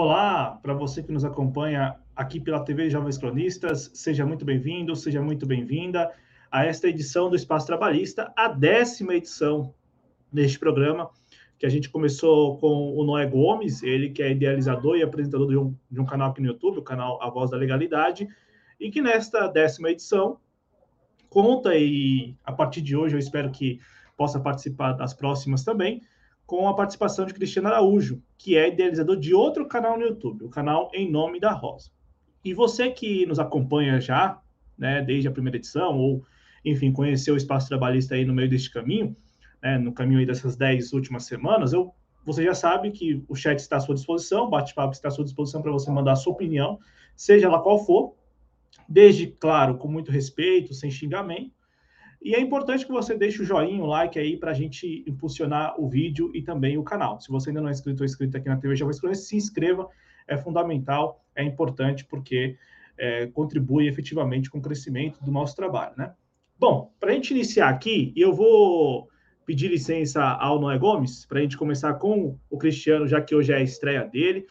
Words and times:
Olá, 0.00 0.56
para 0.62 0.74
você 0.74 1.02
que 1.02 1.10
nos 1.10 1.24
acompanha 1.24 1.96
aqui 2.14 2.38
pela 2.38 2.64
TV 2.64 2.88
Jovens 2.88 3.18
Cronistas, 3.18 3.90
seja 3.92 4.24
muito 4.24 4.44
bem-vindo, 4.44 4.94
seja 4.94 5.20
muito 5.20 5.44
bem-vinda 5.44 6.12
a 6.52 6.64
esta 6.64 6.86
edição 6.86 7.28
do 7.28 7.34
Espaço 7.34 7.66
Trabalhista, 7.66 8.32
a 8.36 8.46
décima 8.46 9.14
edição 9.14 9.74
deste 10.32 10.56
programa, 10.56 11.10
que 11.58 11.66
a 11.66 11.68
gente 11.68 11.90
começou 11.90 12.58
com 12.58 12.96
o 12.96 13.02
Noé 13.02 13.26
Gomes, 13.26 13.82
ele 13.82 14.10
que 14.10 14.22
é 14.22 14.30
idealizador 14.30 14.96
e 14.96 15.02
apresentador 15.02 15.48
de 15.48 15.58
um, 15.58 15.74
de 15.90 16.00
um 16.00 16.06
canal 16.06 16.30
aqui 16.30 16.40
no 16.40 16.46
YouTube, 16.46 16.78
o 16.78 16.82
canal 16.82 17.20
A 17.20 17.28
Voz 17.28 17.50
da 17.50 17.56
Legalidade, 17.56 18.28
e 18.78 18.92
que 18.92 19.02
nesta 19.02 19.48
décima 19.48 19.90
edição 19.90 20.38
conta, 21.28 21.74
e 21.74 22.36
a 22.44 22.52
partir 22.52 22.82
de 22.82 22.94
hoje 22.94 23.16
eu 23.16 23.18
espero 23.18 23.50
que 23.50 23.80
possa 24.16 24.38
participar 24.38 24.92
das 24.92 25.12
próximas 25.12 25.64
também, 25.64 26.02
com 26.48 26.66
a 26.66 26.72
participação 26.72 27.26
de 27.26 27.34
Cristiano 27.34 27.68
Araújo, 27.68 28.22
que 28.38 28.56
é 28.56 28.68
idealizador 28.68 29.18
de 29.18 29.34
outro 29.34 29.68
canal 29.68 29.98
no 29.98 30.06
YouTube, 30.06 30.46
o 30.46 30.48
canal 30.48 30.90
Em 30.94 31.08
Nome 31.10 31.38
da 31.38 31.52
Rosa. 31.52 31.90
E 32.42 32.54
você 32.54 32.90
que 32.90 33.26
nos 33.26 33.38
acompanha 33.38 34.00
já, 34.00 34.40
né, 34.78 35.02
desde 35.02 35.28
a 35.28 35.30
primeira 35.30 35.58
edição, 35.58 35.98
ou, 35.98 36.24
enfim, 36.64 36.90
conheceu 36.90 37.34
o 37.34 37.36
espaço 37.36 37.68
trabalhista 37.68 38.14
aí 38.14 38.24
no 38.24 38.32
meio 38.32 38.48
deste 38.48 38.70
caminho, 38.70 39.14
né, 39.62 39.76
no 39.76 39.92
caminho 39.92 40.20
aí 40.20 40.24
dessas 40.24 40.56
dez 40.56 40.94
últimas 40.94 41.24
semanas, 41.26 41.74
eu, 41.74 41.92
você 42.24 42.42
já 42.42 42.54
sabe 42.54 42.92
que 42.92 43.22
o 43.28 43.34
chat 43.34 43.58
está 43.58 43.76
à 43.76 43.80
sua 43.80 43.94
disposição, 43.94 44.44
o 44.46 44.50
bate-papo 44.50 44.94
está 44.94 45.08
à 45.08 45.10
sua 45.10 45.24
disposição 45.24 45.60
para 45.60 45.70
você 45.70 45.90
mandar 45.90 46.12
a 46.12 46.16
sua 46.16 46.32
opinião, 46.32 46.78
seja 47.14 47.50
lá 47.50 47.58
qual 47.58 47.84
for, 47.84 48.14
desde, 48.88 49.26
claro, 49.26 49.76
com 49.76 49.86
muito 49.86 50.10
respeito, 50.10 50.72
sem 50.72 50.90
xingamento, 50.90 51.52
e 52.20 52.34
é 52.34 52.40
importante 52.40 52.84
que 52.84 52.92
você 52.92 53.16
deixe 53.16 53.42
o 53.42 53.44
joinha, 53.44 53.82
o 53.82 53.86
like 53.86 54.18
aí 54.18 54.36
para 54.36 54.50
a 54.50 54.54
gente 54.54 55.04
impulsionar 55.06 55.80
o 55.80 55.88
vídeo 55.88 56.30
e 56.34 56.42
também 56.42 56.76
o 56.76 56.82
canal. 56.82 57.20
Se 57.20 57.30
você 57.30 57.50
ainda 57.50 57.60
não 57.60 57.68
é 57.68 57.72
inscrito 57.72 58.02
ou 58.02 58.04
inscrito 58.04 58.36
aqui 58.36 58.48
na 58.48 58.56
TV 58.56 58.74
Já 58.74 58.84
Vai 58.84 59.14
se 59.14 59.36
inscreva, 59.36 59.88
é 60.26 60.36
fundamental, 60.36 61.24
é 61.34 61.44
importante 61.44 62.04
porque 62.04 62.56
é, 62.98 63.26
contribui 63.28 63.86
efetivamente 63.86 64.50
com 64.50 64.58
o 64.58 64.62
crescimento 64.62 65.24
do 65.24 65.30
nosso 65.30 65.54
trabalho, 65.54 65.94
né? 65.96 66.12
Bom, 66.58 66.92
para 66.98 67.12
a 67.12 67.14
gente 67.14 67.30
iniciar 67.30 67.68
aqui, 67.68 68.12
eu 68.16 68.32
vou 68.32 69.08
pedir 69.46 69.68
licença 69.68 70.22
ao 70.22 70.60
Noé 70.60 70.76
Gomes 70.76 71.24
para 71.24 71.38
a 71.38 71.42
gente 71.42 71.56
começar 71.56 71.94
com 71.94 72.36
o 72.50 72.58
Cristiano, 72.58 73.06
já 73.06 73.20
que 73.20 73.34
hoje 73.34 73.52
é 73.52 73.56
a 73.56 73.62
estreia 73.62 74.04
dele 74.04 74.44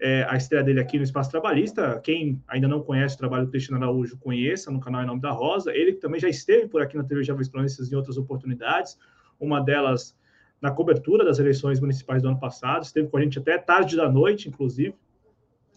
é, 0.00 0.24
a 0.28 0.36
estreia 0.36 0.62
dele 0.62 0.80
aqui 0.80 0.96
no 0.96 1.04
Espaço 1.04 1.30
Trabalhista. 1.30 2.00
Quem 2.00 2.42
ainda 2.46 2.68
não 2.68 2.82
conhece 2.82 3.16
o 3.16 3.18
trabalho 3.18 3.46
do 3.46 3.50
Cristiano 3.50 3.82
Araújo, 3.82 4.18
conheça 4.18 4.70
no 4.70 4.80
canal 4.80 5.02
Em 5.02 5.06
Nome 5.06 5.20
da 5.20 5.30
Rosa. 5.30 5.74
Ele 5.74 5.92
também 5.94 6.20
já 6.20 6.28
esteve 6.28 6.68
por 6.68 6.80
aqui 6.80 6.96
na 6.96 7.04
TV 7.04 7.24
Jovens 7.24 7.48
Cronistas 7.48 7.90
em 7.90 7.96
outras 7.96 8.16
oportunidades, 8.16 8.98
uma 9.40 9.60
delas 9.60 10.16
na 10.60 10.70
cobertura 10.70 11.24
das 11.24 11.38
eleições 11.38 11.80
municipais 11.80 12.22
do 12.22 12.28
ano 12.28 12.40
passado, 12.40 12.82
esteve 12.82 13.08
com 13.08 13.16
a 13.16 13.22
gente 13.22 13.38
até 13.38 13.56
tarde 13.58 13.96
da 13.96 14.10
noite, 14.10 14.48
inclusive, 14.48 14.94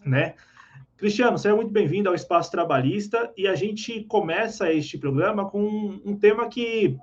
né? 0.04 0.34
Cristiano, 0.96 1.38
seja 1.38 1.54
muito 1.54 1.72
bem-vindo 1.72 2.08
ao 2.08 2.14
Espaço 2.14 2.50
Trabalhista 2.50 3.32
e 3.36 3.46
a 3.46 3.54
gente 3.54 4.04
começa 4.04 4.72
este 4.72 4.98
programa 4.98 5.48
com 5.48 6.00
um 6.04 6.16
tema 6.16 6.48
que, 6.48 6.96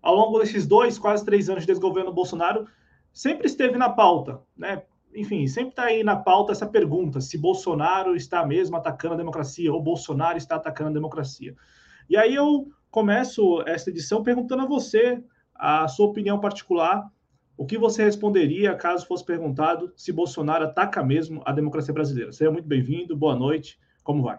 ao 0.00 0.14
longo 0.14 0.38
desses 0.38 0.66
dois, 0.66 0.98
quase 0.98 1.24
três 1.24 1.48
anos 1.48 1.62
de 1.62 1.72
desgoverno 1.72 2.12
Bolsonaro, 2.12 2.66
sempre 3.12 3.46
esteve 3.46 3.76
na 3.76 3.88
pauta, 3.88 4.40
né? 4.56 4.82
Enfim, 5.14 5.46
sempre 5.46 5.70
está 5.70 5.84
aí 5.84 6.04
na 6.04 6.16
pauta 6.16 6.52
essa 6.52 6.66
pergunta: 6.66 7.20
se 7.20 7.38
Bolsonaro 7.38 8.14
está 8.14 8.44
mesmo 8.44 8.76
atacando 8.76 9.14
a 9.14 9.18
democracia 9.18 9.72
ou 9.72 9.82
Bolsonaro 9.82 10.38
está 10.38 10.56
atacando 10.56 10.90
a 10.90 10.94
democracia. 10.94 11.54
E 12.08 12.16
aí 12.16 12.34
eu 12.34 12.70
começo 12.90 13.62
esta 13.66 13.90
edição 13.90 14.22
perguntando 14.22 14.62
a 14.62 14.66
você 14.66 15.22
a 15.54 15.88
sua 15.88 16.06
opinião 16.06 16.38
particular. 16.38 17.10
O 17.58 17.64
que 17.64 17.78
você 17.78 18.04
responderia 18.04 18.74
caso 18.74 19.06
fosse 19.06 19.24
perguntado 19.24 19.90
se 19.96 20.12
Bolsonaro 20.12 20.64
ataca 20.64 21.02
mesmo 21.02 21.40
a 21.44 21.52
democracia 21.52 21.94
brasileira? 21.94 22.30
Seja 22.30 22.50
muito 22.50 22.68
bem-vindo, 22.68 23.16
boa 23.16 23.34
noite, 23.34 23.78
como 24.04 24.22
vai? 24.22 24.38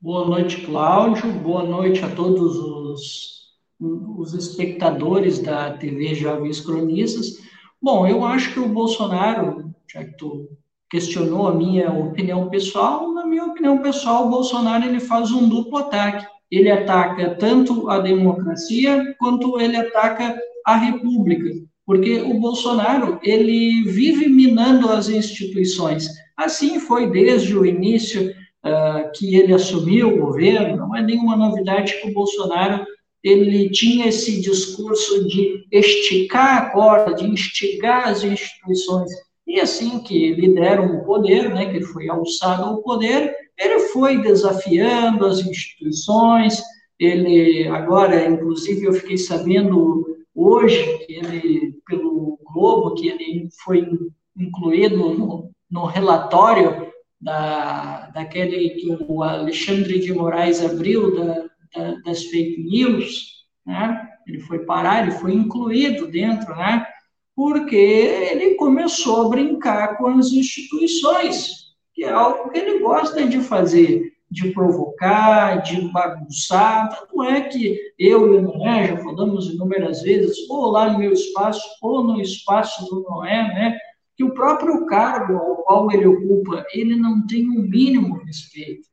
Boa 0.00 0.26
noite, 0.26 0.64
Cláudio, 0.64 1.30
boa 1.40 1.64
noite 1.64 2.02
a 2.04 2.14
todos 2.14 2.56
os, 2.56 3.58
os 3.80 4.32
espectadores 4.32 5.40
da 5.40 5.76
TV 5.76 6.14
Jovens 6.14 6.60
Cronistas. 6.60 7.47
Bom, 7.80 8.06
eu 8.06 8.24
acho 8.24 8.52
que 8.52 8.60
o 8.60 8.68
Bolsonaro, 8.68 9.72
já 9.90 10.04
que 10.04 10.16
tu 10.16 10.48
questionou 10.90 11.46
a 11.46 11.54
minha 11.54 11.92
opinião 11.92 12.48
pessoal, 12.48 13.12
na 13.12 13.24
minha 13.24 13.44
opinião 13.44 13.78
pessoal, 13.78 14.26
o 14.26 14.30
Bolsonaro 14.30 14.84
ele 14.84 15.00
faz 15.00 15.30
um 15.30 15.48
duplo 15.48 15.78
ataque. 15.78 16.26
Ele 16.50 16.70
ataca 16.70 17.34
tanto 17.36 17.88
a 17.88 17.98
democracia 17.98 19.14
quanto 19.18 19.60
ele 19.60 19.76
ataca 19.76 20.36
a 20.66 20.76
república, 20.76 21.50
porque 21.86 22.20
o 22.20 22.40
Bolsonaro 22.40 23.20
ele 23.22 23.84
vive 23.84 24.28
minando 24.28 24.90
as 24.90 25.08
instituições. 25.08 26.08
Assim 26.36 26.80
foi 26.80 27.10
desde 27.10 27.56
o 27.56 27.66
início 27.66 28.30
uh, 28.30 29.10
que 29.14 29.36
ele 29.36 29.52
assumiu 29.52 30.08
o 30.08 30.26
governo. 30.26 30.76
Não 30.76 30.96
é 30.96 31.02
nenhuma 31.02 31.36
novidade 31.36 32.00
que 32.00 32.10
o 32.10 32.14
Bolsonaro 32.14 32.84
ele 33.22 33.70
tinha 33.70 34.08
esse 34.08 34.40
discurso 34.40 35.26
de 35.26 35.66
esticar 35.72 36.62
a 36.62 36.70
corda, 36.70 37.14
de 37.14 37.26
instigar 37.26 38.08
as 38.08 38.22
instituições. 38.22 39.10
E 39.46 39.60
assim 39.60 40.00
que 40.00 40.34
lhe 40.34 40.54
deram 40.54 40.96
o 40.96 41.04
poder, 41.04 41.48
né, 41.52 41.66
que 41.66 41.76
ele 41.76 41.86
foi 41.86 42.08
alçado 42.08 42.64
ao 42.64 42.82
poder, 42.82 43.34
ele 43.58 43.80
foi 43.88 44.22
desafiando 44.22 45.26
as 45.26 45.40
instituições. 45.40 46.62
Ele 46.98 47.66
agora, 47.68 48.26
inclusive, 48.26 48.84
eu 48.84 48.92
fiquei 48.92 49.16
sabendo 49.16 50.06
hoje 50.34 50.98
que 50.98 51.14
ele, 51.14 51.74
pelo 51.86 52.38
Globo, 52.52 52.94
que 52.94 53.08
ele 53.08 53.48
foi 53.64 53.88
incluído 54.36 54.96
no, 54.96 55.50
no 55.70 55.86
relatório 55.86 56.88
da, 57.20 58.10
daquele 58.10 58.70
que 58.70 58.96
o 59.08 59.22
Alexandre 59.22 59.98
de 59.98 60.12
Moraes 60.12 60.64
abriu 60.64 61.16
da, 61.16 61.47
da, 61.74 61.94
das 62.04 62.24
fake 62.24 62.62
news, 62.62 63.38
né? 63.66 64.08
Ele 64.26 64.40
foi 64.40 64.60
parar, 64.60 65.02
ele 65.02 65.12
foi 65.12 65.32
incluído 65.34 66.06
dentro, 66.06 66.54
né? 66.54 66.86
Porque 67.34 67.76
ele 67.76 68.54
começou 68.56 69.26
a 69.26 69.28
brincar 69.28 69.96
com 69.96 70.08
as 70.08 70.32
instituições, 70.32 71.68
que 71.94 72.04
é 72.04 72.10
algo 72.10 72.50
que 72.50 72.58
ele 72.58 72.80
gosta 72.80 73.26
de 73.26 73.40
fazer, 73.40 74.12
de 74.30 74.50
provocar, 74.50 75.62
de 75.62 75.80
bagunçar. 75.92 76.88
Tanto 76.90 77.22
é 77.22 77.42
que 77.42 77.78
eu 77.98 78.34
e 78.34 78.36
o 78.38 78.42
Noé 78.42 78.88
já 78.88 78.96
falamos 78.98 79.46
inúmeras 79.46 80.02
vezes, 80.02 80.36
ou 80.50 80.70
lá 80.70 80.92
no 80.92 80.98
meu 80.98 81.12
espaço, 81.12 81.66
ou 81.80 82.04
no 82.04 82.20
espaço 82.20 82.84
do 82.86 83.02
Noé, 83.02 83.42
né? 83.54 83.78
Que 84.16 84.24
o 84.24 84.34
próprio 84.34 84.84
cargo 84.86 85.36
ao 85.36 85.56
qual 85.62 85.92
ele 85.92 86.06
ocupa, 86.06 86.66
ele 86.74 86.96
não 86.96 87.24
tem 87.26 87.48
o 87.48 87.60
um 87.60 87.62
mínimo 87.62 88.16
respeito 88.24 88.87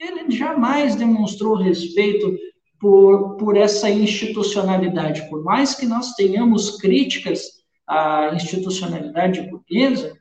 ele 0.00 0.30
jamais 0.30 0.96
demonstrou 0.96 1.54
respeito 1.56 2.34
por, 2.80 3.36
por 3.36 3.56
essa 3.56 3.90
institucionalidade. 3.90 5.28
Por 5.28 5.44
mais 5.44 5.74
que 5.74 5.86
nós 5.86 6.14
tenhamos 6.14 6.78
críticas 6.78 7.60
à 7.86 8.30
institucionalidade 8.34 9.42
burguesa, 9.42 10.16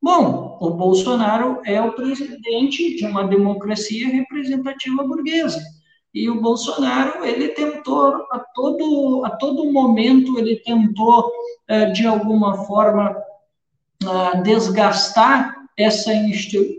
bom, 0.00 0.58
o 0.60 0.70
Bolsonaro 0.70 1.60
é 1.64 1.80
o 1.80 1.92
presidente 1.92 2.96
de 2.96 3.06
uma 3.06 3.24
democracia 3.24 4.06
representativa 4.08 5.02
burguesa. 5.02 5.62
E 6.14 6.28
o 6.28 6.42
Bolsonaro, 6.42 7.24
ele 7.24 7.48
tentou, 7.48 8.14
a 8.30 8.38
todo, 8.54 9.24
a 9.24 9.30
todo 9.30 9.72
momento, 9.72 10.38
ele 10.38 10.56
tentou, 10.56 11.32
eh, 11.66 11.86
de 11.86 12.06
alguma 12.06 12.66
forma, 12.66 13.16
ah, 14.04 14.34
desgastar 14.42 15.56
essa, 15.78 16.12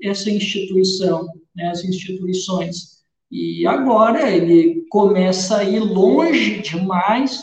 essa 0.04 0.30
instituição 0.30 1.28
né, 1.56 1.70
as 1.70 1.84
instituições. 1.84 3.04
E 3.32 3.66
agora 3.66 4.30
ele 4.30 4.86
começa 4.90 5.58
a 5.58 5.64
ir 5.64 5.80
longe 5.80 6.62
demais 6.62 7.42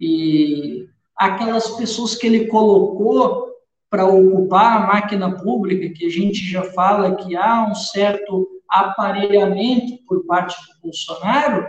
e 0.00 0.86
aquelas 1.16 1.68
pessoas 1.70 2.14
que 2.14 2.26
ele 2.26 2.46
colocou 2.46 3.46
para 3.90 4.06
ocupar 4.06 4.76
a 4.76 4.86
máquina 4.86 5.36
pública, 5.36 5.94
que 5.94 6.06
a 6.06 6.10
gente 6.10 6.44
já 6.44 6.62
fala 6.62 7.16
que 7.16 7.36
há 7.36 7.66
um 7.70 7.74
certo 7.74 8.48
aparelhamento 8.68 9.98
por 10.06 10.24
parte 10.26 10.56
do 10.56 10.82
Bolsonaro, 10.82 11.66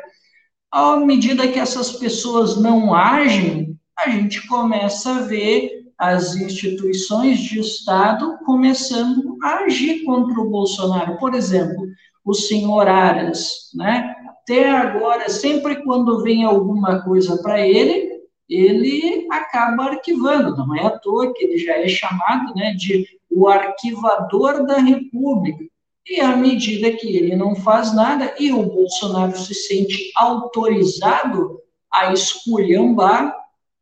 à 0.71 0.97
medida 0.97 1.47
que 1.47 1.59
essas 1.59 1.93
pessoas 1.93 2.57
não 2.57 2.93
agem, 2.93 3.77
a 3.97 4.09
gente 4.09 4.45
começa 4.47 5.17
a 5.17 5.21
ver 5.21 5.76
as 5.97 6.35
instituições 6.35 7.39
de 7.39 7.59
Estado 7.59 8.37
começando 8.45 9.37
a 9.41 9.63
agir 9.63 10.03
contra 10.03 10.39
o 10.39 10.49
Bolsonaro. 10.49 11.17
Por 11.17 11.33
exemplo, 11.33 11.87
o 12.23 12.33
senhor 12.33 12.87
Aras, 12.87 13.71
né? 13.73 14.15
Até 14.29 14.69
agora, 14.69 15.27
sempre 15.29 15.83
quando 15.83 16.21
vem 16.21 16.43
alguma 16.43 17.01
coisa 17.03 17.41
para 17.41 17.59
ele, 17.65 18.21
ele 18.47 19.27
acaba 19.31 19.85
arquivando. 19.85 20.55
Não 20.55 20.75
é 20.75 20.85
à 20.85 20.91
toa 20.91 21.33
que 21.33 21.43
ele 21.43 21.57
já 21.57 21.73
é 21.79 21.87
chamado 21.87 22.53
né, 22.55 22.73
de 22.73 23.05
o 23.29 23.47
arquivador 23.47 24.65
da 24.65 24.77
República. 24.77 25.65
E 26.09 26.21
à 26.21 26.35
medida 26.37 26.91
que 26.91 27.17
ele 27.17 27.35
não 27.35 27.55
faz 27.55 27.93
nada 27.93 28.33
e 28.39 28.51
o 28.51 28.63
Bolsonaro 28.63 29.37
se 29.37 29.53
sente 29.53 30.11
autorizado 30.15 31.59
a 31.91 32.13
esculhambar 32.13 33.35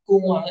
com 0.06 0.34
a 0.34 0.42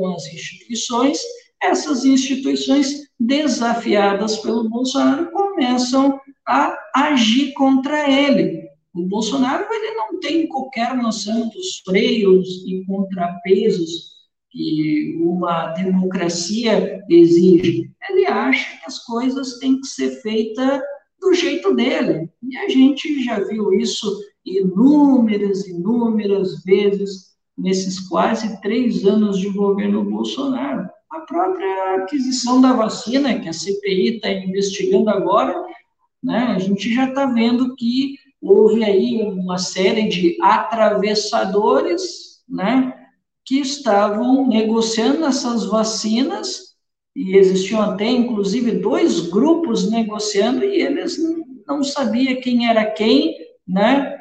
com 0.00 0.14
as 0.14 0.26
instituições, 0.32 1.18
essas 1.62 2.06
instituições 2.06 3.10
desafiadas 3.18 4.38
pelo 4.38 4.68
Bolsonaro 4.70 5.30
começam 5.30 6.18
a 6.48 6.74
agir 6.94 7.52
contra 7.52 8.10
ele. 8.10 8.66
O 8.94 9.06
Bolsonaro 9.06 9.66
ele 9.70 9.94
não 9.94 10.18
tem 10.18 10.48
qualquer 10.48 10.96
noção 10.96 11.50
dos 11.50 11.80
freios 11.84 12.64
e 12.66 12.82
contrapesos 12.86 14.10
que 14.50 15.18
uma 15.20 15.68
democracia 15.74 17.04
exige. 17.08 17.90
Ele 18.08 18.26
acha 18.26 18.78
que 18.78 18.86
as 18.86 19.04
coisas 19.04 19.58
têm 19.58 19.78
que 19.80 19.86
ser 19.86 20.22
feitas 20.22 20.80
do 21.20 21.34
jeito 21.34 21.74
dele. 21.74 22.28
E 22.42 22.56
a 22.56 22.68
gente 22.70 23.22
já 23.22 23.38
viu 23.38 23.72
isso 23.74 24.18
inúmeras, 24.44 25.68
inúmeras 25.68 26.64
vezes 26.64 27.29
nesses 27.60 28.00
quase 28.00 28.60
três 28.60 29.04
anos 29.04 29.38
de 29.38 29.50
governo 29.50 30.02
Bolsonaro. 30.02 30.88
A 31.10 31.20
própria 31.20 31.96
aquisição 31.96 32.60
da 32.60 32.72
vacina, 32.72 33.38
que 33.38 33.48
a 33.48 33.52
CPI 33.52 34.16
está 34.16 34.30
investigando 34.30 35.10
agora, 35.10 35.54
né, 36.22 36.54
a 36.56 36.58
gente 36.58 36.92
já 36.94 37.08
está 37.08 37.26
vendo 37.26 37.74
que 37.76 38.16
houve 38.40 38.82
aí 38.82 39.22
uma 39.22 39.58
série 39.58 40.08
de 40.08 40.36
atravessadores, 40.40 42.40
né, 42.48 42.94
que 43.44 43.58
estavam 43.58 44.46
negociando 44.46 45.24
essas 45.24 45.66
vacinas 45.66 46.70
e 47.14 47.36
existiam 47.36 47.82
até 47.82 48.08
inclusive 48.08 48.72
dois 48.72 49.28
grupos 49.28 49.90
negociando 49.90 50.64
e 50.64 50.80
eles 50.80 51.18
não 51.66 51.82
sabiam 51.82 52.40
quem 52.40 52.68
era 52.68 52.84
quem, 52.84 53.36
né? 53.66 54.19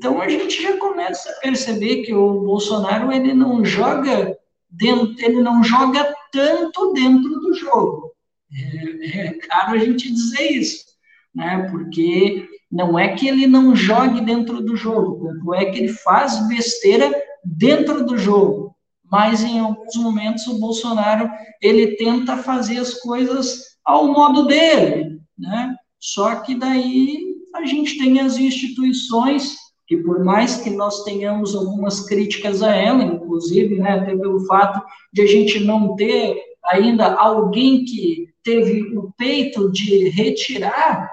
Então 0.00 0.18
a 0.18 0.26
gente 0.30 0.62
já 0.62 0.78
começa 0.78 1.28
a 1.28 1.40
perceber 1.40 2.04
que 2.04 2.14
o 2.14 2.40
Bolsonaro 2.40 3.12
ele 3.12 3.34
não 3.34 3.62
joga 3.62 4.34
dentro, 4.70 5.14
ele 5.18 5.42
não 5.42 5.62
joga 5.62 6.10
tanto 6.32 6.94
dentro 6.94 7.38
do 7.38 7.52
jogo. 7.52 8.10
É, 8.50 9.26
é 9.26 9.32
caro 9.34 9.74
a 9.74 9.78
gente 9.78 10.10
dizer 10.10 10.52
isso, 10.52 10.86
né? 11.34 11.68
Porque 11.70 12.48
não 12.72 12.98
é 12.98 13.08
que 13.14 13.28
ele 13.28 13.46
não 13.46 13.76
jogue 13.76 14.22
dentro 14.22 14.62
do 14.62 14.74
jogo, 14.74 15.34
não 15.44 15.54
é 15.54 15.66
que 15.66 15.78
ele 15.78 15.92
faz 15.92 16.48
besteira 16.48 17.12
dentro 17.44 18.02
do 18.02 18.16
jogo, 18.16 18.74
mas 19.04 19.44
em 19.44 19.58
alguns 19.58 19.96
momentos 19.96 20.46
o 20.46 20.58
Bolsonaro 20.58 21.30
ele 21.60 21.94
tenta 21.96 22.38
fazer 22.38 22.78
as 22.78 22.94
coisas 22.94 23.76
ao 23.84 24.06
modo 24.06 24.46
dele, 24.46 25.20
né? 25.38 25.76
Só 25.98 26.36
que 26.36 26.54
daí 26.54 27.34
a 27.54 27.66
gente 27.66 27.98
tem 27.98 28.18
as 28.20 28.38
instituições 28.38 29.68
que 29.90 29.96
por 29.96 30.24
mais 30.24 30.58
que 30.58 30.70
nós 30.70 31.02
tenhamos 31.02 31.52
algumas 31.52 32.06
críticas 32.06 32.62
a 32.62 32.72
ela, 32.72 33.02
inclusive, 33.02 33.76
né, 33.76 33.98
até 33.98 34.16
pelo 34.16 34.46
fato 34.46 34.80
de 35.12 35.22
a 35.22 35.26
gente 35.26 35.58
não 35.64 35.96
ter 35.96 36.40
ainda 36.66 37.12
alguém 37.14 37.84
que 37.84 38.28
teve 38.44 38.96
o 38.96 39.12
peito 39.18 39.68
de 39.72 40.08
retirar 40.10 41.10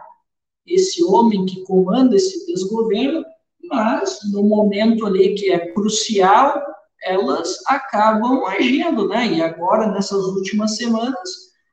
esse 0.63 1.03
homem 1.03 1.44
que 1.47 1.63
comanda 1.63 2.15
esse 2.15 2.45
desgoverno, 2.45 3.25
mas 3.63 4.19
no 4.31 4.44
momento 4.44 5.07
ali 5.07 5.33
que 5.33 5.51
é 5.51 5.74
crucial, 5.74 6.62
elas 7.01 7.57
acabam 7.65 8.45
agindo, 8.45 9.07
né? 9.07 9.25
E 9.25 9.41
agora, 9.41 9.91
nessas 9.91 10.24
últimas 10.24 10.77
semanas, 10.77 11.29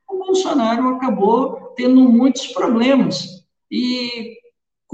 o 0.08 0.24
Bolsonaro 0.24 0.94
acabou 0.94 1.74
tendo 1.76 2.00
muitos 2.00 2.46
problemas. 2.46 3.44
E 3.70 4.38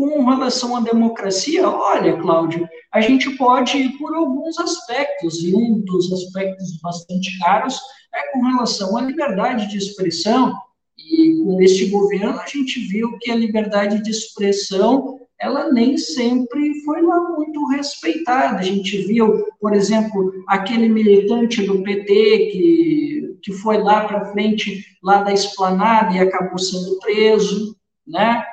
com 0.00 0.24
relação 0.24 0.76
à 0.76 0.80
democracia, 0.80 1.68
olha, 1.68 2.16
Cláudio, 2.16 2.66
a 2.90 3.02
gente 3.02 3.28
pode 3.36 3.76
ir 3.76 3.98
por 3.98 4.14
alguns 4.14 4.58
aspectos, 4.58 5.44
e 5.44 5.54
um 5.54 5.80
dos 5.80 6.10
aspectos 6.10 6.80
bastante 6.80 7.38
caros 7.38 7.78
é 8.14 8.32
com 8.32 8.40
relação 8.40 8.96
à 8.96 9.02
liberdade 9.02 9.68
de 9.68 9.76
expressão, 9.76 10.54
e 10.98 11.36
com 11.44 11.60
este 11.60 11.86
governo 11.90 12.40
a 12.40 12.46
gente 12.46 12.80
viu 12.88 13.18
que 13.18 13.30
a 13.30 13.36
liberdade 13.36 14.02
de 14.02 14.10
expressão 14.10 15.20
ela 15.38 15.70
nem 15.70 15.96
sempre 15.96 16.82
foi 16.82 17.02
lá 17.02 17.18
muito 17.30 17.66
respeitada. 17.68 18.58
A 18.58 18.62
gente 18.62 18.98
viu, 19.06 19.42
por 19.58 19.72
exemplo, 19.72 20.32
aquele 20.46 20.86
militante 20.86 21.62
do 21.62 21.82
PT 21.82 22.04
que, 22.52 23.38
que 23.42 23.52
foi 23.54 23.78
lá 23.78 24.04
para 24.06 24.32
frente, 24.32 24.84
lá 25.02 25.22
da 25.22 25.32
esplanada 25.32 26.14
e 26.14 26.20
acabou 26.20 26.58
sendo 26.58 26.98
preso, 27.00 27.74
né? 28.06 28.44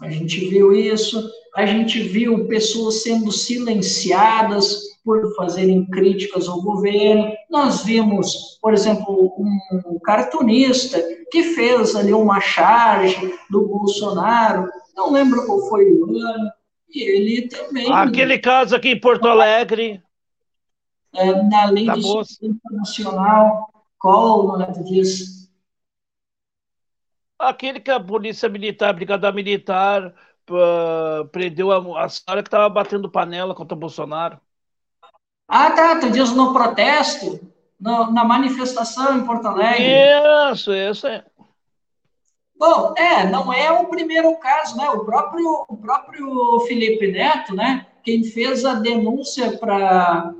A 0.00 0.08
gente 0.08 0.48
viu 0.48 0.72
isso, 0.72 1.28
a 1.54 1.66
gente 1.66 2.00
viu 2.00 2.46
pessoas 2.46 3.02
sendo 3.02 3.32
silenciadas 3.32 4.88
por 5.04 5.34
fazerem 5.34 5.86
críticas 5.86 6.48
ao 6.48 6.60
governo. 6.62 7.32
Nós 7.50 7.82
vimos, 7.82 8.58
por 8.60 8.74
exemplo, 8.74 9.32
um 9.38 9.98
cartunista 9.98 11.02
que 11.30 11.42
fez 11.42 11.96
ali 11.96 12.12
uma 12.12 12.40
charge 12.40 13.34
do 13.50 13.66
Bolsonaro, 13.66 14.68
não 14.94 15.12
lembro 15.12 15.46
qual 15.46 15.68
foi 15.68 15.90
o 15.92 16.04
ano, 16.04 16.50
e 16.90 17.02
ele 17.02 17.48
também. 17.48 17.92
Aquele 17.92 18.38
caso 18.38 18.76
aqui 18.76 18.90
em 18.90 19.00
Porto 19.00 19.26
Alegre. 19.26 20.02
É, 21.14 21.42
na 21.42 21.70
lei 21.70 21.86
da 21.86 21.94
de 21.94 22.06
internacional, 22.42 23.68
qual 23.98 24.46
nome 24.46 24.84
disso? 24.84 25.37
Aquele 27.38 27.80
que 27.80 27.90
a 27.90 28.00
polícia 28.00 28.48
militar, 28.48 28.90
a 28.90 28.92
brigada 28.92 29.30
militar, 29.30 30.14
uh, 30.50 31.26
prendeu 31.28 31.70
a, 31.70 32.04
a 32.04 32.08
senhora 32.08 32.42
que 32.42 32.48
estava 32.48 32.68
batendo 32.68 33.10
panela 33.10 33.54
contra 33.54 33.76
o 33.76 33.78
Bolsonaro. 33.78 34.40
Ah, 35.46 35.70
tá, 35.70 36.00
tu 36.00 36.10
diz 36.10 36.32
no 36.32 36.52
protesto, 36.52 37.40
no, 37.80 38.10
na 38.10 38.24
manifestação 38.24 39.16
em 39.16 39.24
Porto 39.24 39.46
Alegre. 39.46 39.86
Isso, 40.52 40.72
isso 40.74 41.06
é. 41.06 41.24
Bom, 42.58 42.92
é, 42.98 43.24
não 43.30 43.52
é 43.52 43.70
o 43.70 43.86
primeiro 43.86 44.36
caso, 44.38 44.76
né? 44.76 44.90
O 44.90 45.04
próprio, 45.04 45.64
o 45.68 45.76
próprio 45.76 46.60
Felipe 46.66 47.06
Neto, 47.06 47.54
né? 47.54 47.86
Quem 48.02 48.24
fez 48.24 48.64
a 48.64 48.74
denúncia 48.74 49.56
para 49.58 50.34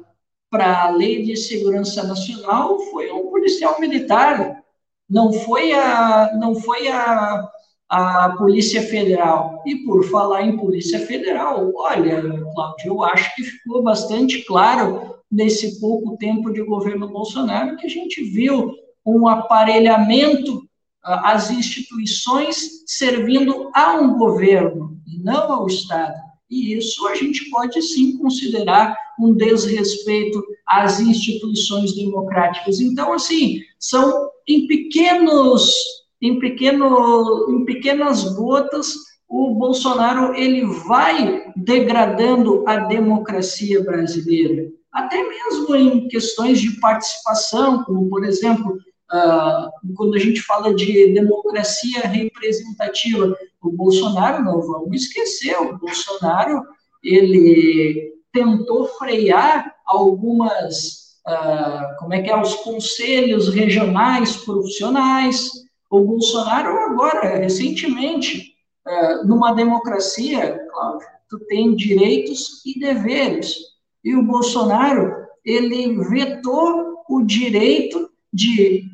para 0.50 0.84
a 0.84 0.90
Lei 0.90 1.22
de 1.22 1.36
Segurança 1.36 2.02
Nacional 2.04 2.78
foi 2.90 3.12
um 3.12 3.28
policial 3.28 3.78
militar, 3.78 4.62
não 5.08 5.32
foi 5.32 5.72
a 5.72 6.36
não 6.38 6.54
foi 6.54 6.88
a, 6.88 7.48
a 7.88 8.34
Polícia 8.36 8.82
Federal. 8.82 9.62
E 9.66 9.76
por 9.76 10.04
falar 10.04 10.42
em 10.42 10.56
Polícia 10.56 11.00
Federal, 11.00 11.72
olha, 11.74 12.22
Cláudio, 12.54 12.86
eu 12.86 13.02
acho 13.02 13.34
que 13.34 13.42
ficou 13.42 13.82
bastante 13.82 14.44
claro 14.44 15.16
nesse 15.30 15.80
pouco 15.80 16.16
tempo 16.16 16.52
de 16.52 16.62
governo 16.62 17.08
Bolsonaro 17.08 17.76
que 17.76 17.86
a 17.86 17.90
gente 17.90 18.22
viu 18.22 18.74
um 19.04 19.26
aparelhamento 19.26 20.68
as 21.02 21.50
instituições 21.50 22.84
servindo 22.86 23.70
a 23.74 23.94
um 23.94 24.18
governo 24.18 25.00
e 25.06 25.18
não 25.18 25.50
ao 25.52 25.66
Estado. 25.66 26.14
E 26.50 26.74
isso 26.74 27.06
a 27.06 27.14
gente 27.14 27.48
pode 27.50 27.80
sim 27.82 28.16
considerar 28.18 28.96
um 29.18 29.34
desrespeito 29.34 30.42
às 30.66 31.00
instituições 31.00 31.94
democráticas. 31.94 32.80
Então, 32.80 33.12
assim, 33.12 33.60
são 33.78 34.27
em 34.48 34.66
pequenos, 34.66 35.72
em 36.20 36.38
pequeno, 36.38 37.46
em 37.50 37.64
pequenas 37.64 38.24
gotas, 38.34 38.94
o 39.28 39.54
Bolsonaro 39.54 40.34
ele 40.34 40.64
vai 40.86 41.52
degradando 41.54 42.64
a 42.66 42.76
democracia 42.76 43.82
brasileira, 43.84 44.70
até 44.90 45.22
mesmo 45.22 45.76
em 45.76 46.08
questões 46.08 46.60
de 46.60 46.80
participação, 46.80 47.84
como 47.84 48.08
por 48.08 48.24
exemplo 48.24 48.78
Uh, 49.10 49.94
quando 49.96 50.16
a 50.16 50.18
gente 50.18 50.42
fala 50.42 50.74
de 50.74 51.14
democracia 51.14 52.00
representativa, 52.00 53.34
o 53.62 53.70
Bolsonaro, 53.70 54.44
não 54.44 54.60
vamos 54.60 54.94
esquecer, 54.94 55.56
o 55.56 55.78
Bolsonaro, 55.78 56.62
ele 57.02 58.12
tentou 58.32 58.86
frear 58.98 59.74
algumas, 59.86 61.07
uh, 61.28 61.96
como 61.98 62.14
é 62.14 62.22
que 62.22 62.30
é, 62.30 62.40
os 62.40 62.54
conselhos 62.56 63.48
regionais 63.52 64.36
profissionais, 64.36 65.50
o 65.90 66.00
Bolsonaro 66.00 66.70
agora, 66.78 67.36
recentemente, 67.38 68.54
uh, 68.86 69.26
numa 69.26 69.52
democracia, 69.52 70.58
Cláudio, 70.70 71.06
tu 71.28 71.38
tem 71.40 71.76
direitos 71.76 72.64
e 72.64 72.78
deveres, 72.80 73.54
e 74.02 74.14
o 74.16 74.22
Bolsonaro, 74.22 75.14
ele 75.44 75.98
vetou 76.04 77.04
o 77.08 77.22
direito 77.22 78.08
de 78.32 78.84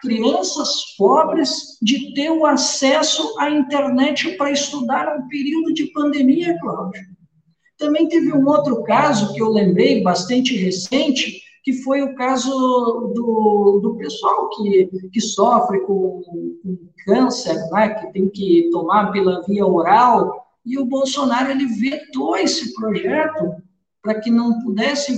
crianças 0.00 0.96
pobres 0.96 1.76
de 1.82 2.14
ter 2.14 2.30
o 2.30 2.46
acesso 2.46 3.36
à 3.38 3.50
internet 3.50 4.36
para 4.36 4.52
estudar 4.52 5.18
no 5.18 5.28
período 5.28 5.72
de 5.72 5.86
pandemia, 5.86 6.56
Cláudio. 6.60 7.02
Também 7.76 8.08
teve 8.08 8.32
um 8.32 8.46
outro 8.46 8.82
caso 8.84 9.32
que 9.34 9.40
eu 9.40 9.50
lembrei, 9.50 10.02
bastante 10.02 10.56
recente, 10.56 11.42
que 11.68 11.82
foi 11.82 12.00
o 12.00 12.14
caso 12.14 12.50
do, 13.14 13.78
do 13.82 13.94
pessoal 13.96 14.48
que, 14.48 14.86
que 15.12 15.20
sofre 15.20 15.80
com, 15.80 16.22
com 16.62 16.78
câncer, 17.04 17.56
né, 17.70 17.90
que 17.90 18.10
tem 18.10 18.26
que 18.30 18.70
tomar 18.72 19.12
pela 19.12 19.42
via 19.42 19.66
oral, 19.66 20.46
e 20.64 20.78
o 20.78 20.86
Bolsonaro 20.86 21.50
ele 21.50 21.66
vetou 21.66 22.38
esse 22.38 22.72
projeto 22.72 23.54
para 24.02 24.18
que 24.18 24.30
não 24.30 24.62
pudesse 24.62 25.14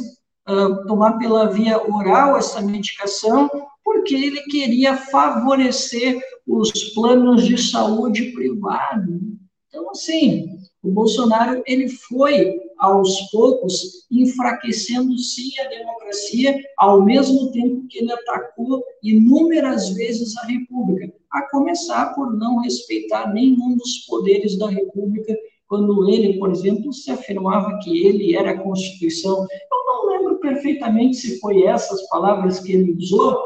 uh, 0.48 0.84
tomar 0.88 1.18
pela 1.18 1.46
via 1.46 1.80
oral 1.88 2.36
essa 2.36 2.60
medicação, 2.60 3.48
porque 3.84 4.16
ele 4.16 4.42
queria 4.42 4.96
favorecer 4.96 6.20
os 6.48 6.72
planos 6.94 7.46
de 7.46 7.56
saúde 7.58 8.32
privado. 8.32 9.20
Então, 9.68 9.88
assim, 9.90 10.58
o 10.82 10.90
Bolsonaro 10.90 11.62
ele 11.66 11.88
foi 11.88 12.58
aos 12.78 13.30
poucos 13.30 14.06
enfraquecendo 14.10 15.16
sim 15.18 15.50
a 15.60 15.68
democracia, 15.68 16.58
ao 16.78 17.04
mesmo 17.04 17.52
tempo 17.52 17.86
que 17.86 17.98
ele 17.98 18.12
atacou 18.12 18.82
inúmeras 19.02 19.90
vezes 19.90 20.36
a 20.38 20.46
República, 20.46 21.12
a 21.30 21.42
começar 21.50 22.14
por 22.14 22.34
não 22.34 22.60
respeitar 22.60 23.32
nenhum 23.32 23.76
dos 23.76 23.98
poderes 24.06 24.58
da 24.58 24.70
República, 24.70 25.36
quando 25.68 26.08
ele, 26.08 26.38
por 26.38 26.50
exemplo, 26.50 26.92
se 26.92 27.10
afirmava 27.10 27.78
que 27.82 28.04
ele 28.04 28.34
era 28.34 28.52
a 28.52 28.58
Constituição. 28.58 29.46
Eu 29.70 29.86
não 29.86 30.06
lembro 30.06 30.40
perfeitamente 30.40 31.16
se 31.16 31.38
foi 31.38 31.62
essas 31.64 32.08
palavras 32.08 32.58
que 32.58 32.72
ele 32.72 32.92
usou, 32.92 33.38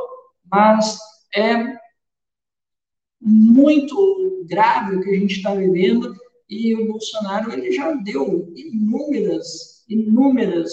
mas 0.50 0.96
é 1.34 1.76
muito 3.20 4.44
grave 4.46 4.96
o 4.96 5.00
que 5.02 5.10
a 5.10 5.18
gente 5.18 5.36
está 5.36 5.54
vivendo 5.54 6.14
e 6.48 6.74
o 6.74 6.86
Bolsonaro 6.86 7.52
ele 7.52 7.72
já 7.72 7.92
deu 7.92 8.52
inúmeras, 8.54 9.84
inúmeras 9.88 10.72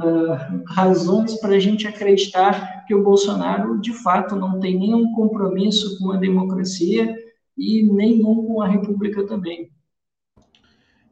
uh, 0.00 0.64
razões 0.68 1.38
para 1.40 1.56
a 1.56 1.58
gente 1.58 1.86
acreditar 1.86 2.84
que 2.86 2.94
o 2.94 3.02
Bolsonaro, 3.02 3.80
de 3.80 3.92
fato, 3.92 4.36
não 4.36 4.60
tem 4.60 4.78
nenhum 4.78 5.12
compromisso 5.12 5.98
com 5.98 6.12
a 6.12 6.16
democracia 6.16 7.16
e 7.56 7.82
nenhum 7.82 8.46
com 8.46 8.62
a 8.62 8.68
República 8.68 9.26
também. 9.26 9.70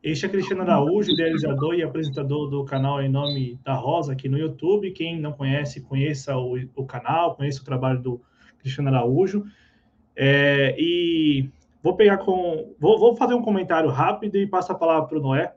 Este 0.02 0.26
é 0.26 0.28
Cristiano 0.28 0.62
Araújo, 0.62 1.10
idealizador 1.10 1.74
e 1.74 1.82
apresentador 1.82 2.48
do 2.48 2.64
canal 2.64 3.02
Em 3.02 3.08
Nome 3.08 3.58
da 3.64 3.74
Rosa 3.74 4.12
aqui 4.12 4.28
no 4.28 4.38
YouTube. 4.38 4.92
Quem 4.92 5.20
não 5.20 5.32
conhece, 5.32 5.80
conheça 5.80 6.36
o, 6.36 6.56
o 6.76 6.86
canal, 6.86 7.34
conheça 7.34 7.60
o 7.60 7.64
trabalho 7.64 8.00
do 8.00 8.20
Cristiano 8.60 8.88
Araújo. 8.88 9.44
É, 10.14 10.74
e 10.78 11.50
Vou 11.82 11.94
pegar 11.94 12.18
com. 12.18 12.74
Vou, 12.78 12.98
vou 12.98 13.16
fazer 13.16 13.34
um 13.34 13.42
comentário 13.42 13.90
rápido 13.90 14.36
e 14.36 14.46
passar 14.46 14.74
a 14.74 14.78
palavra 14.78 15.08
para 15.08 15.18
o 15.18 15.22
Noé, 15.22 15.54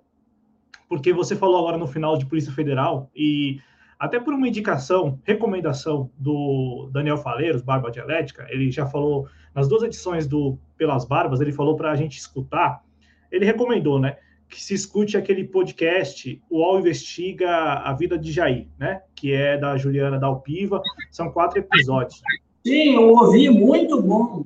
porque 0.87 1.11
você 1.13 1.35
falou 1.35 1.57
agora 1.57 1.77
no 1.77 1.87
final 1.87 2.17
de 2.17 2.25
Polícia 2.25 2.51
Federal 2.51 3.09
e 3.15 3.59
até 4.01 4.19
por 4.19 4.33
uma 4.33 4.47
indicação, 4.47 5.19
recomendação 5.23 6.09
do 6.17 6.89
Daniel 6.91 7.17
Faleiros, 7.17 7.61
Barba 7.61 7.91
Dialética, 7.91 8.47
ele 8.49 8.71
já 8.71 8.87
falou 8.87 9.27
nas 9.53 9.67
duas 9.67 9.83
edições 9.83 10.25
do 10.25 10.57
Pelas 10.75 11.05
Barbas, 11.05 11.39
ele 11.39 11.51
falou 11.51 11.75
para 11.75 11.91
a 11.91 11.95
gente 11.95 12.17
escutar, 12.17 12.83
ele 13.31 13.45
recomendou, 13.45 13.99
né, 13.99 14.17
que 14.49 14.59
se 14.59 14.73
escute 14.73 15.15
aquele 15.15 15.43
podcast, 15.43 16.41
o 16.49 16.57
UOL 16.57 16.79
Investiga 16.79 17.73
a 17.73 17.93
Vida 17.93 18.17
de 18.17 18.31
Jair, 18.31 18.67
né, 18.79 19.03
que 19.15 19.33
é 19.33 19.55
da 19.55 19.77
Juliana 19.77 20.17
Dalpiva, 20.17 20.81
são 21.11 21.31
quatro 21.31 21.59
episódios. 21.59 22.23
Sim, 22.65 22.95
eu 22.95 23.07
ouvi, 23.07 23.51
muito 23.51 24.01
bom. 24.01 24.43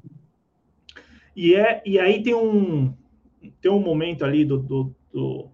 E, 1.35 1.53
é, 1.53 1.81
e 1.85 1.99
aí 1.99 2.23
tem 2.23 2.33
um, 2.33 2.93
tem 3.61 3.71
um 3.71 3.79
momento 3.79 4.23
ali 4.23 4.45
do, 4.45 4.57
do, 4.57 4.95
do, 5.11 5.49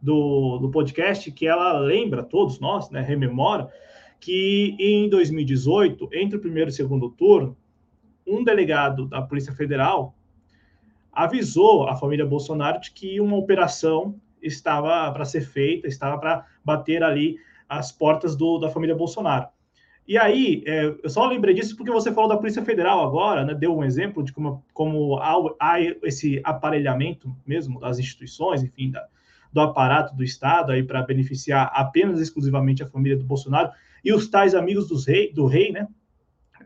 do, 0.00 0.58
do 0.58 0.70
podcast 0.70 1.30
que 1.32 1.46
ela 1.46 1.78
lembra, 1.78 2.22
todos 2.22 2.60
nós, 2.60 2.90
né, 2.90 3.00
rememora, 3.00 3.68
que 4.20 4.76
em 4.78 5.08
2018, 5.08 6.08
entre 6.12 6.36
o 6.36 6.40
primeiro 6.40 6.70
e 6.70 6.72
o 6.72 6.74
segundo 6.74 7.10
turno, 7.10 7.56
um 8.26 8.44
delegado 8.44 9.06
da 9.06 9.22
Polícia 9.22 9.52
Federal 9.52 10.14
avisou 11.12 11.88
a 11.88 11.96
família 11.96 12.24
Bolsonaro 12.24 12.80
de 12.80 12.92
que 12.92 13.20
uma 13.20 13.36
operação 13.36 14.14
estava 14.40 15.10
para 15.12 15.24
ser 15.24 15.42
feita, 15.42 15.88
estava 15.88 16.18
para 16.18 16.46
bater 16.64 17.02
ali 17.02 17.36
as 17.68 17.90
portas 17.90 18.36
do, 18.36 18.58
da 18.58 18.70
família 18.70 18.94
Bolsonaro. 18.94 19.48
E 20.06 20.18
aí, 20.18 20.64
é, 20.66 20.94
eu 21.02 21.08
só 21.08 21.26
lembrei 21.26 21.54
disso 21.54 21.76
porque 21.76 21.90
você 21.90 22.12
falou 22.12 22.28
da 22.28 22.36
Polícia 22.36 22.64
Federal 22.64 23.04
agora, 23.04 23.44
né? 23.44 23.54
Deu 23.54 23.76
um 23.76 23.84
exemplo 23.84 24.22
de 24.22 24.32
como, 24.32 24.64
como 24.74 25.16
há, 25.18 25.34
há 25.60 25.80
esse 25.80 26.40
aparelhamento 26.42 27.34
mesmo 27.46 27.78
das 27.78 27.98
instituições, 27.98 28.62
enfim, 28.62 28.90
da, 28.90 29.06
do 29.52 29.60
aparato 29.60 30.14
do 30.16 30.24
Estado 30.24 30.72
aí 30.72 30.82
para 30.82 31.02
beneficiar 31.02 31.70
apenas 31.74 32.20
exclusivamente 32.20 32.82
a 32.82 32.88
família 32.88 33.16
do 33.16 33.24
Bolsonaro 33.24 33.70
e 34.04 34.12
os 34.12 34.28
tais 34.28 34.54
amigos 34.54 34.88
dos 34.88 35.06
rei, 35.06 35.32
do 35.32 35.46
rei, 35.46 35.70
né? 35.70 35.86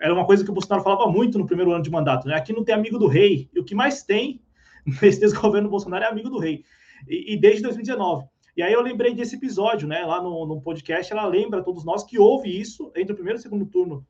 Era 0.01 0.15
uma 0.15 0.25
coisa 0.25 0.45
que 0.45 0.51
o 0.51 0.55
Bolsonaro 0.55 0.83
falava 0.83 1.11
muito 1.11 1.39
no 1.39 1.47
primeiro 1.47 1.73
ano 1.73 1.83
de 1.83 1.91
mandato, 1.91 2.29
né? 2.29 2.35
Aqui 2.35 2.53
não 2.53 2.65
tem 2.65 2.75
amigo 2.75 2.99
do 2.99 3.07
rei, 3.07 3.49
e 3.55 3.61
o 3.61 3.65
que 3.65 3.75
mais 3.75 4.03
tem 4.03 4.41
nesse 5.03 5.21
desgoverno 5.21 5.69
Bolsonaro 5.69 6.05
é 6.05 6.09
amigo 6.09 6.31
do 6.31 6.39
rei. 6.39 6.65
E, 7.09 7.35
e 7.35 7.37
desde 7.37 7.63
2019. 7.63 8.25
E 8.57 8.63
aí 8.63 8.73
eu 8.73 8.81
lembrei 8.81 9.15
desse 9.15 9.37
episódio, 9.37 9.87
né? 9.87 10.03
Lá 10.07 10.23
no, 10.23 10.47
no 10.47 10.63
podcast, 10.63 11.13
ela 11.13 11.27
lembra 11.27 11.61
a 11.61 11.63
todos 11.63 11.85
nós 11.85 12.03
que 12.03 12.19
houve 12.19 12.49
isso 12.49 12.91
entre 12.97 13.13
o 13.13 13.15
primeiro 13.15 13.39
e 13.39 13.43
segundo 13.43 13.67
turno, 13.67 14.07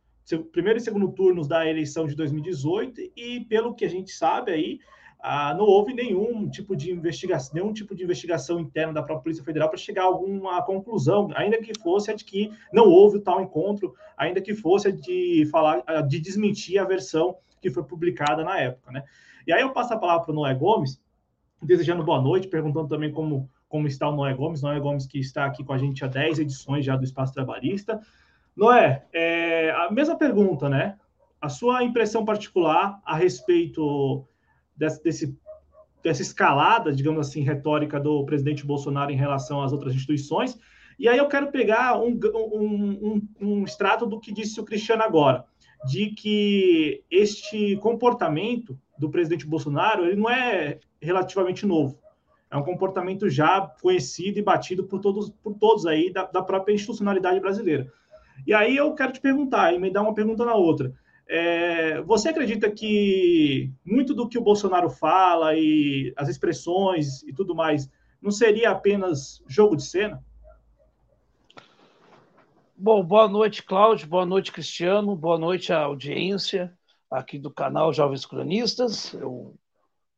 primeiro 0.53 0.79
e 0.79 0.83
segundo 0.83 1.11
turnos 1.11 1.49
da 1.49 1.69
eleição 1.69 2.07
de 2.07 2.15
2018, 2.15 3.01
e 3.17 3.41
pelo 3.41 3.75
que 3.75 3.85
a 3.85 3.89
gente 3.91 4.13
sabe 4.13 4.53
aí, 4.53 4.79
ah, 5.19 5.53
não 5.53 5.65
houve 5.65 5.93
nenhum 5.93 6.49
tipo 6.49 6.77
de 6.77 6.93
investigação, 6.93 7.55
nenhum 7.55 7.73
tipo 7.73 7.93
de 7.93 8.05
investigação 8.05 8.61
interna 8.61 8.93
da 8.93 9.03
própria 9.03 9.25
Polícia 9.25 9.43
Federal 9.43 9.69
para 9.69 9.79
chegar 9.79 10.03
a 10.03 10.07
alguma 10.07 10.63
conclusão, 10.63 11.29
ainda 11.35 11.59
que 11.61 11.77
fosse 11.81 12.13
a 12.13 12.15
de 12.15 12.25
que 12.25 12.53
não 12.73 12.89
houve 12.89 13.19
tal 13.19 13.43
encontro, 13.43 13.95
ainda 14.17 14.41
que 14.41 14.55
fosse 14.55 14.87
a 14.87 14.93
de 14.93 15.49
falar, 15.51 15.83
de 16.07 16.21
desmentir 16.21 16.79
a 16.79 16.85
versão 16.85 17.37
que 17.61 17.69
foi 17.69 17.83
publicada 17.83 18.45
na 18.45 18.61
época, 18.61 18.93
né? 18.93 19.03
E 19.45 19.53
aí 19.53 19.63
eu 19.63 19.73
passo 19.73 19.93
a 19.93 19.99
palavra 19.99 20.25
para 20.25 20.33
o 20.33 20.37
Noé 20.37 20.55
Gomes, 20.55 21.01
desejando 21.61 22.05
boa 22.05 22.23
noite, 22.23 22.47
perguntando 22.47 22.87
também 22.87 23.11
como 23.11 23.51
como 23.69 23.87
está 23.87 24.09
o 24.09 24.15
Noé 24.15 24.35
Gomes. 24.35 24.63
Noé 24.63 24.79
Gomes 24.81 25.07
que 25.07 25.19
está 25.19 25.45
aqui 25.45 25.65
com 25.65 25.73
a 25.73 25.79
gente 25.79 26.05
há 26.05 26.09
10 26.09 26.41
edições 26.41 26.85
já 26.85 26.97
do 26.97 27.05
Espaço 27.05 27.33
Trabalhista. 27.33 28.01
Noé, 28.57 29.07
é, 29.13 29.71
a 29.71 29.91
mesma 29.91 30.17
pergunta, 30.17 30.69
né? 30.69 30.97
A 31.41 31.49
sua 31.49 31.85
impressão 31.85 32.25
particular 32.25 33.01
a 33.05 33.17
respeito 33.17 34.27
desse, 34.75 35.03
desse, 35.03 35.39
dessa 36.03 36.23
escalada, 36.23 36.93
digamos 36.93 37.29
assim, 37.29 37.43
retórica 37.43 38.01
do 38.01 38.25
presidente 38.25 38.65
Bolsonaro 38.65 39.11
em 39.11 39.17
relação 39.17 39.63
às 39.63 39.73
outras 39.73 39.95
instituições. 39.95 40.59
E 40.99 41.09
aí 41.09 41.19
eu 41.19 41.29
quero 41.29 41.53
pegar 41.53 41.99
um, 41.99 42.19
um, 42.35 42.91
um, 43.03 43.29
um 43.41 43.65
extrato 43.65 44.07
do 44.07 44.19
que 44.19 44.33
disse 44.33 44.59
o 44.59 44.65
Cristiano 44.65 45.03
agora, 45.03 45.45
de 45.87 46.11
que 46.11 47.05
este 47.11 47.77
comportamento 47.77 48.79
do 48.99 49.11
presidente 49.11 49.47
Bolsonaro 49.47 50.07
ele 50.07 50.17
não 50.17 50.31
é 50.31 50.79
relativamente 51.03 51.67
novo 51.67 52.01
é 52.51 52.57
um 52.57 52.63
comportamento 52.63 53.29
já 53.29 53.61
conhecido 53.83 54.39
e 54.39 54.43
batido 54.43 54.85
por 54.85 55.01
todos, 55.01 55.31
por 55.43 55.55
todos 55.55 55.87
aí 55.87 56.13
da, 56.13 56.25
da 56.25 56.43
própria 56.43 56.75
institucionalidade 56.75 57.41
brasileira. 57.41 57.93
E 58.47 58.55
aí 58.55 58.77
eu 58.77 58.95
quero 58.95 59.13
te 59.13 59.21
perguntar, 59.21 59.73
e 59.73 59.79
me 59.79 59.91
dar 59.91 60.03
uma 60.03 60.15
pergunta 60.15 60.45
na 60.45 60.55
outra. 60.55 60.93
É, 61.29 62.01
você 62.03 62.29
acredita 62.29 62.71
que 62.71 63.73
muito 63.85 64.15
do 64.15 64.29
que 64.29 64.39
o 64.39 64.43
Bolsonaro 64.43 64.89
fala 64.89 65.57
e 65.57 66.13
as 66.17 66.29
expressões 66.29 67.23
e 67.25 67.33
tudo 67.33 67.55
mais 67.55 67.91
não 68.23 68.31
seria 68.31 68.71
apenas 68.71 69.43
jogo 69.49 69.77
de 69.77 69.83
cena? 69.83 70.23
Bom, 72.77 73.03
boa 73.03 73.27
noite, 73.27 73.63
Cláudio, 73.63 74.07
boa 74.07 74.27
noite, 74.27 74.53
Cristiano, 74.53 75.17
boa 75.17 75.39
noite 75.39 75.73
à 75.73 75.81
audiência 75.81 76.73
aqui 77.11 77.39
do 77.39 77.51
canal 77.51 77.93
Jovens 77.93 78.27
Cronistas. 78.27 79.15
Eu 79.15 79.57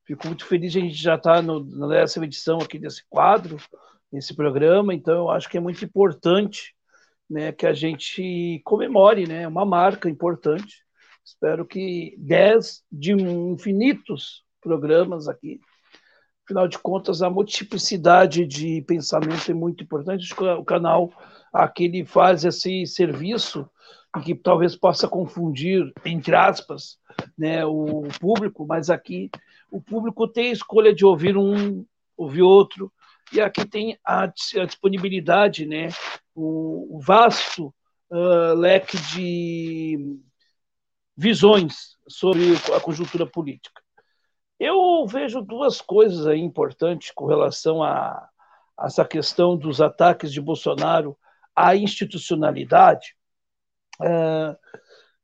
Fico 0.09 0.27
muito 0.27 0.47
feliz 0.47 0.75
a 0.75 0.81
gente 0.81 0.95
já 0.95 1.17
estar 1.17 1.35
tá 1.35 1.43
na 1.43 1.87
décima 1.87 2.25
edição 2.25 2.57
aqui 2.61 2.79
desse 2.79 3.05
quadro, 3.11 3.59
nesse 4.11 4.35
programa, 4.35 4.95
então 4.95 5.15
eu 5.15 5.31
acho 5.31 5.51
que 5.51 5.59
é 5.59 5.61
muito 5.61 5.85
importante 5.85 6.75
né, 7.29 7.53
que 7.53 7.67
a 7.67 7.75
gente 7.75 8.59
comemore, 8.65 9.27
né, 9.27 9.47
uma 9.47 9.67
marca 9.67 10.09
importante. 10.09 10.83
Espero 11.23 11.67
que 11.67 12.15
dez 12.17 12.83
de 12.91 13.13
infinitos 13.13 14.43
programas 14.63 15.29
aqui. 15.29 15.61
Afinal 16.47 16.67
de 16.67 16.79
contas, 16.79 17.21
a 17.21 17.29
multiplicidade 17.29 18.47
de 18.47 18.81
pensamento 18.87 19.51
é 19.51 19.55
muito 19.55 19.85
importante. 19.85 20.35
O 20.59 20.65
canal 20.65 21.13
aqui 21.53 21.85
ele 21.85 22.07
faz 22.07 22.47
esse 22.47 22.87
serviço 22.87 23.69
que 24.25 24.35
talvez 24.35 24.75
possa 24.75 25.07
confundir, 25.07 25.93
entre 26.05 26.35
aspas, 26.35 26.99
né, 27.37 27.65
o 27.65 28.09
público, 28.21 28.67
mas 28.67 28.91
aqui 28.91 29.31
o 29.71 29.81
público 29.81 30.27
tem 30.27 30.49
a 30.49 30.53
escolha 30.53 30.95
de 30.95 31.05
ouvir 31.05 31.37
um, 31.37 31.85
ouvir 32.17 32.43
outro, 32.43 32.93
e 33.33 33.41
aqui 33.41 33.67
tem 33.67 33.99
a, 34.05 34.25
a 34.25 34.65
disponibilidade, 34.65 35.67
né, 35.67 35.89
o, 36.35 36.97
o 36.97 37.01
vasto 37.01 37.75
uh, 38.11 38.55
leque 38.55 38.97
de 39.13 40.19
visões 41.17 41.97
sobre 42.09 42.55
a 42.75 42.81
conjuntura 42.81 43.27
política. 43.27 43.83
Eu 44.59 45.07
vejo 45.07 45.43
duas 45.43 45.81
coisas 45.81 46.27
aí 46.27 46.41
importantes 46.41 47.13
com 47.13 47.27
relação 47.27 47.83
a, 47.83 48.29
a 48.77 48.87
essa 48.87 49.05
questão 49.05 49.57
dos 49.57 49.81
ataques 49.81 50.33
de 50.33 50.41
Bolsonaro 50.41 51.17
à 51.55 51.77
institucionalidade. 51.77 53.18
Uh, 54.01 54.57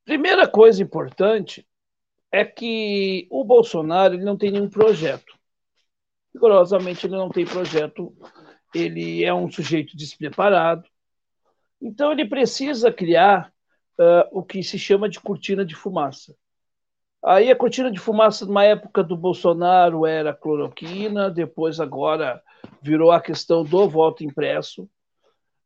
primeira 0.05 0.49
coisa 0.49 0.83
importante 0.83 1.67
é 2.31 2.45
que 2.45 3.29
o 3.31 3.45
Bolsonaro 3.45 4.15
ele 4.15 4.25
não 4.25 4.37
tem 4.37 4.51
nenhum 4.51 4.69
projeto. 4.69 5.33
Rigorosamente, 6.35 7.07
ele 7.07 7.17
não 7.17 7.29
tem 7.29 7.45
projeto. 7.45 8.13
Ele 8.75 9.25
é 9.25 9.33
um 9.33 9.51
sujeito 9.51 9.97
despreparado. 9.97 10.85
Então, 11.81 12.11
ele 12.11 12.27
precisa 12.27 12.93
criar 12.93 13.53
uh, 13.99 14.29
o 14.33 14.43
que 14.43 14.63
se 14.63 14.79
chama 14.79 15.09
de 15.09 15.21
cortina 15.21 15.65
de 15.65 15.75
fumaça. 15.75 16.35
Aí 17.25 17.51
a 17.51 17.57
cortina 17.57 17.91
de 17.91 17.99
fumaça, 17.99 18.45
numa 18.45 18.65
época 18.65 19.03
do 19.03 19.17
Bolsonaro, 19.17 20.05
era 20.05 20.35
cloroquina, 20.35 21.31
depois 21.31 21.81
agora 21.81 22.43
virou 22.83 23.11
a 23.11 23.21
questão 23.21 23.65
do 23.65 23.89
voto 23.89 24.23
impresso. 24.23 24.83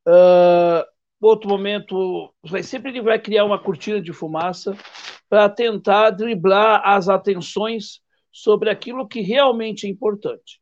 Uh, 0.06 0.84
outro 1.26 1.48
momento, 1.48 2.32
vai, 2.44 2.62
sempre 2.62 2.90
ele 2.90 3.02
vai 3.02 3.18
criar 3.18 3.44
uma 3.44 3.58
cortina 3.58 4.00
de 4.00 4.12
fumaça 4.12 4.76
para 5.28 5.48
tentar 5.48 6.10
driblar 6.10 6.82
as 6.84 7.08
atenções 7.08 8.00
sobre 8.30 8.70
aquilo 8.70 9.08
que 9.08 9.20
realmente 9.20 9.86
é 9.86 9.90
importante. 9.90 10.60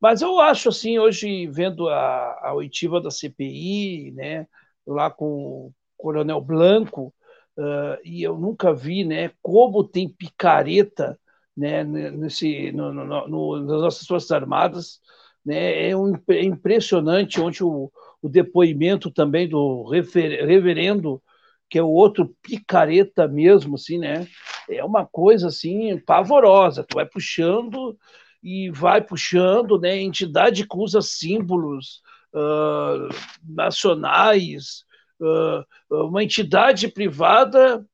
Mas 0.00 0.22
eu 0.22 0.38
acho 0.38 0.68
assim, 0.68 0.98
hoje, 0.98 1.46
vendo 1.46 1.88
a, 1.88 2.40
a 2.42 2.54
oitiva 2.54 3.00
da 3.00 3.10
CPI, 3.10 4.12
né, 4.12 4.46
lá 4.86 5.10
com 5.10 5.26
o 5.26 5.72
Coronel 5.96 6.40
Blanco, 6.40 7.14
uh, 7.58 7.98
e 8.04 8.22
eu 8.22 8.38
nunca 8.38 8.72
vi 8.72 9.04
né, 9.04 9.32
como 9.42 9.84
tem 9.84 10.08
picareta 10.08 11.18
né, 11.56 11.84
nesse, 11.84 12.72
no, 12.72 12.92
no, 12.92 13.28
no, 13.28 13.56
nas 13.60 13.82
nossas 13.82 14.06
Forças 14.06 14.30
Armadas. 14.30 15.00
Né, 15.44 15.88
é, 15.90 15.96
um, 15.96 16.14
é 16.28 16.44
impressionante 16.44 17.40
onde 17.40 17.62
o, 17.62 17.90
o 18.22 18.28
depoimento 18.28 19.10
também 19.10 19.48
do 19.48 19.84
reverendo, 19.88 21.22
que 21.68 21.78
é 21.78 21.82
o 21.82 21.88
outro 21.88 22.34
picareta 22.42 23.28
mesmo, 23.28 23.76
assim, 23.76 23.98
né? 23.98 24.26
É 24.68 24.84
uma 24.84 25.06
coisa 25.06 25.48
assim 25.48 25.96
pavorosa. 25.98 26.84
Tu 26.84 26.94
vai 26.94 27.06
puxando 27.06 27.96
e 28.42 28.70
vai 28.70 29.00
puxando, 29.00 29.78
né? 29.78 29.96
Entidade 29.96 30.66
que 30.66 30.76
usa 30.76 31.00
símbolos 31.00 32.02
uh, 32.34 33.08
nacionais, 33.42 34.84
uh, 35.20 36.06
uma 36.08 36.22
entidade 36.22 36.88
privada, 36.88 37.86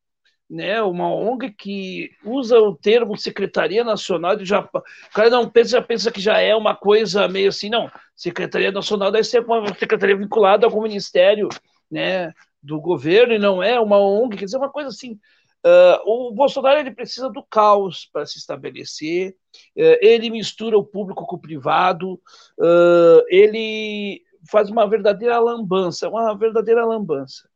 né, 0.48 0.80
uma 0.82 1.12
ONG 1.12 1.50
que 1.50 2.10
usa 2.24 2.58
o 2.58 2.74
termo 2.74 3.16
Secretaria 3.16 3.82
Nacional 3.82 4.36
de 4.36 4.44
Japão. 4.44 4.82
O 5.10 5.14
cara 5.14 5.28
não 5.28 5.48
pensa, 5.50 5.70
já 5.70 5.82
pensa 5.82 6.10
que 6.10 6.20
já 6.20 6.38
é 6.38 6.54
uma 6.54 6.74
coisa 6.74 7.26
meio 7.28 7.48
assim, 7.48 7.68
não. 7.68 7.90
Secretaria 8.14 8.70
Nacional 8.70 9.10
deve 9.10 9.24
ser 9.24 9.44
uma 9.44 9.66
secretaria 9.74 10.16
vinculada 10.16 10.64
a 10.64 10.68
algum 10.68 10.82
ministério, 10.82 11.48
né, 11.90 12.32
do 12.62 12.80
governo 12.80 13.34
e 13.34 13.38
não 13.38 13.62
é 13.62 13.78
uma 13.78 13.98
ONG, 13.98 14.36
quer 14.36 14.44
dizer, 14.44 14.56
uma 14.56 14.70
coisa 14.70 14.88
assim. 14.88 15.18
Uh, 15.64 16.28
o 16.28 16.32
Bolsonaro 16.32 16.78
ele 16.78 16.92
precisa 16.92 17.28
do 17.28 17.42
caos 17.42 18.08
para 18.12 18.24
se 18.24 18.38
estabelecer, 18.38 19.30
uh, 19.76 19.98
ele 20.00 20.30
mistura 20.30 20.78
o 20.78 20.84
público 20.84 21.26
com 21.26 21.36
o 21.36 21.40
privado, 21.40 22.14
uh, 22.58 23.22
ele 23.28 24.22
faz 24.48 24.70
uma 24.70 24.88
verdadeira 24.88 25.40
lambança, 25.40 26.08
uma 26.08 26.36
verdadeira 26.36 26.84
lambança. 26.84 27.48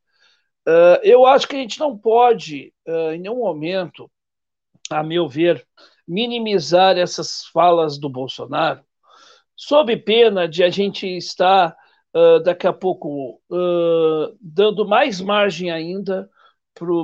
Uh, 0.67 1.01
eu 1.03 1.27
acho 1.27 1.49
que 1.49 1.57
a 1.57 1.59
gente 1.59 1.81
não 1.81 1.97
pode, 1.97 2.73
uh, 2.87 3.13
em 3.13 3.19
nenhum 3.19 3.39
momento, 3.39 4.11
a 4.91 5.03
meu 5.03 5.29
ver, 5.29 5.67
minimizar 6.07 6.99
essas 6.99 7.45
falas 7.47 7.99
do 7.99 8.09
Bolsonaro, 8.09 8.83
sob 9.57 9.97
pena 9.97 10.49
de 10.49 10.63
a 10.63 10.71
gente 10.71 11.07
estar, 11.07 11.77
uh, 12.15 12.41
daqui 12.43 12.67
a 12.67 12.73
pouco, 12.73 13.41
dando 14.41 14.87
mais 14.87 15.21
margem 15.21 15.71
ainda 15.71 16.29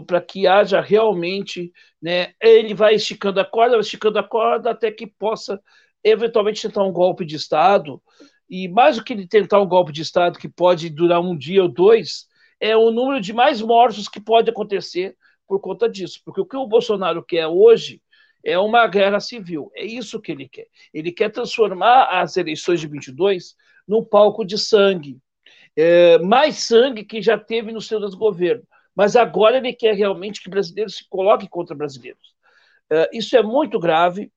para 0.07 0.21
que 0.21 0.47
haja 0.47 0.81
realmente, 0.81 1.73
né, 2.01 2.33
ele 2.41 2.73
vai 2.73 2.95
esticando 2.95 3.41
a 3.41 3.45
corda, 3.45 3.73
vai 3.73 3.81
esticando 3.81 4.19
a 4.19 4.23
corda 4.23 4.71
até 4.71 4.91
que 4.91 5.07
possa 5.07 5.61
eventualmente 6.03 6.63
tentar 6.63 6.85
um 6.85 6.93
golpe 6.93 7.25
de 7.27 7.37
Estado, 7.37 8.01
e 8.49 8.69
mais 8.69 8.97
do 8.97 9.05
que 9.05 9.13
ele 9.13 9.27
tentar 9.27 9.61
um 9.61 9.67
golpe 9.67 9.93
de 9.93 10.03
Estado 10.03 10.39
que 10.39 10.49
pode 10.49 10.89
durar 10.89 11.21
um 11.21 11.37
dia 11.37 11.63
ou 11.63 11.69
dois, 11.69 12.27
é 12.61 12.77
o 12.77 12.91
número 12.91 13.21
de 13.21 13.33
mais 13.33 13.61
mortos 13.61 14.09
que 14.09 14.21
pode 14.21 14.51
acontecer 14.51 15.17
por 15.47 15.61
conta 15.61 15.89
disso. 15.89 16.21
Porque 16.25 16.41
o 16.41 16.47
que 16.47 16.57
o 16.57 16.67
Bolsonaro 16.67 17.23
quer 17.23 17.47
hoje 17.47 18.03
é 18.45 18.59
uma 18.59 18.87
guerra 18.87 19.21
civil. 19.21 19.71
É 19.75 19.85
isso 19.85 20.21
que 20.21 20.33
ele 20.33 20.49
quer. 20.49 20.67
Ele 20.93 21.13
quer 21.13 21.31
transformar 21.31 22.05
as 22.05 22.37
eleições 22.37 22.81
de 22.81 22.87
22 22.87 23.55
num 23.87 24.05
palco 24.05 24.45
de 24.45 24.59
sangue. 24.59 25.19
É, 25.77 26.19
mais 26.19 26.57
sangue 26.57 27.05
que 27.05 27.21
já 27.21 27.39
teve 27.39 27.73
no 27.73 27.81
seu 27.81 28.01
desgoverno. 28.01 28.63
Mas 28.95 29.15
agora 29.15 29.59
ele 29.59 29.75
quer 29.75 29.95
realmente 29.95 30.43
que 30.43 30.49
brasileiros 30.49 30.97
se 30.97 31.09
coloquem 31.09 31.49
contra 31.49 31.77
brasileiros. 31.77 32.35
É, 32.91 33.11
isso 33.13 33.37
é 33.37 33.43
muito 33.43 33.79
grave. 33.79 34.33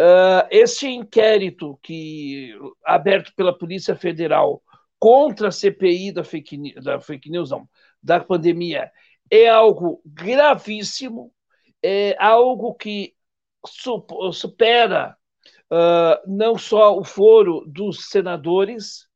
Uh, 0.00 0.48
esse 0.50 0.88
inquérito 0.88 1.78
que 1.82 2.58
aberto 2.84 3.32
pela 3.36 3.56
Polícia 3.56 3.94
Federal 3.94 4.62
contra 5.02 5.48
a 5.48 5.50
CPI 5.50 6.12
da 6.12 6.22
fake, 6.22 6.74
da 6.80 7.00
fake 7.00 7.28
news, 7.28 7.50
não, 7.50 7.68
da 8.00 8.20
pandemia, 8.20 8.88
é 9.28 9.48
algo 9.48 10.00
gravíssimo, 10.06 11.32
é 11.82 12.14
algo 12.22 12.72
que 12.74 13.12
supera 14.32 15.16
uh, 15.72 16.22
não 16.24 16.56
só 16.56 16.96
o 16.96 17.02
foro 17.02 17.64
dos 17.66 18.10
senadores, 18.10 19.08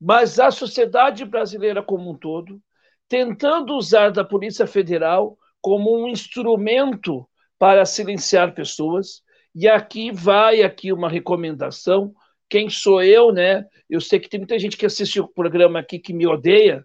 mas 0.00 0.40
a 0.40 0.50
sociedade 0.50 1.22
brasileira 1.26 1.82
como 1.82 2.10
um 2.10 2.16
todo, 2.16 2.58
tentando 3.06 3.76
usar 3.76 4.10
da 4.10 4.24
Polícia 4.24 4.66
Federal 4.66 5.36
como 5.60 5.98
um 5.98 6.08
instrumento 6.08 7.28
para 7.58 7.84
silenciar 7.84 8.54
pessoas, 8.54 9.22
e 9.54 9.68
aqui 9.68 10.10
vai 10.10 10.62
aqui 10.62 10.94
uma 10.94 11.10
recomendação. 11.10 12.14
Quem 12.48 12.70
sou 12.70 13.02
eu, 13.02 13.32
né? 13.32 13.66
Eu 13.88 14.00
sei 14.00 14.18
que 14.18 14.28
tem 14.28 14.40
muita 14.40 14.58
gente 14.58 14.76
que 14.76 14.86
assiste 14.86 15.20
o 15.20 15.28
programa 15.28 15.78
aqui 15.80 15.98
que 15.98 16.12
me 16.12 16.26
odeia, 16.26 16.84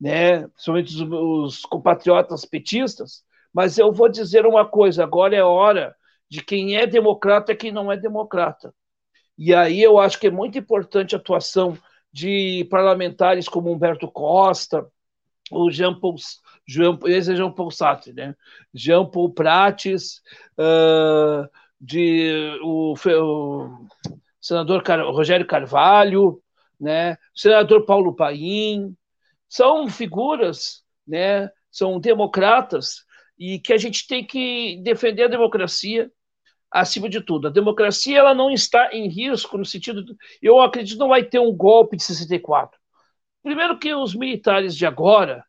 né? 0.00 0.46
Principalmente 0.48 0.94
os, 0.94 1.00
os 1.00 1.62
compatriotas 1.62 2.44
petistas. 2.44 3.24
Mas 3.52 3.78
eu 3.78 3.92
vou 3.92 4.08
dizer 4.08 4.46
uma 4.46 4.66
coisa: 4.66 5.02
agora 5.02 5.36
é 5.36 5.42
hora 5.42 5.94
de 6.28 6.42
quem 6.42 6.76
é 6.76 6.86
democrata 6.86 7.52
e 7.52 7.56
quem 7.56 7.72
não 7.72 7.90
é 7.90 7.96
democrata. 7.96 8.74
E 9.36 9.54
aí 9.54 9.82
eu 9.82 9.98
acho 9.98 10.18
que 10.18 10.28
é 10.28 10.30
muito 10.30 10.58
importante 10.58 11.14
a 11.14 11.18
atuação 11.18 11.76
de 12.12 12.66
parlamentares 12.70 13.48
como 13.48 13.72
Humberto 13.72 14.10
Costa, 14.10 14.86
o 15.50 15.70
Jean 15.70 15.98
Paul, 15.98 16.16
Jean, 16.66 16.98
esse 17.06 17.32
é 17.32 17.36
Jean 17.36 17.50
Paul 17.50 17.70
Sartre, 17.70 18.12
né? 18.12 18.34
Jean 18.72 19.06
Paul 19.06 19.32
Prates, 19.32 20.22
uh, 20.58 21.48
de 21.80 22.58
o, 22.62 22.94
o 22.94 23.86
senador 24.42 24.82
Car, 24.82 25.00
Rogério 25.06 25.46
Carvalho, 25.46 26.42
né, 26.78 27.16
senador 27.32 27.86
Paulo 27.86 28.14
Paim, 28.14 28.94
são 29.48 29.88
figuras, 29.88 30.82
né, 31.06 31.48
são 31.70 32.00
democratas 32.00 33.04
e 33.38 33.60
que 33.60 33.72
a 33.72 33.78
gente 33.78 34.06
tem 34.06 34.26
que 34.26 34.80
defender 34.82 35.24
a 35.24 35.28
democracia 35.28 36.10
acima 36.70 37.08
de 37.08 37.20
tudo. 37.20 37.46
A 37.46 37.50
democracia 37.50 38.18
ela 38.18 38.34
não 38.34 38.50
está 38.50 38.92
em 38.92 39.08
risco 39.08 39.56
no 39.56 39.64
sentido, 39.64 40.04
de, 40.04 40.16
eu 40.40 40.60
acredito 40.60 40.98
não 40.98 41.08
vai 41.08 41.22
ter 41.22 41.38
um 41.38 41.52
golpe 41.52 41.96
de 41.96 42.02
64. 42.02 42.78
Primeiro 43.42 43.78
que 43.78 43.94
os 43.94 44.14
militares 44.14 44.76
de 44.76 44.86
agora 44.86 45.44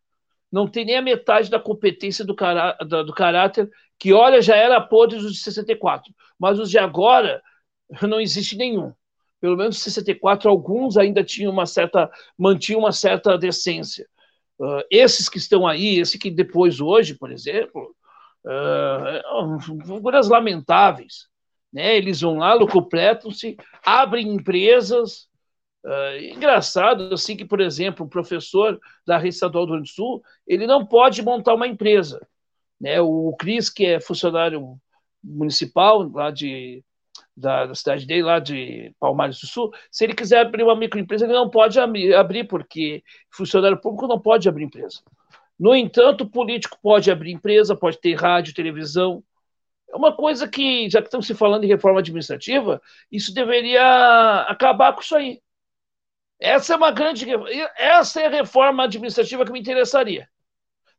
não 0.52 0.68
têm 0.68 0.86
nem 0.86 0.98
a 0.98 1.02
metade 1.02 1.50
da 1.50 1.60
competência 1.60 2.24
do, 2.24 2.36
cará, 2.36 2.74
do 2.74 3.12
caráter 3.14 3.70
que, 3.98 4.14
olha, 4.14 4.42
já 4.42 4.56
era 4.56 4.80
podre 4.82 5.18
os 5.18 5.34
de 5.34 5.40
64, 5.40 6.14
mas 6.38 6.60
os 6.60 6.70
de 6.70 6.78
agora 6.78 7.42
não 8.08 8.20
existe 8.20 8.58
nenhum. 8.58 8.94
Pelo 9.40 9.58
menos 9.58 9.80
64, 9.80 10.50
alguns 10.50 10.98
ainda 10.98 11.24
tinham 11.24 11.52
uma 11.52 11.66
certa, 11.66 12.10
mantinham 12.38 12.80
uma 12.80 12.94
certa 12.94 13.38
decência. 13.38 14.08
Uh, 14.58 14.82
esses 14.90 15.28
que 15.28 15.38
estão 15.38 15.68
aí, 15.68 16.00
esse 16.00 16.18
que 16.18 16.32
depois 16.32 16.80
hoje, 16.80 17.16
por 17.16 17.32
exemplo, 17.32 17.94
uh, 18.46 19.60
figuras 19.60 20.30
lamentáveis. 20.30 21.28
Né? 21.74 21.98
Eles 21.98 22.22
vão 22.22 22.38
lá, 22.38 22.58
completam-se, 22.68 23.58
abrem 23.86 24.30
empresas. 24.30 25.28
Uh, 25.84 26.24
engraçado, 26.32 27.14
assim, 27.14 27.36
que, 27.36 27.44
por 27.44 27.60
exemplo, 27.60 28.06
o 28.06 28.10
professor 28.10 28.80
da 29.06 29.18
Rede 29.18 29.36
Estadual 29.36 29.66
do 29.66 29.74
Rio 29.74 29.82
do 29.82 29.90
Sul, 29.90 30.24
ele 30.48 30.66
não 30.66 30.86
pode 30.86 31.22
montar 31.22 31.54
uma 31.56 31.68
empresa. 31.68 32.26
Né? 32.80 33.02
O 33.02 33.36
Cris, 33.38 33.70
que 33.70 33.86
é 33.86 34.00
funcionário 34.00 34.78
municipal 35.22 36.04
lá 36.10 36.32
de, 36.32 36.82
da, 37.36 37.66
da, 37.66 37.76
cidade 37.76 38.06
dele, 38.06 38.24
lá 38.24 38.40
de 38.40 38.94
Palmares 39.00 39.40
do 39.40 39.48
Sul, 39.48 39.72
se 39.92 40.04
ele 40.04 40.14
quiser 40.14 40.42
abrir 40.46 40.64
uma 40.64 40.76
microempresa, 40.76 41.26
ele 41.26 41.34
não 41.34 41.50
pode 41.50 41.80
abrir, 41.80 42.44
porque 42.48 43.04
funcionário 43.32 43.80
público 43.80 44.08
não 44.08 44.20
pode 44.20 44.48
abrir 44.48 44.66
empresa. 44.66 45.02
No 45.60 45.76
entanto, 45.76 46.30
político 46.30 46.78
pode 46.82 47.12
abrir 47.12 47.32
empresa, 47.32 47.76
pode 47.76 48.00
ter 48.00 48.16
rádio, 48.16 48.54
televisão. 48.54 49.24
É 49.90 49.96
uma 49.96 50.16
coisa 50.16 50.48
que, 50.48 50.90
já 50.90 51.00
que 51.02 51.08
estamos 51.08 51.28
se 51.28 51.36
falando 51.36 51.64
em 51.64 51.68
reforma 51.68 52.00
administrativa, 52.00 52.82
isso 53.12 53.34
deveria 53.34 54.42
acabar 54.48 54.94
com 54.94 55.02
isso 55.02 55.16
aí. 55.16 55.40
Essa 56.40 56.74
é 56.74 56.76
uma 56.78 56.92
grande. 56.92 57.26
Essa 57.78 58.22
é 58.22 58.26
a 58.26 58.30
reforma 58.30 58.84
administrativa 58.84 59.46
que 59.46 59.52
me 59.52 59.60
interessaria. 59.60 60.28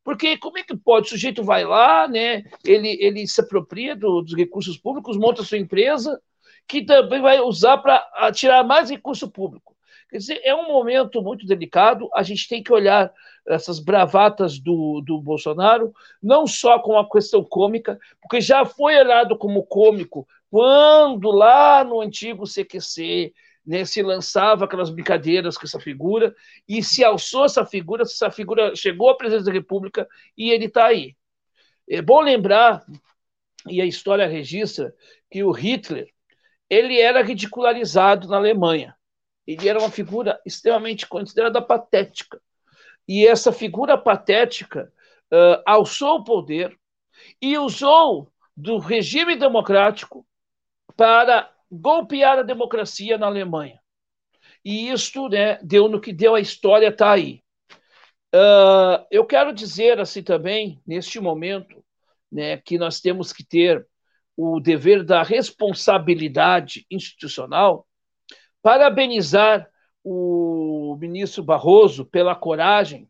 Porque 0.04 0.36
como 0.36 0.58
é 0.58 0.62
que 0.62 0.76
pode? 0.76 1.06
O 1.06 1.10
sujeito 1.10 1.42
vai 1.42 1.64
lá, 1.64 2.06
né? 2.06 2.44
Ele, 2.64 2.96
ele 3.00 3.26
se 3.26 3.40
apropria 3.40 3.96
do, 3.96 4.20
dos 4.20 4.36
recursos 4.36 4.76
públicos, 4.76 5.16
monta 5.16 5.42
sua 5.42 5.58
empresa, 5.58 6.20
que 6.68 6.84
também 6.84 7.22
vai 7.22 7.40
usar 7.40 7.78
para 7.78 8.30
tirar 8.32 8.62
mais 8.62 8.90
recurso 8.90 9.30
público. 9.30 9.74
Quer 10.10 10.18
dizer, 10.18 10.40
é 10.44 10.54
um 10.54 10.68
momento 10.68 11.22
muito 11.22 11.46
delicado, 11.46 12.08
a 12.14 12.22
gente 12.22 12.46
tem 12.46 12.62
que 12.62 12.72
olhar 12.72 13.12
essas 13.48 13.80
bravatas 13.80 14.58
do, 14.58 15.00
do 15.00 15.20
Bolsonaro, 15.20 15.92
não 16.22 16.46
só 16.46 16.78
com 16.78 16.98
a 16.98 17.08
questão 17.08 17.42
cômica, 17.42 17.98
porque 18.20 18.40
já 18.40 18.64
foi 18.64 18.96
olhado 18.96 19.36
como 19.36 19.64
cômico 19.64 20.26
quando 20.50 21.30
lá 21.32 21.82
no 21.82 22.00
antigo 22.00 22.44
CQC 22.46 23.34
né, 23.66 23.84
se 23.84 24.02
lançava 24.02 24.64
aquelas 24.64 24.90
brincadeiras 24.90 25.56
com 25.56 25.66
essa 25.66 25.80
figura, 25.80 26.34
e 26.68 26.82
se 26.82 27.02
alçou 27.02 27.44
essa 27.44 27.64
figura, 27.64 28.02
essa 28.02 28.30
figura 28.30 28.74
chegou 28.76 29.10
à 29.10 29.16
presidência 29.16 29.46
da 29.46 29.52
República 29.52 30.08
e 30.36 30.50
ele 30.50 30.66
está 30.66 30.86
aí. 30.86 31.16
É 31.88 32.02
bom 32.02 32.20
lembrar, 32.20 32.84
e 33.68 33.80
a 33.80 33.86
história 33.86 34.26
registra, 34.26 34.94
que 35.30 35.42
o 35.42 35.50
Hitler 35.50 36.08
ele 36.68 37.00
era 37.00 37.22
ridicularizado 37.22 38.28
na 38.28 38.36
Alemanha. 38.36 38.96
Ele 39.46 39.68
era 39.68 39.78
uma 39.78 39.90
figura 39.90 40.40
extremamente 40.44 41.06
considerada 41.06 41.60
patética. 41.60 42.40
E 43.06 43.26
essa 43.26 43.52
figura 43.52 43.98
patética 43.98 44.92
uh, 45.32 45.62
alçou 45.66 46.16
o 46.16 46.24
poder 46.24 46.76
e 47.40 47.58
usou 47.58 48.32
do 48.56 48.78
regime 48.78 49.36
democrático 49.36 50.26
para 50.96 51.53
golpear 51.74 52.38
a 52.38 52.42
democracia 52.42 53.18
na 53.18 53.26
Alemanha. 53.26 53.78
E 54.64 54.90
isto 54.90 55.28
né, 55.28 55.58
deu 55.62 55.88
no 55.88 56.00
que 56.00 56.12
deu, 56.12 56.34
a 56.34 56.40
história 56.40 56.88
está 56.88 57.12
aí. 57.12 57.42
Uh, 58.34 59.04
eu 59.10 59.24
quero 59.24 59.52
dizer 59.52 60.00
assim 60.00 60.22
também, 60.22 60.80
neste 60.86 61.20
momento, 61.20 61.84
né, 62.30 62.56
que 62.56 62.78
nós 62.78 63.00
temos 63.00 63.32
que 63.32 63.44
ter 63.44 63.86
o 64.36 64.58
dever 64.58 65.04
da 65.04 65.22
responsabilidade 65.22 66.84
institucional 66.90 67.86
parabenizar 68.60 69.68
o 70.02 70.96
ministro 70.98 71.44
Barroso 71.44 72.04
pela 72.04 72.34
coragem 72.34 73.08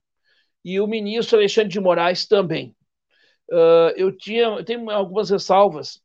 e 0.64 0.80
o 0.80 0.86
ministro 0.86 1.38
Alexandre 1.38 1.70
de 1.70 1.80
Moraes 1.80 2.26
também. 2.26 2.74
Uh, 3.50 3.94
eu, 3.96 4.16
tinha, 4.16 4.46
eu 4.46 4.64
tenho 4.64 4.90
algumas 4.90 5.30
ressalvas, 5.30 6.02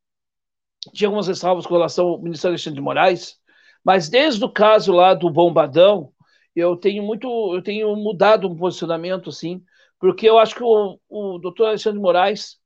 tinha 0.93 1.07
algumas 1.07 1.27
ressalvas 1.27 1.65
com 1.65 1.73
relação 1.73 2.07
ao 2.07 2.21
ministro 2.21 2.49
Alexandre 2.49 2.79
de 2.79 2.83
Moraes, 2.83 3.39
mas 3.83 4.09
desde 4.09 4.43
o 4.43 4.51
caso 4.51 4.91
lá 4.91 5.13
do 5.13 5.29
Bombadão, 5.29 6.11
eu 6.55 6.75
tenho 6.75 7.03
muito, 7.03 7.27
eu 7.55 7.61
tenho 7.61 7.95
mudado 7.95 8.47
um 8.47 8.55
posicionamento, 8.55 9.29
assim, 9.29 9.63
porque 9.99 10.27
eu 10.29 10.37
acho 10.37 10.55
que 10.55 10.63
o, 10.63 10.99
o 11.09 11.37
doutor 11.39 11.67
Alexandre 11.67 11.97
de 11.97 12.03
Moraes, 12.03 12.57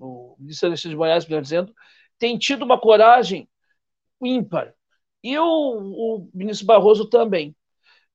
o 0.00 0.36
ministro 0.38 0.68
Alexandre 0.68 0.90
de 0.90 0.98
Moraes, 0.98 1.26
melhor 1.26 1.42
dizendo, 1.42 1.74
tem 2.18 2.38
tido 2.38 2.64
uma 2.64 2.80
coragem 2.80 3.48
ímpar 4.22 4.74
e 5.22 5.36
o, 5.38 5.44
o 5.44 6.30
ministro 6.32 6.66
Barroso 6.66 7.08
também. 7.08 7.54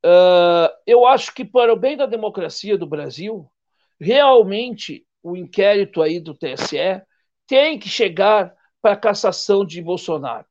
Uh, 0.03 0.71
eu 0.87 1.05
acho 1.05 1.33
que, 1.33 1.45
para 1.45 1.71
o 1.71 1.75
bem 1.75 1.95
da 1.97 2.05
democracia 2.05 2.77
do 2.77 2.87
Brasil, 2.87 3.51
realmente 3.99 5.05
o 5.21 5.35
inquérito 5.35 6.01
aí 6.01 6.19
do 6.19 6.33
TSE 6.33 7.01
tem 7.45 7.77
que 7.77 7.89
chegar 7.89 8.53
para 8.81 8.93
a 8.93 8.97
cassação 8.97 9.65
de 9.65 9.81
Bolsonaro. 9.81 10.45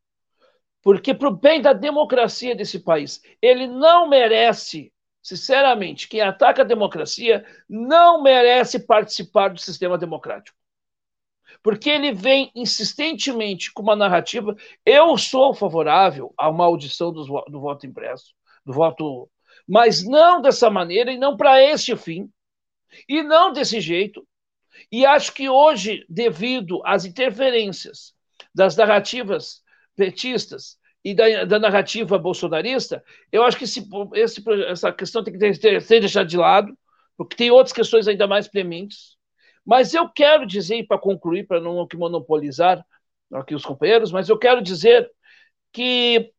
Porque, 0.83 1.13
para 1.13 1.29
o 1.29 1.37
bem 1.37 1.61
da 1.61 1.73
democracia 1.73 2.55
desse 2.55 2.79
país, 2.79 3.21
ele 3.43 3.67
não 3.67 4.09
merece, 4.09 4.93
sinceramente, 5.23 6.09
quem 6.09 6.21
ataca 6.23 6.63
a 6.63 6.65
democracia 6.65 7.45
não 7.69 8.23
merece 8.23 8.87
participar 8.87 9.49
do 9.49 9.61
sistema 9.61 9.99
democrático 9.99 10.61
porque 11.63 11.91
ele 11.91 12.13
vem 12.13 12.51
insistentemente 12.55 13.73
com 13.73 13.83
uma 13.83 13.97
narrativa. 13.97 14.55
Eu 14.85 15.17
sou 15.19 15.55
favorável 15.55 16.33
à 16.39 16.51
maldição 16.51 17.13
do, 17.13 17.25
do 17.25 17.61
voto 17.61 17.87
impresso, 17.87 18.35
do 18.65 18.73
voto, 18.73 19.31
mas 19.67 20.05
não 20.07 20.41
dessa 20.41 20.71
maneira 20.71 21.13
e 21.13 21.19
não 21.19 21.37
para 21.37 21.63
esse 21.63 21.95
fim, 21.97 22.31
e 23.09 23.23
não 23.23 23.53
desse 23.53 23.81
jeito. 23.81 24.27
E 24.91 25.05
acho 25.05 25.33
que 25.33 25.49
hoje, 25.49 26.05
devido 26.09 26.81
às 26.85 27.05
interferências 27.05 28.15
das 28.55 28.77
narrativas 28.77 29.63
petistas 29.97 30.79
e 31.05 31.15
da, 31.15 31.45
da 31.45 31.59
narrativa 31.59 32.19
bolsonarista, 32.19 33.03
eu 33.33 33.43
acho 33.43 33.57
que 33.57 33.65
esse, 33.65 33.89
esse, 34.15 34.43
essa 34.69 34.93
questão 34.93 35.25
tem 35.25 35.37
que 35.37 35.55
ser, 35.55 35.81
ser 35.81 36.01
deixada 36.01 36.29
de 36.29 36.37
lado, 36.37 36.77
porque 37.17 37.37
tem 37.37 37.51
outras 37.51 37.73
questões 37.73 38.07
ainda 38.07 38.27
mais 38.27 38.49
prementes. 38.49 39.17
Mas 39.65 39.95
eu 39.95 40.09
quero 40.09 40.47
dizer, 40.47 40.87
para 40.87 40.99
concluir, 40.99 41.47
para 41.47 41.61
não 41.61 41.87
monopolizar 41.95 42.85
aqui 43.33 43.55
os 43.55 43.65
companheiros, 43.65 44.11
mas 44.11 44.29
eu 44.29 44.39
quero 44.39 44.63
dizer 44.63 45.11
que 45.73 46.33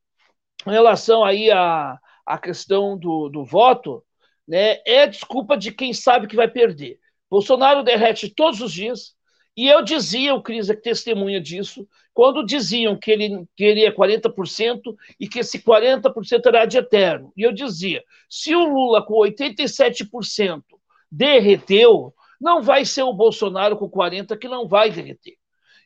em 0.67 0.71
relação 0.71 1.23
aí 1.23 1.49
à, 1.51 1.97
à 2.25 2.37
questão 2.37 2.97
do, 2.97 3.29
do 3.29 3.45
voto, 3.45 4.03
né, 4.47 4.79
é 4.85 5.07
desculpa 5.07 5.57
de 5.57 5.71
quem 5.71 5.93
sabe 5.93 6.27
que 6.27 6.35
vai 6.35 6.47
perder. 6.47 6.99
Bolsonaro 7.29 7.83
derrete 7.83 8.33
todos 8.33 8.59
os 8.61 8.73
dias, 8.73 9.15
e 9.55 9.67
eu 9.67 9.81
dizia, 9.81 10.33
o 10.33 10.41
Cris 10.41 10.69
é 10.69 10.75
testemunha 10.75 11.41
disso, 11.41 11.87
quando 12.13 12.45
diziam 12.45 12.97
que 12.97 13.11
ele 13.11 13.45
queria 13.55 13.93
40% 13.93 14.95
e 15.19 15.27
que 15.27 15.39
esse 15.39 15.59
40% 15.59 16.45
era 16.45 16.65
de 16.65 16.77
eterno. 16.77 17.31
E 17.35 17.43
eu 17.43 17.51
dizia, 17.51 18.03
se 18.29 18.55
o 18.55 18.65
Lula 18.65 19.05
com 19.05 19.13
87% 19.15 20.63
derreteu, 21.11 22.13
não 22.39 22.61
vai 22.61 22.85
ser 22.85 23.03
o 23.03 23.13
Bolsonaro 23.13 23.77
com 23.77 23.89
40 23.89 24.37
que 24.37 24.47
não 24.47 24.67
vai 24.67 24.89
derreter. 24.89 25.37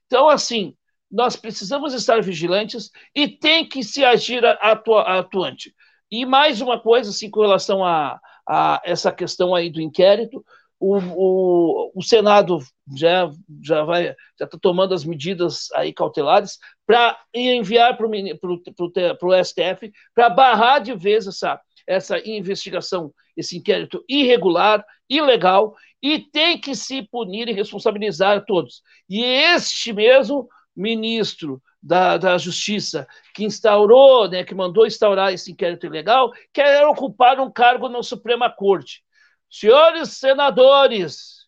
Então, 0.06 0.30
assim, 0.30 0.76
nós 1.12 1.36
precisamos 1.36 1.94
estar 1.94 2.22
vigilantes 2.22 2.92
e 3.14 3.28
tem 3.28 3.68
que 3.68 3.84
se 3.84 4.04
agir 4.04 4.46
atu 4.46 4.96
atuante. 4.96 5.74
E 6.12 6.26
mais 6.26 6.62
uma 6.62 6.80
coisa, 6.80 7.10
assim, 7.10 7.30
com 7.30 7.42
relação 7.42 7.84
a, 7.84 8.20
a 8.48 8.82
essa 8.86 9.12
questão 9.12 9.56
aí 9.56 9.70
do 9.70 9.82
inquérito, 9.82 10.46
o, 10.80 10.98
o, 10.98 11.92
o 11.96 12.02
Senado 12.04 12.60
já 12.96 13.30
já 13.64 13.84
vai 13.84 14.16
já 14.38 14.46
está 14.46 14.58
tomando 14.60 14.94
as 14.94 15.06
medidas 15.06 15.72
aí 15.74 15.94
cautelares 15.94 16.60
para 16.86 17.18
enviar 17.34 17.98
para 17.98 18.08
o 18.08 19.44
STF 19.44 19.92
para 20.14 20.30
barrar 20.30 20.80
de 20.80 20.94
vez 20.94 21.26
essa 21.28 21.60
essa 21.88 22.18
investigação, 22.28 23.14
esse 23.38 23.58
inquérito 23.58 24.04
irregular, 24.10 24.84
ilegal, 25.10 25.76
e 26.02 26.20
tem 26.20 26.60
que 26.60 26.76
se 26.76 27.04
punir 27.04 27.48
e 27.48 27.54
responsabilizar 27.54 28.44
todos. 28.46 28.82
E 29.10 29.24
este 29.24 29.94
mesmo 29.94 30.48
ministro 30.76 31.62
da, 31.82 32.18
da 32.18 32.38
Justiça 32.38 33.08
que 33.34 33.46
instaurou, 33.46 34.28
né, 34.28 34.44
que 34.44 34.56
mandou 34.56 34.86
instaurar 34.86 35.34
esse 35.34 35.52
inquérito 35.52 35.86
ilegal, 35.86 36.32
quer 36.52 36.86
ocupar 36.88 37.40
um 37.40 37.52
cargo 37.52 37.88
na 37.88 38.02
Suprema 38.04 38.50
Corte. 38.50 39.05
Senhores 39.50 40.10
senadores, 40.18 41.48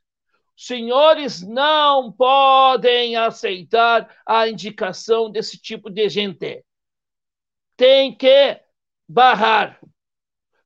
senhores 0.56 1.42
não 1.42 2.12
podem 2.12 3.16
aceitar 3.16 4.16
a 4.26 4.48
indicação 4.48 5.30
desse 5.30 5.60
tipo 5.60 5.90
de 5.90 6.08
gente. 6.10 6.64
Tem 7.76 8.16
que 8.16 8.60
barrar 9.08 9.80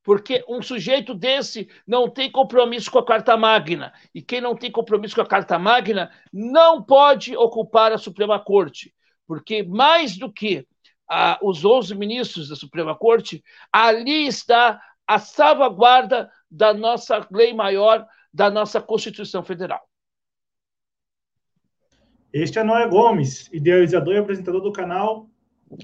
porque 0.04 0.44
um 0.48 0.62
sujeito 0.62 1.14
desse 1.14 1.70
não 1.86 2.10
tem 2.10 2.32
compromisso 2.32 2.90
com 2.90 3.00
a 3.00 3.06
Carta 3.06 3.38
Magna. 3.38 3.94
E 4.14 4.22
quem 4.22 4.42
não 4.42 4.56
tem 4.56 4.72
compromisso 4.72 5.16
com 5.16 5.22
a 5.22 5.28
Carta 5.28 5.60
Magna 5.60 6.12
não 6.34 6.82
pode 6.82 7.36
ocupar 7.36 7.92
a 7.92 7.98
Suprema 7.98 8.40
Corte. 8.40 8.94
Porque, 9.28 9.64
mais 9.64 10.18
do 10.18 10.32
que 10.32 10.68
ah, 11.08 11.38
os 11.42 11.64
11 11.64 11.96
ministros 11.96 12.50
da 12.50 12.56
Suprema 12.56 12.96
Corte, 12.96 13.44
ali 13.72 14.26
está 14.28 14.82
a 15.06 15.20
salvaguarda 15.20 16.32
da 16.52 16.74
nossa 16.74 17.26
lei 17.32 17.54
maior, 17.54 18.06
da 18.34 18.52
nossa 18.52 18.82
Constituição 18.82 19.42
Federal. 19.42 19.82
Este 22.34 22.60
é 22.60 22.64
Noé 22.64 22.88
Gomes, 22.88 23.50
idealizador 23.52 24.14
e 24.14 24.18
apresentador 24.18 24.62
do 24.62 24.72
canal 24.72 25.30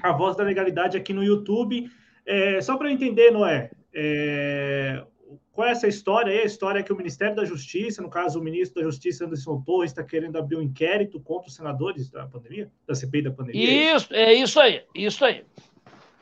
A 0.01 0.11
Voz 0.11 0.35
da 0.35 0.43
Legalidade 0.43 0.97
aqui 0.97 1.13
no 1.13 1.23
YouTube. 1.23 1.89
É, 2.25 2.59
só 2.61 2.77
para 2.77 2.89
eu 2.89 2.93
entender, 2.93 3.31
Noé, 3.31 3.71
é, 3.93 5.03
qual 5.51 5.67
é 5.67 5.71
essa 5.71 5.87
história 5.87 6.31
aí? 6.31 6.41
A 6.41 6.45
história 6.45 6.79
é 6.79 6.83
que 6.83 6.93
o 6.93 6.95
Ministério 6.95 7.35
da 7.35 7.43
Justiça, 7.43 8.01
no 8.01 8.09
caso 8.09 8.39
o 8.39 8.43
ministro 8.43 8.81
da 8.81 8.87
Justiça 8.87 9.25
Anderson 9.25 9.61
Torres, 9.61 9.91
está 9.91 10.03
querendo 10.03 10.37
abrir 10.37 10.55
um 10.55 10.61
inquérito 10.61 11.19
contra 11.19 11.49
os 11.49 11.55
senadores 11.55 12.09
da 12.09 12.27
pandemia, 12.27 12.71
da 12.85 12.93
CPI 12.93 13.23
da 13.23 13.31
pandemia. 13.31 13.67
É 13.67 13.95
isso, 13.95 14.13
é 14.13 14.33
isso 14.33 14.59
aí, 14.59 14.83
isso 14.93 15.25
aí. 15.25 15.43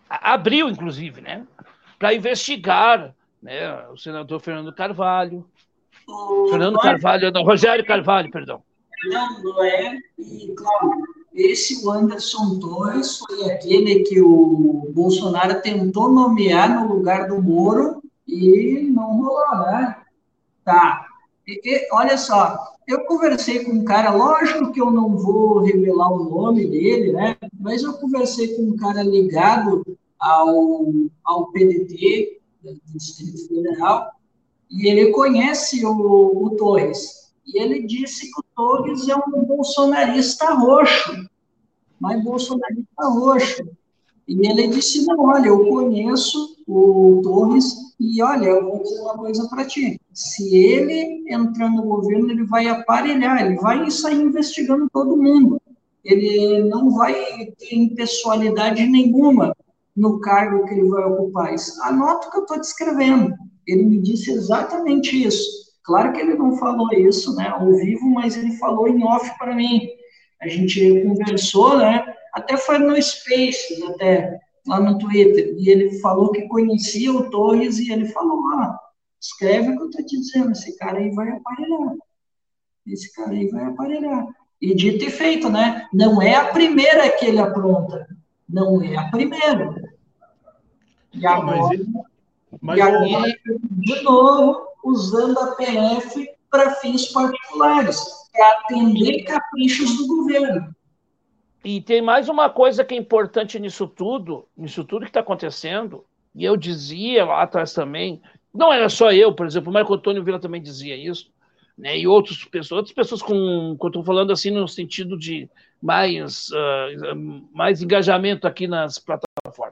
Abriu, 0.10 0.70
inclusive, 0.70 1.22
né? 1.22 1.46
Para 2.00 2.14
investigar 2.14 3.16
né, 3.46 3.88
o 3.90 3.98
senador 3.98 4.40
Fernando 4.40 4.74
Carvalho. 4.74 5.46
O 6.08 6.48
Fernando 6.50 6.80
Carvalho, 6.80 7.32
não, 7.32 7.44
Rogério 7.44 7.86
Carvalho, 7.86 8.32
perdão. 8.32 8.64
Não 9.44 9.64
é, 9.64 10.00
e 10.18 10.52
claro, 10.58 11.04
esse 11.32 11.88
Anderson 11.88 12.58
Torres 12.60 13.20
foi 13.20 13.52
aquele 13.52 14.00
que 14.00 14.20
o 14.20 14.92
Bolsonaro 14.92 15.62
tentou 15.62 16.12
nomear 16.12 16.82
no 16.82 16.96
lugar 16.96 17.28
do 17.28 17.40
Moro 17.40 18.02
e 18.28 18.90
não 18.92 19.22
rolou, 19.22 19.58
né? 19.60 19.98
Tá. 20.64 21.06
E, 21.46 21.62
e, 21.64 21.88
olha 21.92 22.18
só, 22.18 22.58
eu 22.88 23.06
conversei 23.06 23.64
com 23.64 23.74
um 23.74 23.86
cara, 23.86 24.10
lógico 24.10 24.72
que 24.72 24.82
eu 24.82 24.90
não 24.90 25.16
vou 25.16 25.60
revelar 25.60 26.12
o 26.12 26.24
nome 26.24 26.66
dele, 26.66 27.12
né? 27.12 27.38
Mas 27.60 27.84
eu 27.84 27.94
conversei 27.94 28.56
com 28.56 28.64
um 28.64 28.76
cara 28.76 29.04
ligado 29.04 29.86
ao, 30.20 30.88
ao 31.24 31.52
PDT 31.52 32.35
do 32.74 32.98
Distrito 32.98 33.48
Federal, 33.48 34.12
e 34.70 34.88
ele 34.90 35.12
conhece 35.12 35.86
o, 35.86 36.46
o 36.46 36.50
Torres. 36.52 37.32
E 37.46 37.62
ele 37.62 37.86
disse 37.86 38.32
que 38.32 38.40
o 38.40 38.44
Torres 38.56 39.08
é 39.08 39.16
um 39.16 39.46
bolsonarista 39.46 40.54
roxo, 40.54 41.30
mas 42.00 42.24
bolsonarista 42.24 43.04
roxo. 43.04 43.64
E 44.28 44.48
ele 44.48 44.68
disse: 44.68 45.06
Não, 45.06 45.20
olha, 45.20 45.48
eu 45.48 45.68
conheço 45.68 46.58
o 46.68 47.22
Torres 47.24 47.76
e 48.00 48.22
olha, 48.22 48.48
eu 48.48 48.64
vou 48.64 48.82
dizer 48.82 49.00
uma 49.02 49.18
coisa 49.18 49.48
para 49.48 49.66
ti. 49.66 50.02
Se 50.12 50.56
ele 50.56 51.24
entrar 51.32 51.70
no 51.70 51.84
governo, 51.84 52.32
ele 52.32 52.44
vai 52.44 52.68
aparelhar, 52.68 53.46
ele 53.46 53.56
vai 53.58 53.90
sair 53.92 54.22
investigando 54.22 54.90
todo 54.92 55.16
mundo. 55.16 55.62
Ele 56.04 56.64
não 56.64 56.92
vai 56.92 57.14
ter 57.58 57.76
impessoalidade 57.76 58.86
nenhuma 58.86 59.56
no 59.96 60.20
cargo 60.20 60.66
que 60.66 60.74
ele 60.74 60.90
vai 60.90 61.06
ocupar. 61.06 61.54
Anota 61.84 62.28
o 62.28 62.32
que 62.32 62.38
eu 62.38 62.42
estou 62.42 62.60
descrevendo. 62.60 63.34
Ele 63.66 63.84
me 63.84 64.02
disse 64.02 64.32
exatamente 64.32 65.24
isso. 65.24 65.66
Claro 65.84 66.14
que 66.14 66.20
ele 66.20 66.34
não 66.34 66.58
falou 66.58 66.92
isso, 66.94 67.36
né, 67.36 67.48
ao 67.48 67.72
vivo, 67.76 68.10
mas 68.10 68.36
ele 68.36 68.58
falou 68.58 68.88
em 68.88 69.04
off 69.04 69.38
para 69.38 69.56
mim. 69.56 69.88
A 70.42 70.48
gente 70.48 71.04
conversou, 71.04 71.78
né, 71.78 72.04
até 72.34 72.58
foi 72.58 72.80
no 72.80 73.00
Spaces, 73.02 73.82
até, 73.90 74.40
lá 74.68 74.80
no 74.80 74.98
Twitter, 74.98 75.56
e 75.58 75.70
ele 75.70 76.00
falou 76.00 76.32
que 76.32 76.48
conhecia 76.48 77.12
o 77.12 77.30
Torres, 77.30 77.78
e 77.80 77.92
ele 77.92 78.08
falou, 78.08 78.42
ah, 78.56 78.80
escreve 79.22 79.70
o 79.70 79.78
que 79.78 79.84
eu 79.84 79.90
estou 79.90 80.06
te 80.06 80.20
dizendo, 80.20 80.52
esse 80.52 80.76
cara 80.78 80.98
aí 80.98 81.12
vai 81.12 81.30
aparelhar. 81.30 81.96
Esse 82.88 83.14
cara 83.14 83.32
aí 83.32 83.48
vai 83.48 83.66
aparelhar. 83.66 84.28
E 84.62 84.74
dito 84.74 85.06
e 85.06 85.10
feito, 85.10 85.50
né? 85.50 85.88
Não 85.94 86.22
é 86.22 86.36
a 86.36 86.46
primeira 86.46 87.10
que 87.10 87.26
ele 87.26 87.40
apronta. 87.40 88.08
Não 88.48 88.82
é 88.82 88.96
a 88.96 89.10
primeira. 89.10 89.76
E 91.16 91.26
agora, 91.26 91.58
mas, 91.58 91.82
mas, 92.62 92.78
e 92.78 92.82
agora 92.82 93.34
de 93.72 94.02
novo, 94.02 94.68
usando 94.84 95.38
a 95.40 95.56
PF 95.56 96.30
para 96.50 96.72
fins 96.76 97.08
particulares, 97.08 98.04
para 98.32 98.60
atender 98.60 99.24
caprichos 99.24 99.98
do 99.98 100.08
governo. 100.08 100.76
E 101.64 101.82
tem 101.82 102.02
mais 102.02 102.30
uma 102.30 102.50
coisa 102.50 102.86
que 102.86 102.94
é 102.94 102.98
importante 102.98 103.60
nisso 103.60 103.88
tudo, 103.88 104.48
nisso 104.56 104.84
tudo 104.84 105.02
que 105.02 105.10
está 105.10 105.22
acontecendo, 105.22 106.06
e 106.36 106.46
eu 106.46 106.56
dizia 106.56 107.26
lá 107.26 107.42
atrás 107.42 107.74
também, 107.74 108.22
não 108.54 108.72
era 108.72 108.88
só 108.88 109.12
eu, 109.12 109.34
por 109.34 109.48
exemplo, 109.48 109.72
o 109.72 109.74
Marco 109.74 109.94
Antônio 109.94 110.24
Vila 110.24 110.40
também 110.40 110.62
dizia 110.62 110.96
isso, 110.96 111.34
né, 111.76 111.98
e 111.98 112.08
outras 112.08 112.44
pessoas, 112.46 112.78
outras 112.78 112.94
pessoas 112.94 113.22
com, 113.22 113.76
eu 113.82 113.88
estou 113.88 114.04
falando 114.04 114.32
assim 114.32 114.52
no 114.52 114.68
sentido 114.68 115.18
de 115.18 115.50
mais, 115.82 116.50
uh, 116.52 117.48
mais 117.52 117.82
engajamento 117.82 118.48
aqui 118.48 118.68
nas 118.68 119.00
plataformas. 119.00 119.65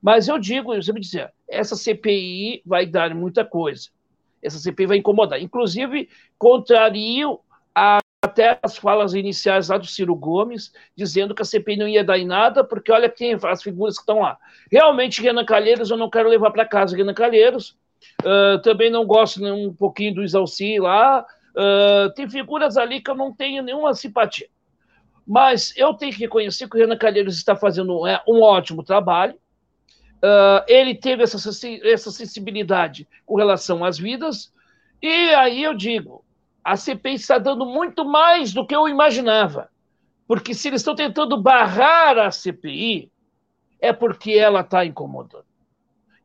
Mas 0.00 0.28
eu 0.28 0.38
digo, 0.38 0.74
eu 0.74 0.82
sempre 0.82 1.02
dizia, 1.02 1.30
essa 1.48 1.76
CPI 1.76 2.62
vai 2.64 2.86
dar 2.86 3.14
muita 3.14 3.44
coisa. 3.44 3.88
Essa 4.42 4.58
CPI 4.58 4.86
vai 4.86 4.96
incomodar. 4.96 5.40
Inclusive, 5.40 6.08
contrario 6.38 7.40
a 7.74 8.00
até 8.22 8.58
as 8.62 8.76
falas 8.76 9.14
iniciais 9.14 9.70
lá 9.70 9.78
do 9.78 9.86
Ciro 9.86 10.14
Gomes, 10.14 10.72
dizendo 10.94 11.34
que 11.34 11.40
a 11.40 11.44
CPI 11.44 11.76
não 11.76 11.88
ia 11.88 12.04
dar 12.04 12.18
em 12.18 12.26
nada, 12.26 12.62
porque 12.62 12.92
olha 12.92 13.08
quem 13.08 13.34
as 13.42 13.62
figuras 13.62 13.94
que 13.94 14.02
estão 14.02 14.20
lá. 14.20 14.36
Realmente, 14.70 15.22
Renan 15.22 15.44
Calheiros, 15.44 15.90
eu 15.90 15.96
não 15.96 16.10
quero 16.10 16.28
levar 16.28 16.50
para 16.50 16.66
casa 16.66 16.96
Renan 16.96 17.14
Calheiros. 17.14 17.78
Uh, 18.22 18.60
também 18.62 18.90
não 18.90 19.06
gosto 19.06 19.40
nem 19.40 19.52
um 19.52 19.72
pouquinho 19.72 20.14
do 20.14 20.22
Isalci 20.22 20.78
lá. 20.78 21.24
Uh, 21.56 22.12
tem 22.14 22.28
figuras 22.28 22.76
ali 22.76 23.00
que 23.00 23.10
eu 23.10 23.14
não 23.14 23.32
tenho 23.32 23.62
nenhuma 23.62 23.94
simpatia. 23.94 24.48
Mas 25.26 25.72
eu 25.76 25.94
tenho 25.94 26.12
que 26.12 26.20
reconhecer 26.20 26.68
que 26.68 26.76
o 26.76 26.80
Renan 26.80 26.98
Calheiros 26.98 27.36
está 27.36 27.56
fazendo 27.56 28.06
é, 28.06 28.22
um 28.28 28.42
ótimo 28.42 28.82
trabalho. 28.82 29.34
Uh, 30.22 30.62
ele 30.68 30.94
teve 30.94 31.22
essa, 31.22 31.38
essa 31.82 32.10
sensibilidade 32.10 33.08
com 33.24 33.36
relação 33.36 33.84
às 33.84 33.98
vidas. 33.98 34.52
E 35.00 35.34
aí 35.34 35.62
eu 35.62 35.74
digo, 35.74 36.24
a 36.62 36.76
CPI 36.76 37.14
está 37.14 37.38
dando 37.38 37.64
muito 37.64 38.04
mais 38.04 38.52
do 38.52 38.66
que 38.66 38.74
eu 38.74 38.88
imaginava. 38.88 39.70
Porque 40.26 40.54
se 40.54 40.68
eles 40.68 40.82
estão 40.82 40.94
tentando 40.94 41.40
barrar 41.40 42.18
a 42.18 42.30
CPI, 42.30 43.10
é 43.80 43.92
porque 43.92 44.32
ela 44.32 44.60
está 44.60 44.84
incomodando. 44.84 45.46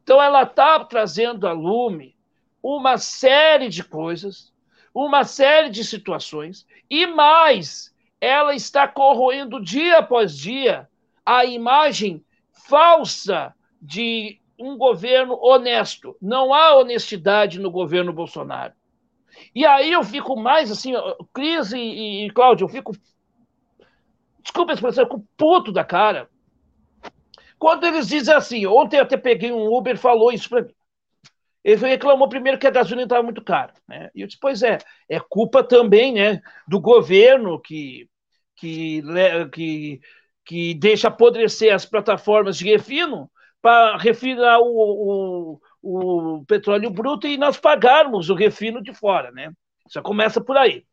Então, 0.04 0.22
ela 0.22 0.44
está 0.44 0.84
trazendo 0.86 1.48
a 1.48 1.52
lume 1.52 2.16
uma 2.62 2.98
série 2.98 3.70
de 3.70 3.84
coisas, 3.84 4.54
uma 4.94 5.24
série 5.24 5.70
de 5.70 5.84
situações, 5.84 6.68
e 6.90 7.08
mais, 7.08 7.92
ela 8.22 8.54
está 8.54 8.88
corroendo 8.88 9.60
dia 9.60 9.98
após 9.98 10.38
dia 10.38 10.88
a 11.26 11.44
imagem 11.44 12.24
falsa 12.52 13.54
de 13.86 14.40
um 14.60 14.78
governo 14.78 15.38
honesto. 15.42 16.18
Não 16.22 16.54
há 16.54 16.76
honestidade 16.76 17.60
no 17.60 17.70
governo 17.70 18.12
Bolsonaro. 18.12 18.74
E 19.54 19.66
aí 19.66 19.92
eu 19.92 20.04
fico 20.04 20.36
mais 20.36 20.72
assim, 20.72 20.94
Cris 21.34 21.72
e, 21.72 22.26
e 22.26 22.32
Cláudio, 22.32 22.66
eu 22.66 22.70
fico. 22.70 22.94
Desculpa 24.42 24.72
a 24.72 24.76
expressão, 24.76 25.04
eu 25.04 25.10
fico 25.10 25.28
puto 25.38 25.72
da 25.72 25.84
cara. 25.84 26.30
Quando 27.60 27.86
eles 27.86 28.08
dizem 28.08 28.34
assim, 28.34 28.66
ontem 28.66 28.98
eu 28.98 29.04
até 29.04 29.18
peguei 29.18 29.52
um 29.52 29.74
Uber 29.74 29.98
falou 29.98 30.32
isso 30.32 30.50
para 30.50 30.64
mim. 30.64 30.74
Ele 31.64 31.88
reclamou 31.88 32.30
primeiro 32.30 32.60
que 32.60 32.68
a 32.68 32.72
gasolina 32.72 33.04
estava 33.04 33.24
muito 33.24 33.44
cara. 33.44 33.74
Né? 33.88 34.10
E 34.14 34.22
eu 34.22 34.28
disse, 34.28 34.40
pois 34.40 34.62
é, 34.62 34.78
é 35.10 35.20
culpa 35.20 35.64
também 35.64 36.14
né, 36.14 36.42
do 36.68 36.80
governo 36.80 37.60
que, 37.60 38.08
que, 38.56 39.02
que, 39.52 40.00
que 40.46 40.74
deixa 40.76 41.08
apodrecer 41.08 41.74
as 41.74 41.86
plataformas 41.86 42.58
de 42.58 42.66
refino 42.66 43.30
para 43.66 43.98
refinar 43.98 44.60
o, 44.62 45.60
o, 45.82 46.38
o 46.38 46.46
petróleo 46.46 46.92
bruto 46.92 47.26
e 47.26 47.36
nós 47.36 47.58
pagarmos 47.58 48.30
o 48.30 48.36
refino 48.36 48.80
de 48.80 48.94
fora, 48.94 49.32
né? 49.32 49.52
Já 49.92 50.04
começa 50.04 50.40
por 50.40 50.56
aí. 50.56 50.86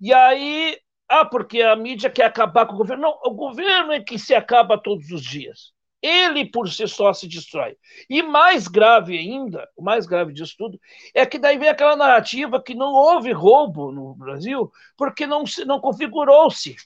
E 0.00 0.10
aí, 0.10 0.78
ah, 1.06 1.26
porque 1.26 1.60
a 1.60 1.76
mídia 1.76 2.08
quer 2.08 2.24
acabar 2.24 2.64
com 2.64 2.72
o 2.72 2.78
governo. 2.78 3.02
Não, 3.02 3.18
o 3.22 3.34
governo 3.34 3.92
é 3.92 4.00
que 4.00 4.18
se 4.18 4.34
acaba 4.34 4.78
todos 4.78 5.10
os 5.10 5.22
dias. 5.22 5.74
Ele 6.00 6.46
por 6.46 6.70
si 6.70 6.88
só 6.88 7.12
se 7.12 7.28
destrói. 7.28 7.76
E 8.08 8.22
mais 8.22 8.66
grave 8.66 9.18
ainda, 9.18 9.68
o 9.76 9.82
mais 9.82 10.06
grave 10.06 10.32
disso 10.32 10.54
tudo, 10.56 10.80
é 11.14 11.26
que 11.26 11.38
daí 11.38 11.58
vem 11.58 11.68
aquela 11.68 11.96
narrativa 11.96 12.62
que 12.62 12.74
não 12.74 12.94
houve 12.94 13.30
roubo 13.30 13.92
no 13.92 14.14
Brasil 14.14 14.72
porque 14.96 15.26
não, 15.26 15.44
não 15.66 15.78
configurou-se. 15.78 16.76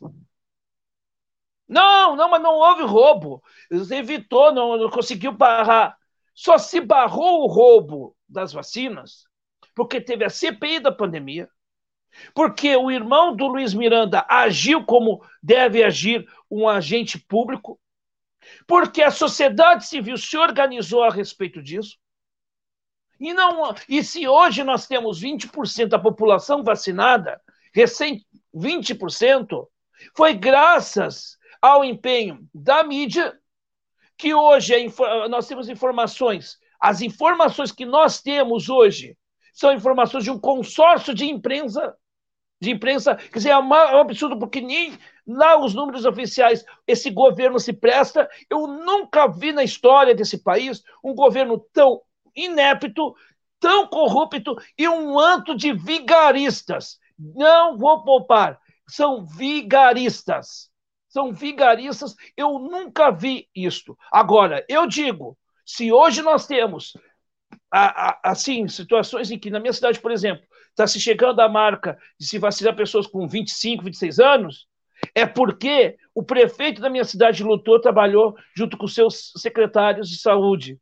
Não, 1.69 2.15
não, 2.15 2.29
mas 2.29 2.43
não 2.43 2.55
houve 2.55 2.83
roubo. 2.83 3.43
Você 3.71 3.97
evitou, 3.97 4.53
não, 4.53 4.77
não 4.77 4.91
conseguiu 4.91 5.33
barrar. 5.33 5.97
Só 6.35 6.59
se 6.59 6.81
barrou 6.81 7.43
o 7.43 7.47
roubo 7.47 8.17
das 8.29 8.53
vacinas 8.53 9.25
porque 9.75 10.01
teve 10.01 10.25
a 10.25 10.31
CPI 10.31 10.79
da 10.81 10.93
pandemia, 10.93 11.49
porque 12.33 12.75
o 12.77 12.91
irmão 12.91 13.35
do 13.35 13.47
Luiz 13.47 13.75
Miranda 13.75 14.25
agiu 14.29 14.85
como 14.85 15.25
deve 15.43 15.83
agir 15.83 16.27
um 16.51 16.69
agente 16.69 17.19
público, 17.19 17.79
porque 18.67 19.03
a 19.03 19.11
sociedade 19.11 19.87
civil 19.87 20.17
se 20.17 20.37
organizou 20.37 21.03
a 21.03 21.11
respeito 21.11 21.63
disso. 21.63 21.99
E, 23.19 23.33
não, 23.33 23.75
e 23.89 24.03
se 24.05 24.29
hoje 24.29 24.63
nós 24.63 24.87
temos 24.87 25.21
20% 25.21 25.89
da 25.89 25.99
população 25.99 26.63
vacinada, 26.63 27.41
recém 27.73 28.25
20%, 28.55 29.67
foi 30.17 30.35
graças 30.35 31.39
ao 31.65 31.83
empenho 31.83 32.47
da 32.53 32.85
mídia 32.85 33.33
que 34.19 34.35
hoje 34.35 34.75
nós 35.31 35.49
temos 35.49 35.67
informações, 35.71 36.59
as 36.79 37.01
informações 37.01 37.73
que 37.73 37.87
nós 37.87 38.21
temos 38.21 38.69
hoje 38.69 39.17
são 39.51 39.73
informações 39.73 40.25
de 40.25 40.31
um 40.31 40.39
consórcio 40.39 41.15
de 41.15 41.25
imprensa, 41.25 41.97
de 42.61 42.71
imprensa, 42.71 43.17
quer 43.17 43.39
dizer, 43.39 43.49
é 43.49 43.59
um 43.59 43.73
absurdo, 43.73 44.39
porque 44.39 44.61
nem 44.61 44.99
lá 45.27 45.59
os 45.59 45.73
números 45.73 46.05
oficiais 46.05 46.67
esse 46.87 47.09
governo 47.09 47.59
se 47.59 47.73
presta. 47.73 48.29
Eu 48.51 48.67
nunca 48.67 49.27
vi 49.27 49.51
na 49.51 49.65
história 49.65 50.15
desse 50.15 50.43
país 50.43 50.83
um 51.03 51.15
governo 51.15 51.59
tão 51.73 52.03
inepto, 52.37 53.15
tão 53.59 53.87
corrupto 53.87 54.55
e 54.77 54.87
um 54.87 55.19
anto 55.19 55.57
de 55.57 55.73
vigaristas. 55.73 56.99
Não 57.19 57.79
vou 57.79 58.05
poupar, 58.05 58.61
são 58.87 59.25
vigaristas 59.25 60.74
são 61.15 61.33
vigaristas. 61.33 62.17
Eu 62.37 62.59
nunca 62.59 63.13
vi 63.13 63.49
isto. 63.55 63.97
Agora, 64.11 64.65
eu 64.69 64.85
digo, 64.85 65.39
se 65.65 65.93
hoje 65.93 66.23
nós 66.23 66.45
temos 66.45 66.93
assim 67.71 68.67
situações 68.67 69.31
em 69.31 69.39
que 69.39 69.49
na 69.49 69.61
minha 69.61 69.73
cidade, 69.73 70.01
por 70.01 70.11
exemplo, 70.11 70.45
está 70.71 70.89
se 70.89 71.01
chegando 71.01 71.41
a 71.41 71.49
marca 71.49 71.97
de 72.19 72.27
se 72.27 72.37
vacinar 72.39 72.75
pessoas 72.75 73.07
com 73.07 73.29
25, 73.29 73.85
26 73.85 74.19
anos, 74.19 74.67
é 75.15 75.25
porque 75.25 75.97
o 76.13 76.23
prefeito 76.23 76.81
da 76.81 76.91
minha 76.91 77.05
cidade 77.05 77.45
lutou, 77.45 77.81
trabalhou 77.81 78.37
junto 78.57 78.77
com 78.77 78.89
seus 78.89 79.33
secretários 79.37 80.09
de 80.09 80.19
saúde. 80.19 80.81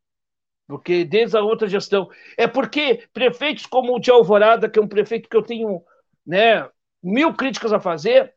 Porque 0.67 1.05
desde 1.05 1.37
a 1.37 1.43
outra 1.43 1.69
gestão. 1.69 2.09
É 2.39 2.47
porque 2.47 3.07
prefeitos 3.13 3.67
como 3.67 3.95
o 3.95 4.01
de 4.01 4.11
Alvorada, 4.11 4.71
que 4.71 4.79
é 4.79 4.83
um 4.83 4.89
prefeito 4.89 5.29
que 5.29 5.37
eu 5.37 5.43
tenho 5.43 5.83
né, 6.27 6.67
mil 7.03 7.35
críticas 7.35 7.73
a 7.73 7.81
fazer, 7.81 8.33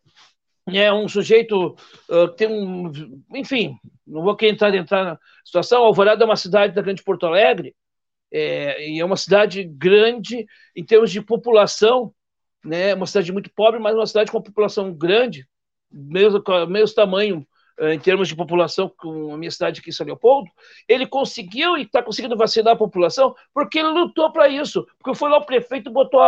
é 0.68 0.92
um 0.92 1.08
sujeito 1.08 1.76
uh, 2.10 2.28
tem 2.36 2.48
um, 2.48 2.92
enfim, 3.34 3.78
não 4.06 4.24
vou 4.24 4.32
aqui 4.32 4.48
entrar 4.48 4.74
entrar 4.74 5.04
na 5.04 5.20
situação. 5.44 5.84
Alvorada 5.84 6.24
é 6.24 6.26
uma 6.26 6.36
cidade 6.36 6.74
da 6.74 6.82
Grande 6.82 7.04
Porto 7.04 7.26
Alegre, 7.26 7.76
é, 8.32 8.90
e 8.90 9.00
é 9.00 9.06
uma 9.06 9.18
cidade 9.18 9.64
grande 9.64 10.46
em 10.76 10.84
termos 10.84 11.12
de 11.12 11.22
população, 11.22 12.14
né? 12.64 12.94
Uma 12.94 13.06
cidade 13.06 13.32
muito 13.32 13.52
pobre, 13.54 13.80
mas 13.80 13.96
uma 13.96 14.08
cidade 14.08 14.32
com 14.32 14.38
uma 14.38 14.44
população 14.44 14.94
grande, 14.94 15.48
mesmo, 15.92 16.44
mesmo 16.68 16.96
tamanho 16.96 17.48
em 17.80 18.00
termos 18.00 18.28
de 18.28 18.36
população 18.36 18.90
com 18.98 19.34
a 19.34 19.38
minha 19.38 19.52
cidade 19.52 19.82
aqui 19.82 19.90
em 19.90 19.94
São 19.94 20.06
Leopoldo, 20.06 20.50
ele 20.88 21.06
conseguiu 21.06 21.78
e 21.78 21.82
está 21.82 22.02
conseguindo 22.02 22.38
vacinar 22.38 22.74
a 22.74 22.78
população 22.78 23.36
porque 23.54 23.80
ele 23.80 23.90
lutou 23.90 24.32
para 24.32 24.48
isso, 24.48 24.86
porque 24.98 25.18
foi 25.18 25.30
lá 25.30 25.38
o 25.38 25.46
prefeito, 25.46 25.92
botou, 25.92 26.22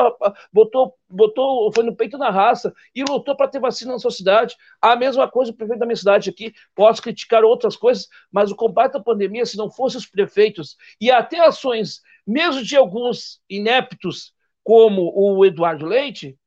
botou, 0.52 0.96
botou, 1.10 1.72
foi 1.74 1.84
no 1.84 1.96
peito 1.96 2.18
na 2.18 2.30
raça 2.30 2.74
e 2.94 3.04
lutou 3.04 3.36
para 3.36 3.48
ter 3.48 3.60
vacina 3.60 3.94
na 3.94 4.00
sua 4.00 4.12
cidade. 4.12 4.56
A 4.82 4.96
mesma 4.96 5.28
coisa 5.30 5.52
o 5.52 5.56
prefeito 5.56 5.80
da 5.80 5.86
minha 5.86 5.96
cidade 5.96 6.30
aqui, 6.30 6.54
posso 6.76 7.02
criticar 7.02 7.44
outras 7.44 7.76
coisas, 7.78 8.08
mas 8.32 8.52
o 8.52 8.56
combate 8.56 8.98
à 8.98 9.00
pandemia, 9.00 9.46
se 9.46 9.58
não 9.58 9.70
fossem 9.70 10.00
os 10.00 10.06
prefeitos 10.06 10.76
e 11.00 11.10
até 11.10 11.40
ações, 11.40 12.02
mesmo 12.26 12.62
de 12.62 12.76
alguns 12.76 13.40
ineptos, 13.50 14.34
como 14.64 15.14
o 15.16 15.46
Eduardo 15.46 15.86
Leite, 15.86 16.38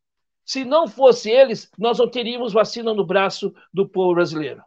se 0.45 0.63
não 0.63 0.87
fosse 0.87 1.31
eles, 1.31 1.71
nós 1.79 1.99
não 1.99 2.11
teríamos 2.11 2.53
vacina 2.53 2.93
no 2.93 3.07
braço 3.07 3.55
do 3.73 3.89
povo 3.89 4.15
brasileiro. 4.15 4.63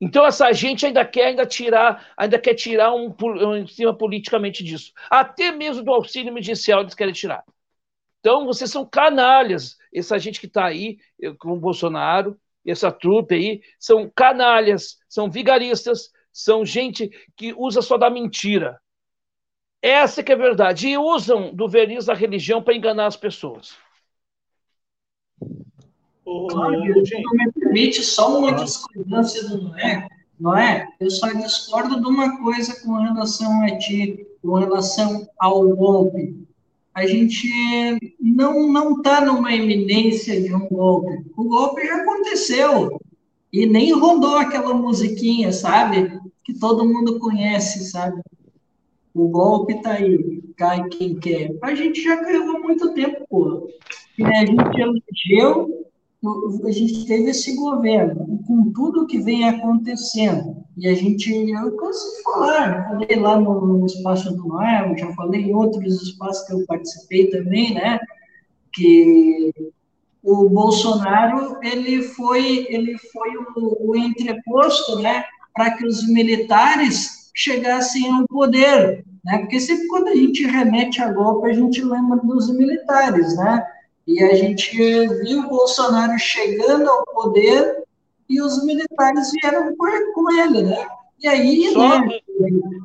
Então 0.00 0.26
essa 0.26 0.52
gente 0.52 0.84
ainda 0.84 1.04
quer 1.04 1.28
ainda 1.28 1.46
tirar, 1.46 2.12
ainda 2.16 2.38
quer 2.38 2.54
tirar 2.54 2.94
um, 2.94 3.14
um 3.22 3.56
em 3.56 3.66
cima 3.66 3.96
politicamente 3.96 4.62
disso. 4.62 4.92
Até 5.10 5.50
mesmo 5.52 5.82
do 5.82 5.92
auxílio 5.92 6.30
emergencial 6.30 6.82
eles 6.82 6.94
querem 6.94 7.14
tirar. 7.14 7.44
Então 8.20 8.44
vocês 8.44 8.70
são 8.70 8.84
canalhas. 8.84 9.76
Essa 9.94 10.18
gente 10.18 10.40
que 10.40 10.46
está 10.46 10.66
aí 10.66 10.98
com 11.38 11.52
o 11.52 11.60
Bolsonaro, 11.60 12.38
essa 12.66 12.90
trupe 12.90 13.34
aí, 13.34 13.62
são 13.78 14.10
canalhas, 14.14 14.98
são 15.08 15.30
vigaristas, 15.30 16.10
são 16.32 16.64
gente 16.64 17.08
que 17.36 17.54
usa 17.56 17.80
só 17.80 17.96
da 17.96 18.10
mentira. 18.10 18.78
Essa 19.80 20.22
que 20.22 20.32
é 20.32 20.34
a 20.34 20.38
verdade. 20.38 20.88
E 20.88 20.98
usam 20.98 21.54
do 21.54 21.68
verniz 21.68 22.06
da 22.06 22.14
religião 22.14 22.62
para 22.62 22.74
enganar 22.74 23.06
as 23.06 23.16
pessoas. 23.16 23.76
Cláudio, 26.26 27.04
me 27.32 27.52
permite 27.52 28.02
só 28.02 28.38
uma 28.38 28.52
discordância 28.52 29.48
do 29.48 29.62
Noé, 29.62 30.08
não 30.38 30.56
é? 30.56 30.88
Eu 30.98 31.08
só 31.08 31.28
discordo 31.32 32.00
de 32.00 32.06
uma 32.06 32.42
coisa 32.42 32.80
com 32.82 32.94
relação 32.94 33.62
a 33.62 33.78
ti, 33.78 34.26
com 34.42 34.54
relação 34.54 35.28
ao 35.38 35.68
golpe. 35.76 36.44
A 36.92 37.06
gente 37.06 37.48
não 38.20 38.72
não 38.72 38.96
está 38.96 39.24
numa 39.24 39.54
iminência 39.54 40.40
de 40.42 40.52
um 40.52 40.66
golpe. 40.68 41.24
O 41.36 41.44
golpe 41.44 41.86
já 41.86 41.96
aconteceu 41.96 43.00
e 43.52 43.64
nem 43.64 43.92
rodou 43.92 44.36
aquela 44.36 44.74
musiquinha, 44.74 45.52
sabe? 45.52 46.20
Que 46.42 46.54
todo 46.54 46.86
mundo 46.86 47.20
conhece, 47.20 47.84
sabe? 47.90 48.20
O 49.14 49.28
golpe 49.28 49.74
está 49.74 49.92
aí, 49.92 50.42
cai 50.56 50.88
quem 50.88 51.14
quer. 51.14 51.54
A 51.62 51.74
gente 51.74 52.02
já 52.02 52.16
caiu 52.16 52.56
há 52.56 52.58
muito 52.58 52.92
tempo, 52.94 53.24
pô. 53.30 53.68
E 54.18 54.24
a 54.24 54.44
gente 54.44 54.80
elegeu 54.80 55.75
a 56.64 56.70
gente 56.70 57.06
teve 57.06 57.30
esse 57.30 57.54
governo, 57.56 58.42
com 58.46 58.72
tudo 58.72 59.06
que 59.06 59.18
vem 59.18 59.48
acontecendo, 59.48 60.64
e 60.76 60.88
a 60.88 60.94
gente, 60.94 61.30
eu 61.32 61.76
canso 61.76 62.16
de 62.16 62.22
falar, 62.22 62.88
falei 62.88 63.16
lá 63.18 63.38
no, 63.38 63.78
no 63.78 63.86
espaço 63.86 64.34
do 64.34 64.48
Noel, 64.48 64.96
já 64.96 65.12
falei 65.12 65.42
em 65.42 65.54
outros 65.54 66.02
espaços 66.02 66.46
que 66.46 66.54
eu 66.54 66.66
participei 66.66 67.30
também, 67.30 67.74
né, 67.74 67.98
que 68.72 69.52
o 70.22 70.48
Bolsonaro, 70.48 71.58
ele 71.62 72.02
foi, 72.02 72.66
ele 72.68 72.98
foi 72.98 73.28
o, 73.56 73.90
o 73.90 73.96
entreposto, 73.96 74.98
né, 75.00 75.24
para 75.54 75.76
que 75.76 75.86
os 75.86 76.06
militares 76.08 77.30
chegassem 77.34 78.10
ao 78.10 78.26
poder, 78.26 79.04
né, 79.24 79.38
porque 79.38 79.60
sempre 79.60 79.86
quando 79.86 80.08
a 80.08 80.16
gente 80.16 80.44
remete 80.46 81.00
a 81.00 81.12
golpe, 81.12 81.48
a 81.48 81.52
gente 81.52 81.82
lembra 81.82 82.18
dos 82.18 82.54
militares, 82.54 83.36
né, 83.36 83.64
e 84.06 84.22
a 84.22 84.34
gente 84.34 84.76
viu 84.78 85.40
o 85.40 85.48
Bolsonaro 85.48 86.18
chegando 86.18 86.88
ao 86.88 87.04
poder 87.06 87.82
e 88.28 88.40
os 88.40 88.64
militares 88.64 89.32
vieram 89.32 89.74
com 89.76 90.32
ele, 90.32 90.62
né? 90.62 90.86
E 91.18 91.26
aí, 91.26 91.74
né, 91.74 92.20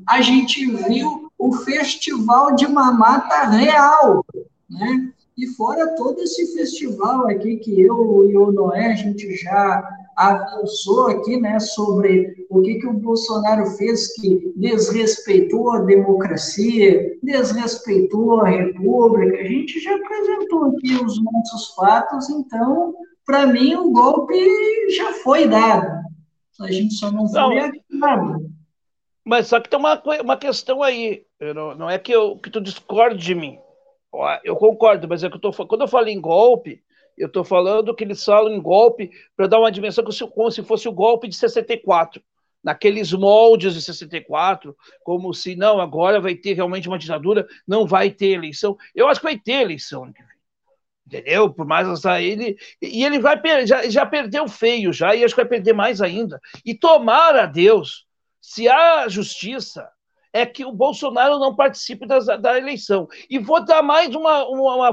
a 0.07 0.21
gente 0.21 0.65
viu 0.65 1.29
o 1.38 1.53
festival 1.53 2.55
de 2.55 2.67
mamata 2.67 3.49
real, 3.49 4.25
né? 4.69 5.12
E 5.38 5.47
fora 5.47 5.95
todo 5.95 6.21
esse 6.21 6.53
festival 6.53 7.27
aqui 7.27 7.57
que 7.57 7.81
eu 7.81 8.29
e 8.29 8.38
o 8.38 8.51
Noé, 8.51 8.91
a 8.91 8.95
gente 8.95 9.36
já 9.36 9.84
avançou 10.29 11.07
aqui, 11.07 11.38
né, 11.38 11.60
sobre 11.60 12.45
o 12.49 12.62
que, 12.62 12.75
que 12.75 12.88
o 12.88 12.93
Bolsonaro 12.93 13.65
fez 13.77 14.13
que 14.15 14.53
desrespeitou 14.55 15.71
a 15.71 15.79
democracia, 15.79 17.17
desrespeitou 17.23 18.41
a 18.41 18.49
república. 18.49 19.38
A 19.38 19.43
gente 19.43 19.79
já 19.79 19.95
apresentou 19.95 20.65
aqui 20.65 20.93
os 20.95 21.21
nossos 21.23 21.73
fatos, 21.73 22.29
então, 22.29 22.93
para 23.25 23.47
mim, 23.47 23.75
o 23.75 23.91
golpe 23.91 24.36
já 24.91 25.13
foi 25.13 25.47
dado. 25.47 26.01
A 26.60 26.71
gente 26.71 26.93
só 26.93 27.12
não 27.12 27.27
foi 27.27 27.60
avisado. 27.60 28.51
Mas 29.25 29.47
só 29.47 29.60
que 29.60 29.69
tem 29.69 29.79
uma, 29.79 30.01
uma 30.21 30.38
questão 30.38 30.84
aí. 30.84 31.23
Não, 31.55 31.75
não 31.75 31.89
é 31.89 31.97
que, 31.97 32.12
eu, 32.12 32.38
que 32.38 32.49
tu 32.49 32.62
discorde 32.62 33.17
de 33.17 33.34
mim. 33.34 33.57
Eu 34.43 34.55
concordo, 34.55 35.07
mas 35.07 35.23
é 35.23 35.29
que 35.29 35.38
eu 35.38 35.39
tô, 35.39 35.51
quando 35.65 35.81
eu 35.81 35.88
falo 35.88 36.07
em 36.07 36.19
golpe, 36.19 36.84
eu 37.17 37.28
estou 37.28 37.43
falando 37.43 37.95
que 37.95 38.04
eles 38.04 38.24
falam 38.24 38.54
em 38.54 38.62
golpe 38.62 39.12
para 39.36 39.47
dar 39.47 39.60
uma 39.60 39.71
dimensão 39.71 40.04
como 40.34 40.52
se 40.52 40.63
fosse 40.63 40.88
o 40.88 40.93
golpe 40.93 41.28
de 41.28 41.36
64, 41.36 42.21
naqueles 42.63 43.12
moldes 43.12 43.74
de 43.74 43.82
64, 43.82 44.76
como 45.04 45.34
se 45.34 45.56
não, 45.56 45.80
agora 45.80 46.19
vai 46.19 46.36
ter 46.36 46.54
realmente 46.54 46.88
uma 46.88 47.00
ditadura, 47.00 47.47
não 47.67 47.86
vai 47.86 48.12
ter 48.12 48.30
eleição. 48.30 48.78
Eu 48.93 49.08
acho 49.08 49.19
que 49.19 49.26
vai 49.26 49.38
ter 49.38 49.62
eleição 49.62 50.12
entendeu? 51.12 51.54
Por 51.54 51.65
mais 51.65 51.88
essa 51.89 52.21
ele 52.21 52.58
e 52.82 53.04
ele 53.04 53.19
vai 53.19 53.39
já, 53.65 53.89
já 53.89 54.06
perdeu 54.06 54.47
feio 54.47 54.93
já 54.93 55.13
e 55.13 55.24
acho 55.24 55.36
que 55.36 55.41
vai 55.41 55.50
perder 55.50 55.74
mais 55.74 56.02
ainda. 56.02 56.39
E 56.65 56.74
tomara 56.74 57.43
a 57.43 57.45
Deus, 57.45 58.06
se 58.39 58.69
há 58.69 59.08
justiça, 59.10 59.89
é 60.33 60.45
que 60.45 60.65
o 60.65 60.71
Bolsonaro 60.71 61.39
não 61.39 61.55
participe 61.55 62.05
das, 62.05 62.25
da 62.25 62.57
eleição. 62.57 63.07
E 63.29 63.37
vou 63.37 63.63
dar 63.63 63.81
mais 63.81 64.15
uma, 64.15 64.47
uma, 64.47 64.75
uma 64.75 64.89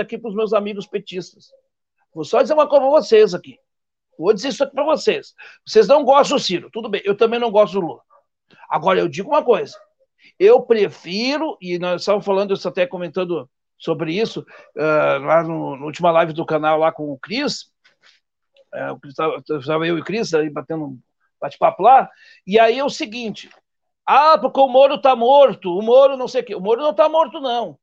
aqui 0.00 0.18
para 0.18 0.28
os 0.28 0.34
meus 0.34 0.52
amigos 0.52 0.86
petistas. 0.86 1.52
Vou 2.14 2.24
só 2.24 2.42
dizer 2.42 2.54
uma 2.54 2.68
coisa 2.68 2.84
para 2.84 3.00
vocês 3.00 3.34
aqui. 3.34 3.58
Vou 4.18 4.32
dizer 4.34 4.48
isso 4.48 4.62
aqui 4.64 4.74
para 4.74 4.84
vocês. 4.84 5.34
Vocês 5.66 5.86
não 5.86 6.04
gostam 6.04 6.36
do 6.36 6.42
Ciro, 6.42 6.70
tudo 6.70 6.88
bem. 6.88 7.00
Eu 7.04 7.16
também 7.16 7.38
não 7.38 7.50
gosto 7.50 7.74
do 7.74 7.86
Lula. 7.86 8.02
Agora, 8.68 8.98
eu 8.98 9.08
digo 9.08 9.30
uma 9.30 9.42
coisa. 9.42 9.76
Eu 10.38 10.62
prefiro, 10.62 11.56
e 11.60 11.78
nós 11.78 12.02
estávamos 12.02 12.26
falando, 12.26 12.54
isso 12.54 12.68
até 12.68 12.86
comentando 12.86 13.48
sobre 13.78 14.14
isso, 14.14 14.46
uh, 14.76 15.18
lá 15.24 15.42
no, 15.42 15.76
na 15.76 15.84
última 15.84 16.10
live 16.12 16.32
do 16.32 16.46
canal 16.46 16.78
lá 16.78 16.92
com 16.92 17.10
o 17.10 17.18
Cris, 17.18 17.72
uh, 18.74 19.08
estava 19.58 19.86
eu 19.86 19.98
e 19.98 20.00
o 20.00 20.04
Cris 20.04 20.32
aí 20.34 20.48
batendo 20.48 20.84
um 20.84 21.00
bate-papo 21.40 21.82
lá, 21.82 22.08
e 22.46 22.60
aí 22.60 22.78
é 22.78 22.84
o 22.84 22.88
seguinte, 22.88 23.50
ah, 24.06 24.38
porque 24.38 24.60
o 24.60 24.68
Moro 24.68 24.96
está 24.96 25.14
morto, 25.14 25.76
o 25.76 25.82
Moro 25.82 26.16
não 26.16 26.28
sei 26.28 26.42
o 26.42 26.44
quê. 26.44 26.54
O 26.54 26.60
Moro 26.60 26.80
não 26.80 26.90
está 26.90 27.08
morto, 27.08 27.40
não. 27.40 27.78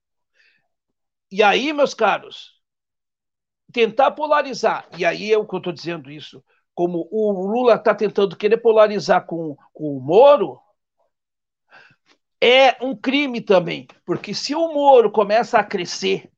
E 1.32 1.44
aí, 1.44 1.72
meus 1.74 1.94
caros, 1.94 2.60
tentar 3.72 4.12
polarizar, 4.12 4.88
e 4.98 5.06
aí 5.06 5.32
é 5.32 5.38
o 5.38 5.46
que 5.48 5.56
eu 5.56 5.60
estou 5.60 5.74
dizendo 5.74 6.10
isso, 6.10 6.44
como 6.74 7.08
o 7.12 7.32
Lula 7.46 7.76
está 7.76 7.94
tentando 7.94 8.36
querer 8.36 8.58
polarizar 8.58 9.26
com, 9.26 9.56
com 9.74 9.98
o 9.98 10.02
Moro, 10.02 10.60
é 12.42 12.84
um 12.84 12.96
crime 12.96 13.42
também, 13.42 13.86
porque 14.06 14.34
se 14.34 14.56
o 14.56 14.74
Moro 14.74 15.12
começa 15.12 15.60
a 15.60 15.64
crescer 15.64 16.32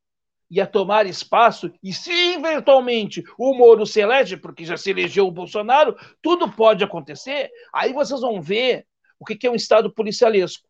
e 0.50 0.60
a 0.60 0.68
tomar 0.68 1.06
espaço, 1.06 1.72
e 1.82 1.94
se 1.94 2.12
eventualmente 2.34 3.24
o 3.38 3.56
Moro 3.56 3.86
se 3.86 4.02
elege, 4.02 4.36
porque 4.36 4.66
já 4.66 4.76
se 4.76 4.90
elegeu 4.90 5.26
o 5.26 5.32
Bolsonaro, 5.32 5.96
tudo 6.22 6.52
pode 6.52 6.84
acontecer, 6.84 7.50
aí 7.74 7.94
vocês 7.94 8.20
vão 8.20 8.42
ver 8.42 8.86
o 9.22 9.24
que 9.24 9.46
é 9.46 9.52
um 9.52 9.56
Estado 9.56 9.94
policialesco. 9.94 10.68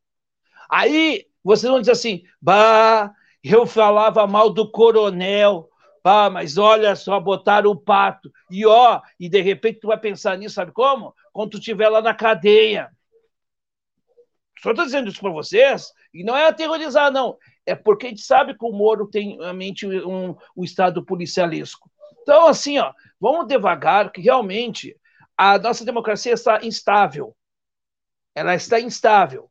Aí 0.70 1.26
vocês 1.42 1.72
vão 1.72 1.80
dizer 1.80 1.94
assim, 1.94 2.24
bah, 2.42 3.14
eu 3.42 3.66
falava 3.66 4.28
mal 4.28 4.50
do 4.50 4.70
coronel, 4.70 5.70
bah, 6.04 6.30
mas 6.30 6.58
olha 6.58 6.94
só, 6.94 7.18
botaram 7.18 7.72
o 7.72 7.80
pato. 7.80 8.30
E 8.50 8.66
ó, 8.66 9.02
e 9.18 9.30
de 9.30 9.42
repente 9.42 9.80
tu 9.80 9.88
vai 9.88 9.98
pensar 9.98 10.38
nisso, 10.38 10.56
sabe 10.56 10.74
como? 10.74 11.16
Quando 11.32 11.52
tu 11.52 11.58
estiver 11.60 11.88
lá 11.88 12.02
na 12.02 12.14
cadeia. 12.14 12.92
Só 14.62 14.72
estou 14.72 14.86
dizendo 14.86 15.10
isso 15.10 15.22
para 15.22 15.32
vocês, 15.32 15.92
e 16.14 16.22
não 16.22 16.36
é 16.36 16.46
aterrorizar, 16.46 17.10
não. 17.10 17.38
É 17.66 17.74
porque 17.74 18.08
a 18.08 18.10
gente 18.10 18.22
sabe 18.22 18.56
que 18.56 18.66
o 18.66 18.72
Moro 18.72 19.08
tem 19.08 19.42
a 19.44 19.54
mente 19.54 19.88
um, 19.88 20.36
um 20.56 20.64
estado 20.64 21.04
policialesco. 21.06 21.90
Então, 22.22 22.48
assim, 22.48 22.78
ó, 22.78 22.92
vamos 23.20 23.48
devagar, 23.48 24.12
que 24.12 24.22
realmente 24.22 24.96
a 25.38 25.58
nossa 25.58 25.86
democracia 25.86 26.34
está 26.34 26.60
instável 26.64 27.34
ela 28.36 28.56
está 28.56 28.80
instável. 28.80 29.50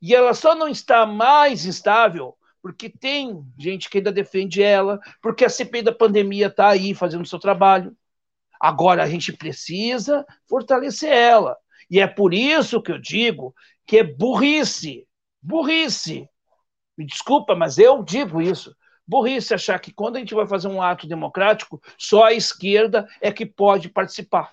E 0.00 0.14
ela 0.14 0.34
só 0.34 0.54
não 0.54 0.68
está 0.68 1.06
mais 1.06 1.64
instável 1.64 2.36
porque 2.62 2.88
tem 2.88 3.44
gente 3.58 3.90
que 3.90 3.98
ainda 3.98 4.12
defende 4.12 4.62
ela, 4.62 5.00
porque 5.20 5.44
a 5.44 5.48
CPI 5.48 5.82
da 5.82 5.92
pandemia 5.92 6.46
está 6.46 6.68
aí 6.68 6.94
fazendo 6.94 7.22
o 7.22 7.26
seu 7.26 7.38
trabalho. 7.38 7.96
Agora 8.60 9.02
a 9.02 9.08
gente 9.08 9.32
precisa 9.32 10.24
fortalecer 10.48 11.12
ela. 11.12 11.56
E 11.90 11.98
é 11.98 12.06
por 12.06 12.32
isso 12.32 12.80
que 12.80 12.92
eu 12.92 12.98
digo 12.98 13.52
que 13.84 13.98
é 13.98 14.04
burrice, 14.04 15.06
burrice, 15.42 16.28
Me 16.96 17.04
desculpa, 17.04 17.56
mas 17.56 17.78
eu 17.78 18.02
digo 18.04 18.40
isso. 18.40 18.74
Burrice 19.06 19.54
achar 19.54 19.78
que 19.80 19.92
quando 19.92 20.16
a 20.16 20.18
gente 20.20 20.34
vai 20.34 20.46
fazer 20.46 20.68
um 20.68 20.80
ato 20.80 21.08
democrático, 21.08 21.82
só 21.98 22.24
a 22.24 22.32
esquerda 22.32 23.08
é 23.20 23.32
que 23.32 23.44
pode 23.44 23.88
participar. 23.88 24.52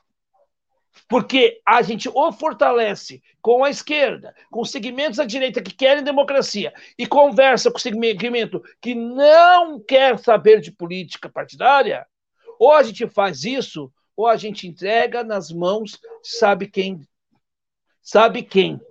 Porque 1.07 1.61
a 1.65 1.81
gente 1.81 2.09
ou 2.09 2.31
fortalece 2.31 3.21
com 3.41 3.63
a 3.63 3.69
esquerda, 3.69 4.35
com 4.51 4.63
segmentos 4.65 5.17
da 5.17 5.25
direita 5.25 5.61
que 5.61 5.73
querem 5.73 6.03
democracia, 6.03 6.73
e 6.97 7.07
conversa 7.07 7.71
com 7.71 7.77
o 7.77 7.81
segmento 7.81 8.61
que 8.81 8.93
não 8.93 9.79
quer 9.79 10.19
saber 10.19 10.61
de 10.61 10.71
política 10.71 11.29
partidária, 11.29 12.05
ou 12.59 12.73
a 12.73 12.83
gente 12.83 13.07
faz 13.07 13.43
isso, 13.43 13.91
ou 14.15 14.27
a 14.27 14.35
gente 14.35 14.67
entrega 14.67 15.23
nas 15.23 15.51
mãos, 15.51 15.97
sabe 16.21 16.67
quem? 16.67 17.07
Sabe 18.01 18.43
quem? 18.43 18.81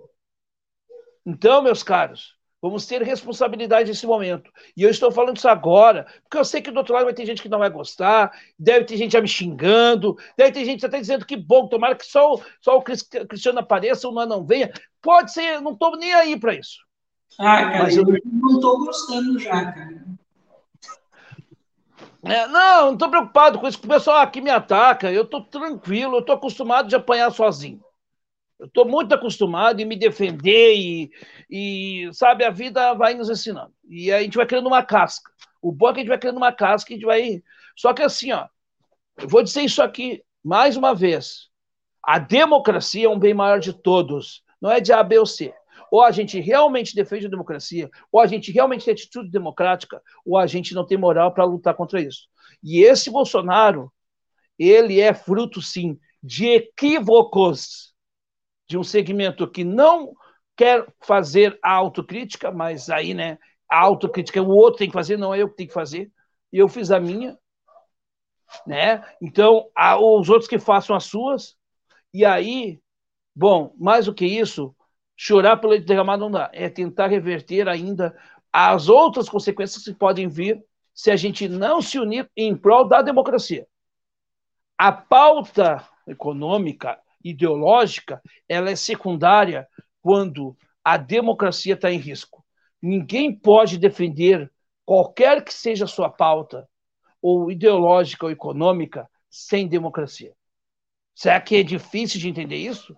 Então, 1.25 1.61
meus 1.61 1.83
caros, 1.83 2.38
Vamos 2.61 2.85
ter 2.85 3.01
responsabilidade 3.01 3.89
nesse 3.89 4.05
momento. 4.05 4.51
E 4.75 4.83
eu 4.83 4.89
estou 4.89 5.11
falando 5.11 5.37
isso 5.37 5.47
agora, 5.47 6.05
porque 6.23 6.37
eu 6.37 6.43
sei 6.43 6.61
que 6.61 6.71
do 6.71 6.77
outro 6.77 6.93
lado 6.93 7.05
vai 7.05 7.13
ter 7.13 7.25
gente 7.25 7.41
que 7.41 7.47
não 7.47 7.59
vai 7.59 7.69
gostar, 7.69 8.31
deve 8.57 8.83
ter 8.85 8.97
gente 8.97 9.13
já 9.13 9.21
me 9.21 9.27
xingando, 9.27 10.17
deve 10.35 10.51
ter 10.51 10.65
gente 10.65 10.85
até 10.85 10.99
dizendo 10.99 11.25
que 11.25 11.37
bom, 11.37 11.67
tomara 11.67 11.95
que 11.95 12.05
só, 12.05 12.39
só 12.59 12.77
o 12.77 12.83
Cristiano 12.83 13.59
apareça, 13.59 14.09
o 14.09 14.11
não, 14.11 14.25
não 14.25 14.45
venha. 14.45 14.71
Pode 15.01 15.31
ser, 15.31 15.61
não 15.61 15.71
estou 15.71 15.95
nem 15.95 16.13
aí 16.13 16.37
para 16.37 16.55
isso. 16.55 16.79
Ah, 17.39 17.63
cara, 17.63 17.83
Mas 17.83 17.95
eu, 17.95 18.03
eu 18.03 18.21
não 18.25 18.55
estou 18.55 18.79
gostando 18.79 19.39
já, 19.39 19.71
cara. 19.71 20.05
É, 22.23 22.47
não, 22.47 22.87
não 22.87 22.93
estou 22.93 23.09
preocupado 23.09 23.59
com 23.59 23.67
isso. 23.67 23.79
O 23.81 23.87
pessoal 23.87 24.17
aqui 24.17 24.41
me 24.41 24.49
ataca, 24.49 25.09
eu 25.09 25.23
estou 25.23 25.41
tranquilo, 25.41 26.15
eu 26.15 26.19
estou 26.19 26.35
acostumado 26.35 26.89
de 26.89 26.95
apanhar 26.95 27.31
sozinho. 27.31 27.81
Eu 28.59 28.65
estou 28.65 28.85
muito 28.85 29.13
acostumado 29.15 29.79
em 29.79 29.85
me 29.85 29.95
defender 29.95 30.75
e, 30.75 31.09
e, 31.49 32.09
sabe, 32.11 32.43
a 32.43 32.49
vida 32.49 32.93
vai 32.93 33.13
nos 33.13 33.29
ensinando. 33.29 33.73
E 33.87 34.11
a 34.11 34.21
gente 34.21 34.35
vai 34.35 34.45
criando 34.45 34.67
uma 34.67 34.83
casca. 34.83 35.31
O 35.61 35.71
bom 35.71 35.89
é 35.89 35.93
que 35.93 35.99
a 35.99 36.01
gente 36.01 36.09
vai 36.09 36.19
criando 36.19 36.37
uma 36.37 36.51
casca 36.51 36.93
a 36.93 36.95
gente 36.95 37.05
vai. 37.05 37.41
Só 37.75 37.93
que 37.93 38.01
assim, 38.01 38.33
ó, 38.33 38.47
eu 39.17 39.29
vou 39.29 39.41
dizer 39.41 39.61
isso 39.61 39.81
aqui 39.81 40.21
mais 40.43 40.75
uma 40.75 40.93
vez. 40.93 41.47
A 42.03 42.19
democracia 42.19 43.05
é 43.05 43.09
um 43.09 43.17
bem 43.17 43.33
maior 43.33 43.59
de 43.59 43.71
todos. 43.71 44.43
Não 44.61 44.69
é 44.69 44.81
de 44.81 44.91
A, 44.91 45.01
B 45.03 45.19
ou 45.19 45.25
C. 45.25 45.53
Ou 45.89 46.03
a 46.03 46.11
gente 46.11 46.39
realmente 46.39 46.93
defende 46.93 47.25
a 47.25 47.29
democracia, 47.29 47.89
ou 48.11 48.21
a 48.21 48.27
gente 48.27 48.51
realmente 48.51 48.85
tem 48.85 48.93
atitude 48.93 49.31
democrática, 49.31 49.99
ou 50.23 50.37
a 50.37 50.45
gente 50.45 50.75
não 50.75 50.85
tem 50.85 50.97
moral 50.97 51.33
para 51.33 51.45
lutar 51.45 51.73
contra 51.73 51.99
isso. 51.99 52.27
E 52.61 52.83
esse 52.83 53.09
Bolsonaro, 53.09 53.91
ele 54.57 54.99
é 54.99 55.13
fruto, 55.13 55.61
sim, 55.61 55.97
de 56.21 56.45
equívocos 56.47 57.89
de 58.69 58.77
um 58.77 58.83
segmento 58.83 59.49
que 59.49 59.63
não 59.63 60.13
quer 60.55 60.85
fazer 61.01 61.57
a 61.63 61.73
autocrítica, 61.73 62.51
mas 62.51 62.89
aí, 62.89 63.15
né, 63.15 63.39
a 63.67 63.79
autocrítica 63.79 64.41
o 64.41 64.49
outro 64.49 64.77
tem 64.77 64.87
que 64.87 64.93
fazer, 64.93 65.17
não 65.17 65.33
é 65.33 65.41
eu 65.41 65.49
que 65.49 65.55
tenho 65.55 65.69
que 65.69 65.73
fazer. 65.73 66.11
E 66.53 66.59
eu 66.59 66.69
fiz 66.69 66.91
a 66.91 66.99
minha, 66.99 67.37
né? 68.65 69.03
Então, 69.21 69.69
os 69.99 70.29
outros 70.29 70.47
que 70.47 70.59
façam 70.59 70.95
as 70.95 71.05
suas. 71.05 71.57
E 72.13 72.23
aí, 72.23 72.79
bom, 73.35 73.73
mais 73.77 74.05
do 74.05 74.13
que 74.13 74.25
isso, 74.25 74.75
chorar 75.15 75.57
pelo 75.57 75.71
leite 75.71 75.85
derramado 75.85 76.23
não 76.23 76.31
dá. 76.31 76.49
É 76.53 76.69
tentar 76.69 77.07
reverter 77.07 77.67
ainda 77.67 78.15
as 78.51 78.87
outras 78.87 79.29
consequências 79.29 79.83
que 79.83 79.93
podem 79.93 80.27
vir 80.27 80.63
se 80.93 81.09
a 81.09 81.15
gente 81.15 81.47
não 81.47 81.81
se 81.81 81.99
unir 81.99 82.29
em 82.35 82.55
prol 82.55 82.87
da 82.87 83.01
democracia. 83.01 83.67
A 84.77 84.91
pauta 84.91 85.87
econômica 86.07 86.99
ideológica, 87.23 88.21
ela 88.47 88.69
é 88.69 88.75
secundária 88.75 89.67
quando 90.01 90.55
a 90.83 90.97
democracia 90.97 91.73
está 91.73 91.91
em 91.91 91.97
risco. 91.97 92.43
Ninguém 92.81 93.33
pode 93.33 93.77
defender 93.77 94.51
qualquer 94.85 95.43
que 95.43 95.53
seja 95.53 95.85
a 95.85 95.87
sua 95.87 96.09
pauta, 96.09 96.67
ou 97.21 97.51
ideológica 97.51 98.25
ou 98.25 98.31
econômica, 98.31 99.07
sem 99.29 99.67
democracia. 99.67 100.33
Será 101.13 101.39
que 101.41 101.57
é 101.57 101.63
difícil 101.63 102.19
de 102.19 102.29
entender 102.29 102.55
isso? 102.55 102.95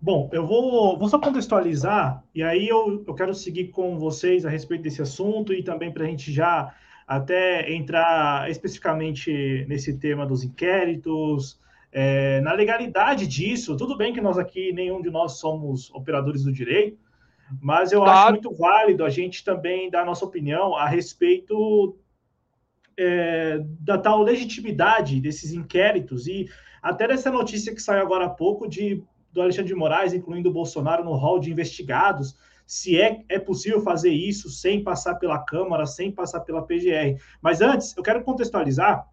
Bom, 0.00 0.28
eu 0.32 0.44
vou, 0.44 0.98
vou 0.98 1.08
só 1.08 1.18
contextualizar, 1.18 2.24
e 2.34 2.42
aí 2.42 2.66
eu, 2.66 3.04
eu 3.06 3.14
quero 3.14 3.32
seguir 3.32 3.68
com 3.68 3.98
vocês 3.98 4.44
a 4.44 4.50
respeito 4.50 4.82
desse 4.82 5.00
assunto 5.00 5.52
e 5.52 5.62
também 5.62 5.92
para 5.92 6.02
a 6.02 6.06
gente 6.06 6.32
já 6.32 6.74
até 7.06 7.72
entrar 7.72 8.50
especificamente 8.50 9.64
nesse 9.68 9.98
tema 9.98 10.26
dos 10.26 10.44
inquéritos, 10.44 11.58
é, 11.92 12.40
na 12.40 12.52
legalidade 12.52 13.26
disso. 13.26 13.76
Tudo 13.76 13.96
bem 13.96 14.12
que 14.12 14.20
nós 14.20 14.38
aqui, 14.38 14.72
nenhum 14.72 15.02
de 15.02 15.10
nós 15.10 15.38
somos 15.38 15.92
operadores 15.92 16.44
do 16.44 16.52
direito, 16.52 16.98
mas 17.60 17.92
eu 17.92 18.00
claro. 18.00 18.18
acho 18.18 18.30
muito 18.30 18.54
válido 18.54 19.04
a 19.04 19.10
gente 19.10 19.44
também 19.44 19.90
dar 19.90 20.02
a 20.02 20.06
nossa 20.06 20.24
opinião 20.24 20.74
a 20.74 20.88
respeito 20.88 21.96
é, 22.96 23.60
da 23.80 23.98
tal 23.98 24.22
legitimidade 24.22 25.20
desses 25.20 25.52
inquéritos 25.52 26.26
e 26.26 26.48
até 26.82 27.06
dessa 27.06 27.30
notícia 27.30 27.74
que 27.74 27.82
saiu 27.82 28.02
agora 28.02 28.26
há 28.26 28.30
pouco 28.30 28.66
de 28.68 29.02
do 29.32 29.40
Alexandre 29.40 29.68
de 29.68 29.74
Moraes, 29.74 30.12
incluindo 30.12 30.50
o 30.50 30.52
Bolsonaro 30.52 31.02
no 31.02 31.14
hall 31.14 31.40
de 31.40 31.50
investigados, 31.50 32.36
se 32.66 33.00
é, 33.00 33.22
é 33.28 33.38
possível 33.38 33.80
fazer 33.80 34.10
isso 34.10 34.48
sem 34.48 34.82
passar 34.82 35.16
pela 35.16 35.38
Câmara, 35.38 35.86
sem 35.86 36.10
passar 36.10 36.40
pela 36.40 36.62
PGR. 36.62 37.20
Mas 37.40 37.60
antes, 37.60 37.96
eu 37.96 38.02
quero 38.02 38.22
contextualizar, 38.22 39.06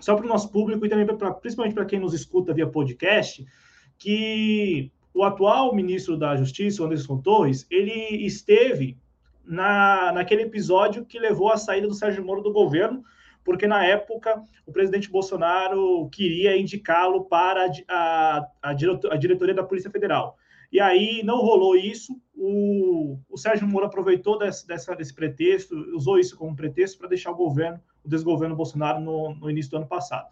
só 0.00 0.14
para 0.14 0.24
o 0.24 0.28
nosso 0.28 0.50
público 0.50 0.86
e 0.86 0.88
também 0.88 1.06
pra, 1.06 1.32
principalmente 1.32 1.74
para 1.74 1.84
quem 1.84 1.98
nos 1.98 2.14
escuta 2.14 2.54
via 2.54 2.66
podcast, 2.66 3.44
que 3.98 4.90
o 5.12 5.24
atual 5.24 5.74
ministro 5.74 6.16
da 6.16 6.36
Justiça, 6.36 6.84
Anderson 6.84 7.18
Torres, 7.18 7.66
ele 7.70 8.24
esteve 8.24 8.96
na, 9.44 10.12
naquele 10.12 10.42
episódio 10.42 11.04
que 11.04 11.18
levou 11.18 11.50
à 11.50 11.56
saída 11.56 11.88
do 11.88 11.94
Sérgio 11.94 12.24
Moro 12.24 12.42
do 12.42 12.52
governo, 12.52 13.02
porque 13.42 13.66
na 13.66 13.84
época 13.84 14.42
o 14.66 14.72
presidente 14.72 15.10
Bolsonaro 15.10 16.08
queria 16.10 16.56
indicá-lo 16.56 17.24
para 17.24 17.66
a, 17.88 18.46
a, 18.62 18.72
a 19.10 19.16
diretoria 19.16 19.54
da 19.54 19.64
Polícia 19.64 19.90
Federal. 19.90 20.36
E 20.70 20.80
aí 20.80 21.22
não 21.24 21.38
rolou 21.38 21.76
isso. 21.76 22.20
O, 22.34 23.18
o 23.28 23.36
Sérgio 23.36 23.66
Moro 23.66 23.86
aproveitou 23.86 24.38
desse, 24.38 24.66
dessa, 24.66 24.94
desse 24.94 25.14
pretexto, 25.14 25.74
usou 25.94 26.18
isso 26.18 26.36
como 26.36 26.54
pretexto 26.54 26.98
para 26.98 27.08
deixar 27.08 27.30
o 27.30 27.36
governo, 27.36 27.80
o 28.04 28.08
desgoverno 28.08 28.54
Bolsonaro 28.54 29.00
no, 29.00 29.34
no 29.34 29.50
início 29.50 29.70
do 29.70 29.78
ano 29.78 29.86
passado. 29.86 30.28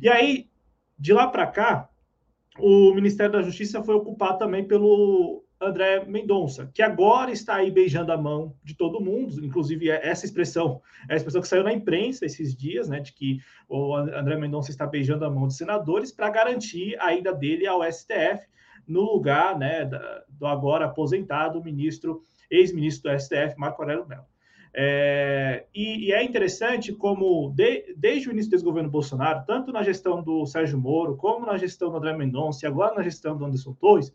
E 0.00 0.08
aí, 0.08 0.48
de 0.98 1.12
lá 1.12 1.28
para 1.28 1.46
cá, 1.46 1.88
o 2.58 2.92
Ministério 2.94 3.32
da 3.32 3.42
Justiça 3.42 3.82
foi 3.82 3.94
ocupado 3.94 4.38
também 4.38 4.64
pelo 4.64 5.44
André 5.60 6.04
Mendonça, 6.04 6.70
que 6.72 6.82
agora 6.82 7.30
está 7.30 7.56
aí 7.56 7.70
beijando 7.70 8.12
a 8.12 8.16
mão 8.16 8.54
de 8.62 8.74
todo 8.74 9.00
mundo, 9.00 9.44
inclusive 9.44 9.90
é 9.90 10.06
essa 10.06 10.24
expressão, 10.24 10.80
é 11.08 11.14
a 11.14 11.16
expressão 11.16 11.40
que 11.40 11.48
saiu 11.48 11.64
na 11.64 11.72
imprensa 11.72 12.24
esses 12.24 12.54
dias, 12.54 12.88
né, 12.88 13.00
de 13.00 13.12
que 13.12 13.38
o 13.68 13.94
André 13.94 14.36
Mendonça 14.36 14.70
está 14.70 14.86
beijando 14.86 15.24
a 15.24 15.30
mão 15.30 15.48
de 15.48 15.56
senadores 15.56 16.12
para 16.12 16.30
garantir 16.30 16.96
a 17.00 17.14
ida 17.14 17.32
dele 17.32 17.66
ao 17.66 17.82
STF, 17.90 18.46
no 18.86 19.02
lugar 19.02 19.58
né, 19.58 19.88
do 20.28 20.46
agora 20.46 20.86
aposentado 20.86 21.62
ministro, 21.62 22.22
ex-ministro 22.50 23.10
do 23.10 23.18
STF, 23.18 23.54
Marco 23.56 23.82
Aurélio 23.82 24.06
Mello. 24.06 24.26
É, 24.76 25.66
e, 25.72 26.08
e, 26.08 26.12
é 26.12 26.24
interessante 26.24 26.92
como, 26.92 27.52
de, 27.54 27.94
desde 27.96 28.28
o 28.28 28.32
início 28.32 28.50
desse 28.50 28.64
governo 28.64 28.90
Bolsonaro, 28.90 29.44
tanto 29.46 29.70
na 29.70 29.84
gestão 29.84 30.20
do 30.20 30.44
Sérgio 30.46 30.76
Moro, 30.76 31.16
como 31.16 31.46
na 31.46 31.56
gestão 31.56 31.90
do 31.90 31.96
André 31.96 32.12
Mendonça 32.16 32.66
e 32.66 32.68
agora 32.68 32.96
na 32.96 33.02
gestão 33.02 33.36
do 33.36 33.44
Anderson 33.44 33.72
Torres, 33.74 34.12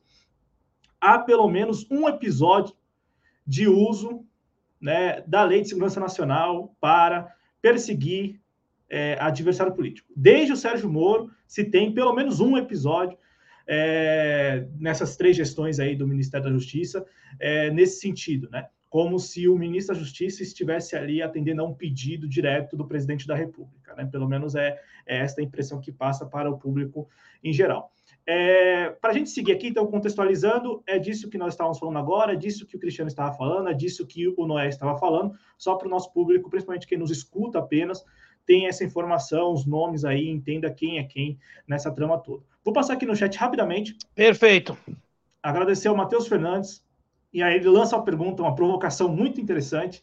há 0.99 1.17
pelo 1.17 1.47
menos 1.47 1.89
um 1.89 2.09
episódio 2.09 2.75
de 3.47 3.69
uso 3.69 4.25
né, 4.81 5.21
da 5.21 5.45
Lei 5.45 5.61
de 5.61 5.69
Segurança 5.69 5.99
Nacional 5.99 6.75
para 6.81 7.33
perseguir 7.61 8.41
é, 8.89 9.17
adversário 9.19 9.73
político. 9.73 10.11
Desde 10.13 10.51
o 10.51 10.57
Sérgio 10.57 10.89
Moro, 10.89 11.31
se 11.47 11.63
tem 11.63 11.93
pelo 11.93 12.13
menos 12.13 12.41
um 12.41 12.57
episódio 12.57 13.17
é, 13.71 14.65
nessas 14.79 15.15
três 15.15 15.37
gestões 15.37 15.79
aí 15.79 15.95
do 15.95 16.07
Ministério 16.07 16.47
da 16.47 16.51
Justiça, 16.51 17.05
é, 17.39 17.69
nesse 17.69 17.99
sentido, 17.99 18.49
né? 18.49 18.67
Como 18.89 19.19
se 19.19 19.47
o 19.47 19.55
ministro 19.55 19.93
da 19.93 20.01
Justiça 20.01 20.41
estivesse 20.41 20.95
ali 20.95 21.21
atendendo 21.21 21.61
a 21.61 21.65
um 21.65 21.75
pedido 21.75 22.27
direto 22.27 22.75
do 22.75 22.87
presidente 22.87 23.27
da 23.27 23.35
República, 23.35 23.93
né? 23.93 24.09
Pelo 24.11 24.27
menos 24.27 24.55
é, 24.55 24.79
é 25.05 25.19
esta 25.19 25.39
a 25.39 25.43
impressão 25.43 25.79
que 25.79 25.91
passa 25.91 26.25
para 26.25 26.49
o 26.49 26.57
público 26.57 27.07
em 27.43 27.53
geral. 27.53 27.93
É, 28.25 28.89
para 28.89 29.11
a 29.11 29.13
gente 29.13 29.29
seguir 29.29 29.51
aqui, 29.51 29.67
então, 29.67 29.85
contextualizando, 29.85 30.81
é 30.87 30.97
disso 30.97 31.29
que 31.29 31.37
nós 31.37 31.53
estávamos 31.53 31.77
falando 31.77 31.99
agora, 31.99 32.33
é 32.33 32.35
disso 32.35 32.65
que 32.65 32.75
o 32.75 32.79
Cristiano 32.79 33.07
estava 33.07 33.35
falando, 33.35 33.69
é 33.69 33.73
disso 33.73 34.05
que 34.05 34.27
o 34.35 34.47
Noé 34.47 34.67
estava 34.67 34.97
falando, 34.97 35.35
só 35.57 35.75
para 35.75 35.87
o 35.87 35.91
nosso 35.91 36.11
público, 36.11 36.49
principalmente 36.49 36.87
quem 36.87 36.97
nos 36.97 37.11
escuta 37.11 37.59
apenas, 37.59 38.03
tem 38.49 38.65
essa 38.65 38.83
informação, 38.83 39.53
os 39.53 39.63
nomes 39.63 40.03
aí, 40.03 40.27
entenda 40.27 40.71
quem 40.71 40.97
é 40.97 41.03
quem 41.03 41.37
nessa 41.67 41.91
trama 41.91 42.17
toda. 42.17 42.43
Vou 42.65 42.73
passar 42.73 42.93
aqui 42.93 43.05
no 43.05 43.15
chat 43.15 43.37
rapidamente. 43.37 43.95
Perfeito. 44.15 44.75
Agradecer 45.43 45.87
ao 45.87 45.95
Matheus 45.95 46.27
Fernandes. 46.27 46.83
E 47.31 47.43
aí 47.43 47.57
ele 47.57 47.69
lança 47.69 47.95
uma 47.95 48.03
pergunta, 48.03 48.41
uma 48.41 48.55
provocação 48.55 49.07
muito 49.07 49.39
interessante. 49.39 50.01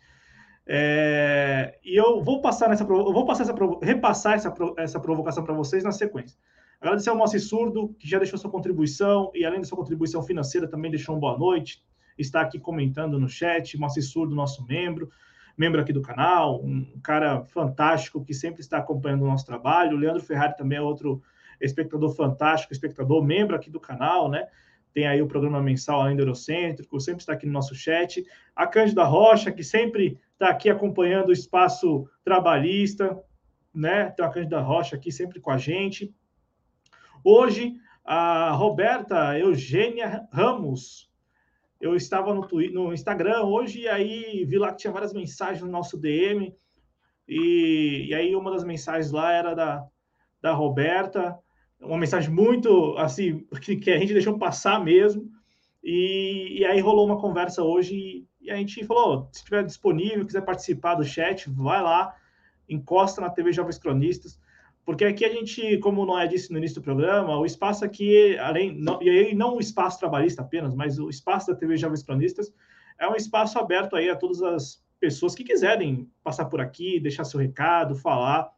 É, 0.65 1.77
e 1.85 1.97
eu 1.97 2.23
vou 2.23 2.41
passar 2.41 2.69
nessa, 2.69 2.85
eu 2.85 3.13
vou 3.13 3.27
passar 3.27 3.43
essa, 3.43 3.55
repassar 3.83 4.35
essa, 4.35 4.55
essa 4.77 5.01
provocação 5.01 5.43
para 5.43 5.53
vocês 5.53 5.83
na 5.83 5.91
sequência. 5.91 6.39
Agradecer 6.81 7.11
ao 7.11 7.17
Moacir 7.17 7.43
Surdo, 7.43 7.97
que 7.99 8.09
já 8.09 8.21
deixou 8.21 8.39
sua 8.39 8.51
contribuição, 8.51 9.33
e 9.35 9.45
além 9.45 9.59
da 9.59 9.67
sua 9.67 9.79
contribuição 9.79 10.23
financeira, 10.23 10.69
também 10.69 10.93
deixou 10.93 11.17
uma 11.17 11.21
boa 11.21 11.37
noite. 11.37 11.83
está 12.17 12.43
aqui 12.43 12.61
comentando 12.61 13.19
no 13.19 13.29
chat, 13.29 13.77
um 13.77 13.85
assessor 13.85 14.29
do 14.29 14.37
nosso 14.37 14.65
membro, 14.65 15.11
membro 15.57 15.81
aqui 15.81 15.93
do 15.93 16.03
canal, 16.03 16.63
um 16.63 17.01
cara 17.03 17.45
fantástico 17.45 18.25
que 18.25 18.35
sempre 18.35 18.61
está 18.61 18.79
acompanhando 18.79 19.23
o 19.23 19.29
nosso 19.29 19.47
trabalho. 19.47 19.97
O 19.97 20.01
Leandro 20.01 20.23
Ferrari 20.23 20.57
também 20.57 20.79
é 20.79 20.83
outro 20.83 21.23
espectador 21.61 22.15
fantástico, 22.15 22.73
espectador, 22.73 23.25
membro 23.25 23.57
aqui 23.57 23.71
do 23.71 23.81
canal, 23.81 24.29
né? 24.29 24.47
Tem 24.93 25.07
aí 25.07 25.21
o 25.21 25.27
programa 25.27 25.63
mensal 25.63 26.01
Além 26.01 26.17
do 26.17 26.23
Eurocêntrico, 26.23 27.01
sempre 27.01 27.21
está 27.21 27.33
aqui 27.33 27.47
no 27.47 27.53
nosso 27.53 27.75
chat. 27.75 28.25
A 28.55 28.67
Cândida 28.67 29.05
Rocha, 29.05 29.53
que 29.53 29.63
sempre 29.63 30.19
está 30.33 30.49
aqui 30.49 30.69
acompanhando 30.71 31.29
o 31.29 31.33
espaço 31.33 32.09
trabalhista, 32.25 33.19
né? 33.75 34.11
Tem 34.11 34.25
a 34.25 34.31
Cândida 34.31 34.61
Rocha 34.61 34.97
aqui 34.97 35.13
sempre 35.13 35.41
com 35.41 35.51
a 35.51 35.59
gente. 35.59 36.15
Hoje, 37.23 37.75
a 38.05 38.53
Roberta 38.53 39.39
Eugênia 39.39 40.27
Ramos, 40.33 41.11
eu 41.81 41.95
estava 41.95 42.35
no, 42.35 42.47
Twitter, 42.47 42.75
no 42.75 42.93
Instagram 42.93 43.43
hoje 43.43 43.81
e 43.81 43.89
aí 43.89 44.45
vi 44.45 44.59
lá 44.59 44.71
que 44.71 44.79
tinha 44.79 44.93
várias 44.93 45.13
mensagens 45.13 45.63
no 45.63 45.71
nosso 45.71 45.99
DM 45.99 46.55
e, 47.29 48.07
e 48.09 48.15
aí 48.15 48.35
uma 48.35 48.51
das 48.51 48.65
mensagens 48.65 49.11
lá 49.11 49.33
era 49.33 49.55
da, 49.55 49.85
da 50.41 50.53
Roberta, 50.53 51.39
uma 51.81 51.99
mensagem 51.99 52.31
muito 52.31 52.97
assim 52.99 53.47
que, 53.61 53.77
que 53.77 53.91
a 53.91 53.99
gente 53.99 54.13
deixou 54.13 54.39
passar 54.39 54.83
mesmo 54.83 55.31
e, 55.83 56.59
e 56.59 56.65
aí 56.65 56.81
rolou 56.81 57.07
uma 57.07 57.21
conversa 57.21 57.63
hoje 57.63 58.27
e, 58.41 58.51
a 58.51 58.57
gente 58.57 58.85
falou, 58.85 59.29
se 59.33 59.39
estiver 59.39 59.65
disponível, 59.65 60.25
quiser 60.25 60.41
participar 60.41 60.95
do 60.95 61.05
chat, 61.05 61.51
vai 61.51 61.83
lá, 61.83 62.15
encosta 62.69 63.21
na 63.21 63.31
TV 63.31 63.53
Jovens 63.53 63.79
Cronistas, 63.79 64.39
porque 64.87 65.05
aqui 65.05 65.25
a 65.25 65.29
gente, 65.29 65.79
como 65.79 66.07
não 66.07 66.17
é 66.17 66.29
disse 66.29 66.53
no 66.53 66.59
início 66.59 66.81
do 66.81 66.85
programa, 66.85 67.37
o 67.37 67.45
espaço 67.45 67.85
aqui, 67.85 68.39
além, 68.39 68.73
não, 68.73 69.03
e 69.03 69.11
aí 69.11 69.35
não 69.35 69.57
o 69.57 69.61
espaço 69.61 69.99
trabalhista 69.99 70.43
apenas, 70.43 70.73
mas 70.77 70.97
o 71.01 71.11
espaço 71.11 71.49
da 71.49 71.57
TV 71.57 71.77
Jovens 71.77 72.05
Cronistas, 72.05 72.55
é 72.97 73.09
um 73.09 73.17
espaço 73.17 73.59
aberto 73.59 73.97
aí 73.97 74.09
a 74.09 74.15
todas 74.15 74.41
as 74.43 74.81
pessoas 75.01 75.35
que 75.35 75.43
quiserem 75.43 76.09
passar 76.23 76.45
por 76.45 76.61
aqui, 76.61 77.01
deixar 77.01 77.25
seu 77.25 77.41
recado, 77.41 77.97
falar. 77.97 78.49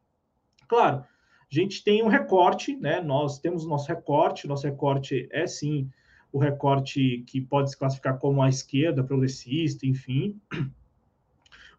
Claro, 0.69 0.99
a 0.99 1.05
gente 1.49 1.83
tem 1.83 2.03
um 2.03 2.09
recorte, 2.09 2.77
né? 2.77 3.01
Nós 3.01 3.39
temos 3.39 3.65
o 3.65 3.69
nosso 3.69 3.89
recorte, 3.89 4.47
nosso 4.47 4.67
recorte 4.67 5.27
é 5.33 5.47
sim 5.47 5.91
o 6.31 6.39
recorte 6.39 7.25
que 7.27 7.41
pode 7.41 7.71
se 7.71 7.79
classificar 7.79 8.19
como 8.19 8.43
a 8.43 8.51
esquerda, 8.51 9.03
progressista, 9.03 9.87
enfim. 9.87 10.39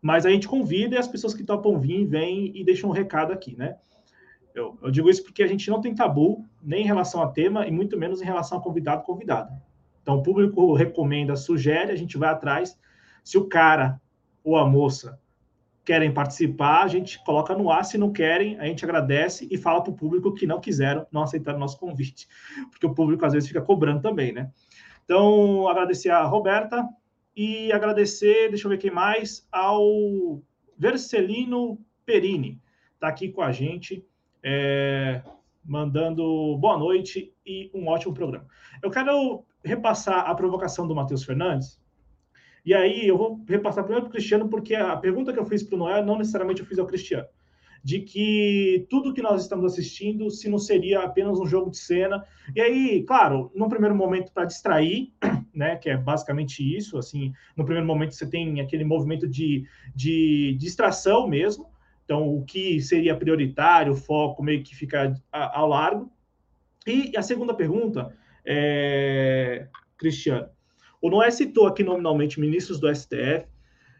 Mas 0.01 0.25
a 0.25 0.31
gente 0.31 0.47
convida 0.47 0.95
e 0.95 0.97
as 0.97 1.07
pessoas 1.07 1.35
que 1.35 1.43
topam 1.43 1.79
vir 1.79 2.05
vêm 2.05 2.51
e 2.57 2.63
deixam 2.63 2.89
um 2.89 2.93
recado 2.93 3.31
aqui, 3.31 3.55
né? 3.55 3.77
Eu, 4.59 4.77
eu, 4.81 4.91
digo 4.91 5.09
isso 5.09 5.23
porque 5.23 5.41
a 5.41 5.47
gente 5.47 5.69
não 5.69 5.79
tem 5.79 5.95
tabu, 5.95 6.45
nem 6.61 6.83
em 6.83 6.85
relação 6.85 7.21
a 7.21 7.27
tema, 7.27 7.65
e 7.65 7.71
muito 7.71 7.97
menos 7.97 8.21
em 8.21 8.25
relação 8.25 8.57
a 8.57 8.61
convidado 8.61 9.03
convidada. 9.03 9.61
Então, 10.01 10.17
o 10.17 10.23
público 10.23 10.73
recomenda, 10.73 11.35
sugere, 11.35 11.91
a 11.91 11.95
gente 11.95 12.17
vai 12.17 12.29
atrás. 12.29 12.77
Se 13.23 13.37
o 13.37 13.47
cara 13.47 14.01
ou 14.43 14.57
a 14.57 14.67
moça 14.67 15.19
querem 15.85 16.13
participar, 16.13 16.83
a 16.83 16.87
gente 16.87 17.23
coloca 17.23 17.55
no 17.55 17.71
ar. 17.71 17.85
Se 17.85 17.97
não 17.97 18.11
querem, 18.11 18.59
a 18.59 18.65
gente 18.65 18.83
agradece 18.83 19.47
e 19.49 19.57
fala 19.57 19.81
para 19.81 19.91
o 19.91 19.95
público 19.95 20.33
que 20.33 20.45
não 20.45 20.59
quiseram, 20.59 21.07
não 21.11 21.23
aceitaram 21.23 21.57
nosso 21.57 21.79
convite. 21.79 22.27
Porque 22.69 22.85
o 22.85 22.93
público 22.93 23.25
às 23.25 23.33
vezes 23.33 23.47
fica 23.47 23.61
cobrando 23.61 24.01
também, 24.01 24.33
né? 24.33 24.51
Então, 25.05 25.67
agradecer 25.67 26.09
a 26.09 26.23
Roberta 26.25 26.87
e 27.35 27.71
agradecer, 27.71 28.49
deixa 28.49 28.67
eu 28.67 28.69
ver 28.69 28.77
quem 28.77 28.91
mais, 28.91 29.47
ao 29.51 30.41
Vercelino 30.77 31.79
Perini. 32.05 32.61
Está 32.95 33.07
aqui 33.07 33.29
com 33.29 33.41
a 33.41 33.51
gente 33.51 34.05
é, 34.43 35.21
mandando 35.63 36.57
boa 36.57 36.77
noite 36.77 37.33
e 37.45 37.69
um 37.73 37.87
ótimo 37.87 38.13
programa. 38.13 38.47
Eu 38.81 38.89
quero 38.89 39.43
repassar 39.63 40.29
a 40.29 40.35
provocação 40.35 40.87
do 40.87 40.95
Matheus 40.95 41.23
Fernandes, 41.23 41.79
e 42.65 42.73
aí 42.73 43.07
eu 43.07 43.17
vou 43.17 43.43
repassar 43.47 43.83
primeiro 43.83 44.05
para 44.05 44.09
o 44.09 44.13
Cristiano, 44.13 44.49
porque 44.49 44.75
a 44.75 44.95
pergunta 44.97 45.33
que 45.33 45.39
eu 45.39 45.45
fiz 45.45 45.63
para 45.63 45.75
o 45.75 45.79
Noé 45.79 46.03
não 46.03 46.17
necessariamente 46.17 46.61
eu 46.61 46.67
fiz 46.67 46.77
ao 46.79 46.85
Cristiano. 46.85 47.27
De 47.81 48.01
que 48.01 48.85
tudo 48.89 49.13
que 49.13 49.21
nós 49.21 49.41
estamos 49.41 49.65
assistindo, 49.65 50.29
se 50.29 50.49
não 50.49 50.59
seria 50.59 50.99
apenas 50.99 51.39
um 51.39 51.45
jogo 51.45 51.71
de 51.71 51.77
cena. 51.77 52.25
E 52.53 52.59
aí, 52.59 53.03
claro, 53.03 53.49
num 53.55 53.69
primeiro 53.69 53.95
momento 53.95 54.33
para 54.33 54.43
distrair, 54.43 55.13
né, 55.55 55.77
que 55.77 55.89
é 55.89 55.95
basicamente 55.95 56.59
isso, 56.61 56.97
assim, 56.97 57.31
no 57.55 57.63
primeiro 57.63 57.87
momento 57.87 58.13
você 58.13 58.29
tem 58.29 58.59
aquele 58.59 58.83
movimento 58.83 59.27
de, 59.27 59.65
de 59.95 60.57
distração 60.59 61.25
mesmo, 61.25 61.67
então, 62.09 62.27
o 62.27 62.43
que 62.43 62.81
seria 62.81 63.15
prioritário, 63.15 63.93
o 63.93 63.95
foco 63.95 64.41
meio 64.41 64.63
que 64.63 64.75
fica 64.75 65.13
ao 65.31 65.67
largo. 65.67 66.11
E 66.87 67.15
a 67.15 67.21
segunda 67.21 67.53
pergunta, 67.53 68.11
é, 68.43 69.67
Cristiano, 69.95 70.49
o 70.99 71.07
Noé 71.07 71.29
citou 71.29 71.67
aqui 71.67 71.83
nominalmente 71.83 72.39
ministros 72.39 72.79
do 72.79 72.87
STF, 72.93 73.45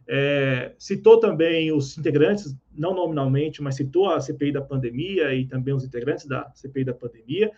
é, 0.07 0.73
citou 0.79 1.19
também 1.19 1.71
os 1.71 1.99
integrantes, 1.99 2.57
não 2.75 2.95
nominalmente, 2.95 3.61
mas 3.61 3.75
citou 3.75 4.09
a 4.09 4.19
CPI 4.19 4.53
da 4.53 4.61
pandemia 4.63 5.31
e 5.35 5.45
também 5.45 5.75
os 5.75 5.85
integrantes 5.85 6.25
da 6.25 6.51
CPI 6.55 6.85
da 6.85 6.95
pandemia. 6.95 7.51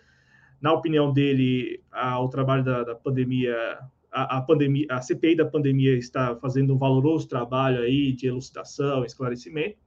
Na 0.60 0.74
opinião 0.74 1.14
dele, 1.14 1.82
a, 1.90 2.20
o 2.20 2.28
trabalho 2.28 2.66
da, 2.66 2.84
da 2.84 2.94
pandemia, 2.94 3.56
a, 4.12 4.40
a, 4.40 4.42
pandemia, 4.42 4.86
a 4.90 5.02
CPI 5.02 5.38
da 5.38 5.46
pandemia 5.46 5.96
está 5.96 6.36
fazendo 6.36 6.76
um 6.76 6.78
valoroso 6.78 7.26
trabalho 7.26 7.80
aí 7.84 8.12
de 8.12 8.28
elucidação, 8.28 9.06
esclarecimento. 9.06 9.78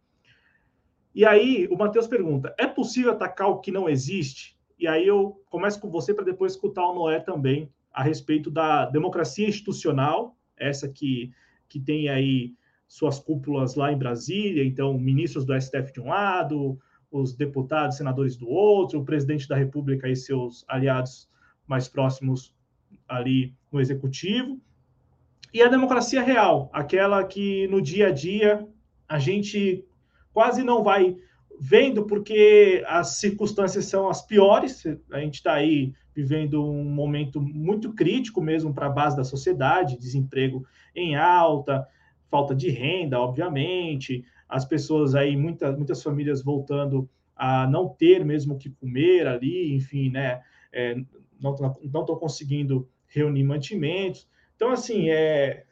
E 1.15 1.25
aí 1.25 1.69
o 1.71 1.77
Matheus 1.77 2.07
pergunta: 2.07 2.55
é 2.59 2.67
possível 2.67 3.13
atacar 3.13 3.49
o 3.49 3.61
que 3.61 3.71
não 3.71 3.89
existe? 3.89 4.57
E 4.79 4.89
aí 4.89 5.07
eu 5.07 5.41
começo 5.49 5.81
com 5.81 5.89
você 5.89 6.13
para 6.13 6.25
depois 6.25 6.53
escutar 6.53 6.85
o 6.87 6.95
Noé 6.95 7.21
também 7.21 7.71
a 7.93 8.03
respeito 8.03 8.51
da 8.51 8.87
democracia 8.87 9.49
institucional, 9.49 10.37
essa 10.57 10.89
que, 10.89 11.33
que 11.69 11.79
tem 11.79 12.09
aí 12.09 12.55
suas 12.89 13.21
cúpulas 13.21 13.77
lá 13.77 13.93
em 13.93 13.97
Brasília, 13.97 14.65
então 14.65 14.99
ministros 14.99 15.45
do 15.45 15.59
STF 15.59 15.93
de 15.93 16.01
um 16.01 16.09
lado, 16.09 16.79
os 17.11 17.35
deputados, 17.35 17.97
senadores 17.97 18.37
do 18.37 18.49
outro, 18.49 19.01
o 19.01 19.05
presidente 19.05 19.49
da 19.49 19.57
República 19.57 20.09
e 20.09 20.17
seus 20.17 20.65
aliados 20.67 21.29
mais 21.67 21.89
próximos 21.89 22.53
ali 23.09 23.55
no 23.71 23.81
executivo. 23.81 24.61
E 25.53 25.63
a 25.63 25.69
democracia 25.69 26.21
real, 26.21 26.69
aquela 26.73 27.23
que 27.23 27.69
no 27.69 27.81
dia 27.81 28.09
a 28.09 28.11
dia 28.11 28.67
a 29.09 29.21
gente 29.21 29.85
quase 30.35 30.63
não 30.63 30.83
vai 30.83 31.17
vendo 31.59 32.05
porque 32.05 32.85
as 32.87 33.17
circunstâncias 33.19 33.87
são 33.87 34.09
as 34.09 34.27
piores. 34.27 34.85
A 35.11 35.21
gente 35.21 35.37
está 35.37 35.55
aí 35.55 35.95
vivendo 36.15 36.63
um 36.63 36.85
momento 36.85 37.41
muito 37.41 37.93
crítico 37.93 38.43
mesmo 38.43 38.75
para 38.75 38.87
a 38.87 38.91
base 38.91 39.17
da 39.17 39.25
sociedade, 39.25 39.99
desemprego 39.99 40.67
em 40.95 41.17
alta, 41.17 41.87
falta 42.29 42.55
de 42.55 42.69
renda, 42.69 43.21
obviamente, 43.21 44.25
as 44.49 44.65
pessoas 44.65 45.15
aí, 45.15 45.37
muitas, 45.37 45.77
muitas 45.77 46.03
famílias 46.03 46.43
voltando 46.43 47.09
a 47.37 47.67
não 47.67 47.89
ter 47.89 48.25
mesmo 48.25 48.55
o 48.55 48.59
que 48.59 48.71
comer 48.71 49.27
ali, 49.27 49.75
enfim, 49.75 50.11
né? 50.11 50.43
É, 50.73 50.97
não 51.41 51.55
estão 51.55 52.17
conseguindo 52.17 52.89
reunir 53.07 53.45
mantimentos. 53.45 54.29
Então, 54.57 54.71
assim, 54.71 55.11
é, 55.11 55.65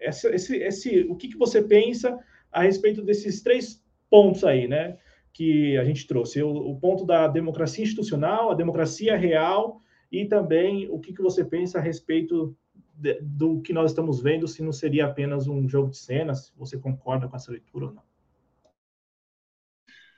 esse, 0.00 0.56
esse, 0.56 1.00
o 1.08 1.16
que, 1.16 1.28
que 1.28 1.36
você 1.36 1.62
pensa 1.62 2.18
a 2.52 2.62
respeito 2.62 3.02
desses 3.02 3.42
três 3.42 3.83
pontos 4.14 4.44
aí, 4.44 4.68
né? 4.68 4.96
Que 5.32 5.76
a 5.76 5.84
gente 5.84 6.06
trouxe. 6.06 6.40
O, 6.40 6.48
o 6.48 6.78
ponto 6.78 7.04
da 7.04 7.26
democracia 7.26 7.82
institucional, 7.82 8.52
a 8.52 8.54
democracia 8.54 9.16
real 9.16 9.80
e 10.12 10.24
também 10.24 10.88
o 10.88 11.00
que, 11.00 11.12
que 11.12 11.20
você 11.20 11.44
pensa 11.44 11.78
a 11.78 11.82
respeito 11.82 12.56
de, 12.94 13.18
do 13.20 13.60
que 13.60 13.72
nós 13.72 13.90
estamos 13.90 14.22
vendo, 14.22 14.46
se 14.46 14.62
não 14.62 14.70
seria 14.70 15.06
apenas 15.06 15.48
um 15.48 15.68
jogo 15.68 15.90
de 15.90 15.96
cenas, 15.96 16.44
se 16.44 16.52
você 16.56 16.78
concorda 16.78 17.26
com 17.26 17.34
essa 17.34 17.50
leitura 17.50 17.86
ou 17.86 17.92
não. 17.92 18.02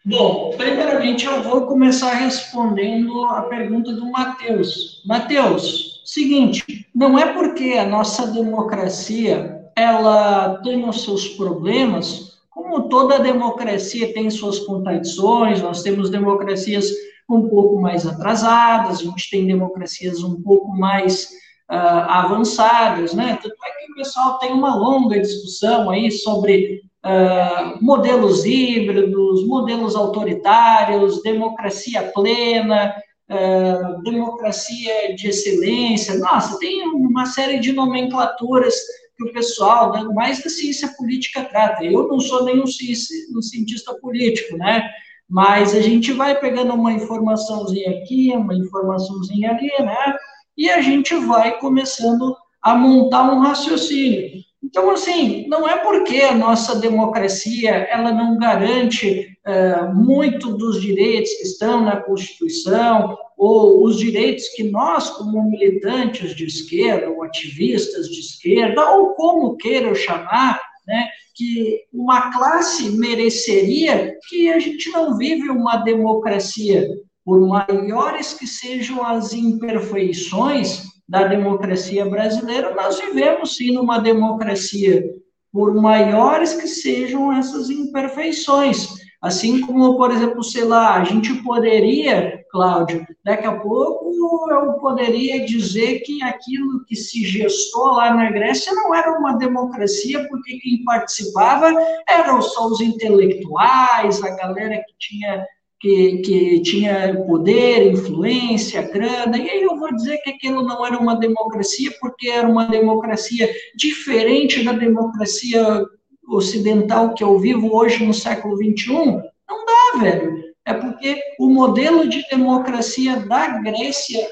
Bom, 0.05 0.51
primeiramente 0.59 1.25
eu 1.25 1.43
vou 1.43 1.67
começar 1.67 2.13
respondendo 2.13 3.25
a 3.25 3.43
pergunta 3.45 3.95
do 3.95 4.11
Matheus. 4.11 5.03
Matheus, 5.07 6.03
seguinte, 6.05 6.87
não 6.95 7.19
é 7.19 7.33
porque 7.33 7.73
a 7.79 7.89
nossa 7.89 8.31
democracia 8.31 9.71
ela 9.75 10.59
tem 10.59 10.87
os 10.87 11.03
seus 11.03 11.29
problemas 11.31 12.36
como 12.57 12.89
toda 12.89 13.19
democracia 13.19 14.15
tem 14.15 14.31
suas 14.31 14.61
contradições, 14.61 15.61
nós 15.61 15.83
temos 15.83 16.09
democracias 16.09 16.91
um 17.29 17.51
pouco 17.51 17.79
mais 17.79 18.07
atrasadas, 18.07 19.01
a 19.01 19.03
gente 19.03 19.29
tem 19.31 19.47
democracias 19.47 20.23
um 20.25 20.41
pouco 20.41 20.75
mais 20.75 21.25
uh, 21.71 22.09
avançadas, 22.09 23.13
né? 23.13 23.39
Tanto 23.43 23.55
é 23.63 23.71
que 23.85 23.93
o 23.93 23.95
pessoal 23.97 24.39
tem 24.39 24.53
uma 24.53 24.75
longa 24.75 25.21
discussão 25.21 25.91
aí 25.91 26.11
sobre 26.11 26.81
uh, 27.05 27.85
modelos 27.85 28.47
híbridos, 28.47 29.47
modelos 29.47 29.95
autoritários, 29.95 31.23
democracia 31.23 32.11
plena, 32.15 32.97
uh, 33.31 34.03
democracia 34.03 35.15
de 35.15 35.29
excelência. 35.29 36.19
Nossa, 36.19 36.59
tem 36.59 36.89
uma 36.89 37.27
série 37.27 37.59
de 37.59 37.73
nomenclaturas 37.73 38.75
que 39.17 39.25
o 39.25 39.33
pessoal, 39.33 39.93
né, 39.93 40.03
mais 40.15 40.43
da 40.43 40.51
ciência 40.51 40.89
política 40.97 41.45
trata. 41.45 41.85
Eu 41.85 42.07
não 42.07 42.21
sou 42.21 42.45
nenhum 42.45 42.65
um 42.65 43.43
cientista 43.43 43.95
político, 44.01 44.57
né? 44.57 44.89
Mas 45.29 45.75
a 45.75 45.81
gente 45.81 46.13
vai 46.13 46.39
pegando 46.39 46.75
uma 46.75 46.93
informaçãozinha 46.93 47.99
aqui, 47.99 48.31
uma 48.33 48.55
informaçãozinha 48.55 49.51
ali, 49.51 49.73
né? 49.81 50.17
E 50.57 50.71
a 50.71 50.81
gente 50.81 51.15
vai 51.15 51.59
começando 51.59 52.37
a 52.63 52.75
montar 52.75 53.33
um 53.33 53.41
raciocínio. 53.41 54.46
Então, 54.67 54.91
assim, 54.91 55.47
não 55.47 55.67
é 55.69 55.77
porque 55.77 56.23
a 56.23 56.35
nossa 56.35 56.75
democracia 56.81 57.71
ela 57.71 58.11
não 58.11 58.37
garante 58.37 59.39
uh, 59.47 59.95
muito 59.95 60.57
dos 60.57 60.83
direitos 60.83 61.31
que 61.35 61.45
estão 61.45 61.83
na 61.83 62.01
Constituição 62.01 63.17
ou 63.39 63.85
os 63.85 63.97
direitos 63.97 64.49
que 64.57 64.65
nós, 64.65 65.09
como 65.11 65.49
militantes 65.49 66.35
de 66.35 66.47
esquerda 66.47 67.09
ou 67.09 67.23
ativistas 67.23 68.09
de 68.09 68.19
esquerda, 68.19 68.91
ou 68.91 69.15
como 69.15 69.57
queiram 69.57 69.95
chamar, 69.95 70.61
né, 70.85 71.11
que 71.33 71.83
uma 71.93 72.33
classe 72.33 72.91
mereceria 72.91 74.17
que 74.29 74.51
a 74.51 74.59
gente 74.59 74.91
não 74.91 75.17
vive 75.17 75.49
uma 75.49 75.77
democracia. 75.77 76.89
Por 77.25 77.41
maiores 77.41 78.35
que 78.35 78.47
sejam 78.47 79.05
as 79.05 79.33
imperfeições 79.33 80.86
da 81.09 81.25
democracia 81.25 82.05
brasileira, 82.05 82.75
nós 82.75 82.99
vivemos 82.99 83.57
sim 83.57 83.73
numa 83.73 83.99
democracia, 83.99 85.05
por 85.53 85.75
maiores 85.75 86.55
que 86.55 86.67
sejam 86.67 87.33
essas 87.33 87.71
imperfeições. 87.71 88.89
Assim 89.23 89.61
como, 89.63 89.97
por 89.97 90.11
exemplo, 90.11 90.43
sei 90.43 90.65
lá, 90.65 91.01
a 91.01 91.05
gente 91.05 91.33
poderia, 91.43 92.45
Cláudio, 92.51 93.07
daqui 93.25 93.47
a 93.47 93.59
pouco 93.59 94.15
eu 94.51 94.75
poderia 94.75 95.45
dizer 95.45 96.01
que 96.01 96.23
aquilo 96.23 96.85
que 96.85 96.95
se 96.95 97.25
gestou 97.25 97.93
lá 97.93 98.13
na 98.13 98.31
Grécia 98.31 98.73
não 98.75 98.95
era 98.95 99.19
uma 99.19 99.33
democracia, 99.33 100.27
porque 100.29 100.59
quem 100.59 100.85
participava 100.85 101.73
eram 102.09 102.43
só 102.43 102.67
os 102.67 102.81
intelectuais, 102.81 104.23
a 104.23 104.37
galera 104.37 104.77
que 104.77 104.95
tinha 104.99 105.47
que, 105.81 106.19
que, 106.19 106.61
tinha 106.61 107.15
poder, 107.27 107.93
influência, 107.93 108.83
grana, 108.83 109.37
e 109.39 109.49
aí 109.49 109.63
eu 109.63 109.77
vou 109.77 109.95
dizer 109.95 110.19
que 110.19 110.31
aquilo 110.31 110.63
não 110.63 110.85
era 110.85 110.99
uma 110.99 111.17
democracia, 111.17 111.91
porque 112.01 112.29
era 112.29 112.49
uma 112.49 112.67
democracia 112.67 113.49
diferente 113.75 114.65
da 114.65 114.73
democracia 114.73 115.85
ocidental 116.29 117.15
que 117.15 117.23
eu 117.23 117.39
vivo 117.39 117.75
hoje 117.75 118.05
no 118.05 118.15
século 118.15 118.57
XXI, 118.57 119.23
não 119.49 119.65
dá, 119.65 120.01
velho. 120.01 120.45
É 120.65 120.75
porque 120.75 121.23
o 121.39 121.49
modelo 121.49 122.09
de 122.09 122.27
democracia 122.29 123.21
da 123.21 123.61
Grécia 123.61 124.27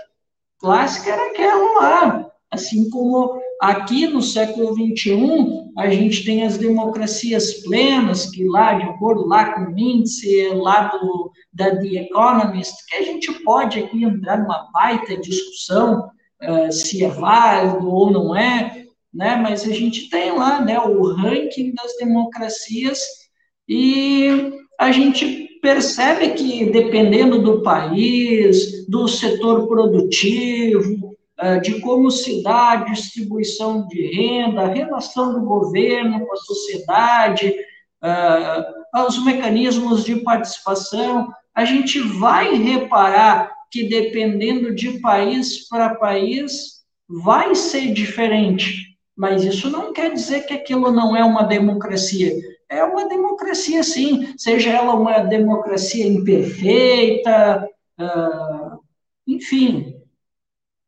clássica 0.59 1.13
era 1.13 1.27
aquela 1.27 1.81
lá. 1.81 2.31
Assim 2.51 2.91
como 2.91 3.41
aqui 3.65 4.07
no 4.07 4.21
século 4.21 4.75
XXI, 4.75 5.73
a 5.79 5.89
gente 5.89 6.23
tem 6.23 6.45
as 6.45 6.59
democracias 6.59 7.63
plenas, 7.63 8.27
que 8.31 8.45
lá, 8.45 8.75
de 8.75 8.83
acordo 8.83 9.27
lá 9.27 9.55
com 9.55 9.73
o 9.73 9.79
índice 9.79 10.49
lá 10.49 10.89
do, 10.89 11.31
da 11.51 11.75
The 11.75 12.03
Economist, 12.03 12.75
que 12.87 12.97
a 12.97 13.03
gente 13.03 13.33
pode 13.43 13.79
aqui 13.81 14.05
entrar 14.05 14.39
numa 14.39 14.71
baita 14.71 15.17
discussão 15.17 16.11
uh, 16.43 16.71
se 16.71 17.03
é 17.05 17.09
válido 17.09 17.89
ou 17.89 18.11
não 18.11 18.37
é, 18.37 18.85
né? 19.13 19.37
Mas 19.37 19.67
a 19.67 19.73
gente 19.73 20.11
tem 20.11 20.33
lá, 20.33 20.61
né, 20.61 20.79
o 20.79 21.15
ranking 21.15 21.73
das 21.73 21.97
democracias 21.97 23.01
e 23.67 24.53
a 24.79 24.93
gente 24.93 25.59
percebe 25.63 26.35
que 26.35 26.67
dependendo 26.67 27.41
do 27.41 27.63
país, 27.63 28.87
do 28.87 29.09
setor 29.09 29.67
produtivo, 29.67 31.14
de 31.63 31.81
como 31.81 32.11
se 32.11 32.43
dá 32.43 32.73
a 32.73 32.77
distribuição 32.77 33.87
de 33.89 34.07
renda, 34.07 34.63
a 34.63 34.73
relação 34.73 35.35
do 35.35 35.41
governo 35.41 36.25
com 36.25 36.33
a 36.33 36.37
sociedade, 36.37 37.55
eh, 38.03 38.73
os 39.07 39.25
mecanismos 39.25 40.05
de 40.05 40.17
participação, 40.17 41.33
a 41.55 41.65
gente 41.65 41.99
vai 42.01 42.55
reparar 42.55 43.51
que 43.71 43.89
dependendo 43.89 44.75
de 44.75 45.01
país 45.01 45.69
para 45.69 45.97
país 45.97 46.83
vai 47.09 47.55
ser 47.55 47.93
diferente. 47.93 48.97
Mas 49.17 49.45
isso 49.45 49.71
não 49.71 49.93
quer 49.93 50.13
dizer 50.13 50.47
que 50.47 50.53
aquilo 50.53 50.91
não 50.93 51.17
é 51.17 51.25
uma 51.25 51.45
democracia. 51.45 52.33
É 52.69 52.83
uma 52.85 53.09
democracia, 53.09 53.83
sim, 53.83 54.35
seja 54.37 54.71
ela 54.71 54.95
uma 54.95 55.21
democracia 55.21 56.07
imperfeita, 56.07 57.69
uh, 58.01 58.79
enfim. 59.27 59.95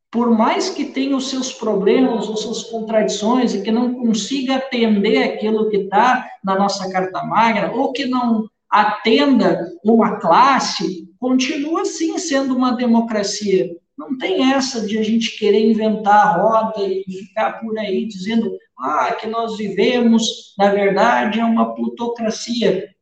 Por 0.09 0.31
mais 0.31 0.69
que 0.69 0.85
tenha 0.85 1.15
os 1.15 1.29
seus 1.29 1.51
problemas, 1.51 2.29
as 2.29 2.39
suas 2.39 2.63
contradições, 2.63 3.53
e 3.53 3.61
que 3.61 3.71
não 3.71 3.93
consiga 3.93 4.55
atender 4.55 5.23
aquilo 5.23 5.69
que 5.69 5.77
está 5.77 6.25
na 6.43 6.55
nossa 6.55 6.89
Carta 6.89 7.23
Magna, 7.23 7.71
ou 7.71 7.91
que 7.91 8.05
não 8.05 8.47
atenda 8.69 9.69
uma 9.83 10.17
classe, 10.19 11.07
continua 11.19 11.85
sim 11.85 12.17
sendo 12.17 12.55
uma 12.55 12.71
democracia. 12.71 13.75
Não 13.97 14.17
tem 14.17 14.53
essa 14.53 14.85
de 14.85 14.97
a 14.97 15.03
gente 15.03 15.37
querer 15.37 15.69
inventar 15.69 16.27
a 16.27 16.41
roda 16.41 16.83
e 16.83 17.03
ficar 17.03 17.59
por 17.59 17.77
aí 17.77 18.05
dizendo 18.05 18.55
ah, 18.79 19.11
que 19.13 19.25
nós 19.25 19.57
vivemos, 19.57 20.53
na 20.57 20.69
verdade, 20.69 21.39
é 21.39 21.43
uma 21.43 21.73
plutocracia. 21.73 22.95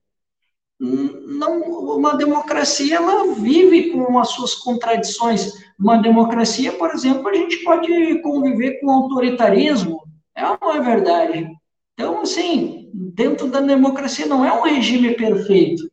Não, 0.80 1.62
uma 1.62 2.16
democracia 2.16 2.95
ela 2.95 3.34
vive 3.36 3.91
com 3.91 4.18
as 4.20 4.30
suas 4.30 4.56
contradições. 4.56 5.64
Uma 5.78 5.97
democracia, 5.97 6.71
por 6.73 6.91
exemplo, 6.91 7.28
a 7.28 7.34
gente 7.34 7.63
pode 7.63 8.21
conviver 8.21 8.80
com 8.80 8.89
autoritarismo. 8.89 10.01
É 10.36 10.47
ou 10.47 10.57
não 10.61 10.73
é 10.73 10.82
verdade? 10.82 11.49
Então, 11.93 12.21
assim, 12.21 12.89
dentro 12.93 13.47
da 13.47 13.61
democracia 13.61 14.26
não 14.26 14.45
é 14.45 14.51
um 14.53 14.63
regime 14.63 15.15
perfeito, 15.15 15.89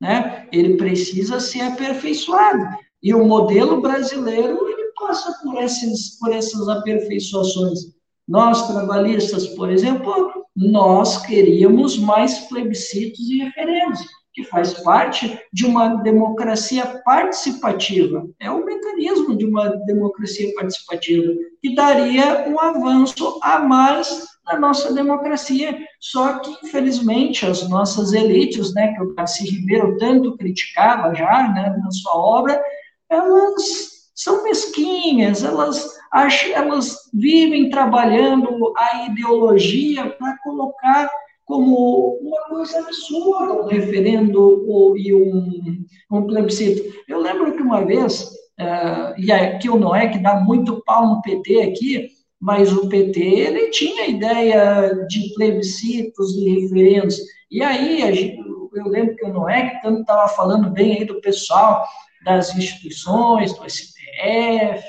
né? 0.00 0.46
Ele 0.52 0.76
precisa 0.76 1.40
ser 1.40 1.60
aperfeiçoado. 1.62 2.64
E 3.02 3.14
o 3.14 3.24
modelo 3.24 3.80
brasileiro 3.80 4.68
ele 4.68 4.92
passa 4.98 5.38
por 5.42 5.56
essas, 5.56 6.18
por 6.18 6.32
essas 6.32 6.68
aperfeiçoações. 6.68 7.96
Nós, 8.26 8.66
trabalhistas, 8.66 9.46
por 9.48 9.70
exemplo, 9.70 10.44
nós 10.54 11.24
queríamos 11.24 11.96
mais 11.96 12.40
plebiscitos 12.40 13.20
e 13.20 13.38
referendos, 13.38 14.04
que 14.38 14.44
faz 14.44 14.72
parte 14.84 15.36
de 15.52 15.66
uma 15.66 15.96
democracia 15.96 17.02
participativa. 17.04 18.24
É 18.38 18.48
o 18.48 18.64
mecanismo 18.64 19.36
de 19.36 19.44
uma 19.44 19.68
democracia 19.84 20.54
participativa, 20.54 21.32
que 21.60 21.74
daria 21.74 22.48
um 22.48 22.60
avanço 22.60 23.40
a 23.42 23.58
mais 23.58 24.28
na 24.46 24.56
nossa 24.56 24.94
democracia. 24.94 25.76
Só 25.98 26.38
que, 26.38 26.56
infelizmente, 26.64 27.44
as 27.44 27.68
nossas 27.68 28.12
elites, 28.12 28.72
né, 28.74 28.94
que 28.94 29.02
o 29.02 29.12
Darcy 29.12 29.44
Ribeiro 29.44 29.96
tanto 29.98 30.36
criticava 30.36 31.12
já 31.16 31.48
né, 31.52 31.76
na 31.82 31.90
sua 31.90 32.14
obra, 32.14 32.62
elas 33.10 33.88
são 34.14 34.44
mesquinhas, 34.44 35.42
elas, 35.42 35.84
elas 36.54 37.10
vivem 37.12 37.70
trabalhando 37.70 38.72
a 38.76 39.06
ideologia 39.06 40.10
para 40.10 40.38
colocar 40.44 41.10
como 41.48 42.18
uma 42.20 42.42
coisa 42.42 42.78
absurda 42.78 43.54
um 43.54 43.66
referendo 43.66 44.94
e 44.98 45.14
um, 45.14 45.82
um 46.12 46.26
plebiscito. 46.26 46.94
Eu 47.08 47.22
lembro 47.22 47.56
que 47.56 47.62
uma 47.62 47.86
vez, 47.86 48.20
uh, 48.60 49.18
e 49.18 49.32
aqui 49.32 49.70
o 49.70 49.78
Noé, 49.78 50.08
que 50.08 50.18
dá 50.18 50.38
muito 50.40 50.82
pau 50.84 51.06
no 51.06 51.22
PT 51.22 51.62
aqui, 51.62 52.08
mas 52.38 52.70
o 52.70 52.86
PT 52.90 53.20
ele 53.20 53.70
tinha 53.70 54.08
ideia 54.08 55.06
de 55.08 55.32
plebiscitos 55.34 56.36
e 56.36 56.60
referendos. 56.60 57.16
E 57.50 57.62
aí, 57.62 58.36
eu 58.74 58.84
lembro 58.84 59.16
que 59.16 59.24
o 59.24 59.32
Noé, 59.32 59.70
que 59.70 59.80
tanto 59.80 60.02
estava 60.02 60.28
falando 60.28 60.70
bem 60.70 60.98
aí 60.98 61.04
do 61.06 61.18
pessoal, 61.22 61.82
das 62.26 62.54
instituições, 62.54 63.54
do 63.54 63.64
STF, 63.66 64.84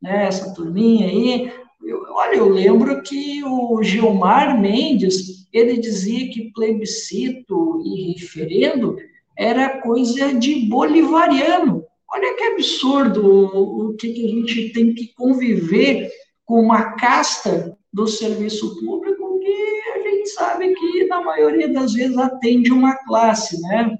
né, 0.00 0.24
essa 0.26 0.54
turminha 0.54 1.06
aí. 1.06 1.52
Eu, 1.88 2.04
olha, 2.10 2.36
eu 2.36 2.50
lembro 2.50 3.02
que 3.02 3.42
o 3.42 3.82
Gilmar 3.82 4.60
Mendes, 4.60 5.48
ele 5.50 5.78
dizia 5.78 6.30
que 6.30 6.52
plebiscito 6.52 7.82
e 7.82 8.12
referendo 8.12 8.98
era 9.34 9.80
coisa 9.80 10.34
de 10.34 10.68
bolivariano. 10.68 11.82
Olha 12.12 12.36
que 12.36 12.44
absurdo 12.44 13.26
o, 13.26 13.94
que, 13.94 14.12
que 14.12 14.26
a 14.26 14.28
gente 14.28 14.72
tem 14.74 14.92
que 14.92 15.14
conviver 15.14 16.10
com 16.44 16.60
uma 16.60 16.92
casta 16.96 17.74
do 17.90 18.06
serviço 18.06 18.78
público 18.80 19.40
que 19.40 19.80
a 19.94 19.98
gente 20.02 20.28
sabe 20.28 20.74
que, 20.74 21.06
na 21.06 21.22
maioria 21.22 21.72
das 21.72 21.94
vezes, 21.94 22.18
atende 22.18 22.70
uma 22.70 22.96
classe, 23.06 23.58
né? 23.62 23.98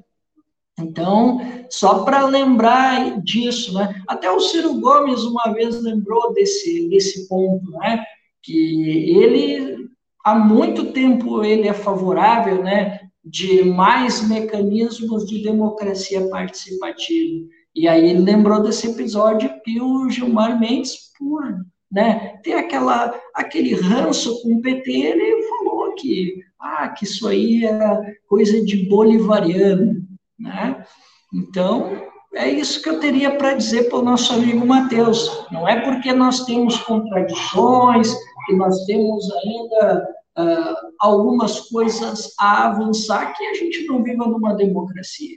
Então, 0.79 1.41
só 1.71 2.05
para 2.05 2.27
lembrar 2.27 3.21
disso, 3.23 3.75
né? 3.75 4.03
Até 4.07 4.31
o 4.31 4.41
Ciro 4.41 4.81
Gomes 4.81 5.23
uma 5.25 5.53
vez 5.53 5.83
lembrou 5.83 6.33
desse, 6.33 6.89
desse 6.89 7.29
ponto, 7.29 7.71
né? 7.73 8.05
Que 8.43 9.11
ele, 9.17 9.89
há 10.25 10.35
muito 10.35 10.93
tempo, 10.93 11.45
ele 11.45 11.67
é 11.69 11.75
favorável, 11.75 12.63
né? 12.63 13.01
De 13.25 13.65
mais 13.65 14.27
mecanismos 14.27 15.27
de 15.27 15.43
democracia 15.43 16.29
participativa. 16.29 17.47
E 17.75 17.87
aí 17.87 18.11
ele 18.11 18.21
lembrou 18.21 18.63
desse 18.63 18.89
episódio 18.89 19.51
que 19.65 19.81
o 19.81 20.09
Gilmar 20.09 20.59
Mendes, 20.59 21.13
por 21.19 21.43
né, 21.91 22.39
ter 22.43 22.55
aquela, 22.55 23.15
aquele 23.35 23.75
ranço 23.75 24.43
com 24.43 24.57
o 24.57 24.61
PT, 24.61 24.91
ele 24.91 25.43
falou 25.49 25.95
que, 25.95 26.43
ah, 26.59 26.89
que 26.89 27.05
isso 27.05 27.27
aí 27.27 27.65
é 27.65 28.15
coisa 28.27 28.63
de 28.65 28.89
bolivariano. 28.89 30.08
Né? 30.39 30.85
Então, 31.33 32.09
é 32.35 32.49
isso 32.49 32.83
que 32.83 32.89
eu 32.89 33.01
teria 33.01 33.37
para 33.37 33.55
dizer 33.55 33.89
para 33.89 33.99
o 33.99 34.03
nosso 34.03 34.33
amigo 34.33 34.67
Mateus. 34.67 35.47
Não 35.51 35.69
é 35.69 35.81
porque 35.81 36.13
nós 36.13 36.45
temos 36.45 36.77
contradições, 36.79 38.15
que 38.47 38.55
nós 38.55 38.85
temos 38.87 39.25
ainda 39.33 40.09
uh, 40.39 40.93
algumas 40.99 41.61
coisas 41.69 42.33
a 42.39 42.69
avançar 42.69 43.35
que 43.37 43.45
a 43.47 43.55
gente 43.55 43.87
não 43.87 44.03
viva 44.03 44.27
numa 44.27 44.55
democracia. 44.55 45.37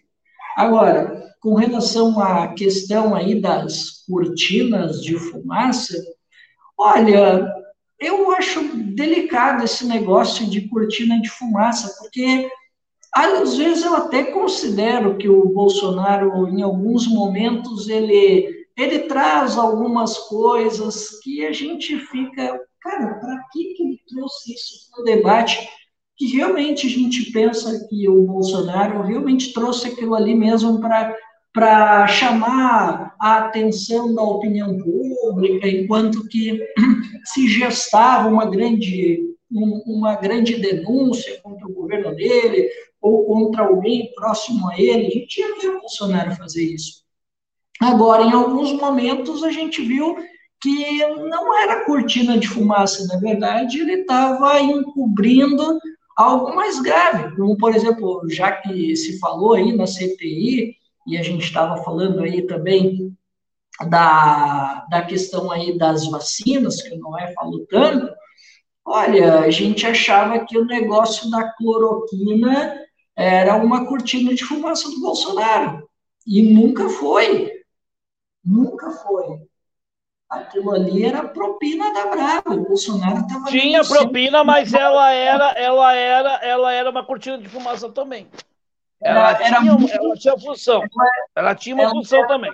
Agora, 0.56 1.34
com 1.41 1.56
relação 1.56 2.20
à 2.20 2.54
questão 2.54 3.16
aí 3.16 3.39
das 3.41 4.06
cortinas 4.08 5.02
de 5.02 5.18
fumaça, 5.18 5.97
olha, 6.78 7.52
eu 7.99 8.32
acho 8.32 8.62
delicado 8.93 9.64
esse 9.64 9.86
negócio 9.86 10.49
de 10.49 10.68
cortina 10.70 11.22
de 11.22 11.30
fumaça, 11.30 11.95
porque 11.99 12.49
às 13.14 13.57
vezes 13.57 13.84
eu 13.84 13.93
até 13.95 14.24
considero 14.26 15.18
que 15.18 15.28
o 15.28 15.49
Bolsonaro, 15.49 16.47
em 16.47 16.62
alguns 16.62 17.07
momentos, 17.07 17.89
ele, 17.89 18.68
ele 18.78 18.99
traz 18.99 19.57
algumas 19.57 20.18
coisas 20.18 21.20
que 21.20 21.45
a 21.45 21.51
gente 21.51 21.97
fica, 21.97 22.59
cara, 22.80 23.16
para 23.16 23.43
que, 23.51 23.74
que 23.74 23.84
ele 23.84 23.99
trouxe 24.07 24.53
isso 24.53 24.89
para 24.91 25.01
o 25.01 25.05
debate? 25.05 25.70
Que 26.16 26.28
realmente 26.28 26.88
a 26.88 26.89
gente 26.89 27.32
pensa 27.32 27.86
que 27.89 28.07
o 28.07 28.24
Bolsonaro 28.24 29.01
realmente 29.01 29.53
trouxe 29.53 29.88
aquilo 29.88 30.16
ali 30.16 30.34
mesmo 30.34 30.80
para 30.80 31.16
para 31.53 32.07
chamar 32.07 33.14
a 33.20 33.39
atenção 33.39 34.16
da 34.16 34.22
opinião 34.22 34.78
pública, 34.78 35.68
enquanto 35.68 36.26
que 36.30 36.57
se 37.26 37.45
gestava 37.45 38.30
uma 38.30 38.49
grande, 38.49 39.20
uma 39.51 40.16
grande 40.16 40.55
denúncia 40.62 41.41
contra 41.41 41.68
o 41.68 41.74
governo 41.74 42.16
dele 42.16 42.70
ou 43.02 43.26
contra 43.26 43.64
alguém 43.64 44.12
próximo 44.14 44.70
a 44.70 44.80
ele, 44.80 45.08
a 45.08 45.10
gente 45.10 45.39
ia 45.39 45.56
ver 45.60 45.70
o 45.70 45.80
Bolsonaro 45.80 46.36
fazer 46.36 46.64
isso. 46.64 47.02
Agora, 47.82 48.24
em 48.24 48.32
alguns 48.32 48.74
momentos, 48.74 49.43
a 49.43 49.52
gente 49.52 49.82
viu 49.82 50.16
que 50.62 51.04
não 51.08 51.58
era 51.60 51.84
cortina 51.86 52.38
de 52.38 52.47
fumaça, 52.47 53.08
na 53.08 53.20
verdade, 53.20 53.80
ele 53.80 54.02
estava 54.02 54.60
encobrindo 54.60 55.80
algo 56.16 56.56
mais 56.56 56.80
grave, 56.80 57.36
como, 57.36 57.58
por 57.58 57.74
exemplo, 57.74 58.22
já 58.30 58.52
que 58.52 58.95
se 58.95 59.18
falou 59.18 59.54
aí 59.54 59.76
na 59.76 59.88
CPI, 59.88 60.76
e 61.08 61.18
a 61.18 61.24
gente 61.24 61.43
estava 61.43 61.84
falando 61.84 62.20
aí 62.20 62.43
também 62.43 63.18
da, 63.89 64.86
da 64.88 65.02
questão 65.02 65.49
aí 65.49 65.76
das 65.76 66.08
vacinas, 66.08 66.84
que 66.84 66.93
o 66.93 66.99
Noé 66.99 67.34
falou 67.34 67.66
tanto, 67.68 68.14
olha, 68.86 69.39
a 69.39 69.49
gente 69.49 69.88
achava 69.88 70.45
que 70.45 70.56
o 70.56 70.66
negócio 70.66 71.32
da 71.32 71.52
cloroquina 71.54 72.80
era 73.22 73.55
uma 73.55 73.86
cortina 73.86 74.34
de 74.34 74.43
fumaça 74.43 74.89
do 74.89 74.99
Bolsonaro, 74.99 75.88
e 76.26 76.41
nunca 76.41 76.89
foi, 76.89 77.51
nunca 78.43 78.89
foi. 78.91 79.47
Aquilo 80.30 80.74
ali 80.74 81.03
era 81.03 81.28
propina 81.28 81.93
da 81.93 82.07
Brava, 82.07 82.53
o 82.53 82.63
Bolsonaro 82.63 83.19
estava... 83.19 83.45
Tinha 83.45 83.84
propina, 83.84 84.43
mas 84.43 84.74
ela 84.74 85.11
era, 85.11 85.51
ela, 85.51 85.93
era, 85.93 86.34
ela 86.41 86.72
era 86.72 86.89
uma 86.89 87.05
cortina 87.05 87.38
de 87.38 87.49
fumaça 87.49 87.89
também. 87.89 88.28
Ela, 89.03 89.32
era, 89.32 89.59
tinha, 89.59 89.74
muito... 89.74 89.93
ela 89.93 90.15
tinha 90.15 90.39
função. 90.39 90.82
Ela, 91.36 91.53
tinha 91.53 91.76
uma 91.76 91.84
ela, 91.84 91.91
função 91.91 92.26
também. 92.28 92.51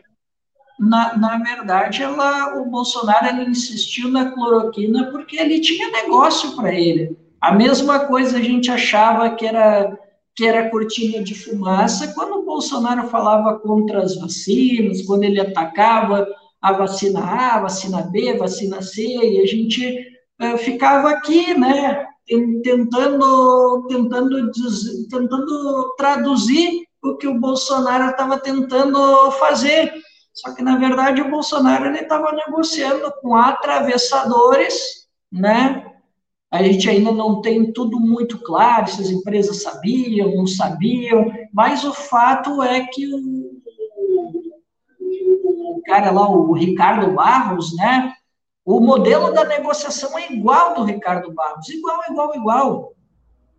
Na, 0.80 1.16
na 1.18 1.38
verdade, 1.38 2.04
ela, 2.04 2.58
o 2.58 2.66
Bolsonaro 2.66 3.28
ele 3.28 3.52
insistiu 3.52 4.10
na 4.10 4.32
cloroquina 4.32 5.12
porque 5.12 5.38
ele 5.38 5.60
tinha 5.60 5.90
negócio 5.92 6.56
para 6.56 6.74
ele. 6.74 7.18
A 7.40 7.52
mesma 7.52 8.08
coisa 8.08 8.38
a 8.38 8.42
gente 8.42 8.72
achava 8.72 9.30
que 9.36 9.46
era 9.46 9.98
que 10.38 10.46
era 10.46 10.70
cortina 10.70 11.24
de 11.24 11.34
fumaça 11.34 12.14
quando 12.14 12.36
o 12.36 12.46
Bolsonaro 12.46 13.10
falava 13.10 13.58
contra 13.58 14.04
as 14.04 14.16
vacinas, 14.16 15.02
quando 15.02 15.24
ele 15.24 15.42
atacava 15.42 16.28
a 16.62 16.74
vacina 16.74 17.22
A, 17.22 17.56
a 17.56 17.62
vacina 17.62 18.04
B, 18.04 18.30
a 18.30 18.38
vacina 18.38 18.80
C, 18.84 19.02
e 19.02 19.42
a 19.42 19.48
gente 19.48 19.98
uh, 20.40 20.56
ficava 20.60 21.10
aqui, 21.10 21.58
né, 21.58 22.06
tentando, 22.64 23.88
tentando, 23.90 24.52
tentando 25.10 25.96
traduzir 25.98 26.84
o 27.04 27.16
que 27.18 27.28
o 27.28 27.40
Bolsonaro 27.40 28.12
estava 28.12 28.38
tentando 28.38 29.32
fazer. 29.32 29.92
Só 30.34 30.54
que, 30.54 30.62
na 30.62 30.78
verdade, 30.78 31.20
o 31.20 31.32
Bolsonaro 31.32 31.96
estava 31.96 32.32
negociando 32.32 33.12
com 33.22 33.36
atravessadores, 33.36 35.08
né? 35.32 35.87
A 36.50 36.64
gente 36.64 36.90
ainda 36.90 37.12
não 37.12 37.42
tem 37.42 37.74
tudo 37.74 38.00
muito 38.00 38.40
claro, 38.40 38.90
se 38.90 39.02
as 39.02 39.10
empresas 39.10 39.62
sabiam, 39.62 40.34
não 40.34 40.48
sabiam, 40.48 41.26
mas 41.54 41.84
o 41.84 41.94
fato 41.94 42.64
é 42.64 42.88
que 42.88 43.06
o, 43.14 43.62
o, 45.00 45.82
cara 45.86 46.10
lá, 46.12 46.30
o 46.30 46.54
Ricardo 46.54 47.14
Barros, 47.14 47.76
né? 47.76 48.14
O 48.66 48.80
modelo 48.80 49.34
da 49.34 49.44
negociação 49.44 50.18
é 50.18 50.32
igual 50.32 50.74
do 50.76 50.84
Ricardo 50.84 51.34
Barros, 51.34 51.68
igual, 51.70 52.00
igual, 52.10 52.36
igual. 52.36 52.94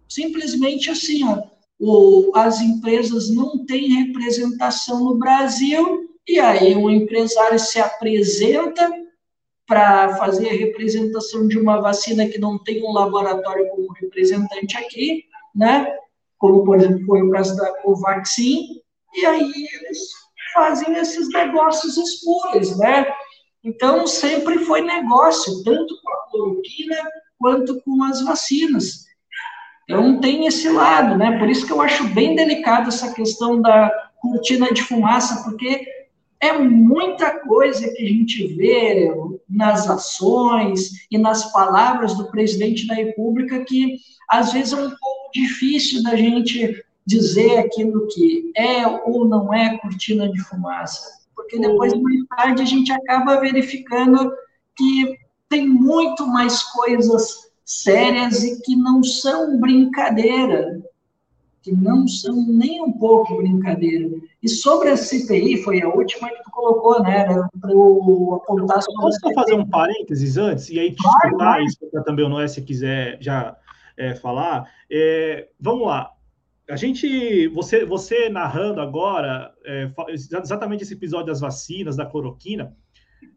Simplesmente 0.08 0.90
assim, 0.90 1.24
ó, 1.24 1.42
o, 1.78 2.32
as 2.34 2.62
empresas 2.62 3.28
não 3.28 3.66
têm 3.66 4.06
representação 4.06 5.04
no 5.04 5.18
Brasil, 5.18 6.08
e 6.26 6.38
aí 6.38 6.74
o 6.74 6.90
empresário 6.90 7.58
se 7.58 7.78
apresenta 7.78 8.90
para 9.68 10.16
fazer 10.16 10.48
a 10.48 10.54
representação 10.54 11.46
de 11.46 11.58
uma 11.58 11.78
vacina 11.78 12.26
que 12.26 12.38
não 12.38 12.58
tem 12.58 12.82
um 12.82 12.90
laboratório 12.90 13.68
como 13.68 13.92
representante 13.92 14.78
aqui, 14.78 15.24
né? 15.54 15.94
Como, 16.38 16.64
por 16.64 16.78
exemplo, 16.78 17.04
foi 17.04 17.20
o 17.20 17.30
caso 17.30 17.54
da 17.54 17.70
Covaxin, 17.82 18.80
e 19.14 19.26
aí 19.26 19.52
eles 19.52 19.98
fazem 20.54 20.96
esses 20.96 21.28
negócios 21.28 21.98
escuros, 21.98 22.78
né? 22.78 23.06
Então, 23.62 24.06
sempre 24.06 24.60
foi 24.60 24.80
negócio, 24.80 25.62
tanto 25.62 26.00
com 26.02 26.12
a 26.12 26.30
cloroquina 26.30 26.96
quanto 27.38 27.78
com 27.82 28.02
as 28.04 28.24
vacinas. 28.24 29.04
Então, 29.84 30.18
tem 30.18 30.46
esse 30.46 30.70
lado, 30.70 31.18
né? 31.18 31.38
Por 31.38 31.50
isso 31.50 31.66
que 31.66 31.72
eu 31.72 31.82
acho 31.82 32.08
bem 32.14 32.34
delicado 32.34 32.88
essa 32.88 33.12
questão 33.12 33.60
da 33.60 33.90
cortina 34.20 34.72
de 34.72 34.82
fumaça, 34.82 35.42
porque 35.44 35.86
é 36.40 36.56
muita 36.58 37.40
coisa 37.40 37.88
que 37.92 38.04
a 38.04 38.08
gente 38.08 38.46
vê 38.54 39.12
nas 39.48 39.88
ações 39.88 41.06
e 41.10 41.18
nas 41.18 41.52
palavras 41.52 42.14
do 42.14 42.30
presidente 42.30 42.86
da 42.86 42.94
República 42.94 43.64
que, 43.64 43.96
às 44.30 44.52
vezes, 44.52 44.72
é 44.72 44.76
um 44.76 44.90
pouco 44.90 45.30
difícil 45.34 46.02
da 46.02 46.14
gente 46.16 46.84
dizer 47.06 47.58
aquilo 47.58 48.06
que 48.08 48.52
é 48.56 48.86
ou 48.86 49.26
não 49.26 49.52
é 49.52 49.78
cortina 49.78 50.30
de 50.30 50.40
fumaça 50.44 51.18
porque 51.38 51.58
depois, 51.58 51.94
mais 51.94 52.26
tarde, 52.36 52.62
a 52.62 52.64
gente 52.66 52.92
acaba 52.92 53.40
verificando 53.40 54.30
que 54.76 55.16
tem 55.48 55.66
muito 55.66 56.26
mais 56.26 56.62
coisas 56.64 57.50
sérias 57.64 58.42
e 58.42 58.60
que 58.60 58.76
não 58.76 59.02
são 59.02 59.58
brincadeira, 59.58 60.82
que 61.62 61.72
não 61.72 62.06
são 62.06 62.46
nem 62.46 62.82
um 62.82 62.92
pouco 62.92 63.36
brincadeira. 63.36 64.08
E 64.42 64.48
sobre 64.48 64.90
a 64.90 64.96
CPI, 64.96 65.62
foi 65.62 65.82
a 65.82 65.88
última 65.88 66.28
que 66.28 66.42
tu 66.42 66.50
colocou, 66.50 67.02
né? 67.02 67.24
Para 67.60 67.72
eu 67.72 68.34
apontar 68.34 68.82
sobre 68.82 69.02
Posso 69.02 69.20
só 69.20 69.32
fazer 69.32 69.54
um 69.54 69.68
parênteses 69.68 70.36
antes? 70.36 70.70
E 70.70 70.78
aí, 70.78 70.92
te 70.92 71.02
claro, 71.02 71.18
explicar 71.24 71.62
isso 71.62 71.78
para 71.90 72.02
também 72.02 72.24
o 72.24 72.28
Noé, 72.28 72.48
se 72.48 72.62
quiser 72.62 73.18
já 73.20 73.56
é, 73.96 74.14
falar. 74.14 74.70
É, 74.90 75.48
vamos 75.60 75.86
lá 75.86 76.12
a 76.70 76.76
gente, 76.76 77.48
você, 77.48 77.84
você 77.84 78.28
narrando 78.28 78.80
agora 78.80 79.54
é, 79.64 79.90
exatamente 80.10 80.82
esse 80.82 80.92
episódio 80.92 81.26
das 81.26 81.40
vacinas, 81.40 81.96
da 81.96 82.04
cloroquina, 82.04 82.76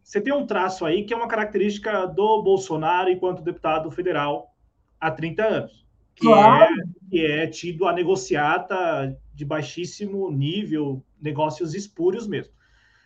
você 0.03 0.19
tem 0.19 0.34
um 0.34 0.45
traço 0.45 0.86
aí 0.86 1.05
que 1.05 1.13
é 1.13 1.17
uma 1.17 1.28
característica 1.28 2.05
do 2.05 2.43
Bolsonaro 2.43 3.09
enquanto 3.09 3.41
deputado 3.41 3.89
federal 3.89 4.53
há 4.99 5.09
30 5.09 5.43
anos, 5.43 5.86
que, 6.22 6.28
claro. 6.28 6.74
é, 6.74 7.09
que 7.09 7.26
é 7.26 7.47
tido 7.47 7.88
a 7.88 7.93
negociata 7.93 9.17
de 9.34 9.43
baixíssimo 9.43 10.32
nível, 10.32 11.03
negócios 11.19 11.74
espúrios 11.74 12.28
mesmo. 12.28 12.53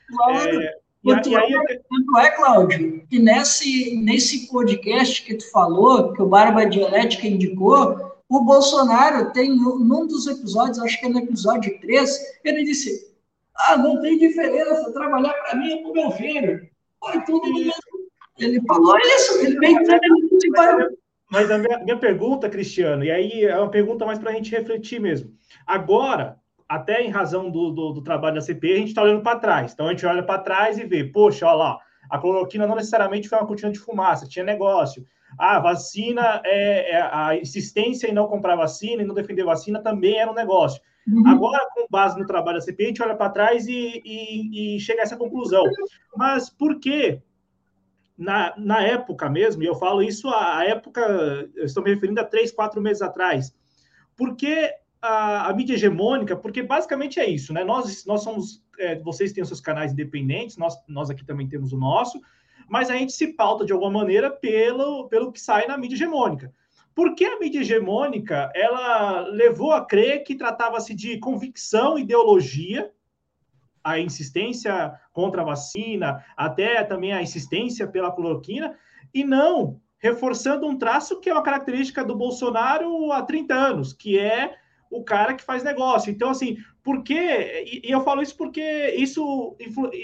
Claro. 0.09 0.61
É, 0.61 0.77
e, 1.03 1.29
e 1.29 1.35
aí, 1.35 1.79
tanto 1.89 2.17
é, 2.17 2.31
Cláudio, 2.31 3.07
que 3.07 3.19
nesse, 3.19 3.95
nesse 3.95 4.51
podcast 4.51 5.23
que 5.23 5.35
tu 5.35 5.49
falou, 5.49 6.11
que 6.13 6.21
o 6.21 6.27
Barba 6.27 6.65
Dialética 6.65 7.27
indicou, 7.27 8.15
o 8.27 8.43
Bolsonaro 8.43 9.31
tem, 9.31 9.55
num 9.55 10.07
dos 10.07 10.27
episódios, 10.27 10.79
acho 10.79 10.99
que 10.99 11.05
é 11.05 11.09
no 11.09 11.19
episódio 11.19 11.79
3, 11.79 12.39
ele 12.43 12.65
disse: 12.65 13.13
Ah, 13.55 13.77
não 13.77 14.01
tem 14.01 14.17
diferença, 14.17 14.91
trabalhar 14.91 15.33
para 15.33 15.55
mim 15.55 15.71
é 15.71 15.81
para 15.81 15.91
o 15.91 15.93
meu 15.93 16.11
filho. 16.11 16.67
Foi 16.99 17.21
tudo 17.23 17.47
no 17.47 17.59
mesmo. 17.59 17.95
Ele 18.39 18.59
falou 18.67 18.97
isso, 18.97 19.39
ele 19.45 19.59
bem 19.59 19.77
Mas 21.31 21.49
a 21.49 21.57
minha, 21.57 21.79
minha 21.79 21.97
pergunta, 21.97 22.49
Cristiano, 22.49 23.03
e 23.03 23.11
aí 23.11 23.43
é 23.43 23.57
uma 23.57 23.69
pergunta 23.69 24.05
mais 24.05 24.19
para 24.19 24.31
a 24.31 24.33
gente 24.33 24.51
refletir 24.51 24.99
mesmo. 24.99 25.31
Agora, 25.65 26.37
até 26.67 27.01
em 27.01 27.09
razão 27.09 27.49
do, 27.49 27.71
do, 27.71 27.93
do 27.93 28.03
trabalho 28.03 28.35
da 28.35 28.41
CPI, 28.41 28.73
a 28.73 28.77
gente 28.77 28.87
está 28.89 29.03
olhando 29.03 29.21
para 29.21 29.39
trás. 29.39 29.73
Então 29.73 29.87
a 29.87 29.91
gente 29.91 30.05
olha 30.05 30.23
para 30.23 30.41
trás 30.41 30.77
e 30.77 30.85
vê, 30.85 31.03
poxa, 31.03 31.45
olha 31.47 31.55
lá, 31.55 31.79
a 32.09 32.17
cloroquina 32.17 32.67
não 32.67 32.75
necessariamente 32.75 33.29
foi 33.29 33.37
uma 33.37 33.47
cortina 33.47 33.71
de 33.71 33.79
fumaça, 33.79 34.27
tinha 34.27 34.45
negócio. 34.45 35.05
Ah, 35.37 35.59
vacina, 35.59 36.41
é, 36.45 36.91
é, 36.91 37.01
a 37.01 37.35
insistência 37.35 38.07
em 38.07 38.13
não 38.13 38.27
comprar 38.27 38.55
vacina 38.55 39.01
e 39.01 39.05
não 39.05 39.13
defender 39.13 39.43
vacina 39.43 39.81
também 39.81 40.17
era 40.17 40.31
um 40.31 40.35
negócio. 40.35 40.81
Uhum. 41.07 41.27
Agora, 41.27 41.67
com 41.73 41.85
base 41.89 42.17
no 42.17 42.25
trabalho 42.25 42.57
da 42.57 42.63
CPI, 42.63 42.85
a 42.85 42.87
gente 42.87 43.03
olha 43.03 43.15
para 43.15 43.29
trás 43.29 43.67
e, 43.67 44.01
e, 44.03 44.75
e, 44.75 44.79
chega 44.79 45.01
a 45.01 45.03
essa 45.03 45.17
conclusão. 45.17 45.63
Mas 46.15 46.49
por 46.49 46.79
que 46.79 47.19
na, 48.17 48.53
na 48.57 48.81
época 48.81 49.29
mesmo, 49.29 49.61
e 49.61 49.65
eu 49.65 49.75
falo 49.75 50.01
isso 50.01 50.29
a, 50.29 50.63
época, 50.65 51.01
eu 51.55 51.65
estou 51.65 51.83
me 51.83 51.93
referindo 51.93 52.19
a 52.21 52.23
três, 52.23 52.51
quatro 52.51 52.81
meses 52.81 53.01
atrás, 53.01 53.53
porque 54.15 54.71
a, 55.01 55.49
a, 55.49 55.53
mídia 55.53 55.73
hegemônica, 55.73 56.35
porque 56.35 56.63
basicamente 56.63 57.19
é 57.19 57.29
isso, 57.29 57.53
né? 57.53 57.63
Nós, 57.63 58.05
nós 58.05 58.23
somos, 58.23 58.63
é, 58.79 58.97
vocês 58.99 59.33
têm 59.33 59.41
os 59.41 59.49
seus 59.49 59.61
canais 59.61 59.91
independentes, 59.91 60.57
nós, 60.57 60.75
nós 60.87 61.09
aqui 61.09 61.25
também 61.25 61.47
temos 61.47 61.73
o 61.73 61.77
nosso, 61.77 62.21
mas 62.67 62.89
a 62.89 62.95
gente 62.95 63.11
se 63.11 63.33
pauta 63.33 63.65
de 63.65 63.73
alguma 63.73 63.91
maneira 63.91 64.31
pelo, 64.31 65.07
pelo 65.09 65.31
que 65.31 65.39
sai 65.39 65.67
na 65.67 65.77
mídia 65.77 65.95
hegemônica. 65.95 66.53
Porque 66.95 67.25
a 67.25 67.37
mídia 67.37 67.59
hegemônica 67.59 68.49
ela 68.55 69.19
levou 69.27 69.73
a 69.73 69.85
crer 69.85 70.23
que 70.23 70.33
tratava-se 70.35 70.95
de 70.95 71.19
convicção, 71.19 71.99
ideologia, 71.99 72.89
a 73.85 73.99
insistência 73.99 74.99
contra 75.13 75.43
a 75.43 75.45
vacina, 75.45 76.25
até 76.35 76.83
também 76.83 77.13
a 77.13 77.21
insistência 77.21 77.87
pela 77.87 78.11
cloroquina, 78.11 78.75
e 79.13 79.23
não 79.23 79.79
reforçando 79.99 80.67
um 80.67 80.75
traço 80.75 81.19
que 81.19 81.29
é 81.29 81.33
uma 81.33 81.43
característica 81.43 82.03
do 82.03 82.15
Bolsonaro 82.15 83.11
há 83.11 83.21
30 83.21 83.53
anos, 83.53 83.93
que 83.93 84.17
é 84.17 84.55
o 84.89 85.03
cara 85.03 85.35
que 85.35 85.43
faz 85.43 85.63
negócio. 85.63 86.11
Então, 86.11 86.29
assim, 86.29 86.57
por 86.83 87.03
quê? 87.03 87.81
E, 87.83 87.91
eu 87.91 88.01
falo 88.01 88.23
isso 88.23 88.35
porque 88.35 88.95
isso, 88.97 89.55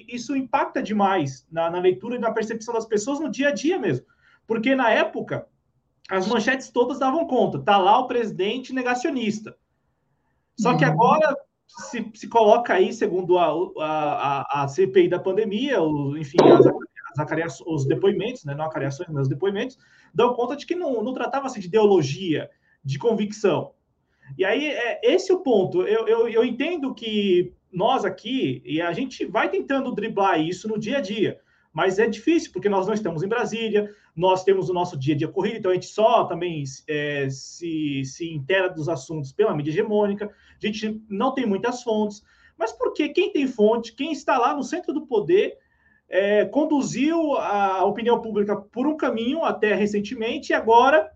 isso 0.07 0.35
impacta 0.35 0.81
demais 0.81 1.47
na, 1.51 1.69
na 1.71 1.79
leitura 1.79 2.15
e 2.15 2.19
na 2.19 2.31
percepção 2.31 2.75
das 2.75 2.85
pessoas 2.85 3.19
no 3.19 3.31
dia 3.31 3.49
a 3.49 3.51
dia 3.51 3.79
mesmo. 3.79 4.05
Porque 4.45 4.75
na 4.75 4.91
época, 4.91 5.47
as 6.09 6.27
manchetes 6.27 6.69
todas 6.69 6.99
davam 6.99 7.25
conta. 7.25 7.59
Tá 7.59 7.77
lá 7.77 7.97
o 7.99 8.07
presidente 8.07 8.73
negacionista. 8.73 9.55
Só 10.59 10.77
que 10.77 10.85
uhum. 10.85 10.91
agora 10.91 11.35
se, 11.89 12.11
se 12.13 12.27
coloca 12.27 12.73
aí, 12.73 12.91
segundo 12.93 13.37
a, 13.37 13.47
a, 13.79 14.63
a, 14.63 14.67
CPI 14.67 15.07
da 15.07 15.19
pandemia, 15.19 15.81
o, 15.81 16.17
enfim, 16.17 16.37
as, 16.41 16.65
as 16.67 17.61
os 17.65 17.85
depoimentos, 17.85 18.43
né, 18.45 18.53
não 18.53 18.65
acariações, 18.65 19.09
mas 19.09 19.23
os 19.23 19.29
depoimentos, 19.29 19.77
dão 20.13 20.33
conta 20.33 20.55
de 20.55 20.65
que 20.65 20.75
não, 20.75 21.03
não 21.03 21.13
tratava-se 21.13 21.59
de 21.59 21.67
ideologia, 21.67 22.49
de 22.83 22.97
convicção. 22.97 23.73
E 24.37 24.45
aí, 24.45 24.67
é, 24.67 25.01
esse 25.03 25.31
é 25.31 25.35
o 25.35 25.39
ponto. 25.39 25.83
Eu, 25.83 26.07
eu, 26.07 26.27
eu 26.27 26.43
entendo 26.43 26.93
que 26.93 27.53
nós 27.71 28.05
aqui, 28.05 28.61
e 28.65 28.81
a 28.81 28.91
gente 28.91 29.25
vai 29.25 29.49
tentando 29.49 29.93
driblar 29.93 30.39
isso 30.39 30.67
no 30.67 30.79
dia 30.79 30.97
a 30.97 31.01
dia, 31.01 31.39
mas 31.73 31.99
é 31.99 32.07
difícil, 32.07 32.51
porque 32.51 32.69
nós 32.69 32.85
não 32.85 32.93
estamos 32.93 33.23
em 33.23 33.27
Brasília, 33.27 33.89
nós 34.15 34.43
temos 34.43 34.69
o 34.69 34.73
nosso 34.73 34.97
dia 34.97 35.15
a 35.15 35.17
dia 35.17 35.27
corrido, 35.27 35.57
então 35.57 35.71
a 35.71 35.73
gente 35.73 35.87
só 35.87 36.25
também 36.25 36.63
é, 36.87 37.29
se, 37.29 38.03
se 38.05 38.29
intera 38.29 38.69
dos 38.69 38.89
assuntos 38.89 39.31
pela 39.31 39.55
mídia 39.55 39.71
hegemônica, 39.71 40.25
a 40.25 40.65
gente 40.65 41.01
não 41.09 41.33
tem 41.33 41.45
muitas 41.45 41.81
fontes, 41.81 42.23
mas 42.57 42.71
porque 42.71 43.09
quem 43.09 43.31
tem 43.31 43.47
fonte, 43.47 43.93
quem 43.93 44.11
está 44.11 44.37
lá 44.37 44.55
no 44.55 44.63
centro 44.63 44.93
do 44.93 45.07
poder, 45.07 45.57
é, 46.09 46.43
conduziu 46.45 47.37
a 47.37 47.85
opinião 47.85 48.21
pública 48.21 48.55
por 48.55 48.85
um 48.85 48.97
caminho 48.97 49.45
até 49.45 49.73
recentemente 49.73 50.51
e 50.51 50.53
agora, 50.53 51.09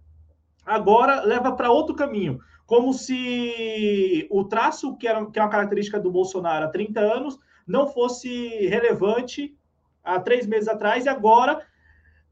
agora 0.65 1.21
leva 1.21 1.51
para 1.51 1.71
outro 1.71 1.93
caminho? 1.93 2.39
Como 2.65 2.93
se 2.93 4.25
o 4.31 4.45
traço 4.45 4.95
que, 4.95 5.07
era, 5.07 5.23
que 5.29 5.37
é 5.37 5.41
uma 5.41 5.51
característica 5.51 5.99
do 5.99 6.09
Bolsonaro 6.09 6.65
há 6.65 6.69
30 6.69 6.99
anos 6.99 7.37
não 7.67 7.87
fosse 7.87 8.67
relevante 8.67 9.55
há 10.03 10.19
três 10.19 10.47
meses 10.47 10.67
atrás 10.67 11.05
e 11.05 11.09
agora, 11.09 11.61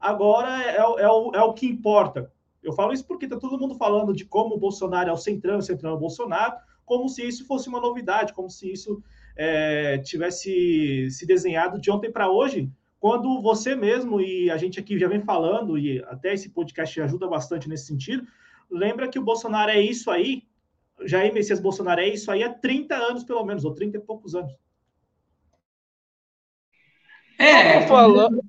agora 0.04 0.62
é, 0.62 0.76
é, 0.76 1.10
o, 1.10 1.32
é 1.34 1.42
o 1.42 1.54
que 1.54 1.66
importa. 1.66 2.32
Eu 2.62 2.74
falo 2.74 2.94
isso 2.94 3.06
porque 3.06 3.26
está 3.26 3.38
todo 3.38 3.58
mundo 3.58 3.76
falando 3.76 4.14
de 4.14 4.26
como 4.26 4.56
o 4.56 4.60
Bolsonaro 4.60 5.10
é 5.10 5.14
o 5.14 5.18
centrão, 5.18 5.58
o 5.58 5.62
centrão 5.62 5.92
é 5.92 5.94
o 5.94 6.00
Bolsonaro, 6.00 6.56
como 6.86 7.08
se 7.08 7.26
isso 7.26 7.46
fosse 7.46 7.70
uma 7.70 7.80
novidade, 7.80 8.34
como 8.34 8.50
se 8.50 8.72
isso 8.72 9.02
é, 9.36 9.98
tivesse 10.00 11.10
se 11.10 11.26
desenhado 11.26 11.80
de 11.80 11.90
ontem 11.90 12.12
para 12.12 12.30
hoje, 12.30 12.70
quando 13.00 13.42
você 13.42 13.76
mesmo 13.76 14.22
e 14.22 14.50
a 14.52 14.58
gente 14.58 14.80
aqui 14.80 14.98
já 15.00 15.08
vem 15.08 15.22
falando, 15.22 15.78
e 15.78 16.04
até 16.06 16.34
esse 16.34 16.50
podcast 16.50 17.02
ajuda 17.02 17.28
bastante 17.28 17.68
nesse 17.68 17.86
sentido, 17.86 18.26
lembra 18.70 19.08
que 19.08 19.20
o 19.20 19.24
Bolsonaro 19.24 19.72
é 19.72 19.82
isso 19.82 20.12
aí, 20.12 20.44
Jair 21.02 21.34
Messias 21.34 21.60
Bolsonaro 21.60 22.02
é 22.02 22.10
isso 22.10 22.32
aí 22.32 22.44
há 22.44 22.54
30 22.54 22.96
anos, 22.96 23.24
pelo 23.24 23.44
menos, 23.44 23.66
ou 23.66 23.74
30 23.74 23.98
e 23.98 24.02
poucos 24.02 24.36
anos. 24.36 24.54
É, 27.38 27.86
falando. 27.88 28.42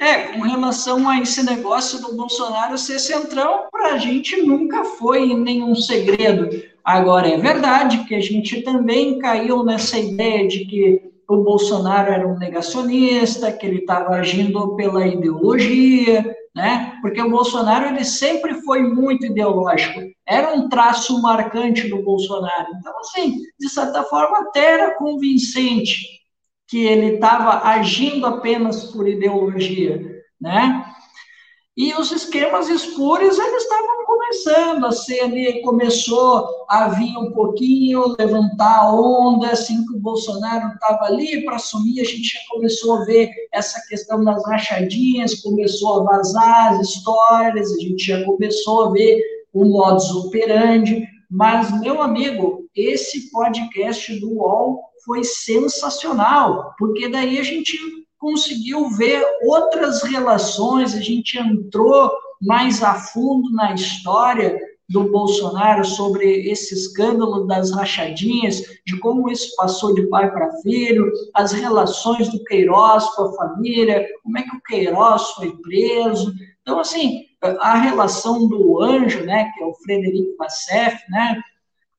É, 0.00 0.28
com 0.28 0.40
relação 0.40 1.06
a 1.06 1.20
esse 1.20 1.42
negócio 1.44 2.00
do 2.00 2.16
Bolsonaro 2.16 2.78
ser 2.78 2.98
centrão, 2.98 3.64
para 3.70 3.92
a 3.92 3.98
gente 3.98 4.40
nunca 4.40 4.82
foi 4.82 5.34
nenhum 5.34 5.74
segredo. 5.74 6.48
Agora, 6.82 7.28
é 7.28 7.36
verdade 7.36 8.04
que 8.04 8.14
a 8.14 8.20
gente 8.20 8.62
também 8.62 9.18
caiu 9.18 9.62
nessa 9.62 9.98
ideia 9.98 10.48
de 10.48 10.64
que 10.64 11.02
o 11.28 11.44
Bolsonaro 11.44 12.10
era 12.10 12.26
um 12.26 12.38
negacionista, 12.38 13.52
que 13.52 13.66
ele 13.66 13.80
estava 13.80 14.14
agindo 14.14 14.74
pela 14.74 15.06
ideologia, 15.06 16.34
né? 16.56 16.98
Porque 17.02 17.20
o 17.20 17.30
Bolsonaro 17.30 17.94
ele 17.94 18.04
sempre 18.04 18.54
foi 18.62 18.82
muito 18.82 19.26
ideológico, 19.26 20.00
era 20.26 20.54
um 20.54 20.70
traço 20.70 21.20
marcante 21.20 21.88
do 21.90 22.02
Bolsonaro. 22.02 22.68
Então, 22.78 22.98
assim, 23.00 23.36
de 23.58 23.68
certa 23.68 24.02
forma, 24.04 24.38
até 24.38 24.72
era 24.72 24.96
convincente 24.96 26.19
que 26.70 26.86
ele 26.86 27.16
estava 27.16 27.68
agindo 27.68 28.24
apenas 28.26 28.84
por 28.84 29.08
ideologia, 29.08 30.22
né? 30.40 30.86
E 31.76 31.92
os 31.94 32.12
esquemas 32.12 32.68
espúrios, 32.68 33.38
eles 33.38 33.62
estavam 33.62 34.04
começando 34.06 34.86
a 34.86 34.92
ser 34.92 35.20
ali, 35.20 35.62
começou 35.62 36.46
a 36.68 36.88
vir 36.88 37.16
um 37.16 37.32
pouquinho, 37.32 38.14
levantar 38.18 38.84
a 38.84 38.94
onda, 38.94 39.50
assim 39.50 39.84
que 39.84 39.94
o 39.94 40.00
Bolsonaro 40.00 40.74
estava 40.74 41.06
ali 41.06 41.44
para 41.44 41.56
assumir, 41.56 42.00
a 42.00 42.04
gente 42.04 42.34
já 42.34 42.40
começou 42.50 42.98
a 42.98 43.04
ver 43.04 43.30
essa 43.52 43.80
questão 43.88 44.22
das 44.22 44.44
rachadinhas, 44.46 45.42
começou 45.42 46.00
a 46.00 46.04
vazar 46.04 46.74
as 46.74 46.88
histórias, 46.88 47.72
a 47.72 47.80
gente 47.80 48.04
já 48.04 48.24
começou 48.24 48.84
a 48.84 48.90
ver 48.90 49.20
o 49.52 49.64
modus 49.64 50.10
operandi, 50.10 51.04
mas, 51.28 51.80
meu 51.80 52.02
amigo, 52.02 52.68
esse 52.76 53.30
podcast 53.30 54.20
do 54.20 54.34
UOL 54.34 54.89
foi 55.10 55.24
sensacional, 55.24 56.72
porque 56.78 57.08
daí 57.08 57.40
a 57.40 57.42
gente 57.42 57.76
conseguiu 58.16 58.88
ver 58.90 59.26
outras 59.42 60.04
relações, 60.04 60.94
a 60.94 61.00
gente 61.00 61.36
entrou 61.36 62.12
mais 62.40 62.80
a 62.80 62.94
fundo 62.94 63.50
na 63.50 63.74
história 63.74 64.56
do 64.88 65.10
Bolsonaro 65.10 65.84
sobre 65.84 66.48
esse 66.48 66.74
escândalo 66.74 67.44
das 67.44 67.72
rachadinhas, 67.72 68.62
de 68.86 69.00
como 69.00 69.28
isso 69.28 69.52
passou 69.56 69.92
de 69.94 70.06
pai 70.06 70.30
para 70.30 70.52
filho, 70.62 71.10
as 71.34 71.50
relações 71.50 72.28
do 72.28 72.44
Queiroz 72.44 73.04
com 73.16 73.22
a 73.24 73.32
família, 73.32 74.06
como 74.22 74.38
é 74.38 74.42
que 74.42 74.56
o 74.56 74.62
Queiroz 74.62 75.22
foi 75.30 75.56
preso. 75.56 76.32
Então, 76.62 76.78
assim, 76.78 77.24
a 77.42 77.74
relação 77.74 78.46
do 78.46 78.80
anjo, 78.80 79.24
né, 79.24 79.50
que 79.56 79.64
é 79.64 79.66
o 79.66 79.74
Frederico 79.74 80.36
Vassef, 80.38 80.96
né, 81.08 81.40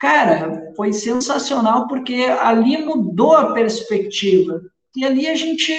cara, 0.02 0.74
foi 0.76 0.92
sensacional 0.92 1.88
porque 1.88 2.26
ali 2.42 2.84
mudou 2.84 3.34
a 3.34 3.54
perspectiva. 3.54 4.60
E 4.96 5.06
ali 5.06 5.28
a 5.28 5.36
gente 5.36 5.72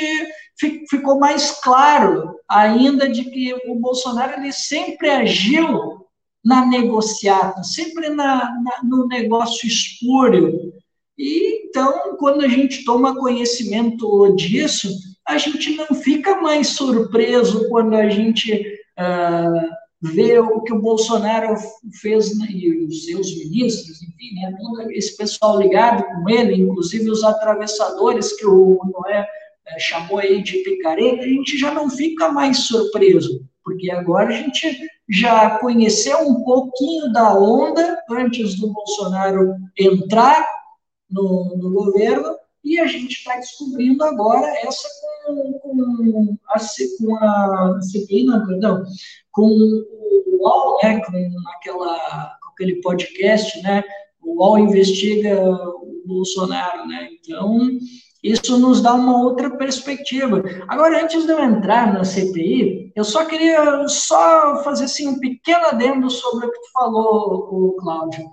ficou 0.89 1.19
mais 1.19 1.51
claro 1.61 2.37
ainda 2.49 3.09
de 3.09 3.25
que 3.25 3.53
o 3.67 3.75
Bolsonaro 3.75 4.41
ele 4.41 4.53
sempre 4.53 5.11
agiu 5.11 6.07
na 6.45 6.65
negociata, 6.65 7.65
sempre 7.65 8.11
na, 8.11 8.37
na, 8.63 8.81
no 8.85 9.09
negócio 9.09 9.67
espúrio. 9.67 10.73
E 11.19 11.67
então, 11.67 12.17
quando 12.17 12.45
a 12.45 12.49
gente 12.49 12.85
toma 12.85 13.17
conhecimento 13.17 14.35
disso, 14.37 14.89
a 15.27 15.37
gente 15.37 15.75
não 15.77 15.97
fica 15.97 16.41
mais 16.41 16.69
surpreso 16.69 17.69
quando 17.69 17.95
a 17.95 18.09
gente 18.09 18.53
uh, 18.99 19.82
vê 20.03 20.41
o 20.41 20.61
que 20.63 20.73
o 20.73 20.81
Bolsonaro 20.81 21.55
fez 22.01 22.37
né, 22.37 22.47
e 22.51 22.85
os 22.85 23.07
seus 23.07 23.37
ministros, 23.37 24.03
enfim, 24.03 24.35
né, 24.35 24.53
esse 24.91 25.17
pessoal 25.17 25.61
ligado 25.61 26.05
com 26.05 26.29
ele, 26.29 26.61
inclusive 26.61 27.09
os 27.09 27.23
atravessadores 27.23 28.33
que 28.37 28.45
o 28.45 28.81
Noé 28.93 29.27
é, 29.69 29.79
chamou 29.79 30.19
aí 30.19 30.43
de 30.43 30.59
picareta, 30.59 31.23
a 31.23 31.29
gente 31.29 31.57
já 31.57 31.73
não 31.73 31.89
fica 31.89 32.33
mais 32.33 32.59
surpreso, 32.67 33.47
porque 33.65 33.93
agora 33.93 34.31
a 34.31 34.33
gente 34.33 34.77
já 35.09 35.59
conheceu 35.59 36.19
um 36.19 36.43
pouquinho 36.43 37.13
da 37.13 37.39
onda 37.39 38.03
antes 38.11 38.59
do 38.59 38.73
Bolsonaro 38.73 39.55
entrar 39.79 40.45
no, 41.09 41.57
no 41.57 41.71
governo, 41.71 42.35
e 42.65 42.79
a 42.79 42.87
gente 42.87 43.13
está 43.13 43.37
descobrindo 43.37 44.05
agora 44.05 44.47
essa 44.61 44.89
com, 45.25 45.53
com 45.61 46.37
a, 46.49 46.59
com 46.99 47.17
a 47.17 47.81
CPI, 47.81 48.25
não, 48.25 48.47
perdão, 48.47 48.85
com 49.31 49.47
o 49.49 50.39
UOL, 50.41 50.79
né, 50.83 51.01
com, 51.01 51.49
aquela, 51.57 52.39
com 52.43 52.51
aquele 52.51 52.81
podcast, 52.81 53.61
né, 53.63 53.83
o 54.23 54.41
UOL 54.41 54.59
investiga 54.59 55.41
o 55.43 56.03
Bolsonaro, 56.07 56.87
né, 56.87 57.09
então 57.13 57.59
isso 58.23 58.57
nos 58.57 58.81
dá 58.81 58.95
uma 58.95 59.21
outra 59.21 59.51
perspectiva. 59.51 60.45
Agora, 60.69 61.03
antes 61.03 61.27
de 61.27 61.33
eu 61.33 61.43
entrar 61.43 61.93
na 61.93 62.05
CPI, 62.05 62.93
eu 62.95 63.03
só 63.03 63.25
queria 63.25 63.89
só 63.89 64.63
fazer 64.63 64.85
assim, 64.85 65.09
um 65.09 65.19
pequeno 65.19 65.67
adendo 65.67 66.09
sobre 66.09 66.47
o 66.47 66.53
que 66.53 66.61
tu 66.61 66.73
falou, 66.73 67.49
o 67.51 67.77
Cláudio. 67.77 68.25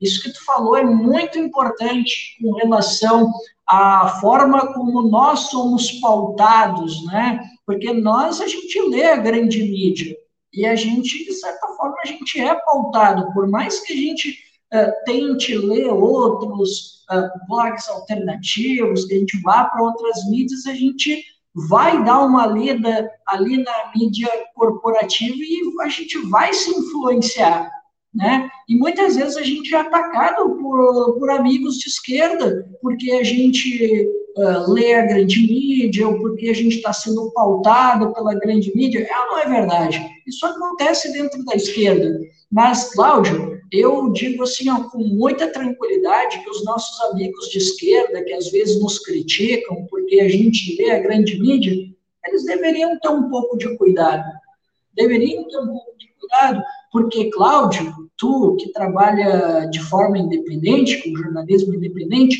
Isso 0.00 0.22
que 0.22 0.32
tu 0.32 0.44
falou 0.44 0.76
é 0.76 0.84
muito 0.84 1.38
importante 1.38 2.36
com 2.40 2.52
relação 2.54 3.32
à 3.66 4.08
forma 4.20 4.72
como 4.72 5.02
nós 5.02 5.50
somos 5.50 5.92
pautados, 6.00 7.04
né? 7.06 7.40
Porque 7.66 7.92
nós, 7.92 8.40
a 8.40 8.46
gente 8.46 8.80
lê 8.82 9.06
a 9.06 9.16
grande 9.16 9.62
mídia 9.62 10.16
e 10.52 10.64
a 10.64 10.74
gente, 10.74 11.24
de 11.24 11.32
certa 11.32 11.66
forma, 11.68 11.96
a 12.02 12.06
gente 12.06 12.40
é 12.40 12.54
pautado, 12.54 13.32
por 13.32 13.48
mais 13.48 13.80
que 13.80 13.92
a 13.92 13.96
gente 13.96 14.30
uh, 14.72 14.92
tente 15.04 15.56
ler 15.56 15.88
outros 15.88 17.04
uh, 17.10 17.46
blogs 17.48 17.88
alternativos, 17.88 19.04
que 19.04 19.14
a 19.14 19.18
gente 19.18 19.42
vá 19.42 19.64
para 19.64 19.82
outras 19.82 20.24
mídias, 20.30 20.66
a 20.66 20.74
gente 20.74 21.22
vai 21.54 22.04
dar 22.04 22.20
uma 22.20 22.46
lida 22.46 23.10
ali 23.26 23.62
na 23.62 23.92
mídia 23.94 24.30
corporativa 24.54 25.36
e 25.36 25.60
a 25.80 25.88
gente 25.88 26.18
vai 26.28 26.52
se 26.52 26.70
influenciar 26.70 27.77
né? 28.18 28.50
E 28.68 28.74
muitas 28.74 29.14
vezes 29.14 29.36
a 29.36 29.42
gente 29.42 29.72
é 29.72 29.78
atacado 29.78 30.56
por, 30.56 31.16
por 31.20 31.30
amigos 31.30 31.78
de 31.78 31.88
esquerda, 31.88 32.68
porque 32.82 33.12
a 33.12 33.22
gente 33.22 34.08
uh, 34.36 34.72
lê 34.72 34.94
a 34.94 35.06
grande 35.06 35.40
mídia, 35.40 36.08
ou 36.08 36.18
porque 36.18 36.48
a 36.48 36.54
gente 36.54 36.78
está 36.78 36.92
sendo 36.92 37.30
pautado 37.30 38.12
pela 38.12 38.34
grande 38.34 38.72
mídia. 38.74 39.06
É, 39.08 39.08
não 39.08 39.38
é 39.38 39.46
verdade. 39.46 40.04
Isso 40.26 40.44
acontece 40.44 41.12
dentro 41.12 41.44
da 41.44 41.54
esquerda. 41.54 42.18
Mas, 42.50 42.92
Cláudio, 42.92 43.60
eu 43.70 44.10
digo 44.10 44.42
assim, 44.42 44.68
ó, 44.68 44.82
com 44.90 44.98
muita 44.98 45.52
tranquilidade, 45.52 46.42
que 46.42 46.50
os 46.50 46.64
nossos 46.64 47.00
amigos 47.12 47.48
de 47.50 47.58
esquerda, 47.58 48.24
que 48.24 48.32
às 48.32 48.50
vezes 48.50 48.80
nos 48.80 48.98
criticam 48.98 49.86
porque 49.88 50.18
a 50.18 50.28
gente 50.28 50.76
lê 50.76 50.90
a 50.90 50.98
grande 50.98 51.38
mídia, 51.38 51.72
eles 52.26 52.44
deveriam 52.44 52.98
ter 52.98 53.10
um 53.10 53.30
pouco 53.30 53.56
de 53.56 53.76
cuidado. 53.76 54.24
Deveriam 54.92 55.46
ter 55.46 55.58
um 55.58 55.68
pouco 55.68 55.96
de 55.96 56.08
cuidado, 56.18 56.60
porque, 56.90 57.30
Cláudio, 57.30 58.07
tu 58.18 58.56
que 58.56 58.72
trabalha 58.72 59.66
de 59.70 59.80
forma 59.80 60.18
independente, 60.18 61.02
com 61.02 61.16
jornalismo 61.16 61.74
independente, 61.74 62.38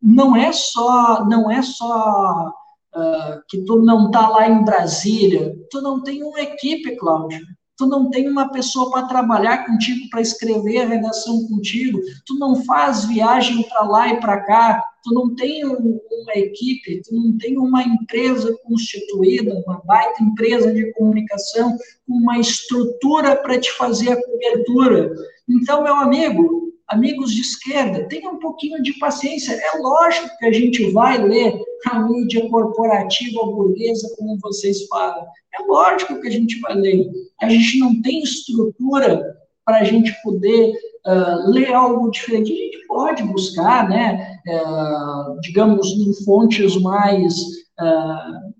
não 0.00 0.36
é 0.36 0.52
só, 0.52 1.24
não 1.26 1.50
é 1.50 1.62
só 1.62 2.52
uh, 2.94 3.42
que 3.48 3.62
tu 3.64 3.80
não 3.80 4.06
está 4.06 4.28
lá 4.28 4.48
em 4.48 4.64
Brasília, 4.64 5.56
tu 5.70 5.80
não 5.80 6.02
tem 6.02 6.22
uma 6.22 6.40
equipe, 6.40 6.96
Cláudio 6.96 7.40
tu 7.80 7.86
não 7.86 8.10
tem 8.10 8.28
uma 8.28 8.52
pessoa 8.52 8.90
para 8.90 9.06
trabalhar 9.06 9.64
contigo, 9.64 10.10
para 10.10 10.20
escrever 10.20 10.82
a 10.82 10.86
redação 10.86 11.48
contigo, 11.48 11.98
tu 12.26 12.38
não 12.38 12.62
faz 12.66 13.06
viagem 13.06 13.62
para 13.70 13.84
lá 13.84 14.08
e 14.08 14.20
para 14.20 14.38
cá, 14.42 14.84
tu 15.02 15.14
não 15.14 15.34
tem 15.34 15.64
uma 15.64 16.34
equipe, 16.34 17.00
tu 17.00 17.14
não 17.14 17.38
tem 17.38 17.56
uma 17.56 17.82
empresa 17.82 18.54
constituída, 18.64 19.54
uma 19.64 19.80
baita 19.86 20.22
empresa 20.22 20.70
de 20.74 20.92
comunicação, 20.92 21.74
uma 22.06 22.38
estrutura 22.38 23.34
para 23.36 23.58
te 23.58 23.72
fazer 23.78 24.12
a 24.12 24.22
cobertura. 24.22 25.14
Então, 25.48 25.82
meu 25.82 25.96
amigo, 25.96 26.69
amigos 26.90 27.32
de 27.32 27.40
esquerda, 27.40 28.06
tenham 28.08 28.34
um 28.34 28.38
pouquinho 28.38 28.82
de 28.82 28.98
paciência. 28.98 29.52
É 29.52 29.78
lógico 29.78 30.28
que 30.38 30.46
a 30.46 30.52
gente 30.52 30.90
vai 30.90 31.22
ler 31.22 31.58
a 31.86 32.00
mídia 32.00 32.48
corporativa 32.50 33.46
burguesa, 33.46 34.12
como 34.18 34.38
vocês 34.40 34.86
falam. 34.88 35.24
É 35.54 35.62
lógico 35.66 36.20
que 36.20 36.28
a 36.28 36.30
gente 36.30 36.58
vai 36.60 36.74
ler. 36.74 37.08
A 37.40 37.48
gente 37.48 37.78
não 37.78 38.02
tem 38.02 38.20
estrutura 38.22 39.36
para 39.64 39.78
a 39.78 39.84
gente 39.84 40.12
poder 40.22 40.72
uh, 41.06 41.50
ler 41.50 41.72
algo 41.72 42.10
diferente. 42.10 42.52
A 42.52 42.56
gente 42.56 42.86
pode 42.88 43.22
buscar, 43.22 43.88
né, 43.88 44.40
uh, 44.48 45.40
digamos, 45.40 45.86
em 45.92 46.12
fontes 46.24 46.76
mais 46.80 47.34
uh, 47.80 48.50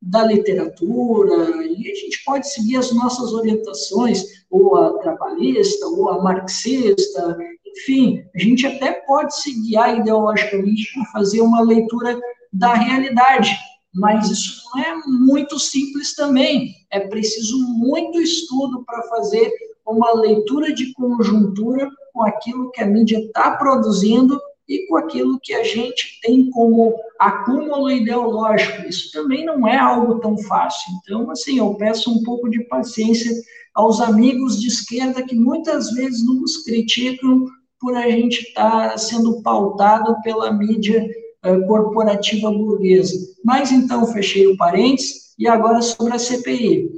da 0.00 0.22
literatura, 0.22 1.34
e 1.66 1.90
a 1.90 1.94
gente 1.94 2.22
pode 2.24 2.48
seguir 2.48 2.76
as 2.76 2.92
nossas 2.92 3.32
orientações, 3.32 4.22
ou 4.50 4.76
a 4.76 4.98
trabalhista, 4.98 5.86
ou 5.86 6.10
a 6.10 6.22
marxista, 6.22 7.38
enfim, 7.76 8.24
a 8.34 8.38
gente 8.38 8.66
até 8.66 8.92
pode 8.92 9.34
se 9.36 9.52
guiar 9.62 9.98
ideologicamente 9.98 10.92
para 10.94 11.04
fazer 11.06 11.40
uma 11.40 11.60
leitura 11.60 12.18
da 12.52 12.74
realidade, 12.74 13.56
mas 13.92 14.30
isso 14.30 14.62
não 14.74 14.82
é 14.82 14.94
muito 15.06 15.58
simples 15.58 16.14
também. 16.14 16.74
É 16.90 17.00
preciso 17.00 17.58
muito 17.76 18.20
estudo 18.20 18.84
para 18.84 19.02
fazer 19.02 19.52
uma 19.86 20.12
leitura 20.14 20.72
de 20.72 20.92
conjuntura 20.94 21.90
com 22.12 22.22
aquilo 22.22 22.70
que 22.70 22.80
a 22.80 22.86
mídia 22.86 23.18
está 23.18 23.56
produzindo 23.56 24.40
e 24.68 24.86
com 24.86 24.96
aquilo 24.96 25.38
que 25.42 25.52
a 25.52 25.62
gente 25.62 26.20
tem 26.22 26.48
como 26.50 26.94
acúmulo 27.18 27.90
ideológico. 27.90 28.88
Isso 28.88 29.12
também 29.12 29.44
não 29.44 29.68
é 29.68 29.76
algo 29.76 30.20
tão 30.20 30.38
fácil. 30.38 30.92
Então, 31.02 31.30
assim, 31.30 31.58
eu 31.58 31.74
peço 31.74 32.10
um 32.10 32.22
pouco 32.22 32.48
de 32.48 32.64
paciência 32.64 33.30
aos 33.74 34.00
amigos 34.00 34.60
de 34.60 34.68
esquerda 34.68 35.22
que 35.22 35.34
muitas 35.34 35.90
vezes 35.90 36.24
nos 36.24 36.58
criticam 36.58 37.44
por 37.84 37.94
a 37.94 38.10
gente 38.10 38.40
estar 38.40 38.92
tá 38.92 38.96
sendo 38.96 39.42
pautado 39.42 40.16
pela 40.22 40.50
mídia 40.50 41.06
uh, 41.44 41.66
corporativa 41.66 42.50
burguesa. 42.50 43.14
Mas 43.44 43.70
então, 43.70 44.06
fechei 44.06 44.46
o 44.46 44.56
parênteses, 44.56 45.34
e 45.38 45.46
agora 45.46 45.82
sobre 45.82 46.14
a 46.14 46.18
CPI. 46.18 46.90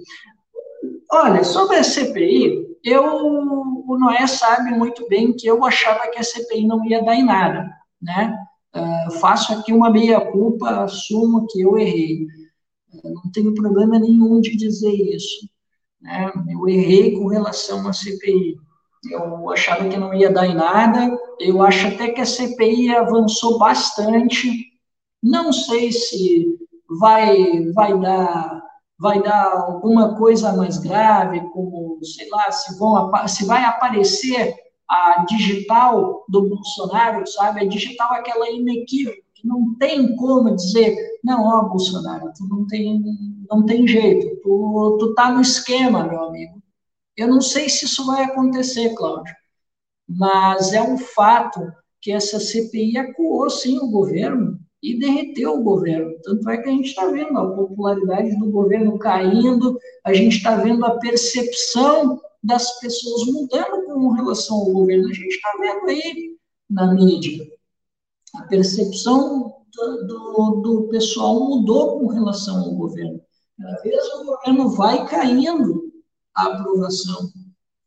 Olha, 1.11 1.43
sobre 1.43 1.77
a 1.77 1.83
CPI, 1.83 2.77
eu, 2.85 3.03
o 3.03 3.99
Noé 3.99 4.29
sabe 4.29 4.71
muito 4.71 5.09
bem 5.09 5.33
que 5.33 5.49
eu 5.49 5.65
achava 5.65 6.09
que 6.09 6.21
a 6.21 6.23
CPI 6.23 6.65
não 6.65 6.85
ia 6.85 7.03
dar 7.03 7.17
em 7.17 7.25
nada, 7.25 7.69
né? 8.01 8.39
Uh, 8.77 9.11
faço 9.19 9.55
aqui 9.55 9.73
uma 9.73 9.91
meia-culpa, 9.91 10.85
assumo 10.85 11.49
que 11.49 11.63
eu 11.63 11.77
errei. 11.77 12.27
Uh, 12.93 13.13
não 13.13 13.33
tenho 13.33 13.55
problema 13.55 13.99
nenhum 13.99 14.41
de 14.41 14.55
dizer 14.55 14.93
isso. 14.93 15.49
Né? 16.01 16.31
Eu 16.49 16.69
errei 16.69 17.13
com 17.13 17.27
relação 17.27 17.89
à 17.89 17.93
CPI. 17.93 18.57
Eu 19.11 19.51
achava 19.51 19.89
que 19.89 19.97
não 19.97 20.15
ia 20.15 20.31
dar 20.31 20.47
em 20.47 20.55
nada. 20.55 21.17
Eu 21.39 21.63
acho 21.63 21.89
até 21.89 22.11
que 22.11 22.21
a 22.21 22.27
CPI 22.27 22.95
avançou 22.95 23.59
bastante. 23.59 24.73
Não 25.23 25.53
sei 25.53 25.93
se 25.93 26.59
vai, 26.89 27.71
vai 27.73 27.99
dar 28.01 28.67
vai 28.99 29.23
dar 29.23 29.53
alguma 29.53 30.17
coisa 30.17 30.53
mais 30.55 30.79
grave, 30.79 31.41
como, 31.53 31.99
sei 32.03 32.29
lá, 32.31 32.51
se, 32.51 32.79
vão, 32.79 33.11
se 33.29 33.45
vai 33.45 33.63
aparecer 33.65 34.55
a 34.89 35.25
digital 35.29 36.25
do 36.29 36.49
Bolsonaro, 36.49 37.27
sabe? 37.27 37.61
A 37.61 37.69
digital 37.69 38.15
é 38.15 38.21
aquela 38.21 38.51
inequívoca, 38.51 39.19
que 39.35 39.47
não 39.47 39.75
tem 39.75 40.17
como 40.17 40.55
dizer, 40.55 40.97
não, 41.23 41.45
ó, 41.45 41.69
Bolsonaro, 41.69 42.33
tu 42.37 42.49
não 42.49 42.67
tem, 42.67 43.03
não 43.51 43.65
tem 43.65 43.87
jeito, 43.87 44.41
tu, 44.43 44.97
tu 44.99 45.15
tá 45.15 45.31
no 45.31 45.41
esquema, 45.41 46.05
meu 46.05 46.25
amigo. 46.25 46.63
Eu 47.17 47.29
não 47.29 47.41
sei 47.41 47.69
se 47.69 47.87
isso 47.87 48.05
vai 48.07 48.25
acontecer, 48.25 48.95
Cláudio, 48.95 49.35
mas 50.09 50.73
é 50.73 50.83
um 50.83 50.99
fato 50.99 51.61
que 52.01 52.13
essa 52.13 52.39
CPI 52.39 52.99
acuou, 52.99 53.49
sim, 53.51 53.79
o 53.79 53.91
governo 53.91 54.61
e 54.83 54.99
derreteu 54.99 55.55
o 55.55 55.63
governo. 55.63 56.15
Tanto 56.23 56.49
é 56.51 56.59
que 56.59 56.69
a 56.69 56.73
gente 56.73 56.89
está 56.89 57.07
vendo 57.07 57.37
a 57.39 57.51
popularidade 57.51 58.39
do 58.39 58.51
governo 58.51 58.99
caindo, 58.99 59.79
a 60.05 60.13
gente 60.13 60.37
está 60.37 60.57
vendo 60.57 60.85
a 60.85 60.99
percepção 60.99 62.21
das 62.43 62.79
pessoas 62.79 63.27
mudando 63.27 63.85
com 63.87 64.13
relação 64.13 64.59
ao 64.59 64.73
governo. 64.73 65.09
A 65.09 65.13
gente 65.13 65.35
está 65.35 65.53
vendo 65.59 65.89
aí 65.89 66.37
na 66.71 66.95
mídia. 66.95 67.45
A 68.37 68.43
percepção 68.43 69.57
do, 69.75 70.07
do, 70.07 70.61
do 70.63 70.89
pessoal 70.89 71.41
mudou 71.41 71.99
com 71.99 72.07
relação 72.07 72.63
ao 72.63 72.75
governo. 72.75 73.21
Cada 73.59 73.83
vez 73.83 74.15
o 74.15 74.25
governo 74.25 74.71
vai 74.71 75.09
caindo 75.09 75.86
aprovação. 76.45 77.33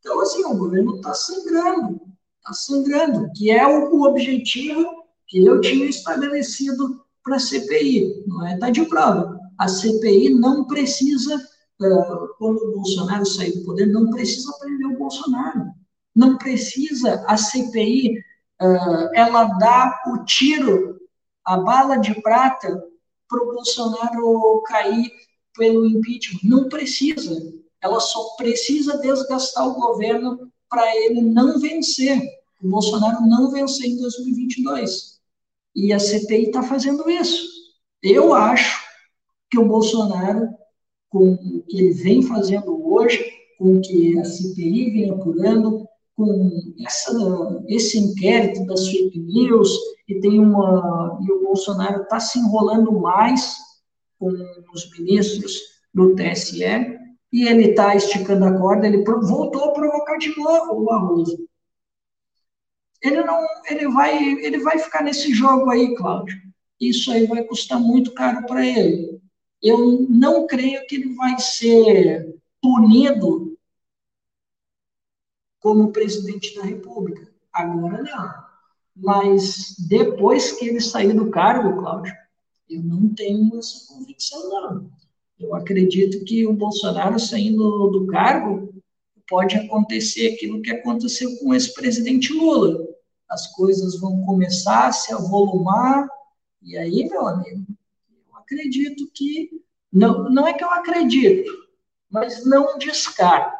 Então, 0.00 0.20
assim, 0.20 0.44
o 0.44 0.56
governo 0.56 0.96
está 0.96 1.14
sangrando, 1.14 2.00
está 2.38 2.52
sangrando, 2.52 3.30
que 3.34 3.50
é 3.50 3.66
o, 3.66 4.02
objetivo 4.02 5.04
que 5.28 5.44
eu 5.44 5.60
tinha 5.60 5.86
estabelecido 5.86 7.04
para 7.22 7.36
a 7.36 7.40
CPI, 7.40 8.24
não 8.26 8.46
é? 8.46 8.54
Está 8.54 8.70
de 8.70 8.84
prova. 8.86 9.38
A 9.58 9.68
CPI 9.68 10.34
não 10.34 10.66
precisa, 10.66 11.36
uh, 11.36 12.28
quando 12.38 12.56
o 12.56 12.72
Bolsonaro 12.72 13.26
sair 13.26 13.52
do 13.52 13.64
poder, 13.64 13.86
não 13.86 14.10
precisa 14.10 14.52
prender 14.58 14.88
o 14.88 14.98
Bolsonaro. 14.98 15.66
Não 16.16 16.38
precisa 16.38 17.24
a 17.28 17.36
CPI, 17.36 18.18
uh, 18.60 19.14
ela 19.14 19.44
dá 19.58 20.02
o 20.08 20.24
tiro, 20.24 20.98
a 21.44 21.58
bala 21.58 21.96
de 21.96 22.20
prata, 22.22 22.82
para 23.28 23.42
o 23.42 23.52
Bolsonaro 23.52 24.62
cair 24.66 25.12
pelo 25.56 25.86
impeachment. 25.86 26.40
Não 26.42 26.68
precisa 26.68 27.38
ela 27.82 28.00
só 28.00 28.36
precisa 28.36 28.98
desgastar 28.98 29.66
o 29.66 29.74
governo 29.74 30.50
para 30.68 30.96
ele 30.96 31.20
não 31.22 31.58
vencer, 31.58 32.20
o 32.62 32.68
Bolsonaro 32.68 33.26
não 33.26 33.50
vencer 33.50 33.86
em 33.86 33.96
2022. 33.96 35.18
E 35.74 35.92
a 35.92 35.98
CPI 35.98 36.46
está 36.46 36.62
fazendo 36.62 37.08
isso. 37.08 37.48
Eu 38.02 38.34
acho 38.34 38.80
que 39.50 39.58
o 39.58 39.66
Bolsonaro, 39.66 40.48
com 41.08 41.32
o 41.32 41.62
que 41.62 41.76
ele 41.76 41.92
vem 41.92 42.22
fazendo 42.22 42.86
hoje, 42.86 43.24
com 43.58 43.76
o 43.76 43.80
que 43.80 44.18
a 44.18 44.24
CPI 44.24 44.90
vem 44.90 45.10
apurando, 45.10 45.86
com 46.16 46.50
essa, 46.86 47.64
esse 47.68 47.98
inquérito 47.98 48.66
das 48.66 48.86
fake 48.86 49.18
news, 49.18 49.74
e 50.08 50.20
tem 50.20 50.38
uma 50.38 51.18
e 51.22 51.32
o 51.32 51.42
Bolsonaro 51.42 52.02
está 52.02 52.20
se 52.20 52.38
enrolando 52.38 52.92
mais 52.92 53.56
com 54.18 54.28
os 54.74 54.90
ministros 54.98 55.58
do 55.94 56.14
TSE, 56.14 56.99
e 57.32 57.46
ele 57.46 57.70
está 57.70 57.94
esticando 57.94 58.44
a 58.44 58.58
corda, 58.58 58.86
ele 58.86 59.04
voltou 59.04 59.64
a 59.64 59.72
provocar 59.72 60.16
de 60.18 60.36
novo 60.36 60.80
o 60.80 60.84
Barroso. 60.84 61.48
ele 63.02 63.22
não, 63.22 63.40
ele 63.68 63.88
vai, 63.88 64.16
ele 64.18 64.58
vai 64.58 64.78
ficar 64.78 65.02
nesse 65.02 65.32
jogo 65.32 65.70
aí, 65.70 65.94
Cláudio. 65.94 66.36
Isso 66.80 67.12
aí 67.12 67.26
vai 67.26 67.44
custar 67.44 67.78
muito 67.78 68.12
caro 68.12 68.44
para 68.46 68.66
ele. 68.66 69.20
Eu 69.62 70.06
não 70.08 70.46
creio 70.46 70.86
que 70.86 70.96
ele 70.96 71.14
vai 71.14 71.38
ser 71.38 72.34
punido 72.60 73.56
como 75.60 75.92
presidente 75.92 76.54
da 76.56 76.62
República. 76.62 77.30
Agora 77.52 78.02
não. 78.02 78.50
Mas 78.96 79.76
depois 79.88 80.52
que 80.52 80.68
ele 80.68 80.80
sair 80.80 81.12
do 81.12 81.30
cargo, 81.30 81.80
Cláudio, 81.80 82.14
eu 82.68 82.82
não 82.82 83.14
tenho 83.14 83.58
essa 83.58 83.86
convicção, 83.92 84.48
não. 84.48 84.90
Eu 85.40 85.54
acredito 85.54 86.22
que 86.24 86.46
o 86.46 86.52
Bolsonaro 86.52 87.18
saindo 87.18 87.88
do 87.88 88.06
cargo 88.06 88.74
pode 89.26 89.56
acontecer 89.56 90.34
aquilo 90.34 90.60
que 90.60 90.70
aconteceu 90.70 91.34
com 91.38 91.54
esse 91.54 91.72
presidente 91.72 92.32
Lula. 92.32 92.86
As 93.28 93.46
coisas 93.54 93.98
vão 93.98 94.20
começar 94.22 94.88
a 94.88 94.92
se 94.92 95.14
avolumar, 95.14 96.06
e 96.62 96.76
aí, 96.76 97.08
meu 97.08 97.26
amigo, 97.26 97.64
eu 98.28 98.36
acredito 98.36 99.10
que. 99.14 99.48
Não, 99.90 100.30
não 100.30 100.46
é 100.46 100.52
que 100.52 100.62
eu 100.62 100.70
acredito, 100.70 101.50
mas 102.10 102.44
não 102.44 102.76
descarto. 102.76 103.56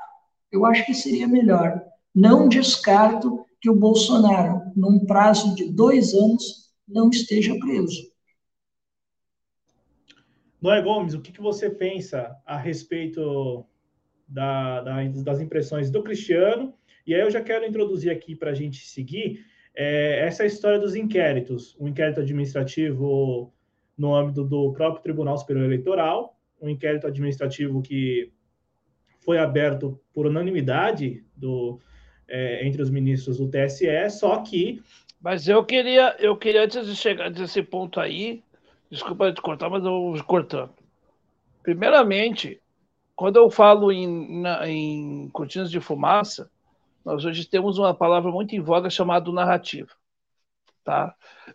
Eu 0.53 0.67
acho 0.67 0.85
que 0.85 0.95
seria 0.95 1.27
melhor. 1.27 1.83
Não 2.15 2.49
descarto 2.49 3.45
que 3.61 3.71
o 3.71 3.75
Bolsonaro, 3.75 4.71
num 4.77 5.05
prazo 5.07 5.55
de 5.55 5.65
dois 5.65 6.13
anos, 6.13 6.71
não 6.87 7.09
esteja 7.09 7.59
preso. 7.59 8.10
Noé 10.61 10.83
Gomes, 10.83 11.15
o 11.15 11.21
que, 11.21 11.33
que 11.33 11.41
você 11.41 11.71
pensa 11.71 12.37
a 12.45 12.57
respeito 12.57 13.65
da, 14.29 14.83
da, 14.83 15.03
das 15.03 15.41
impressões 15.41 15.91
do 15.91 16.03
Cristiano? 16.03 16.75
E 17.07 17.15
aí 17.15 17.21
eu 17.21 17.31
já 17.31 17.41
quero 17.41 17.65
introduzir 17.65 18.11
aqui 18.13 18.37
para 18.37 18.51
a 18.51 18.55
gente 18.55 18.87
seguir 18.87 19.45
é, 19.75 20.21
essa 20.27 20.45
história 20.45 20.79
dos 20.79 20.95
inquéritos. 20.95 21.75
O 21.77 21.85
um 21.85 21.89
inquérito 21.89 22.21
administrativo 22.21 23.53
no 23.97 24.15
âmbito 24.15 24.45
do 24.45 24.73
próprio 24.73 25.03
Tribunal 25.03 25.37
Superior 25.39 25.65
Eleitoral, 25.65 26.39
um 26.61 26.69
inquérito 26.69 27.07
administrativo 27.07 27.81
que 27.81 28.33
foi 29.21 29.39
aberto 29.39 30.01
por 30.13 30.27
unanimidade 30.27 31.25
do, 31.37 31.81
é, 32.29 32.67
entre 32.67 32.83
os 32.83 32.91
ministros 32.91 33.39
do 33.39 33.51
TSE, 33.51 34.11
só 34.11 34.43
que. 34.43 34.83
Mas 35.21 35.49
eu 35.49 35.65
queria, 35.65 36.17
eu 36.19 36.37
queria 36.37 36.65
antes 36.65 36.87
de 36.87 36.97
chegar 36.97 37.31
nesse 37.31 37.63
ponto 37.63 38.01
aí, 38.01 38.43
Desculpa 38.91 39.33
te 39.33 39.41
cortar, 39.41 39.71
mas 39.71 39.85
eu 39.85 39.91
vou 39.91 40.25
cortando. 40.25 40.75
Primeiramente, 41.63 42.61
quando 43.15 43.37
eu 43.37 43.49
falo 43.49 43.93
em, 43.93 44.41
na, 44.41 44.69
em 44.69 45.29
cortinas 45.31 45.71
de 45.71 45.81
fumaça, 45.81 46.51
nós 47.05 47.25
hoje 47.25 47.45
temos 47.45 47.79
uma 47.79 47.95
palavra 47.95 48.33
muito 48.33 48.57
em 48.57 48.61
voga 48.61 48.91
chamada 48.91 49.31
narrativa. 49.31 49.91
Tá? 50.83 51.15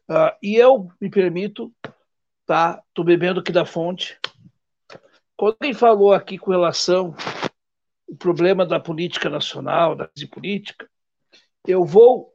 Uh, 0.09 0.31
e 0.41 0.55
eu 0.55 0.87
me 1.01 1.09
permito, 1.09 1.73
tá? 2.45 2.81
Tô 2.93 3.03
bebendo 3.03 3.41
aqui 3.41 3.51
da 3.51 3.65
fonte. 3.65 4.17
Quando 5.35 5.57
ele 5.61 5.73
falou 5.73 6.13
aqui 6.13 6.37
com 6.37 6.51
relação 6.51 7.13
ao 8.09 8.15
problema 8.15 8.65
da 8.65 8.79
política 8.79 9.29
nacional, 9.29 9.93
da 9.93 10.07
crise 10.07 10.27
política, 10.27 10.89
eu 11.67 11.83
vou 11.83 12.33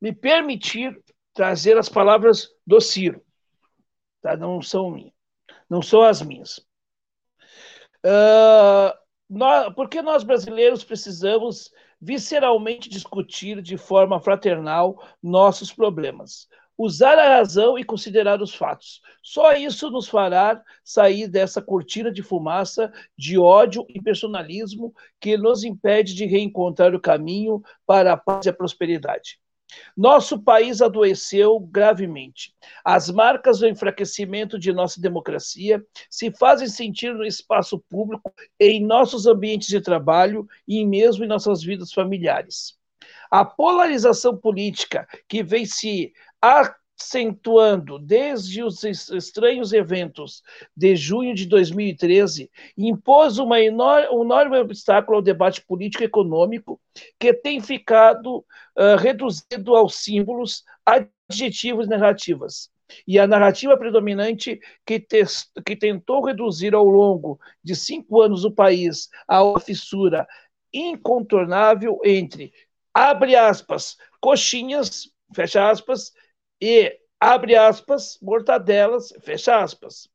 me 0.00 0.12
permitir 0.12 1.00
trazer 1.32 1.78
as 1.78 1.88
palavras 1.88 2.48
do 2.66 2.80
Ciro 2.80 3.22
tá? 4.22 4.36
não 4.36 4.62
são 4.62 4.90
minhas, 4.90 5.12
não 5.68 5.82
são 5.82 6.02
as 6.02 6.22
minhas. 6.22 6.58
Uh, 8.04 8.96
nós, 9.28 9.72
porque 9.74 10.00
nós 10.02 10.24
brasileiros 10.24 10.84
precisamos 10.84 11.70
visceralmente 12.00 12.88
discutir 12.88 13.62
de 13.62 13.76
forma 13.76 14.20
fraternal 14.20 15.00
nossos 15.22 15.72
problemas, 15.72 16.48
usar 16.76 17.16
a 17.18 17.36
razão 17.36 17.78
e 17.78 17.84
considerar 17.84 18.42
os 18.42 18.54
fatos. 18.54 19.00
Só 19.22 19.52
isso 19.52 19.88
nos 19.90 20.08
fará 20.08 20.60
sair 20.82 21.28
dessa 21.28 21.62
cortina 21.62 22.10
de 22.10 22.22
fumaça 22.22 22.92
de 23.16 23.38
ódio 23.38 23.86
e 23.88 24.02
personalismo 24.02 24.92
que 25.20 25.36
nos 25.36 25.62
impede 25.62 26.14
de 26.14 26.26
reencontrar 26.26 26.94
o 26.94 27.00
caminho 27.00 27.62
para 27.86 28.12
a 28.12 28.16
paz 28.16 28.46
e 28.46 28.48
a 28.48 28.52
prosperidade. 28.52 29.38
Nosso 29.96 30.42
país 30.42 30.80
adoeceu 30.80 31.58
gravemente. 31.60 32.54
As 32.84 33.10
marcas 33.10 33.58
do 33.58 33.68
enfraquecimento 33.68 34.58
de 34.58 34.72
nossa 34.72 35.00
democracia 35.00 35.84
se 36.10 36.30
fazem 36.30 36.68
sentir 36.68 37.14
no 37.14 37.24
espaço 37.24 37.78
público, 37.78 38.32
em 38.58 38.84
nossos 38.84 39.26
ambientes 39.26 39.68
de 39.68 39.80
trabalho 39.80 40.46
e 40.66 40.84
mesmo 40.84 41.24
em 41.24 41.28
nossas 41.28 41.62
vidas 41.62 41.92
familiares. 41.92 42.76
A 43.30 43.44
polarização 43.44 44.36
política 44.36 45.06
que 45.28 45.42
vem 45.42 45.64
se 45.64 46.12
acentuando 47.02 47.98
desde 47.98 48.62
os 48.62 48.84
estranhos 48.84 49.72
eventos 49.72 50.42
de 50.76 50.94
junho 50.94 51.34
de 51.34 51.46
2013, 51.46 52.48
impôs 52.78 53.38
uma 53.38 53.60
enorme, 53.60 54.08
um 54.10 54.22
enorme 54.22 54.58
obstáculo 54.58 55.16
ao 55.16 55.22
debate 55.22 55.60
político 55.62 56.04
e 56.04 56.06
econômico 56.06 56.80
que 57.18 57.34
tem 57.34 57.60
ficado 57.60 58.38
uh, 58.38 58.96
reduzido 58.98 59.74
aos 59.74 59.96
símbolos, 59.96 60.64
adjetivos 60.86 61.86
e 61.86 61.90
narrativas. 61.90 62.70
E 63.06 63.18
a 63.18 63.26
narrativa 63.26 63.76
predominante 63.76 64.60
que, 64.86 65.00
te, 65.00 65.22
que 65.64 65.74
tentou 65.74 66.24
reduzir 66.24 66.74
ao 66.74 66.84
longo 66.84 67.40
de 67.64 67.74
cinco 67.74 68.20
anos 68.20 68.44
o 68.44 68.52
país 68.52 69.08
a 69.26 69.42
uma 69.42 69.58
fissura 69.58 70.26
incontornável 70.72 71.98
entre, 72.04 72.52
abre 72.94 73.34
aspas, 73.34 73.96
coxinhas, 74.20 75.10
fecha 75.34 75.70
aspas, 75.70 76.12
e, 76.62 76.96
abre 77.18 77.56
aspas, 77.56 78.16
mortadelas, 78.22 79.12
fecha 79.20 79.60
aspas. 79.60 80.08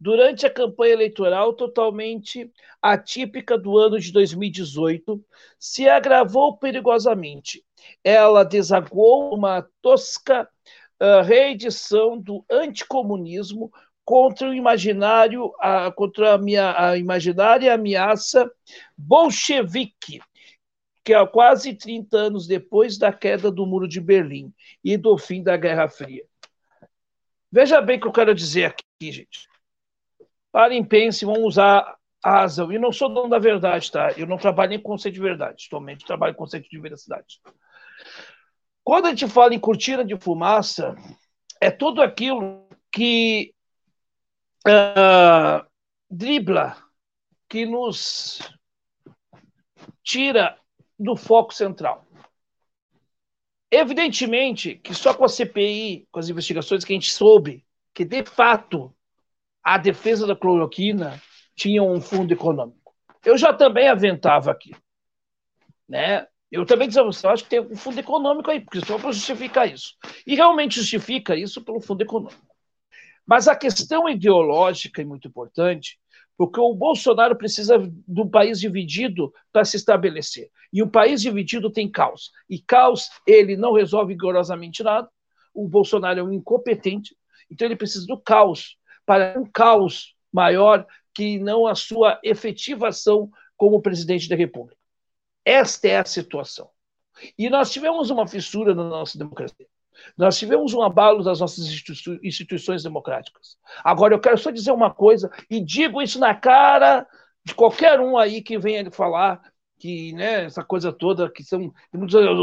Durante 0.00 0.46
a 0.46 0.50
campanha 0.50 0.94
eleitoral 0.94 1.52
totalmente 1.52 2.50
atípica 2.80 3.58
do 3.58 3.76
ano 3.76 4.00
de 4.00 4.10
2018, 4.12 5.22
se 5.58 5.86
agravou 5.86 6.56
perigosamente. 6.56 7.62
Ela 8.02 8.44
desaguou 8.44 9.34
uma 9.34 9.66
tosca 9.82 10.48
uh, 11.02 11.22
reedição 11.22 12.18
do 12.18 12.42
anticomunismo 12.50 13.70
contra 14.06 14.48
o 14.48 14.54
imaginário, 14.54 15.46
uh, 15.46 15.92
contra 15.94 16.32
a, 16.32 16.38
minha, 16.38 16.74
a 16.78 16.96
imaginária 16.96 17.74
ameaça 17.74 18.50
bolchevique, 18.96 20.18
que 21.06 21.14
é 21.14 21.24
quase 21.24 21.72
30 21.72 22.16
anos 22.16 22.48
depois 22.48 22.98
da 22.98 23.12
queda 23.12 23.48
do 23.48 23.64
Muro 23.64 23.86
de 23.86 24.00
Berlim 24.00 24.52
e 24.82 24.96
do 24.96 25.16
fim 25.16 25.40
da 25.40 25.56
Guerra 25.56 25.88
Fria. 25.88 26.24
Veja 27.50 27.80
bem 27.80 27.96
o 27.96 28.00
que 28.00 28.08
eu 28.08 28.12
quero 28.12 28.34
dizer 28.34 28.64
aqui, 28.64 29.12
gente. 29.12 29.48
Parem, 30.50 30.84
pensem, 30.84 31.24
vão 31.24 31.44
usar 31.44 31.96
a 32.20 32.40
razão. 32.40 32.72
E 32.72 32.78
não 32.78 32.90
sou 32.90 33.08
dono 33.08 33.28
da 33.28 33.38
verdade, 33.38 33.92
tá? 33.92 34.10
Eu 34.16 34.26
não 34.26 34.36
trabalho 34.36 34.72
em 34.72 34.82
conceito 34.82 35.14
de 35.14 35.20
verdade, 35.20 35.68
somente 35.70 36.04
trabalho 36.04 36.32
em 36.32 36.36
conceito 36.36 36.68
de 36.68 36.80
veracidade. 36.80 37.40
Quando 38.82 39.06
a 39.06 39.10
gente 39.10 39.28
fala 39.28 39.54
em 39.54 39.60
cortina 39.60 40.04
de 40.04 40.18
fumaça, 40.18 40.96
é 41.60 41.70
tudo 41.70 42.02
aquilo 42.02 42.68
que 42.90 43.54
uh, 44.66 45.64
dribla, 46.10 46.76
que 47.48 47.64
nos 47.64 48.40
tira 50.02 50.58
do 50.98 51.16
foco 51.16 51.52
central. 51.52 52.06
Evidentemente 53.70 54.76
que 54.76 54.94
só 54.94 55.12
com 55.12 55.24
a 55.24 55.28
CPI, 55.28 56.06
com 56.10 56.18
as 56.18 56.28
investigações 56.28 56.84
que 56.84 56.92
a 56.92 56.96
gente 56.96 57.10
soube 57.10 57.64
que, 57.92 58.04
de 58.04 58.24
fato, 58.24 58.94
a 59.62 59.78
defesa 59.78 60.26
da 60.26 60.36
cloroquina 60.36 61.20
tinha 61.56 61.82
um 61.82 62.00
fundo 62.00 62.32
econômico. 62.32 62.94
Eu 63.24 63.36
já 63.36 63.52
também 63.52 63.88
aventava 63.88 64.50
aqui. 64.50 64.76
Né? 65.88 66.26
Eu 66.50 66.64
também 66.64 66.86
dizia, 66.86 67.02
você 67.02 67.26
acha 67.26 67.42
que 67.42 67.50
tem 67.50 67.60
um 67.60 67.74
fundo 67.74 67.98
econômico 67.98 68.50
aí, 68.50 68.60
porque 68.60 68.84
só 68.84 68.98
para 68.98 69.12
justificar 69.12 69.68
isso. 69.68 69.96
E 70.26 70.34
realmente 70.36 70.76
justifica 70.76 71.34
isso 71.34 71.64
pelo 71.64 71.80
fundo 71.80 72.02
econômico. 72.02 72.46
Mas 73.26 73.48
a 73.48 73.56
questão 73.56 74.08
ideológica 74.08 75.02
é 75.02 75.04
muito 75.04 75.26
importante, 75.26 75.98
porque 76.36 76.60
o 76.60 76.74
Bolsonaro 76.74 77.36
precisa 77.36 77.78
de 77.78 78.20
um 78.20 78.28
país 78.28 78.60
dividido 78.60 79.32
para 79.52 79.64
se 79.64 79.76
estabelecer. 79.76 80.50
E 80.72 80.82
um 80.82 80.88
país 80.88 81.22
dividido 81.22 81.70
tem 81.70 81.90
caos. 81.90 82.30
E 82.48 82.60
caos, 82.60 83.08
ele 83.26 83.56
não 83.56 83.72
resolve 83.72 84.12
rigorosamente 84.12 84.82
nada. 84.82 85.08
O 85.54 85.66
Bolsonaro 85.66 86.20
é 86.20 86.22
um 86.22 86.32
incompetente, 86.32 87.16
então 87.50 87.66
ele 87.66 87.76
precisa 87.76 88.06
do 88.06 88.20
caos 88.20 88.76
para 89.06 89.38
um 89.40 89.46
caos 89.46 90.14
maior 90.32 90.86
que 91.14 91.38
não 91.38 91.66
a 91.66 91.74
sua 91.74 92.20
efetivação 92.22 93.30
como 93.56 93.80
presidente 93.80 94.28
da 94.28 94.36
República. 94.36 94.78
Esta 95.44 95.88
é 95.88 95.96
a 95.96 96.04
situação. 96.04 96.68
E 97.38 97.48
nós 97.48 97.72
tivemos 97.72 98.10
uma 98.10 98.26
fissura 98.26 98.74
na 98.74 98.84
nossa 98.84 99.16
democracia. 99.16 99.66
Nós 100.16 100.38
tivemos 100.38 100.74
um 100.74 100.82
abalo 100.82 101.22
das 101.22 101.40
nossas 101.40 101.66
instituições 102.22 102.82
democráticas. 102.82 103.56
Agora, 103.84 104.14
eu 104.14 104.20
quero 104.20 104.38
só 104.38 104.50
dizer 104.50 104.72
uma 104.72 104.92
coisa, 104.92 105.30
e 105.50 105.60
digo 105.60 106.02
isso 106.02 106.18
na 106.18 106.34
cara 106.34 107.06
de 107.44 107.54
qualquer 107.54 108.00
um 108.00 108.18
aí 108.18 108.42
que 108.42 108.58
venha 108.58 108.90
falar 108.90 109.40
que 109.78 110.12
né, 110.12 110.44
essa 110.44 110.64
coisa 110.64 110.92
toda, 110.92 111.30
que 111.30 111.44
são 111.44 111.72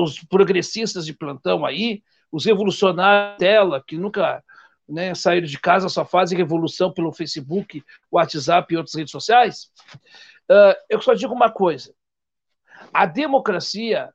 os 0.04 0.20
progressistas 0.26 1.06
de 1.06 1.14
plantão 1.14 1.66
aí, 1.66 2.04
os 2.32 2.46
revolucionários 2.46 3.38
tela, 3.38 3.84
que 3.86 3.98
nunca 3.98 4.44
né, 4.88 5.14
saíram 5.16 5.48
de 5.48 5.60
casa, 5.60 5.90
só 5.90 6.06
fazem 6.06 6.38
revolução 6.38 6.92
pelo 6.92 7.12
Facebook, 7.12 7.84
WhatsApp 8.12 8.74
e 8.74 8.78
outras 8.78 8.96
redes 8.96 9.12
sociais. 9.12 9.72
Uh, 10.50 10.76
eu 10.90 11.02
só 11.02 11.14
digo 11.14 11.34
uma 11.34 11.52
coisa: 11.52 11.94
a 12.94 13.06
democracia 13.06 14.14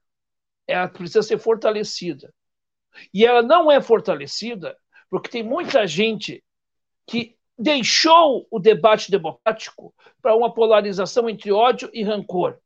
ela 0.67 0.89
precisa 0.89 1.23
ser 1.23 1.39
fortalecida. 1.39 2.33
E 3.13 3.25
ela 3.25 3.43
não 3.43 3.71
é 3.71 3.81
fortalecida 3.81 4.77
porque 5.11 5.29
tem 5.29 5.43
muita 5.43 5.87
gente 5.87 6.45
que 7.07 7.37
deixou 7.59 8.47
o 8.51 8.59
debate 8.59 9.11
democrático 9.11 9.95
para 10.23 10.37
uma 10.37 10.53
polarização 10.53 11.29
entre 11.29 11.51
ódio 11.51 11.91
e 11.93 12.03
rancor. 12.03 12.59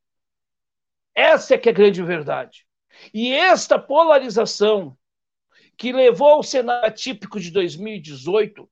Essa 1.14 1.54
é 1.54 1.58
que 1.58 1.68
é 1.68 1.72
a 1.72 1.74
grande 1.74 2.02
verdade. 2.02 2.66
E 3.12 3.32
esta 3.32 3.78
polarização 3.78 4.96
que 5.76 5.92
levou 5.92 6.28
ao 6.28 6.42
cenário 6.42 6.86
atípico 6.86 7.40
de 7.40 7.50
2018, 7.50 8.68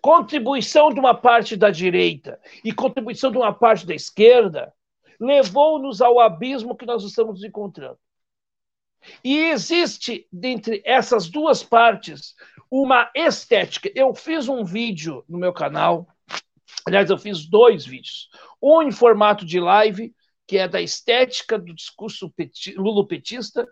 contribuição 0.00 0.92
de 0.92 1.00
uma 1.00 1.14
parte 1.14 1.56
da 1.56 1.70
direita 1.70 2.40
e 2.64 2.72
contribuição 2.72 3.30
de 3.30 3.38
uma 3.38 3.52
parte 3.52 3.86
da 3.86 3.94
esquerda, 3.94 4.72
levou-nos 5.18 6.00
ao 6.00 6.20
abismo 6.20 6.76
que 6.76 6.86
nós 6.86 7.02
estamos 7.02 7.42
encontrando. 7.42 7.98
E 9.22 9.36
existe, 9.38 10.26
dentre 10.32 10.82
essas 10.84 11.28
duas 11.28 11.62
partes, 11.62 12.34
uma 12.70 13.10
estética. 13.14 13.90
Eu 13.94 14.14
fiz 14.14 14.48
um 14.48 14.64
vídeo 14.64 15.24
no 15.28 15.38
meu 15.38 15.52
canal, 15.52 16.06
aliás, 16.84 17.10
eu 17.10 17.18
fiz 17.18 17.46
dois 17.46 17.84
vídeos. 17.84 18.28
Um 18.62 18.82
em 18.82 18.92
formato 18.92 19.44
de 19.44 19.60
live, 19.60 20.14
que 20.46 20.58
é 20.58 20.68
da 20.68 20.80
estética 20.80 21.58
do 21.58 21.74
discurso 21.74 22.30
peti, 22.30 22.74
lulopetista, 22.74 23.66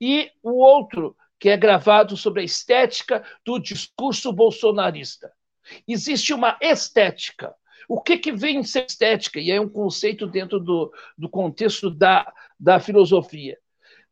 e 0.00 0.30
o 0.42 0.52
outro, 0.64 1.16
que 1.38 1.48
é 1.48 1.56
gravado 1.56 2.16
sobre 2.16 2.42
a 2.42 2.44
estética 2.44 3.24
do 3.44 3.58
discurso 3.58 4.32
bolsonarista. 4.32 5.30
Existe 5.86 6.32
uma 6.32 6.58
estética. 6.60 7.54
O 7.88 8.00
que, 8.00 8.18
que 8.18 8.32
vem 8.32 8.62
ser 8.64 8.86
estética? 8.86 9.38
E 9.38 9.50
é 9.50 9.60
um 9.60 9.68
conceito 9.68 10.26
dentro 10.26 10.58
do, 10.58 10.92
do 11.16 11.28
contexto 11.28 11.90
da, 11.90 12.32
da 12.58 12.80
filosofia 12.80 13.56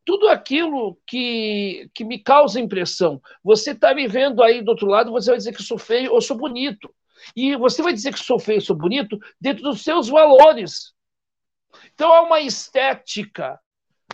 tudo 0.06 0.28
aquilo 0.28 0.96
que, 1.04 1.90
que 1.92 2.04
me 2.04 2.20
causa 2.20 2.60
impressão. 2.60 3.20
Você 3.42 3.72
está 3.72 3.92
me 3.92 4.06
vendo 4.06 4.40
aí 4.40 4.62
do 4.62 4.70
outro 4.70 4.86
lado, 4.86 5.10
você 5.10 5.30
vai 5.30 5.36
dizer 5.36 5.52
que 5.52 5.62
sou 5.64 5.76
feio 5.76 6.12
ou 6.12 6.20
sou 6.20 6.36
bonito. 6.36 6.94
E 7.34 7.56
você 7.56 7.82
vai 7.82 7.92
dizer 7.92 8.14
que 8.14 8.20
sou 8.20 8.38
feio 8.38 8.58
ou 8.58 8.64
sou 8.64 8.76
bonito 8.76 9.18
dentro 9.40 9.64
dos 9.64 9.82
seus 9.82 10.08
valores. 10.08 10.94
Então 11.92 12.12
há 12.12 12.22
uma 12.22 12.40
estética. 12.40 13.58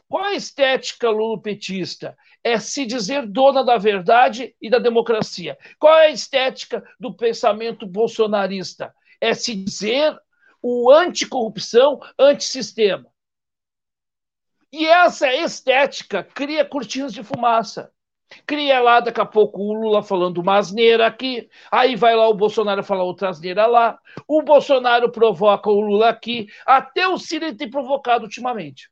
Qual 0.08 0.24
a 0.24 0.34
estética 0.34 1.10
lulopetista? 1.10 2.16
É 2.42 2.58
se 2.58 2.86
dizer 2.86 3.26
dona 3.26 3.62
da 3.62 3.76
verdade 3.76 4.56
e 4.62 4.70
da 4.70 4.78
democracia. 4.78 5.58
Qual 5.78 5.94
é 5.98 6.06
a 6.06 6.10
estética 6.10 6.82
do 6.98 7.14
pensamento 7.14 7.86
bolsonarista? 7.86 8.94
É 9.20 9.34
se 9.34 9.54
dizer 9.54 10.18
o 10.62 10.90
anticorrupção, 10.90 12.00
antissistema. 12.18 13.11
E 14.72 14.86
essa 14.86 15.32
estética 15.34 16.24
cria 16.24 16.64
cortinas 16.64 17.12
de 17.12 17.22
fumaça. 17.22 17.92
Cria 18.46 18.80
lá, 18.80 19.00
daqui 19.00 19.20
a 19.20 19.26
pouco, 19.26 19.60
o 19.60 19.74
Lula 19.74 20.02
falando 20.02 20.38
uma 20.38 20.56
asneira 20.56 21.06
aqui, 21.06 21.50
aí 21.70 21.94
vai 21.94 22.16
lá 22.16 22.26
o 22.28 22.34
Bolsonaro 22.34 22.82
falar 22.82 23.04
outra 23.04 23.28
asneira 23.28 23.66
lá, 23.66 23.98
o 24.26 24.42
Bolsonaro 24.42 25.12
provoca 25.12 25.68
o 25.68 25.80
Lula 25.80 26.08
aqui, 26.08 26.46
até 26.64 27.06
o 27.06 27.18
Ciro 27.18 27.54
tem 27.54 27.68
provocado 27.68 28.24
ultimamente. 28.24 28.90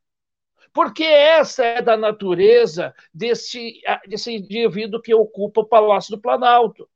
Porque 0.73 1.02
essa 1.02 1.65
é 1.65 1.81
da 1.82 1.97
natureza 1.97 2.94
desse, 3.12 3.81
desse 4.07 4.32
indivíduo 4.36 5.01
que 5.01 5.15
ocupa 5.15 5.62
o 5.62 5.66
Palácio 5.66 6.15
do 6.15 6.20
Planalto. 6.20 6.86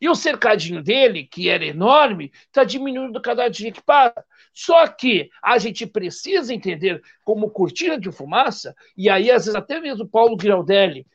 E 0.00 0.08
o 0.08 0.14
cercadinho 0.14 0.82
dele, 0.82 1.24
que 1.24 1.48
era 1.48 1.64
enorme, 1.64 2.32
está 2.46 2.64
diminuindo 2.64 3.20
cada 3.20 3.48
dia 3.48 3.72
que 3.72 3.82
passa. 3.82 4.24
Só 4.52 4.86
que 4.86 5.30
a 5.42 5.58
gente 5.58 5.86
precisa 5.86 6.52
entender 6.52 7.02
como 7.24 7.50
cortina 7.50 7.98
de 7.98 8.10
fumaça, 8.10 8.74
e 8.96 9.08
aí 9.08 9.30
às 9.30 9.44
vezes 9.44 9.54
até 9.54 9.80
mesmo 9.80 10.08
Paulo 10.08 10.36
Giraldelli 10.40 11.06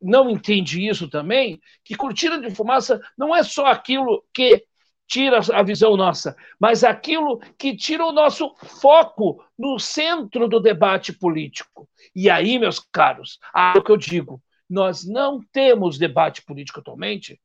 não 0.00 0.30
entende 0.30 0.86
isso 0.86 1.08
também, 1.08 1.60
que 1.82 1.96
cortina 1.96 2.40
de 2.40 2.54
fumaça 2.54 3.00
não 3.16 3.34
é 3.34 3.42
só 3.42 3.66
aquilo 3.66 4.24
que 4.32 4.64
tira 5.06 5.40
a 5.52 5.62
visão 5.62 5.96
nossa, 5.96 6.36
mas 6.58 6.82
aquilo 6.84 7.38
que 7.56 7.76
tira 7.76 8.04
o 8.04 8.12
nosso 8.12 8.54
foco 8.56 9.44
no 9.58 9.78
centro 9.78 10.48
do 10.48 10.60
debate 10.60 11.12
político. 11.12 11.88
E 12.14 12.28
aí, 12.28 12.58
meus 12.58 12.78
caros, 12.78 13.38
é 13.54 13.78
o 13.78 13.82
que 13.82 13.90
eu 13.90 13.96
digo, 13.96 14.42
nós 14.68 15.06
não 15.06 15.40
temos 15.52 15.98
debate 15.98 16.42
político 16.42 16.80
atualmente 16.80 17.40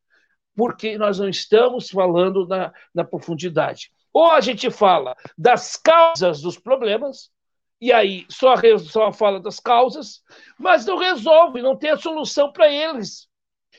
porque 0.56 0.98
nós 0.98 1.20
não 1.20 1.30
estamos 1.30 1.90
falando 1.90 2.48
na, 2.48 2.74
na 2.94 3.04
profundidade. 3.04 3.92
Ou 4.14 4.32
a 4.32 4.42
gente 4.42 4.70
fala 4.70 5.16
das 5.38 5.78
causas 5.78 6.42
dos 6.42 6.58
problemas, 6.58 7.32
e 7.80 7.92
aí 7.92 8.26
só, 8.30 8.56
só 8.80 9.12
fala 9.12 9.40
das 9.40 9.60
causas, 9.60 10.22
mas 10.60 10.86
não 10.86 10.98
resolve, 10.98 11.62
não 11.62 11.76
tem 11.76 11.92
a 11.92 11.98
solução 11.98 12.52
para 12.52 12.70
eles. 12.70 13.28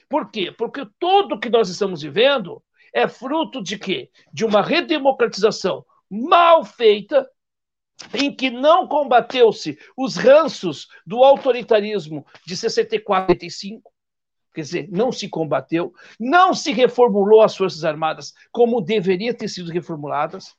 Por 0.09 0.31
quê? 0.31 0.51
Porque 0.51 0.87
tudo 0.99 1.39
que 1.39 1.51
nós 1.51 1.69
estamos 1.69 2.03
vivendo 2.03 2.63
é 2.93 3.07
fruto 3.07 3.63
de 3.63 3.79
quê? 3.79 4.11
De 4.33 4.45
uma 4.45 4.63
redemocratização 4.63 5.85
mal 6.11 6.65
feita, 6.65 7.29
em 8.13 8.35
que 8.35 8.51
não 8.51 8.89
combateu-se 8.89 9.79
os 9.97 10.17
ranços 10.17 10.89
do 11.07 11.23
autoritarismo 11.23 12.27
de 12.47 12.57
64 12.57 13.33
85, 13.33 13.92
quer 14.53 14.63
dizer, 14.63 14.89
não 14.91 15.11
se 15.11 15.29
combateu, 15.29 15.93
não 16.19 16.55
se 16.55 16.73
reformulou 16.73 17.43
as 17.43 17.57
Forças 17.57 17.85
Armadas 17.85 18.33
como 18.51 18.81
deveria 18.81 19.35
ter 19.35 19.49
sido 19.49 19.71
reformuladas. 19.71 20.55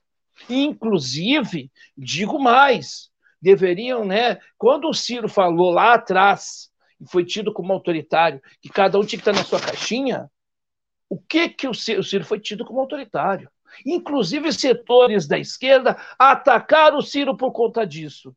Inclusive, 0.49 1.71
digo 1.97 2.39
mais, 2.39 3.09
deveriam, 3.41 4.05
né? 4.05 4.39
Quando 4.57 4.87
o 4.87 4.93
Ciro 4.93 5.29
falou 5.29 5.71
lá 5.71 5.93
atrás, 5.93 6.71
e 6.99 7.05
foi 7.05 7.25
tido 7.25 7.53
como 7.53 7.73
autoritário, 7.73 8.41
que 8.61 8.69
cada 8.69 8.97
um 8.97 9.05
tinha 9.05 9.21
que 9.21 9.29
estar 9.29 9.33
na 9.33 9.43
sua 9.43 9.59
caixinha, 9.59 10.29
o 11.09 11.19
que 11.19 11.49
que 11.49 11.67
o 11.67 11.73
Ciro, 11.73 11.99
o 11.99 12.03
Ciro 12.03 12.25
foi 12.25 12.39
tido 12.39 12.65
como 12.65 12.79
autoritário? 12.79 13.49
Inclusive, 13.85 14.51
setores 14.53 15.27
da 15.27 15.37
esquerda 15.37 15.97
atacaram 16.17 16.97
o 16.97 17.01
Ciro 17.01 17.35
por 17.35 17.51
conta 17.51 17.85
disso. 17.85 18.35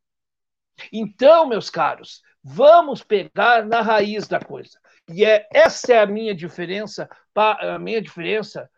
Então, 0.93 1.47
meus 1.47 1.71
caros, 1.71 2.23
vamos 2.43 3.03
pegar 3.03 3.65
na 3.65 3.81
raiz 3.81 4.27
da 4.27 4.41
coisa. 4.41 4.79
E 5.09 5.25
é, 5.25 5.47
essa 5.53 5.93
é 5.93 5.99
a 6.01 6.07
minha 6.07 6.35
diferença, 6.35 7.09
a 7.35 7.79
minha 7.79 8.03
diferença, 8.03 8.69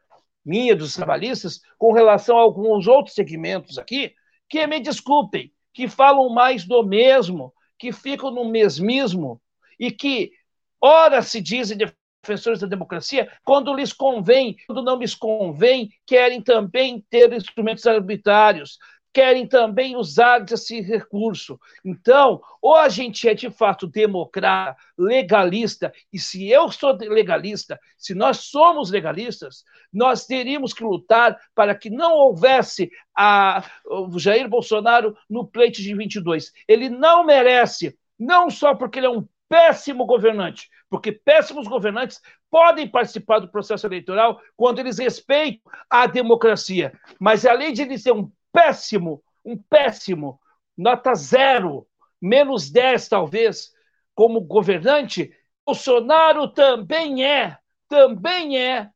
minha 0.45 0.77
dos 0.77 0.95
trabalhistas, 0.95 1.61
com 1.79 1.93
relação 1.93 2.37
a 2.37 2.43
alguns 2.43 2.87
outros 2.87 3.15
segmentos 3.15 3.79
aqui, 3.79 4.15
que 4.49 4.67
me 4.67 4.81
desculpem, 4.81 5.53
que 5.73 5.89
falam 5.89 6.29
mais 6.31 6.65
do 6.65 6.83
mesmo, 6.83 7.53
que 7.79 7.93
ficam 7.93 8.31
no 8.31 8.45
mesmismo 8.45 9.41
e 9.79 9.91
que, 9.91 10.33
ora, 10.81 11.23
se 11.23 11.41
dizem 11.41 11.79
defensores 11.79 12.61
da 12.61 12.67
democracia, 12.67 13.31
quando 13.45 13.75
lhes 13.75 13.93
convém, 13.93 14.57
quando 14.67 14.83
não 14.83 14.99
lhes 14.99 15.15
convém, 15.15 15.89
querem 16.07 16.43
também 16.43 17.05
ter 17.09 17.33
instrumentos 17.33 17.87
arbitrários, 17.87 18.79
querem 19.13 19.47
também 19.47 19.97
usar 19.97 20.41
desse 20.41 20.81
recurso. 20.81 21.59
Então, 21.85 22.41
ou 22.61 22.77
a 22.77 22.89
gente 22.89 23.29
é 23.29 23.35
de 23.35 23.51
fato 23.51 23.87
democrata, 23.87 24.77
legalista, 24.97 25.93
e 26.13 26.19
se 26.19 26.49
eu 26.49 26.71
sou 26.71 26.97
legalista, 26.97 27.79
se 27.97 28.15
nós 28.15 28.39
somos 28.39 28.91
legalistas, 28.91 29.65
nós 29.93 30.27
teríamos 30.27 30.73
que 30.73 30.85
lutar 30.85 31.39
para 31.55 31.75
que 31.75 31.91
não 31.91 32.13
houvesse 32.13 32.91
a, 33.17 33.65
o 33.87 34.19
Jair 34.19 34.49
Bolsonaro 34.49 35.17
no 35.29 35.47
pleito 35.47 35.81
de 35.81 35.95
22. 35.95 36.53
Ele 36.67 36.89
não 36.89 37.25
merece, 37.25 37.97
não 38.19 38.51
só 38.51 38.75
porque 38.75 38.99
ele 38.99 39.07
é 39.07 39.11
um 39.11 39.27
péssimo 39.49 40.05
governante, 40.05 40.69
porque 40.91 41.11
péssimos 41.11 41.67
governantes 41.67 42.21
podem 42.51 42.89
participar 42.89 43.39
do 43.39 43.49
processo 43.49 43.87
eleitoral 43.87 44.41
quando 44.57 44.79
eles 44.79 44.99
respeitam 44.99 45.73
a 45.89 46.07
democracia, 46.07 46.93
mas 47.19 47.47
além 47.47 47.73
de 47.73 47.83
ele 47.83 47.99
ser 47.99 48.13
um 48.13 48.31
péssimo, 48.53 49.23
um 49.45 49.57
péssimo, 49.57 50.41
nota 50.77 51.15
zero, 51.15 51.87
menos 52.21 52.71
10 52.71 53.09
talvez, 53.09 53.73
como 54.15 54.41
governante, 54.41 55.33
Bolsonaro 55.65 56.49
também 56.49 57.25
é, 57.25 57.59
também 57.89 58.59
é 58.59 58.91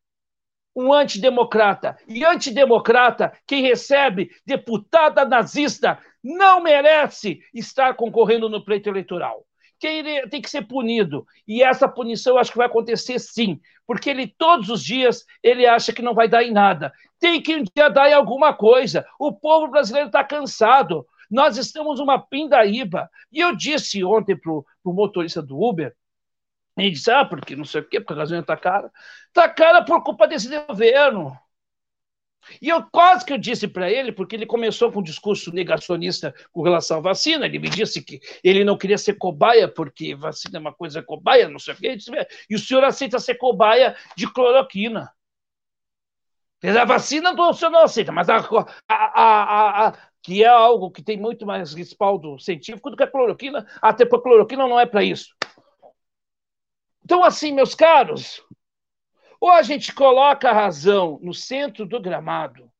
um 0.74 0.92
antidemocrata. 0.92 1.98
E 2.08 2.24
antidemocrata, 2.24 3.32
quem 3.46 3.62
recebe 3.62 4.30
deputada 4.46 5.24
nazista, 5.24 5.98
não 6.22 6.62
merece 6.62 7.40
estar 7.52 7.94
concorrendo 7.94 8.48
no 8.48 8.64
pleito 8.64 8.88
eleitoral 8.88 9.46
tem, 9.82 10.28
tem 10.28 10.40
que 10.40 10.48
ser 10.48 10.62
punido. 10.62 11.26
E 11.46 11.62
essa 11.62 11.88
punição 11.88 12.34
eu 12.34 12.38
acho 12.38 12.52
que 12.52 12.56
vai 12.56 12.68
acontecer 12.68 13.18
sim, 13.18 13.60
porque 13.84 14.08
ele 14.08 14.28
todos 14.28 14.68
os 14.68 14.84
dias 14.84 15.26
ele 15.42 15.66
acha 15.66 15.92
que 15.92 16.00
não 16.00 16.14
vai 16.14 16.28
dar 16.28 16.44
em 16.44 16.52
nada. 16.52 16.92
Tem 17.18 17.42
que 17.42 17.56
um 17.56 17.64
dia 17.64 17.88
dar 17.88 18.08
em 18.08 18.14
alguma 18.14 18.54
coisa. 18.54 19.04
O 19.18 19.32
povo 19.32 19.68
brasileiro 19.68 20.06
está 20.06 20.22
cansado. 20.22 21.04
Nós 21.28 21.56
estamos 21.56 21.98
uma 21.98 22.18
pindaíba. 22.18 23.10
E 23.32 23.40
eu 23.40 23.56
disse 23.56 24.04
ontem 24.04 24.36
para 24.36 24.52
o 24.52 24.64
motorista 24.84 25.42
do 25.42 25.60
Uber, 25.60 25.94
ele 26.76 26.90
disse, 26.90 27.10
ah, 27.10 27.24
porque 27.24 27.56
não 27.56 27.64
sei 27.64 27.80
o 27.80 27.88
quê, 27.88 28.00
porque 28.00 28.12
a 28.12 28.16
gasolina 28.16 28.42
está 28.42 28.56
cara. 28.56 28.90
Está 29.28 29.48
cara 29.48 29.84
por 29.84 30.02
culpa 30.02 30.28
desse 30.28 30.48
governo. 30.66 31.36
E 32.60 32.68
eu 32.68 32.82
quase 32.90 33.24
que 33.24 33.32
eu 33.32 33.38
disse 33.38 33.68
para 33.68 33.90
ele, 33.90 34.12
porque 34.12 34.36
ele 34.36 34.46
começou 34.46 34.90
com 34.90 35.00
um 35.00 35.02
discurso 35.02 35.52
negacionista 35.52 36.34
com 36.52 36.62
relação 36.62 36.98
à 36.98 37.00
vacina, 37.00 37.46
ele 37.46 37.58
me 37.58 37.68
disse 37.68 38.02
que 38.02 38.20
ele 38.42 38.64
não 38.64 38.76
queria 38.76 38.98
ser 38.98 39.14
cobaia, 39.14 39.68
porque 39.68 40.14
vacina 40.14 40.58
é 40.58 40.60
uma 40.60 40.72
coisa 40.72 41.02
cobaia, 41.02 41.48
não 41.48 41.58
sei 41.58 41.74
o 41.74 41.76
quê. 41.76 41.96
Disse, 41.96 42.10
e 42.48 42.54
o 42.54 42.58
senhor 42.58 42.84
aceita 42.84 43.18
ser 43.18 43.36
cobaia 43.36 43.96
de 44.16 44.30
cloroquina. 44.32 45.10
A 46.62 46.84
vacina 46.84 47.32
o 47.32 47.52
senhor 47.54 47.70
não 47.70 47.82
aceita, 47.82 48.12
mas 48.12 48.28
a, 48.28 48.36
a, 48.88 49.88
a, 49.88 49.98
que 50.22 50.44
é 50.44 50.48
algo 50.48 50.92
que 50.92 51.02
tem 51.02 51.16
muito 51.16 51.44
mais 51.44 51.74
respaldo 51.74 52.38
científico 52.38 52.88
do 52.88 52.96
que 52.96 53.02
a 53.02 53.10
cloroquina, 53.10 53.66
até 53.80 54.04
porque 54.04 54.28
a 54.28 54.30
cloroquina 54.30 54.68
não 54.68 54.78
é 54.78 54.86
para 54.86 55.02
isso. 55.02 55.34
Então, 57.04 57.24
assim, 57.24 57.52
meus 57.52 57.74
caros, 57.74 58.40
ou 59.42 59.50
a 59.50 59.60
gente 59.60 59.92
coloca 59.92 60.48
a 60.48 60.52
razão 60.52 61.18
no 61.20 61.34
centro 61.34 61.84
do 61.84 62.00
gramado, 62.00 62.70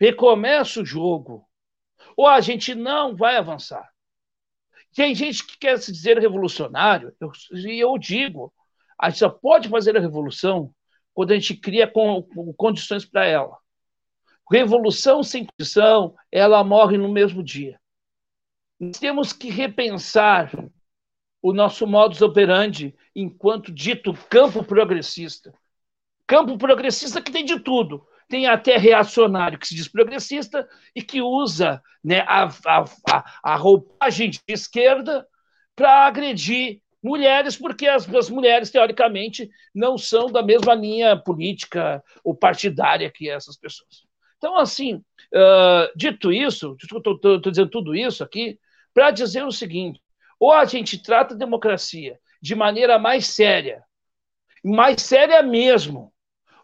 recomeça 0.00 0.80
o 0.80 0.84
jogo, 0.84 1.48
ou 2.16 2.26
a 2.26 2.40
gente 2.40 2.74
não 2.74 3.14
vai 3.14 3.36
avançar. 3.36 3.88
Tem 4.92 5.14
gente 5.14 5.46
que 5.46 5.56
quer 5.56 5.78
se 5.78 5.92
dizer 5.92 6.18
revolucionário, 6.18 7.14
e 7.20 7.78
eu, 7.80 7.92
eu 7.92 7.98
digo, 7.98 8.52
a 8.98 9.10
gente 9.10 9.20
só 9.20 9.28
pode 9.28 9.68
fazer 9.68 9.96
a 9.96 10.00
revolução 10.00 10.74
quando 11.14 11.30
a 11.30 11.34
gente 11.34 11.54
cria 11.54 11.86
com, 11.86 12.20
com 12.20 12.52
condições 12.52 13.04
para 13.04 13.24
ela. 13.24 13.56
Revolução 14.50 15.22
sem 15.22 15.46
condição, 15.46 16.16
ela 16.32 16.64
morre 16.64 16.98
no 16.98 17.12
mesmo 17.12 17.44
dia. 17.44 17.80
Nós 18.80 18.98
temos 18.98 19.32
que 19.32 19.50
repensar 19.50 20.50
o 21.40 21.52
nosso 21.52 21.86
modus 21.86 22.20
operandi 22.22 22.92
enquanto 23.14 23.70
dito 23.72 24.12
campo 24.28 24.64
progressista. 24.64 25.54
Campo 26.32 26.56
progressista 26.56 27.20
que 27.20 27.30
tem 27.30 27.44
de 27.44 27.60
tudo. 27.60 28.06
Tem 28.26 28.46
até 28.46 28.78
reacionário 28.78 29.58
que 29.58 29.68
se 29.68 29.74
diz 29.74 29.86
progressista 29.86 30.66
e 30.96 31.02
que 31.02 31.20
usa 31.20 31.82
né, 32.02 32.20
a, 32.20 32.48
a, 32.66 33.24
a 33.42 33.54
roupagem 33.54 34.30
de 34.30 34.40
esquerda 34.48 35.28
para 35.76 36.06
agredir 36.06 36.80
mulheres, 37.02 37.54
porque 37.54 37.86
as, 37.86 38.08
as, 38.14 38.30
mulheres, 38.30 38.70
teoricamente, 38.70 39.50
não 39.74 39.98
são 39.98 40.32
da 40.32 40.42
mesma 40.42 40.72
linha 40.72 41.18
política 41.18 42.02
ou 42.24 42.34
partidária 42.34 43.12
que 43.14 43.28
essas 43.28 43.58
pessoas. 43.58 44.06
Então, 44.38 44.56
assim, 44.56 44.94
uh, 45.34 45.92
dito 45.94 46.32
isso, 46.32 46.74
estou 46.80 47.40
dizendo 47.40 47.68
tudo 47.68 47.94
isso 47.94 48.24
aqui, 48.24 48.58
para 48.94 49.10
dizer 49.10 49.44
o 49.44 49.52
seguinte: 49.52 50.00
ou 50.40 50.50
a 50.50 50.64
gente 50.64 50.96
trata 50.96 51.34
a 51.34 51.38
democracia 51.38 52.18
de 52.40 52.54
maneira 52.54 52.98
mais 52.98 53.26
séria, 53.26 53.84
mais 54.64 55.02
séria 55.02 55.42
mesmo, 55.42 56.11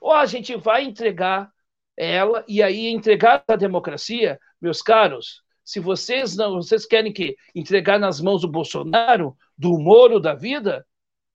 ou 0.01 0.13
a 0.13 0.27
gente 0.27 0.57
vai 0.57 0.85
entregar 0.85 1.51
ela, 1.97 2.45
e 2.47 2.63
aí 2.63 2.87
entregar 2.89 3.43
a 3.49 3.57
democracia, 3.57 4.39
meus 4.61 4.81
caros, 4.81 5.43
se 5.65 5.81
vocês 5.81 6.37
não, 6.37 6.55
vocês 6.55 6.87
querem 6.87 7.13
que 7.13 7.37
entregar 7.55 7.99
nas 7.99 8.21
mãos 8.21 8.41
do 8.41 8.49
Bolsonaro, 8.49 9.37
do 9.57 9.79
Moro 9.79 10.19
da 10.21 10.35
vida, 10.35 10.87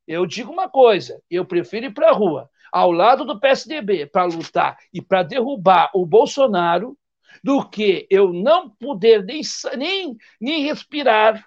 eu 0.08 0.26
digo 0.26 0.52
uma 0.52 0.70
coisa, 0.70 1.22
eu 1.30 1.46
prefiro 1.46 1.88
ir 1.88 1.94
para 1.94 2.10
a 2.10 2.14
rua, 2.14 2.50
ao 2.72 2.92
lado 2.92 3.26
do 3.26 3.40
PSDB, 3.40 4.08
para 4.08 4.26
lutar 4.26 4.78
e 4.92 5.02
para 5.02 5.22
derrubar 5.22 5.92
o 5.94 6.06
Bolsonaro, 6.06 6.98
do 7.44 7.68
que 7.68 8.08
eu 8.10 8.34
não 8.34 8.70
poder 8.70 9.24
nem, 9.24 9.42
nem, 9.78 10.18
nem 10.40 10.64
respirar, 10.64 11.46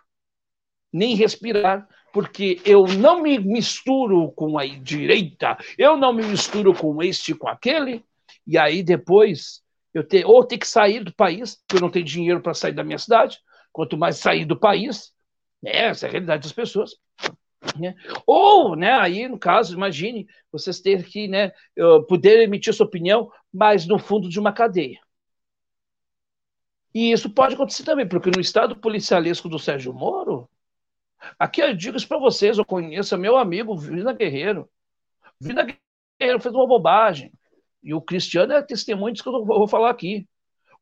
nem 0.93 1.15
respirar 1.15 1.89
porque 2.17 2.63
eu 2.65 2.87
não 2.87 3.21
me 3.21 3.39
misturo 3.39 4.33
com 4.33 4.59
a 4.59 4.65
direita, 4.65 5.55
eu 5.77 5.99
não 5.99 6.15
me 6.15 6.25
misturo 6.25 6.73
com 6.73 7.03
este, 7.03 7.35
com 7.35 7.47
aquele, 7.47 8.03
e 8.47 8.57
aí 8.57 8.83
depois 8.83 9.63
eu 9.93 10.03
ter, 10.03 10.25
ou 10.25 10.43
ter 10.43 10.57
que 10.57 10.67
sair 10.67 11.05
do 11.05 11.15
país, 11.15 11.57
porque 11.57 11.77
eu 11.77 11.81
não 11.83 11.91
tenho 11.91 12.07
dinheiro 12.07 12.41
para 12.41 12.55
sair 12.55 12.73
da 12.73 12.83
minha 12.83 12.97
cidade, 12.97 13.39
quanto 13.71 13.99
mais 13.99 14.17
sair 14.17 14.47
do 14.47 14.59
país, 14.59 15.13
né, 15.63 15.73
essa 15.77 16.07
é 16.07 16.09
a 16.09 16.13
realidade 16.13 16.45
das 16.45 16.53
pessoas. 16.55 16.93
Né? 17.79 17.95
Ou, 18.27 18.75
né, 18.75 18.95
aí 18.95 19.29
no 19.29 19.39
caso, 19.39 19.75
imagine 19.75 20.27
vocês 20.51 20.81
terem 20.81 21.05
que 21.05 21.29
né, 21.29 21.53
poder 22.09 22.41
emitir 22.41 22.73
sua 22.73 22.87
opinião, 22.87 23.31
mas 23.53 23.87
no 23.87 23.99
fundo 23.99 24.31
de 24.31 24.41
uma 24.41 24.55
cadeia. 24.55 24.99
E 26.95 27.13
isso 27.13 27.29
pode 27.29 27.57
acontecer 27.57 27.85
também, 27.85 28.09
porque 28.09 28.31
no 28.35 28.41
estado 28.41 28.75
policialesco 28.75 29.51
do 29.51 29.59
Sérgio 29.59 29.93
Moro, 29.93 30.49
Aqui 31.39 31.61
eu 31.61 31.75
digo 31.75 31.97
isso 31.97 32.09
para 32.09 32.19
vocês, 32.19 32.59
eu 32.59 32.65
conheço 32.65 33.17
meu 33.19 33.37
amigo 33.37 33.77
Vina 33.77 34.13
Guerreiro. 34.13 34.69
Vina 35.41 35.63
Guerreiro 35.63 36.41
fez 36.41 36.55
uma 36.55 36.67
bobagem. 36.67 37.33
E 37.83 37.95
o 37.95 38.01
Cristiano 38.01 38.53
é 38.53 38.63
testemunho 38.63 39.13
disso 39.13 39.23
que 39.23 39.29
eu 39.29 39.45
vou 39.45 39.69
falar 39.69 39.91
aqui. 39.91 40.27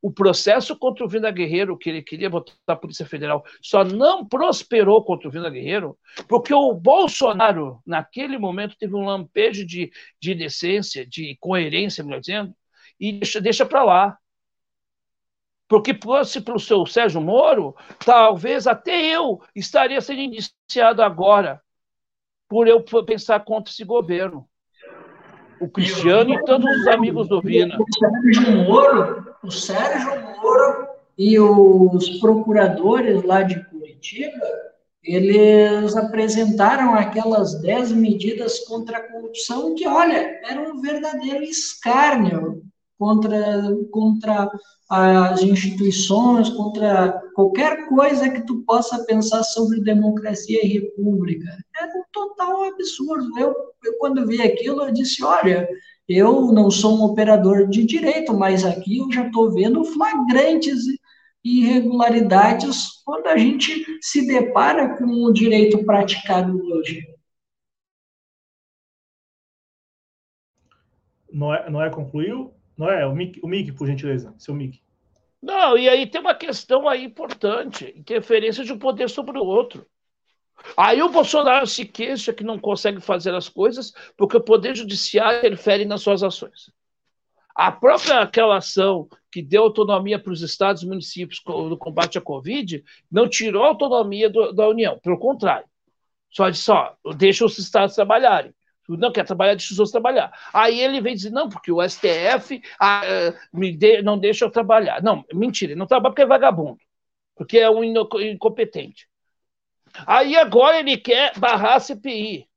O 0.01 0.13
processo 0.13 0.77
contra 0.79 1.05
o 1.05 1.09
Vina 1.09 1.31
Guerreiro, 1.31 1.79
que 1.79 1.89
ele 1.89 2.03
queria 2.03 2.29
botar 2.29 2.53
a 2.67 2.77
Polícia 2.77 3.07
Federal, 3.07 3.43
só 3.63 3.83
não 3.83 4.27
prosperou 4.27 5.03
contra 5.03 5.29
o 5.29 5.31
Vina 5.31 5.49
Guerreiro, 5.49 5.99
porque 6.29 6.53
o 6.53 6.75
Bolsonaro, 6.75 7.81
naquele 7.87 8.37
momento, 8.37 8.77
teve 8.79 8.95
um 8.95 9.07
lampejo 9.07 9.65
de, 9.65 9.91
de 10.21 10.35
decência, 10.35 11.07
de 11.07 11.37
coerência, 11.41 12.05
melhor 12.05 12.21
dizendo, 12.21 12.55
e 13.01 13.13
deixa, 13.13 13.41
deixa 13.41 13.65
para 13.65 13.83
lá. 13.83 14.19
Porque 15.69 15.95
fosse 15.95 16.41
para 16.41 16.55
o 16.55 16.61
seu 16.61 16.85
Sérgio 16.87 17.21
Moro, 17.21 17.75
talvez 18.05 18.67
até 18.67 19.05
eu 19.07 19.41
estaria 19.55 20.01
sendo 20.01 20.21
iniciado 20.21 21.03
agora 21.03 21.61
por 22.49 22.69
eu 22.69 22.85
pensar 23.05 23.45
contra 23.45 23.73
esse 23.73 23.85
governo. 23.85 24.47
O 25.61 25.69
Cristiano 25.69 26.35
e 26.35 26.45
todos 26.45 26.69
os 26.79 26.87
amigos 26.89 27.29
do 27.29 27.41
Vina. 27.41 27.79
O 27.79 27.87
Sérgio 27.99 28.53
Moro, 28.65 29.37
o 29.43 29.51
Sérgio 29.51 30.21
Moro 30.21 30.89
e 31.17 31.39
os 31.39 32.19
procuradores 32.21 33.23
lá 33.23 33.43
de 33.43 33.65
Curitiba, 33.71 34.47
eles 35.03 35.97
apresentaram 35.97 36.95
aquelas 36.95 37.61
dez 37.61 37.93
medidas 37.93 38.61
contra 38.61 38.99
a 38.99 39.13
corrupção 39.13 39.75
que, 39.75 39.87
olha, 39.87 40.41
era 40.45 40.61
um 40.61 40.81
verdadeiro 40.81 41.45
escárnio 41.45 42.63
contra, 42.99 43.63
contra 43.91 44.51
as 44.89 45.43
instituições, 45.43 46.49
contra 46.51 47.21
qualquer 47.35 47.89
coisa 47.89 48.31
que 48.31 48.47
tu 48.47 48.63
possa 48.65 49.05
pensar 49.05 49.43
sobre 49.43 49.83
democracia 49.83 50.65
e 50.65 50.69
república. 50.69 51.47
É 51.81 51.87
um 51.87 52.05
total 52.13 52.65
absurdo. 52.65 53.39
Eu, 53.39 53.55
eu 53.85 53.99
quando 53.99 54.27
vi 54.27 54.41
aquilo, 54.43 54.85
eu 54.85 54.93
disse, 54.93 55.25
olha, 55.25 55.69
eu 56.09 56.53
não 56.53 56.71
sou 56.71 56.99
um 56.99 57.05
operador 57.05 57.67
de 57.69 57.85
direito, 57.85 58.35
mas 58.35 58.65
aqui 58.65 58.99
eu 58.99 59.11
já 59.11 59.27
estou 59.27 59.53
vendo 59.53 59.85
flagrantes 59.85 60.85
irregularidades 61.43 63.03
quando 63.05 63.27
a 63.27 63.37
gente 63.37 63.85
se 64.01 64.27
depara 64.27 64.97
com 64.97 65.05
o 65.05 65.33
direito 65.33 65.85
praticado 65.85 66.59
hoje. 66.73 67.03
Noé, 71.31 71.69
Noé 71.69 71.91
concluiu? 71.91 72.54
Não 72.77 72.91
é? 72.91 73.07
O 73.07 73.15
Mick, 73.15 73.41
o 73.43 73.49
Mick, 73.49 73.73
por 73.73 73.87
gentileza. 73.87 74.35
Seu 74.39 74.55
Mick. 74.55 74.81
Não, 75.41 75.77
e 75.77 75.89
aí 75.89 76.07
tem 76.07 76.21
uma 76.21 76.35
questão 76.35 76.89
aí 76.89 77.05
importante: 77.05 77.93
interferência 77.97 78.65
de 78.65 78.73
um 78.73 78.79
poder 78.79 79.09
sobre 79.09 79.39
o 79.39 79.45
outro. 79.45 79.87
Aí 80.77 81.03
o 81.03 81.11
Bolsonaro 81.11 81.67
se 81.67 81.85
queixa 81.85 82.33
que 82.33 82.45
não 82.45 82.59
consegue 82.59 83.01
fazer 83.01 83.35
as 83.35 83.49
coisas 83.49 83.93
porque 84.17 84.37
o 84.37 84.43
poder 84.43 84.75
judiciário 84.75 85.39
interfere 85.39 85.85
nas 85.85 86.01
suas 86.01 86.23
ações. 86.23 86.71
A 87.55 87.71
própria 87.71 88.21
aquela 88.21 88.57
ação 88.57 89.09
que 89.31 89.43
deu 89.43 89.65
autonomia 89.65 90.19
para 90.19 90.33
os 90.33 90.43
estados 90.43 90.83
e 90.83 90.87
municípios 90.87 91.43
no 91.47 91.77
combate 91.77 92.19
à 92.19 92.21
Covid 92.21 92.83
não 93.11 93.29
tirou 93.29 93.65
autonomia 93.65 94.31
do, 94.31 94.53
da 94.53 94.69
União, 94.69 94.99
pelo 95.01 95.19
contrário. 95.19 95.67
Só 96.31 96.49
disse, 96.49 96.71
ó, 96.71 96.95
deixa 97.17 97.45
os 97.45 97.59
estados 97.59 97.95
trabalharem 97.95 98.53
não 98.89 99.13
quer 99.13 99.25
trabalhar, 99.25 99.55
deixa 99.55 99.73
os 99.73 99.79
outros 99.79 99.93
trabalhar. 99.93 100.33
Aí 100.53 100.81
ele 100.81 101.01
vem 101.01 101.15
dizer, 101.15 101.31
não, 101.31 101.49
porque 101.49 101.73
o 101.73 101.83
STF 101.83 102.63
ah, 102.81 103.03
me 103.53 103.75
de, 103.77 104.03
não 104.03 104.19
deixa 104.19 104.45
eu 104.45 104.51
trabalhar. 104.51 105.03
Não, 105.03 105.25
mentira, 105.33 105.73
ele 105.73 105.79
não 105.79 105.87
trabalha 105.87 106.13
porque 106.13 106.23
é 106.23 106.27
vagabundo, 106.27 106.79
porque 107.35 107.59
é 107.59 107.71
um 107.71 107.83
incompetente. 107.85 109.09
Aí 110.07 110.37
agora 110.37 110.79
ele 110.79 110.97
quer 110.97 111.39
barrar 111.39 111.77
a 111.77 111.81
CPI. 111.81 112.49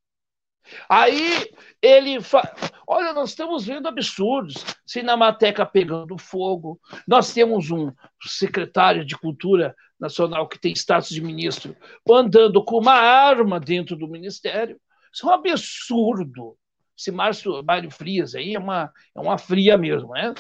Aí 0.90 1.50
ele 1.82 2.22
fala, 2.22 2.54
olha, 2.86 3.14
nós 3.14 3.30
estamos 3.30 3.66
vendo 3.66 3.88
absurdos, 3.88 4.66
Cinemateca 4.86 5.66
pegando 5.66 6.18
fogo, 6.18 6.80
nós 7.08 7.34
temos 7.34 7.72
um 7.72 7.92
secretário 8.22 9.06
de 9.06 9.18
Cultura 9.18 9.76
Nacional 10.00 10.48
que 10.48 10.60
tem 10.60 10.74
status 10.74 11.10
de 11.10 11.22
ministro 11.22 11.76
andando 12.10 12.64
com 12.64 12.80
uma 12.80 12.94
arma 12.94 13.60
dentro 13.60 13.96
do 13.96 14.08
ministério, 14.08 14.80
isso 15.18 15.26
é 15.26 15.30
um 15.30 15.34
absurdo. 15.34 16.58
Esse 16.96 17.12
Márcio 17.12 17.64
Mário 17.64 17.90
Frias 17.90 18.36
aí 18.36 18.54
é 18.54 18.60
uma, 18.60 18.92
é 19.16 19.20
uma 19.20 19.38
fria 19.38 19.78
mesmo, 19.78 20.14
né? 20.14 20.34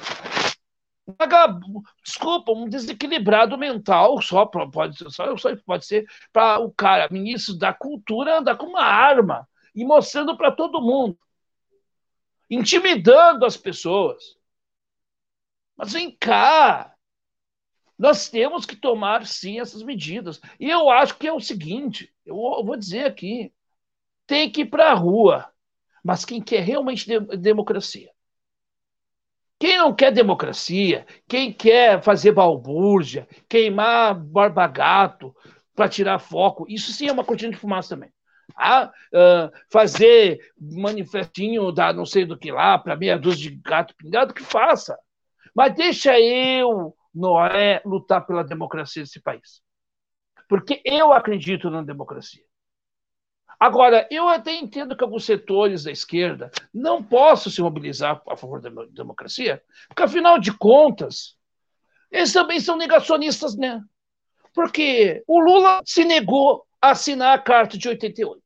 desculpa, 2.03 2.51
um 2.51 2.67
desequilibrado 2.67 3.57
mental 3.57 4.21
só 4.21 4.45
pode, 4.45 4.97
só, 5.11 5.37
só 5.37 5.55
pode 5.65 5.85
ser 5.85 6.05
para 6.33 6.59
o 6.59 6.71
cara, 6.71 7.07
ministro 7.09 7.57
da 7.57 7.73
cultura, 7.73 8.39
andar 8.39 8.57
com 8.57 8.65
uma 8.65 8.83
arma 8.83 9.47
e 9.73 9.85
mostrando 9.85 10.35
para 10.35 10.51
todo 10.51 10.81
mundo, 10.81 11.17
intimidando 12.49 13.45
as 13.45 13.55
pessoas. 13.55 14.35
Mas 15.77 15.93
vem 15.93 16.11
cá, 16.11 16.93
nós 17.97 18.29
temos 18.29 18.65
que 18.65 18.75
tomar 18.75 19.25
sim 19.25 19.59
essas 19.59 19.81
medidas. 19.81 20.41
E 20.59 20.69
eu 20.69 20.89
acho 20.89 21.17
que 21.17 21.27
é 21.27 21.31
o 21.31 21.39
seguinte: 21.39 22.13
eu 22.25 22.35
vou 22.35 22.75
dizer 22.75 23.05
aqui, 23.05 23.53
tem 24.27 24.51
que 24.51 24.61
ir 24.61 24.65
para 24.65 24.91
a 24.91 24.93
rua, 24.93 25.49
mas 26.03 26.25
quem 26.25 26.41
quer 26.41 26.61
realmente 26.61 27.07
democracia 27.37 28.11
quem 29.59 29.77
não 29.77 29.93
quer 29.93 30.11
democracia, 30.11 31.05
quem 31.27 31.51
quer 31.51 32.01
fazer 32.01 32.31
balbúrdia, 32.31 33.27
queimar 33.49 34.13
barba-gato 34.13 35.35
para 35.75 35.89
tirar 35.89 36.19
foco, 36.19 36.65
isso 36.69 36.91
sim 36.91 37.07
é 37.07 37.11
uma 37.11 37.23
cortina 37.23 37.51
de 37.51 37.57
fumaça 37.57 37.95
também. 37.95 38.11
Ah, 38.55 38.91
uh, 39.13 39.51
fazer 39.71 40.39
manifestinho 40.59 41.71
da 41.71 41.91
não 41.91 42.05
sei 42.05 42.25
do 42.25 42.37
que 42.37 42.51
lá 42.51 42.77
para 42.77 42.95
meia 42.95 43.17
dúzia 43.17 43.51
de 43.51 43.57
gato 43.57 43.95
pingado, 43.95 44.33
que 44.33 44.43
faça. 44.43 44.97
Mas 45.55 45.75
deixa 45.75 46.19
eu, 46.19 46.95
Noé, 47.13 47.81
lutar 47.83 48.25
pela 48.25 48.43
democracia 48.43 49.03
desse 49.03 49.19
país. 49.19 49.61
Porque 50.47 50.81
eu 50.85 51.11
acredito 51.11 51.69
na 51.69 51.81
democracia. 51.81 52.46
Agora, 53.59 54.07
eu 54.11 54.27
até 54.27 54.53
entendo 54.53 54.95
que 54.95 55.03
alguns 55.03 55.25
setores 55.25 55.83
da 55.83 55.91
esquerda 55.91 56.51
não 56.73 57.03
possam 57.03 57.51
se 57.51 57.61
mobilizar 57.61 58.21
a 58.27 58.37
favor 58.37 58.61
da 58.61 58.69
democracia, 58.91 59.63
porque, 59.87 60.03
afinal 60.03 60.37
de 60.37 60.55
contas, 60.55 61.35
eles 62.11 62.31
também 62.31 62.59
são 62.59 62.77
negacionistas, 62.77 63.55
né? 63.57 63.81
Porque 64.53 65.23
o 65.27 65.39
Lula 65.39 65.81
se 65.85 66.05
negou 66.05 66.65
a 66.81 66.91
assinar 66.91 67.35
a 67.35 67.41
Carta 67.41 67.77
de 67.77 67.87
88. 67.87 68.41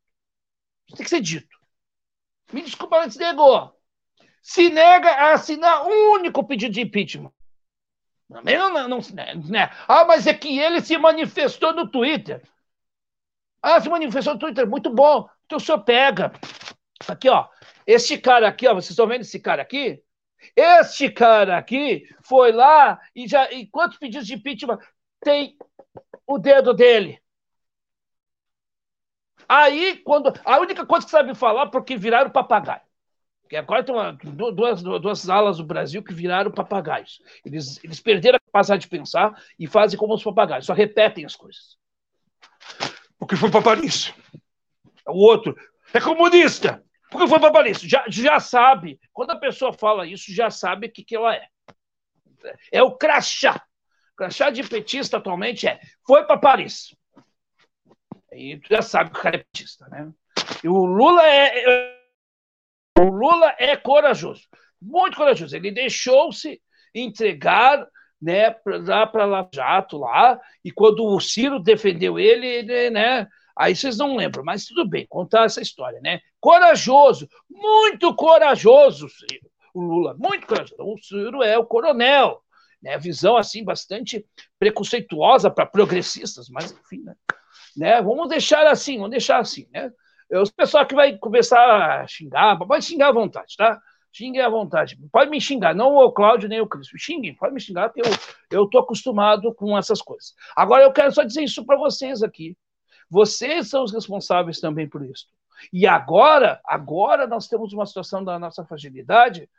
Isso 0.88 0.98
tem 0.98 1.04
que 1.04 1.10
ser 1.10 1.22
dito. 1.22 1.58
Me 2.52 2.62
desculpa, 2.62 2.98
ele 3.02 3.12
se 3.12 3.20
negou. 3.20 3.74
Se 4.42 4.70
nega 4.70 5.10
a 5.10 5.34
assinar 5.34 5.86
um 5.86 6.14
único 6.14 6.44
pedido 6.44 6.74
de 6.74 6.82
impeachment. 6.82 7.32
Não, 8.30 8.42
não, 8.42 8.88
não, 8.88 8.88
não, 8.88 9.00
Ah, 9.88 10.06
mas 10.06 10.26
é 10.26 10.34
que 10.34 10.58
ele 10.58 10.82
se 10.82 10.98
manifestou 10.98 11.74
no 11.74 11.88
Twitter. 11.88 12.42
Ah, 13.62 13.80
se 13.80 13.90
manifestou 13.90 14.34
no 14.34 14.40
Twitter, 14.40 14.68
muito 14.68 14.90
bom. 14.90 15.30
Então 15.46 15.58
o 15.58 15.62
senhor 15.62 15.80
pega. 15.84 16.32
Aqui, 17.08 17.30
ó. 17.30 17.48
Este 17.86 18.18
cara 18.18 18.48
aqui, 18.48 18.68
ó, 18.68 18.74
vocês 18.74 18.92
estão 18.92 19.08
vendo 19.08 19.22
esse 19.22 19.40
cara 19.40 19.62
aqui? 19.62 20.02
Este 20.56 21.10
cara 21.12 21.58
aqui 21.58 22.04
foi 22.24 22.52
lá 22.52 23.00
e 23.16 23.28
já. 23.28 23.52
E 23.52 23.68
quantos 23.68 23.98
pedidos 23.98 24.28
de 24.28 24.34
impeachment 24.36 24.80
tem 25.20 25.58
o 26.26 26.40
dedo 26.40 26.74
dele? 26.74 27.22
Aí, 29.48 29.98
quando. 29.98 30.34
A 30.46 30.60
única 30.60 30.86
coisa 30.86 31.06
que 31.06 31.12
sabe 31.12 31.36
falar, 31.36 31.68
porque 31.68 31.96
viraram 31.98 32.32
papagaio. 32.32 32.82
Porque 33.42 33.58
agora 33.58 33.84
tem 33.84 33.94
uma, 33.94 34.14
duas, 34.14 34.82
duas 34.82 35.30
alas 35.30 35.58
do 35.58 35.66
Brasil 35.66 36.02
que 36.02 36.14
viraram 36.14 36.52
papagaios. 36.52 37.22
Eles, 37.46 37.84
eles 37.84 38.00
perderam 38.00 38.38
a 38.38 38.40
capacidade 38.40 38.84
de 38.84 38.88
pensar 38.88 39.34
e 39.60 39.68
fazem 39.68 40.00
como 40.00 40.14
os 40.14 40.24
papagaios, 40.24 40.66
só 40.66 40.74
repetem 40.74 41.26
as 41.26 41.36
coisas 41.36 41.81
porque 43.22 43.36
foi 43.36 43.52
para 43.52 43.62
Paris. 43.62 44.12
O 45.08 45.24
outro 45.24 45.56
é 45.94 46.02
comunista, 46.02 46.84
porque 47.12 47.28
foi 47.28 47.40
para 47.40 47.54
Paris. 47.54 47.80
Já, 47.80 48.04
já 48.08 48.40
sabe, 48.40 49.00
quando 49.14 49.30
a 49.30 49.36
pessoa 49.36 49.72
fala 49.72 50.08
isso, 50.08 50.34
já 50.34 50.50
sabe 50.50 50.88
o 50.88 50.92
que, 50.92 51.04
que 51.04 51.16
ela 51.16 51.36
é. 51.36 51.48
É 52.72 52.82
o 52.82 52.98
crachá. 52.98 53.64
O 54.14 54.16
crachá 54.16 54.50
de 54.50 54.68
petista 54.68 55.18
atualmente 55.18 55.68
é 55.68 55.80
foi 56.04 56.26
para 56.26 56.40
Paris. 56.40 56.96
E 58.32 58.58
tu 58.58 58.70
já 58.70 58.82
sabe 58.82 59.12
que 59.12 59.20
o 59.20 59.22
cara 59.22 59.36
é 59.36 59.44
petista, 59.44 59.88
né? 59.88 60.12
E 60.64 60.68
o 60.68 60.84
Lula 60.84 61.24
é, 61.24 61.64
é 61.64 62.02
o 62.98 63.04
Lula 63.04 63.56
é 63.60 63.78
corajoso, 63.78 64.48
muito 64.82 65.16
corajoso. 65.16 65.56
Ele 65.56 65.70
deixou-se 65.70 66.60
entregar 66.96 67.88
né, 68.22 68.56
lá 68.86 69.08
para 69.08 69.26
Lava 69.26 69.50
Jato 69.54 69.98
lá, 69.98 70.40
e 70.64 70.72
quando 70.72 71.04
o 71.06 71.20
Ciro 71.20 71.60
defendeu 71.60 72.20
ele, 72.20 72.46
ele, 72.46 72.90
né, 72.90 73.28
aí 73.58 73.76
vocês 73.76 73.98
não 73.98 74.16
lembram, 74.16 74.44
mas 74.44 74.66
tudo 74.66 74.88
bem, 74.88 75.08
contar 75.08 75.46
essa 75.46 75.62
história, 75.62 76.00
né? 76.02 76.20
Corajoso, 76.40 77.28
muito 77.50 78.14
corajoso, 78.16 79.10
Ciro, 79.10 79.50
o 79.74 79.82
Lula, 79.82 80.16
muito 80.18 80.46
corajoso. 80.46 80.82
O 80.84 80.98
Ciro 80.98 81.44
é 81.44 81.58
o 81.58 81.66
coronel, 81.66 82.42
né? 82.82 82.98
Visão 82.98 83.38
assim 83.38 83.64
bastante 83.64 84.26
preconceituosa 84.60 85.50
para 85.50 85.66
progressistas, 85.66 86.50
mas 86.50 86.72
enfim, 86.72 87.04
né? 87.04 87.16
né? 87.76 88.02
Vamos 88.02 88.28
deixar 88.30 88.68
assim, 88.68 88.98
vamos 88.98 89.12
deixar 89.12 89.40
assim, 89.40 89.68
né? 89.72 89.92
O 90.32 90.50
pessoal 90.54 90.86
que 90.86 90.96
vai 90.96 91.18
começar 91.18 92.02
a 92.02 92.08
xingar, 92.08 92.58
pode 92.58 92.86
xingar 92.86 93.10
à 93.10 93.14
vontade, 93.14 93.56
tá? 93.58 93.82
Xinguem 94.12 94.42
à 94.42 94.50
vontade. 94.50 94.98
Pode 95.12 95.30
me 95.30 95.40
xingar, 95.40 95.74
não 95.74 95.96
o 95.96 96.12
Cláudio 96.12 96.50
nem 96.50 96.60
o 96.60 96.68
Cristo. 96.68 96.98
Xinguem, 96.98 97.34
pode 97.34 97.54
me 97.54 97.60
xingar, 97.62 97.90
porque 97.90 98.02
eu 98.52 98.66
estou 98.66 98.82
acostumado 98.82 99.54
com 99.56 99.78
essas 99.78 100.02
coisas. 100.02 100.34
Agora, 100.56 100.84
eu 100.84 100.92
quero 100.92 101.12
só 101.12 101.24
dizer 101.24 101.44
isso 101.44 101.66
para 101.66 101.78
vocês 101.78 102.22
aqui. 102.22 102.58
Vocês 103.10 103.70
são 103.70 103.84
os 103.84 103.94
responsáveis 103.94 104.60
também 104.60 104.88
por 104.88 105.04
isso. 105.04 105.28
E 105.72 105.88
agora, 105.88 106.60
agora 106.66 107.28
nós 107.28 107.48
temos 107.48 107.72
uma 107.74 107.86
situação 107.86 108.24
da 108.24 108.40
nossa 108.40 108.66
fragilidade, 108.66 109.50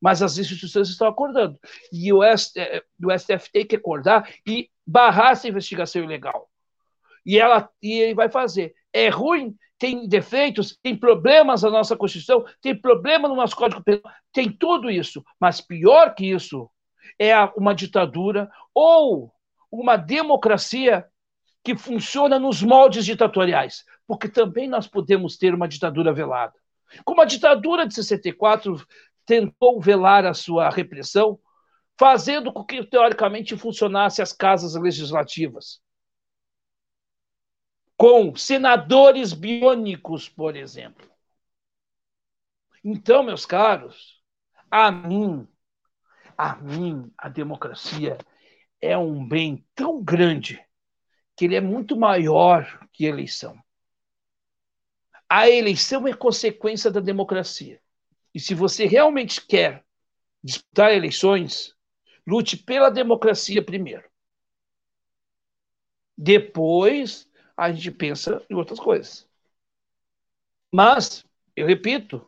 mas 0.00 0.22
as 0.22 0.38
instituições 0.38 0.88
estão 0.88 1.08
acordando. 1.08 1.58
E 1.92 2.12
o, 2.12 2.22
STF, 2.22 2.60
é, 2.60 3.18
STF 3.18 3.50
tem 3.50 3.66
que 3.66 3.76
acordar 3.76 4.30
e 4.46 4.70
barrar 4.86 5.32
essa 5.32 5.48
investigação 5.48 6.02
ilegal. 6.02 6.48
E, 7.26 7.38
ela, 7.38 7.68
e 7.82 7.98
ele 7.98 8.14
vai 8.14 8.30
fazer. 8.30 8.74
É 8.92 9.08
ruim 9.08 9.56
tem 9.78 10.08
defeitos, 10.08 10.76
tem 10.82 10.96
problemas 10.96 11.62
na 11.62 11.70
nossa 11.70 11.96
Constituição, 11.96 12.44
tem 12.60 12.74
problema 12.74 13.28
no 13.28 13.36
nosso 13.36 13.54
Código 13.54 13.82
Penal, 13.82 14.02
tem 14.32 14.50
tudo 14.50 14.90
isso. 14.90 15.24
Mas 15.40 15.60
pior 15.60 16.14
que 16.14 16.26
isso 16.26 16.68
é 17.18 17.32
uma 17.56 17.74
ditadura 17.74 18.50
ou 18.74 19.32
uma 19.70 19.96
democracia 19.96 21.06
que 21.62 21.76
funciona 21.76 22.38
nos 22.38 22.62
moldes 22.62 23.04
ditatoriais, 23.04 23.84
porque 24.06 24.28
também 24.28 24.68
nós 24.68 24.86
podemos 24.86 25.36
ter 25.36 25.54
uma 25.54 25.68
ditadura 25.68 26.12
velada. 26.12 26.54
Como 27.04 27.20
a 27.20 27.24
ditadura 27.24 27.86
de 27.86 27.94
64 27.94 28.84
tentou 29.24 29.80
velar 29.80 30.24
a 30.24 30.34
sua 30.34 30.70
repressão, 30.70 31.38
fazendo 31.98 32.52
com 32.52 32.64
que, 32.64 32.82
teoricamente, 32.84 33.56
funcionasse 33.56 34.22
as 34.22 34.32
casas 34.32 34.74
legislativas 34.74 35.80
com 37.98 38.36
senadores 38.36 39.32
biônicos, 39.32 40.28
por 40.28 40.54
exemplo. 40.54 41.10
Então, 42.84 43.24
meus 43.24 43.44
caros, 43.44 44.22
a 44.70 44.88
mim, 44.92 45.48
a 46.36 46.54
mim, 46.54 47.12
a 47.18 47.28
democracia 47.28 48.16
é 48.80 48.96
um 48.96 49.26
bem 49.26 49.66
tão 49.74 50.00
grande 50.00 50.64
que 51.36 51.44
ele 51.44 51.56
é 51.56 51.60
muito 51.60 51.96
maior 51.96 52.86
que 52.92 53.04
a 53.04 53.08
eleição. 53.08 53.60
A 55.28 55.50
eleição 55.50 56.06
é 56.06 56.14
consequência 56.14 56.92
da 56.92 57.00
democracia. 57.00 57.82
E 58.32 58.38
se 58.38 58.54
você 58.54 58.86
realmente 58.86 59.44
quer 59.44 59.84
disputar 60.42 60.94
eleições, 60.94 61.74
lute 62.24 62.56
pela 62.56 62.90
democracia 62.90 63.60
primeiro. 63.60 64.08
Depois 66.16 67.27
a 67.58 67.72
gente 67.72 67.90
pensa 67.90 68.40
em 68.48 68.54
outras 68.54 68.78
coisas. 68.78 69.28
Mas, 70.72 71.24
eu 71.56 71.66
repito, 71.66 72.24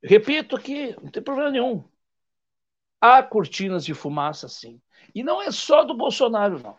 eu 0.00 0.08
repito 0.08 0.58
que 0.58 0.96
não 1.02 1.10
tem 1.10 1.22
problema 1.22 1.50
nenhum. 1.50 1.84
Há 3.00 3.22
cortinas 3.22 3.84
de 3.84 3.92
fumaça, 3.92 4.48
sim. 4.48 4.80
E 5.14 5.22
não 5.22 5.42
é 5.42 5.50
só 5.50 5.84
do 5.84 5.92
Bolsonaro, 5.94 6.58
não. 6.58 6.76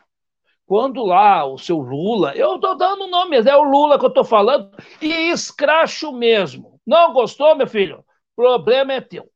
Quando 0.66 1.06
lá 1.06 1.46
o 1.46 1.58
seu 1.58 1.78
Lula, 1.78 2.36
eu 2.36 2.56
estou 2.56 2.76
dando 2.76 3.08
nome, 3.08 3.38
é 3.38 3.56
o 3.56 3.64
Lula 3.64 4.00
que 4.00 4.06
eu 4.06 4.10
estou 4.10 4.24
falando, 4.24 4.76
e 5.00 5.30
escracho 5.30 6.12
mesmo. 6.12 6.82
Não 6.86 7.14
gostou, 7.14 7.56
meu 7.56 7.68
filho? 7.68 8.04
Problema 8.36 8.94
é 8.94 9.02
teu. 9.02 9.32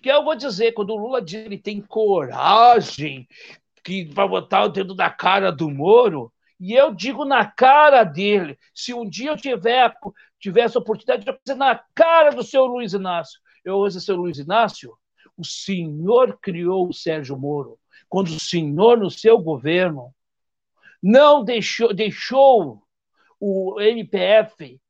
Que 0.00 0.10
eu 0.10 0.24
vou 0.24 0.34
dizer, 0.34 0.72
quando 0.72 0.90
o 0.90 0.96
Lula 0.96 1.20
diz 1.20 1.42
que 1.42 1.46
ele 1.46 1.58
tem 1.58 1.80
coragem 1.82 3.28
vai 4.12 4.28
botar 4.28 4.64
o 4.64 4.68
dedo 4.68 4.94
na 4.94 5.10
cara 5.10 5.50
do 5.50 5.70
Moro, 5.70 6.32
e 6.60 6.74
eu 6.74 6.94
digo 6.94 7.24
na 7.24 7.44
cara 7.44 8.02
dele, 8.04 8.58
se 8.74 8.92
um 8.92 9.08
dia 9.08 9.30
eu 9.30 9.36
tiver, 9.36 9.94
tiver 10.40 10.62
essa 10.62 10.78
oportunidade 10.78 11.24
de 11.24 11.32
fazer 11.32 11.58
na 11.58 11.80
cara 11.94 12.30
do 12.30 12.42
seu 12.42 12.66
Luiz 12.66 12.92
Inácio, 12.92 13.40
eu 13.64 13.76
vou 13.78 13.88
dizer, 13.88 14.00
seu 14.00 14.16
Luiz 14.16 14.38
Inácio, 14.38 14.96
o 15.36 15.44
senhor 15.44 16.38
criou 16.40 16.88
o 16.88 16.92
Sérgio 16.92 17.38
Moro, 17.38 17.78
quando 18.08 18.28
o 18.28 18.40
senhor, 18.40 18.98
no 18.98 19.10
seu 19.10 19.38
governo, 19.38 20.12
não 21.02 21.44
deixou, 21.44 21.94
deixou 21.94 22.82
o 23.38 23.80
MPF 23.80 24.80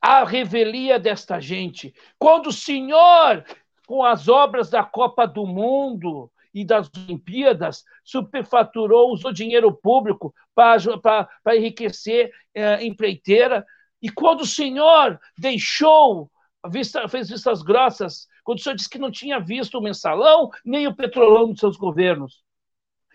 a 0.00 0.24
revelia 0.24 0.98
desta 0.98 1.40
gente, 1.40 1.92
quando 2.18 2.48
o 2.48 2.52
senhor, 2.52 3.44
com 3.86 4.04
as 4.04 4.28
obras 4.28 4.70
da 4.70 4.84
Copa 4.84 5.26
do 5.26 5.44
Mundo, 5.44 6.30
e 6.60 6.64
das 6.64 6.90
Olimpíadas, 6.96 7.84
superfaturou, 8.02 9.12
usou 9.12 9.32
dinheiro 9.32 9.72
público 9.72 10.34
para 10.52 11.56
enriquecer 11.56 12.32
é, 12.52 12.84
empreiteira. 12.84 13.64
E 14.02 14.10
quando 14.10 14.40
o 14.40 14.46
senhor 14.46 15.20
deixou, 15.38 16.28
vista, 16.68 17.06
fez 17.08 17.28
vistas 17.28 17.62
grossas, 17.62 18.26
quando 18.42 18.58
o 18.58 18.60
senhor 18.60 18.74
disse 18.74 18.90
que 18.90 18.98
não 18.98 19.10
tinha 19.10 19.38
visto 19.38 19.78
o 19.78 19.80
mensalão, 19.80 20.50
nem 20.64 20.88
o 20.88 20.96
petrolão 20.96 21.50
dos 21.50 21.60
seus 21.60 21.76
governos, 21.76 22.42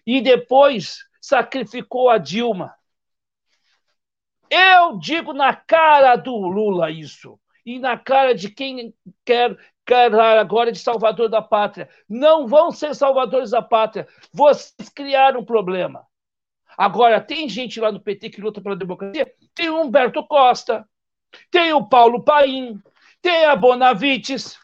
e 0.08 0.22
depois 0.22 1.00
sacrificou 1.20 2.10
a 2.10 2.18
Dilma. 2.18 2.74
Eu 4.50 4.98
digo 5.00 5.34
na 5.34 5.54
cara 5.54 6.16
do 6.16 6.34
Lula 6.38 6.90
isso, 6.90 7.38
e 7.66 7.78
na 7.78 7.98
cara 7.98 8.34
de 8.34 8.50
quem 8.50 8.94
quer 9.26 9.58
agora 10.40 10.72
de 10.72 10.80
salvador 10.80 11.30
da 11.30 11.42
pátria. 11.42 11.90
Não 12.08 12.48
vão 12.48 12.72
ser 12.72 12.96
salvadores 12.96 13.52
da 13.52 13.62
pátria. 13.62 14.08
Vocês 14.32 14.90
criaram 14.90 15.42
um 15.42 15.46
problema. 15.46 16.06
Agora, 16.78 17.22
tem 17.22 17.48
gente 17.48 17.80
lá 17.80 17.92
no 17.92 18.00
PT 18.00 18.30
que 18.30 18.42
luta 18.42 18.62
pela 18.62 18.76
democracia? 18.76 19.32
Tem 19.54 19.70
o 19.70 19.82
Humberto 19.82 20.26
Costa, 20.26 20.88
tem 21.52 21.74
o 21.74 21.88
Paulo 21.88 22.24
Paim, 22.24 22.82
tem 23.22 23.46
a 23.46 23.56
Bonavites, 23.56 24.58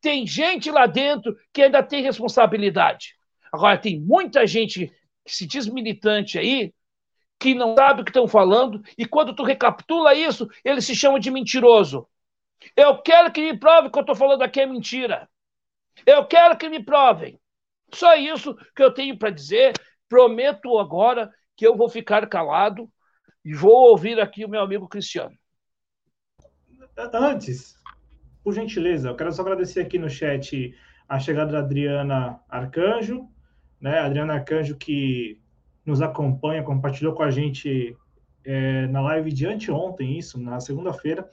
tem 0.00 0.26
gente 0.26 0.70
lá 0.70 0.86
dentro 0.86 1.36
que 1.52 1.62
ainda 1.62 1.82
tem 1.82 2.02
responsabilidade. 2.02 3.14
Agora, 3.52 3.76
tem 3.76 4.00
muita 4.00 4.46
gente 4.46 4.90
que 5.24 5.32
se 5.32 5.46
diz 5.46 5.66
militante 5.66 6.38
aí, 6.38 6.72
que 7.38 7.54
não 7.54 7.74
sabe 7.76 8.00
o 8.00 8.04
que 8.04 8.10
estão 8.10 8.26
falando, 8.26 8.82
e 8.96 9.04
quando 9.04 9.34
tu 9.34 9.42
recapitula 9.42 10.14
isso, 10.14 10.48
eles 10.64 10.86
se 10.86 10.94
chamam 10.94 11.18
de 11.18 11.30
mentiroso. 11.30 12.06
Eu 12.76 12.98
quero 13.02 13.32
que 13.32 13.40
me 13.40 13.58
prove 13.58 13.90
que 13.90 13.98
eu 13.98 14.02
estou 14.02 14.16
falando 14.16 14.42
aqui 14.42 14.60
é 14.60 14.66
mentira. 14.66 15.28
Eu 16.06 16.26
quero 16.26 16.56
que 16.56 16.68
me 16.68 16.82
provem. 16.82 17.38
Só 17.92 18.14
isso 18.16 18.56
que 18.74 18.82
eu 18.82 18.92
tenho 18.92 19.18
para 19.18 19.30
dizer. 19.30 19.74
Prometo 20.08 20.78
agora 20.78 21.30
que 21.56 21.66
eu 21.66 21.76
vou 21.76 21.88
ficar 21.88 22.28
calado 22.28 22.90
e 23.44 23.54
vou 23.54 23.90
ouvir 23.90 24.20
aqui 24.20 24.44
o 24.44 24.48
meu 24.48 24.60
amigo 24.60 24.88
Cristiano. 24.88 25.36
Antes, 27.14 27.76
por 28.42 28.52
gentileza, 28.52 29.08
eu 29.08 29.16
quero 29.16 29.32
só 29.32 29.42
agradecer 29.42 29.80
aqui 29.80 29.98
no 29.98 30.10
chat 30.10 30.74
a 31.08 31.18
chegada 31.18 31.52
da 31.52 31.58
Adriana 31.58 32.40
Arcanjo, 32.48 33.28
né? 33.80 33.98
Adriana 33.98 34.34
Arcanjo 34.34 34.76
que 34.76 35.40
nos 35.84 36.00
acompanha, 36.00 36.62
compartilhou 36.62 37.14
com 37.14 37.22
a 37.22 37.30
gente 37.30 37.96
é, 38.44 38.86
na 38.86 39.00
live 39.00 39.32
de 39.32 39.46
anteontem, 39.46 40.18
isso, 40.18 40.40
na 40.40 40.60
segunda-feira, 40.60 41.28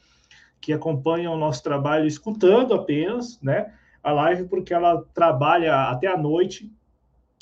que 0.62 0.74
acompanham 0.74 1.34
o 1.34 1.38
nosso 1.38 1.64
trabalho 1.64 2.06
escutando 2.06 2.74
apenas, 2.74 3.40
né, 3.42 3.74
a 4.04 4.12
live, 4.12 4.48
porque 4.48 4.74
ela 4.74 5.04
trabalha 5.14 5.90
até 5.90 6.08
a 6.08 6.18
noite, 6.18 6.72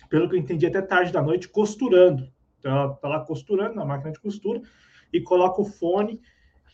pelo 0.09 0.29
que 0.29 0.35
eu 0.35 0.39
entendi, 0.39 0.65
até 0.65 0.81
tarde 0.81 1.11
da 1.11 1.21
noite, 1.21 1.47
costurando. 1.47 2.31
Então, 2.59 2.71
ela 2.71 2.93
está 2.93 3.07
lá 3.07 3.19
costurando 3.19 3.75
na 3.75 3.85
máquina 3.85 4.11
de 4.11 4.19
costura 4.19 4.61
e 5.11 5.21
coloca 5.21 5.61
o 5.61 5.65
fone 5.65 6.19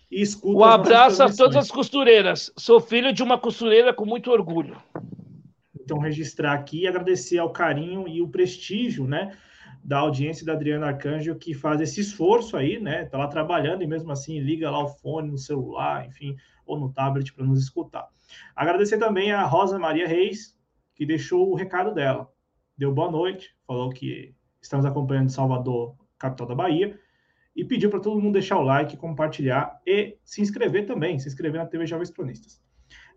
e 0.10 0.22
escuta. 0.22 0.58
Um 0.58 0.64
abraço 0.64 1.24
a 1.24 1.32
todas 1.32 1.56
as 1.56 1.72
costureiras. 1.72 2.52
Sou 2.58 2.80
filho 2.80 3.12
de 3.12 3.24
uma 3.24 3.38
costureira 3.38 3.94
com 3.94 4.06
muito 4.06 4.32
orgulho. 4.32 4.78
Então, 5.80 5.98
registrar 6.00 6.54
aqui 6.54 6.82
e 6.82 6.88
agradecer 6.88 7.40
ao 7.40 7.52
carinho 7.52 8.08
e 8.08 8.22
o 8.22 8.28
prestígio, 8.28 9.06
né? 9.06 9.36
Da 9.84 10.00
audiência 10.00 10.46
da 10.46 10.54
Adriana 10.54 10.88
Arcanjo, 10.88 11.36
que 11.36 11.54
faz 11.54 11.82
esse 11.82 12.00
esforço 12.00 12.56
aí, 12.56 12.80
né? 12.80 13.06
Tá 13.06 13.18
lá 13.18 13.28
trabalhando 13.28 13.84
e 13.84 13.88
mesmo 13.88 14.12
assim 14.12 14.40
liga 14.40 14.72
lá 14.72 14.82
o 14.82 14.88
fone 14.88 15.30
no 15.30 15.38
celular, 15.38 16.08
enfim, 16.08 16.36
ou 16.66 16.80
no 16.80 16.92
tablet 16.92 17.34
para 17.34 17.46
nos 17.46 17.62
escutar. 17.62 18.08
Agradecer 18.56 18.98
também 18.98 19.32
a 19.32 19.44
Rosa 19.44 19.78
Maria 19.78 20.08
Reis, 20.08 20.58
que 20.96 21.06
deixou 21.06 21.52
o 21.52 21.56
recado 21.56 21.94
dela. 21.94 22.32
Deu 22.78 22.94
boa 22.94 23.12
noite, 23.12 23.54
falou 23.68 23.90
que 23.90 24.34
estamos 24.62 24.86
acompanhando 24.86 25.30
Salvador, 25.30 25.96
capital 26.18 26.48
da 26.48 26.56
Bahia, 26.56 26.98
e 27.54 27.66
pediu 27.66 27.90
para 27.90 28.00
todo 28.00 28.20
mundo 28.22 28.34
deixar 28.34 28.58
o 28.58 28.64
like, 28.64 28.96
compartilhar 28.96 29.80
e 29.86 30.18
se 30.24 30.42
inscrever 30.42 30.86
também, 30.86 31.20
se 31.20 31.28
inscrever 31.28 31.60
na 31.60 31.68
TV 31.68 31.86
Jovens 31.86 32.10
Cronistas. 32.10 32.64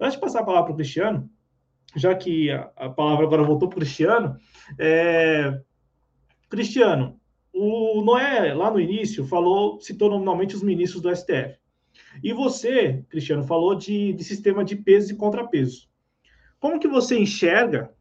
Antes 0.00 0.14
de 0.14 0.20
passar 0.20 0.40
a 0.40 0.44
palavra 0.44 0.64
para 0.64 0.74
o 0.74 0.76
Cristiano, 0.76 1.30
já 1.94 2.14
que 2.14 2.50
a, 2.50 2.70
a 2.76 2.90
palavra 2.90 3.24
agora 3.24 3.44
voltou 3.44 3.68
para 3.68 3.76
o 3.76 3.80
Cristiano, 3.80 4.36
é, 4.78 5.62
Cristiano, 6.48 7.20
o 7.52 8.02
Noé, 8.02 8.52
lá 8.54 8.70
no 8.70 8.80
início, 8.80 9.26
falou, 9.26 9.80
citou 9.80 10.10
nominalmente 10.10 10.54
os 10.54 10.62
ministros 10.62 11.02
do 11.02 11.14
STF. 11.14 11.58
E 12.22 12.32
você, 12.32 13.04
Cristiano, 13.08 13.42
falou 13.42 13.74
de, 13.74 14.12
de 14.12 14.24
sistema 14.24 14.64
de 14.64 14.76
pesos 14.76 15.10
e 15.10 15.16
contrapesos. 15.16 15.88
Como 16.60 16.78
que 16.78 16.88
você 16.88 17.18
enxerga 17.18 17.92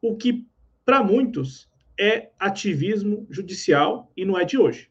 o 0.00 0.16
que, 0.16 0.46
para 0.84 1.02
muitos, 1.02 1.68
é 1.98 2.30
ativismo 2.38 3.26
judicial 3.28 4.10
e 4.16 4.24
não 4.24 4.38
é 4.38 4.44
de 4.44 4.56
hoje? 4.56 4.88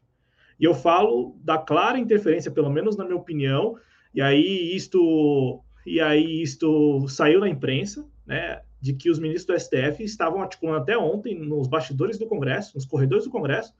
E 0.60 0.64
eu 0.64 0.74
falo 0.74 1.38
da 1.42 1.56
clara 1.56 1.98
interferência, 1.98 2.50
pelo 2.50 2.70
menos 2.70 2.96
na 2.96 3.04
minha 3.04 3.16
opinião, 3.16 3.76
e 4.14 4.20
aí 4.20 4.74
isto, 4.74 5.62
e 5.86 6.00
aí 6.00 6.42
isto 6.42 7.06
saiu 7.08 7.40
na 7.40 7.48
imprensa, 7.48 8.06
né? 8.26 8.60
De 8.80 8.92
que 8.92 9.10
os 9.10 9.18
ministros 9.18 9.46
do 9.46 9.60
STF 9.60 10.02
estavam 10.04 10.40
articulando 10.40 10.78
até 10.78 10.96
ontem 10.96 11.34
nos 11.34 11.66
bastidores 11.66 12.18
do 12.18 12.26
Congresso, 12.26 12.74
nos 12.74 12.86
corredores 12.86 13.24
do 13.24 13.30
Congresso, 13.30 13.74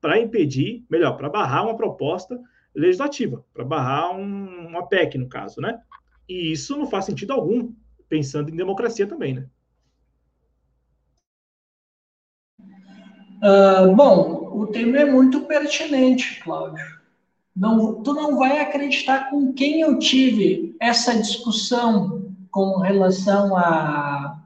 para 0.00 0.20
impedir, 0.20 0.84
melhor, 0.90 1.16
para 1.16 1.30
barrar 1.30 1.64
uma 1.64 1.76
proposta 1.76 2.38
legislativa, 2.74 3.44
para 3.54 3.64
barrar 3.64 4.14
um, 4.14 4.66
uma 4.66 4.86
PEC, 4.86 5.16
no 5.16 5.28
caso, 5.28 5.60
né? 5.60 5.80
E 6.28 6.52
isso 6.52 6.76
não 6.76 6.86
faz 6.86 7.06
sentido 7.06 7.32
algum, 7.32 7.72
pensando 8.08 8.50
em 8.50 8.56
democracia 8.56 9.06
também, 9.06 9.34
né? 9.34 9.46
Uh, 13.42 13.94
bom, 13.94 14.50
o 14.54 14.66
tema 14.66 14.98
é 14.98 15.04
muito 15.04 15.42
pertinente, 15.42 16.40
Cláudio. 16.42 16.84
Não, 17.54 18.02
tu 18.02 18.12
não 18.12 18.38
vai 18.38 18.58
acreditar 18.58 19.30
com 19.30 19.52
quem 19.52 19.80
eu 19.80 19.98
tive 19.98 20.74
essa 20.80 21.16
discussão 21.16 22.33
com 22.54 22.78
relação 22.78 23.56
à, 23.56 24.40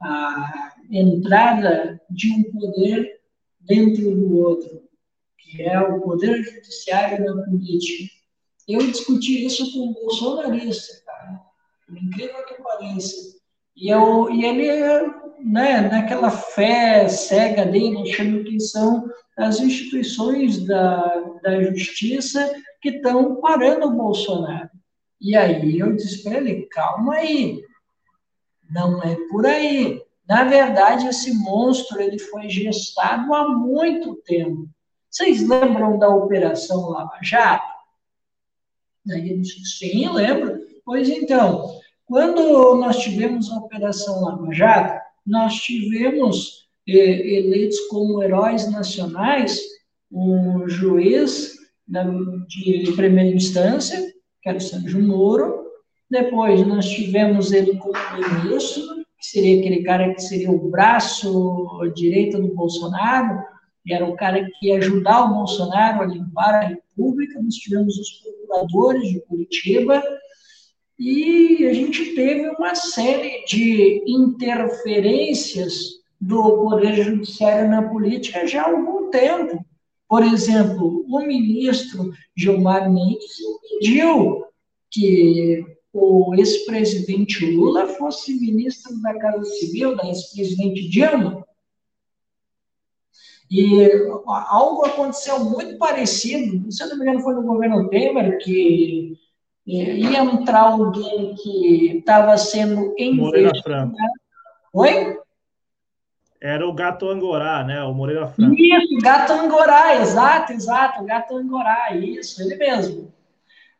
à 0.00 0.72
entrada 0.90 2.00
de 2.08 2.32
um 2.32 2.44
poder 2.44 3.20
dentro 3.60 4.16
do 4.16 4.38
outro, 4.38 4.82
que 5.36 5.62
é 5.62 5.78
o 5.78 6.00
poder 6.00 6.42
judiciário 6.42 7.22
da 7.22 7.42
política. 7.42 8.14
Eu 8.66 8.78
discuti 8.90 9.44
isso 9.44 9.70
com 9.72 9.90
um 9.90 9.92
bolsonarista, 9.92 11.04
cara, 11.04 11.38
incrível 11.90 12.46
que 12.46 12.62
pareça. 12.62 13.38
E, 13.76 13.90
eu, 13.90 14.30
e 14.30 14.42
ele, 14.42 15.12
né, 15.44 15.82
naquela 15.82 16.30
fé 16.30 17.06
cega 17.08 17.66
dele, 17.66 18.10
achando 18.10 18.42
que 18.42 18.58
são 18.58 19.04
as 19.36 19.60
instituições 19.60 20.64
da, 20.64 21.14
da 21.42 21.62
justiça 21.62 22.50
que 22.80 22.88
estão 22.88 23.36
parando 23.36 23.86
o 23.86 23.96
Bolsonaro. 23.96 24.70
E 25.20 25.36
aí 25.36 25.78
eu 25.78 25.94
disse 25.94 26.22
para 26.22 26.38
ele: 26.38 26.66
calma 26.66 27.14
aí, 27.14 27.62
não 28.70 29.02
é 29.02 29.16
por 29.28 29.46
aí. 29.46 30.02
Na 30.28 30.44
verdade, 30.44 31.08
esse 31.08 31.34
monstro 31.34 32.00
ele 32.00 32.18
foi 32.18 32.48
gestado 32.48 33.34
há 33.34 33.48
muito 33.48 34.14
tempo. 34.24 34.68
Vocês 35.10 35.46
lembram 35.46 35.98
da 35.98 36.08
Operação 36.08 36.88
Lava 36.88 37.18
Jato? 37.22 37.66
Daí 39.04 39.30
ele 39.30 39.40
disse: 39.40 39.64
sim, 39.64 40.08
lembro. 40.08 40.60
Pois 40.84 41.08
então, 41.08 41.78
quando 42.06 42.76
nós 42.76 42.98
tivemos 42.98 43.50
a 43.50 43.58
Operação 43.58 44.22
Lava 44.22 44.52
Jato, 44.52 45.00
nós 45.26 45.56
tivemos 45.56 46.68
eh, 46.88 47.38
eleitos 47.38 47.78
como 47.88 48.22
heróis 48.22 48.70
nacionais 48.70 49.60
um 50.10 50.68
juiz 50.68 51.56
de 51.86 52.92
primeira 52.92 53.34
instância, 53.34 54.12
que 54.42 54.48
era 54.48 54.58
o 54.58 54.60
Sérgio 54.60 55.02
Moro. 55.02 55.66
Depois 56.10 56.66
nós 56.66 56.88
tivemos 56.88 57.52
ele 57.52 57.76
como 57.76 57.94
ministro, 58.42 58.82
que 59.18 59.26
seria 59.26 59.60
aquele 59.60 59.82
cara 59.82 60.14
que 60.14 60.20
seria 60.22 60.50
o 60.50 60.70
braço 60.70 61.68
direito 61.94 62.40
do 62.40 62.54
Bolsonaro, 62.54 63.42
que 63.84 63.94
era 63.94 64.04
o 64.06 64.16
cara 64.16 64.44
que 64.44 64.66
ia 64.66 64.78
ajudar 64.78 65.24
o 65.24 65.34
Bolsonaro 65.34 66.02
a 66.02 66.06
limpar 66.06 66.54
a 66.54 66.68
República. 66.68 67.40
Nós 67.40 67.54
tivemos 67.54 67.96
os 67.96 68.10
procuradores 68.20 69.08
de 69.08 69.20
Curitiba. 69.20 70.02
E 70.98 71.66
a 71.66 71.72
gente 71.72 72.14
teve 72.14 72.48
uma 72.50 72.74
série 72.74 73.44
de 73.46 74.02
interferências 74.06 76.00
do 76.20 76.42
Poder 76.58 77.02
Judiciário 77.02 77.70
na 77.70 77.88
política 77.88 78.46
já 78.46 78.62
há 78.62 78.70
algum 78.70 79.08
tempo. 79.10 79.64
Por 80.06 80.22
exemplo, 80.22 81.06
o 81.08 81.20
ministro 81.20 82.12
Gilmar 82.36 82.92
Mendes 82.92 83.38
impediu 83.80 84.44
que 84.90 85.64
o 85.92 86.34
ex-presidente 86.34 87.44
Lula 87.46 87.86
fosse 87.86 88.38
ministro 88.38 89.00
da 89.00 89.18
Casa 89.18 89.44
Civil, 89.44 89.96
da 89.96 90.06
ex-presidente 90.06 90.88
Dilma. 90.88 91.44
E 93.50 93.90
algo 94.26 94.84
aconteceu 94.86 95.40
muito 95.40 95.76
parecido, 95.76 96.70
se 96.70 96.86
não 96.86 96.96
me 96.96 97.02
engano, 97.02 97.20
foi 97.20 97.34
no 97.34 97.42
governo 97.42 97.88
Temer, 97.88 98.38
que 98.38 99.18
é, 99.66 99.72
ia 99.72 100.20
entrar 100.20 100.60
alguém 100.60 101.34
que 101.34 101.98
estava 101.98 102.36
sendo 102.36 102.94
investigado. 102.96 103.92
Oi? 104.72 105.18
era 106.40 106.66
o 106.66 106.72
gato 106.72 107.08
angorá, 107.08 107.62
né? 107.62 107.82
O 107.84 107.92
Moreira 107.92 108.26
Franco. 108.26 108.54
Isso, 108.56 108.96
gato 109.02 109.32
angorá, 109.32 109.96
exato, 109.96 110.52
exato, 110.52 111.02
o 111.02 111.04
gato 111.04 111.36
angorá, 111.36 111.94
isso, 111.94 112.40
ele 112.42 112.56
mesmo. 112.56 113.12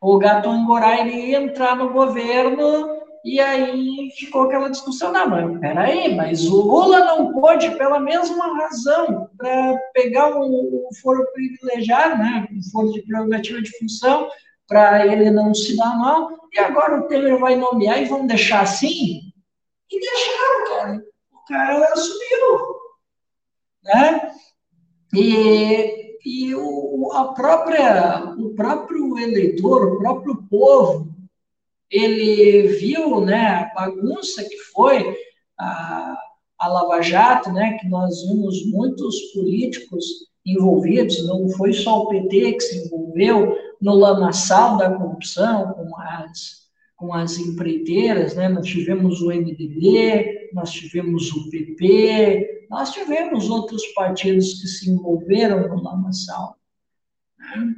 O 0.01 0.17
gato 0.17 0.49
angorá, 0.49 0.99
ele 0.99 1.27
ia 1.27 1.41
entrar 1.41 1.75
no 1.75 1.93
governo 1.93 3.01
e 3.23 3.39
aí 3.39 4.09
ficou 4.17 4.43
aquela 4.43 4.69
discussão, 4.69 5.11
não, 5.11 5.29
mas 5.29 5.59
peraí, 5.59 6.15
mas 6.15 6.47
o 6.47 6.59
Lula 6.59 7.05
não 7.05 7.31
pôde, 7.33 7.69
pela 7.77 7.99
mesma 7.99 8.57
razão, 8.57 9.29
para 9.37 9.77
pegar 9.93 10.35
um, 10.35 10.87
um 10.89 10.95
foro 11.01 11.23
privilegiado, 11.31 12.17
né, 12.17 12.47
um 12.51 12.71
foro 12.71 12.91
de 12.91 13.03
prerrogativa 13.03 13.61
de 13.61 13.77
função, 13.77 14.27
para 14.67 15.05
ele 15.05 15.29
não 15.29 15.53
se 15.53 15.77
dar 15.77 15.95
mal, 15.97 16.31
e 16.51 16.59
agora 16.59 16.99
o 16.99 17.07
Temer 17.07 17.37
vai 17.37 17.55
nomear 17.55 18.01
e 18.01 18.05
vamos 18.05 18.27
deixar 18.27 18.61
assim? 18.61 19.21
E 19.91 19.99
deixaram, 19.99 20.67
cara. 20.69 21.05
O 21.31 21.45
cara 21.47 21.93
assumiu. 21.93 22.75
Né? 23.83 24.31
E, 25.13 26.00
e 26.25 26.53
o, 26.55 27.11
a 27.13 27.33
própria, 27.33 28.35
o 28.37 28.49
próprio 28.55 29.17
eleitor, 29.17 29.93
o 29.93 29.97
próprio 29.97 30.43
povo, 30.49 31.09
ele 31.89 32.67
viu 32.79 33.21
né, 33.21 33.47
a 33.47 33.73
bagunça 33.73 34.43
que 34.43 34.57
foi 34.73 35.15
a, 35.59 36.17
a 36.59 36.67
Lava 36.67 37.01
Jato, 37.01 37.51
né, 37.51 37.77
que 37.79 37.87
nós 37.87 38.23
vimos 38.23 38.65
muitos 38.67 39.19
políticos 39.33 40.05
envolvidos, 40.45 41.25
não 41.27 41.49
foi 41.49 41.73
só 41.73 42.01
o 42.01 42.09
PT 42.09 42.53
que 42.53 42.61
se 42.61 42.85
envolveu 42.85 43.55
no 43.79 43.93
lamaçal 43.95 44.77
da 44.77 44.91
corrupção 44.91 45.73
com 45.73 45.97
as, 45.99 46.61
com 46.95 47.13
as 47.13 47.37
empreiteiras, 47.37 48.35
né? 48.35 48.47
nós 48.49 48.67
tivemos 48.67 49.21
o 49.21 49.27
MDB, 49.27 50.40
nós 50.53 50.71
tivemos 50.71 51.31
o 51.31 51.49
PP, 51.49 52.67
nós 52.69 52.91
tivemos 52.91 53.49
outros 53.49 53.85
partidos 53.87 54.61
que 54.61 54.67
se 54.67 54.89
envolveram 54.89 55.67
no 55.67 55.81
lamaçal. 55.81 56.55
Né? 57.37 57.75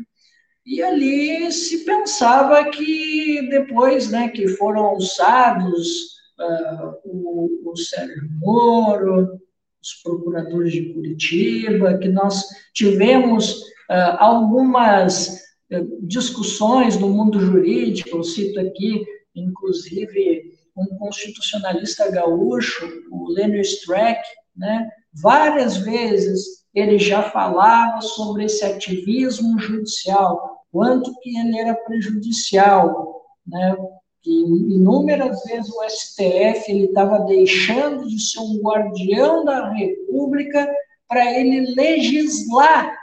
E 0.66 0.82
ali 0.82 1.52
se 1.52 1.84
pensava 1.84 2.70
que 2.70 3.50
depois 3.50 4.10
né, 4.10 4.30
que 4.30 4.48
foram 4.50 4.86
alçados 4.86 6.14
uh, 6.40 6.94
o, 7.04 7.72
o 7.72 7.76
Sérgio 7.76 8.30
Moro, 8.40 9.40
os 9.82 9.94
procuradores 10.02 10.72
de 10.72 10.94
Curitiba, 10.94 11.98
que 11.98 12.08
nós 12.08 12.45
tivemos 12.74 13.62
uh, 13.90 14.16
algumas 14.20 15.44
uh, 15.72 16.08
discussões 16.08 16.98
no 16.98 17.10
mundo 17.10 17.41
jurídico, 17.41 18.18
eu 18.18 18.24
cito 18.24 18.60
aqui, 18.62 19.04
inclusive, 19.36 20.52
um 20.76 20.98
constitucionalista 20.98 22.10
gaúcho, 22.10 22.88
o 23.12 23.30
Lênio 23.30 23.62
Streck, 23.62 24.22
né, 24.56 24.90
várias 25.14 25.78
vezes 25.78 26.64
ele 26.74 26.98
já 26.98 27.24
falava 27.24 28.02
sobre 28.02 28.45
esse 28.45 28.66
ativismo 28.66 29.60
judicial, 29.60 30.64
quanto 30.72 31.14
que 31.20 31.38
ele 31.38 31.58
era 31.60 31.76
prejudicial, 31.76 33.22
né? 33.45 33.78
E 34.26 34.76
inúmeras 34.76 35.44
vezes 35.44 35.70
o 35.70 35.84
STF 35.90 36.72
ele 36.72 36.86
estava 36.86 37.20
deixando 37.20 38.08
de 38.08 38.20
ser 38.20 38.40
um 38.40 38.60
guardião 38.62 39.44
da 39.44 39.70
República 39.70 40.68
para 41.08 41.38
ele 41.38 41.76
legislar 41.76 42.98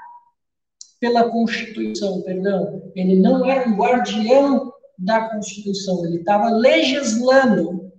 pela 0.98 1.30
Constituição, 1.30 2.22
perdão. 2.22 2.90
Ele 2.96 3.16
não 3.16 3.44
era 3.48 3.68
um 3.68 3.76
guardião 3.76 4.69
da 5.00 5.30
Constituição, 5.30 6.04
ele 6.04 6.18
estava 6.18 6.50
legislando. 6.50 7.90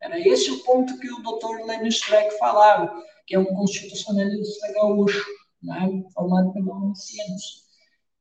Era 0.00 0.20
esse 0.20 0.50
o 0.52 0.62
ponto 0.62 0.98
que 0.98 1.12
o 1.12 1.22
doutor 1.22 1.66
Lenin 1.66 1.88
Streck 1.88 2.38
falava, 2.38 3.02
que 3.26 3.34
é 3.34 3.38
um 3.38 3.44
constitucionalista 3.46 4.72
gaúcho 4.72 5.24
né, 5.62 6.04
formado 6.14 6.52
pelo 6.52 6.72
Unicinos. 6.72 7.66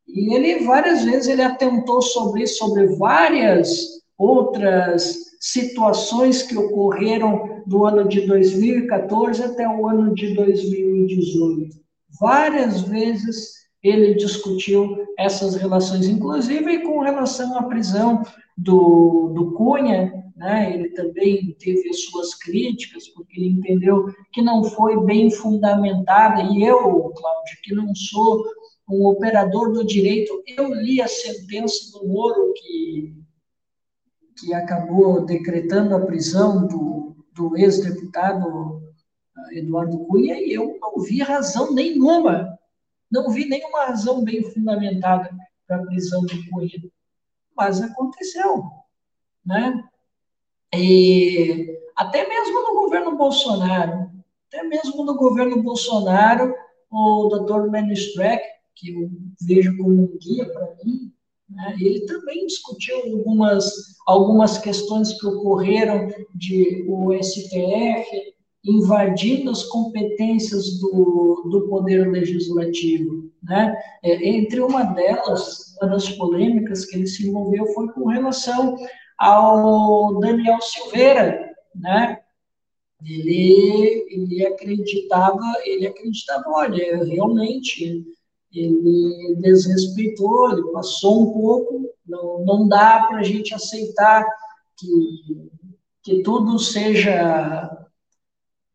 E 0.07 0.33
ele, 0.33 0.65
várias 0.65 1.03
vezes, 1.03 1.27
ele 1.27 1.43
atentou 1.43 2.01
sobre 2.01 2.43
isso, 2.43 2.57
sobre 2.57 2.87
várias 2.95 4.01
outras 4.17 5.15
situações 5.39 6.41
que 6.41 6.57
ocorreram 6.57 7.63
do 7.67 7.85
ano 7.85 8.07
de 8.07 8.21
2014 8.21 9.43
até 9.43 9.67
o 9.67 9.87
ano 9.87 10.15
de 10.15 10.33
2018. 10.33 11.75
Várias 12.19 12.81
vezes 12.81 13.64
ele 13.87 14.15
discutiu 14.15 15.05
essas 15.17 15.55
relações, 15.55 16.07
inclusive 16.07 16.79
com 16.79 17.01
relação 17.01 17.57
à 17.57 17.63
prisão 17.63 18.23
do, 18.57 19.31
do 19.33 19.51
Cunha, 19.53 20.11
né? 20.35 20.73
ele 20.73 20.89
também 20.89 21.55
teve 21.59 21.89
as 21.89 22.01
suas 22.05 22.33
críticas, 22.33 23.07
porque 23.09 23.39
ele 23.39 23.49
entendeu 23.49 24.05
que 24.33 24.41
não 24.41 24.63
foi 24.63 24.99
bem 25.05 25.29
fundamentada, 25.29 26.41
e 26.41 26.63
eu, 26.63 26.79
Cláudio, 27.15 27.57
que 27.63 27.75
não 27.75 27.93
sou 27.93 28.43
um 28.89 29.05
operador 29.05 29.71
do 29.71 29.85
direito, 29.85 30.43
eu 30.57 30.73
li 30.73 31.01
a 31.01 31.07
sentença 31.07 31.91
do 31.91 32.07
Moro 32.07 32.53
que, 32.55 33.13
que 34.39 34.53
acabou 34.53 35.25
decretando 35.25 35.95
a 35.95 36.05
prisão 36.05 36.67
do, 36.67 37.15
do 37.33 37.57
ex-deputado 37.57 38.81
eh, 39.51 39.59
Eduardo 39.59 39.99
Cunha, 40.05 40.39
e 40.39 40.53
eu 40.53 40.77
não 40.81 41.03
vi 41.03 41.21
razão 41.21 41.73
nenhuma, 41.73 42.54
não 43.15 43.29
vi 43.29 43.45
nenhuma 43.45 43.85
razão 43.85 44.23
bem 44.23 44.43
fundamentada 44.51 45.29
para 45.65 45.77
a 45.77 45.85
prisão 45.85 46.25
de 46.25 46.47
Cunha. 46.49 46.83
Mas 47.55 47.81
aconteceu, 47.81 48.63
né? 49.43 49.83
E 50.73 51.79
até 51.95 52.27
mesmo 52.27 52.61
no 52.61 52.73
governo 52.81 53.15
Bolsonaro, 53.15 54.11
até 54.47 54.63
mesmo 54.63 55.05
no 55.05 55.15
governo 55.15 55.63
Bolsonaro, 55.63 56.53
o 56.91 57.29
doutor 57.29 57.71
Manistrack, 57.71 58.43
que 58.75 58.93
eu 58.93 59.09
vejo 59.41 59.77
como 59.77 60.03
um 60.03 60.17
guia 60.17 60.51
para 60.51 60.75
mim, 60.83 61.13
né, 61.49 61.75
ele 61.79 62.05
também 62.05 62.45
discutiu 62.45 62.97
algumas, 62.97 63.97
algumas 64.05 64.57
questões 64.57 65.17
que 65.19 65.25
ocorreram 65.25 66.09
de 66.33 66.83
o 66.87 67.13
STF 67.23 68.34
invadindo 68.65 69.51
as 69.51 69.63
competências 69.63 70.79
do, 70.79 71.47
do 71.49 71.67
Poder 71.69 72.09
Legislativo. 72.09 73.29
Né? 73.43 73.75
É, 74.03 74.27
entre 74.27 74.59
uma 74.59 74.83
delas, 74.83 75.75
uma 75.79 75.91
das 75.91 76.09
polêmicas 76.09 76.85
que 76.85 76.95
ele 76.95 77.07
se 77.07 77.27
envolveu 77.27 77.67
foi 77.73 77.87
com 77.89 78.07
relação 78.07 78.75
ao 79.17 80.19
Daniel 80.19 80.59
Silveira, 80.61 81.53
né? 81.73 82.19
Ele, 83.03 84.05
ele 84.09 84.47
acreditava, 84.47 85.43
ele 85.63 85.85
acreditava, 85.85 86.43
olha, 86.47 87.03
realmente 87.03 88.03
ele 88.51 89.35
desrespeitou, 89.41 90.51
ele 90.51 90.71
passou 90.71 91.21
um 91.21 91.33
pouco, 91.33 91.89
não, 92.07 92.43
não 92.45 92.67
dá 92.67 93.05
para 93.07 93.19
a 93.19 93.23
gente 93.23 93.53
aceitar 93.53 94.25
que, 94.77 95.49
que 96.01 96.23
tudo 96.23 96.57
seja, 96.57 97.69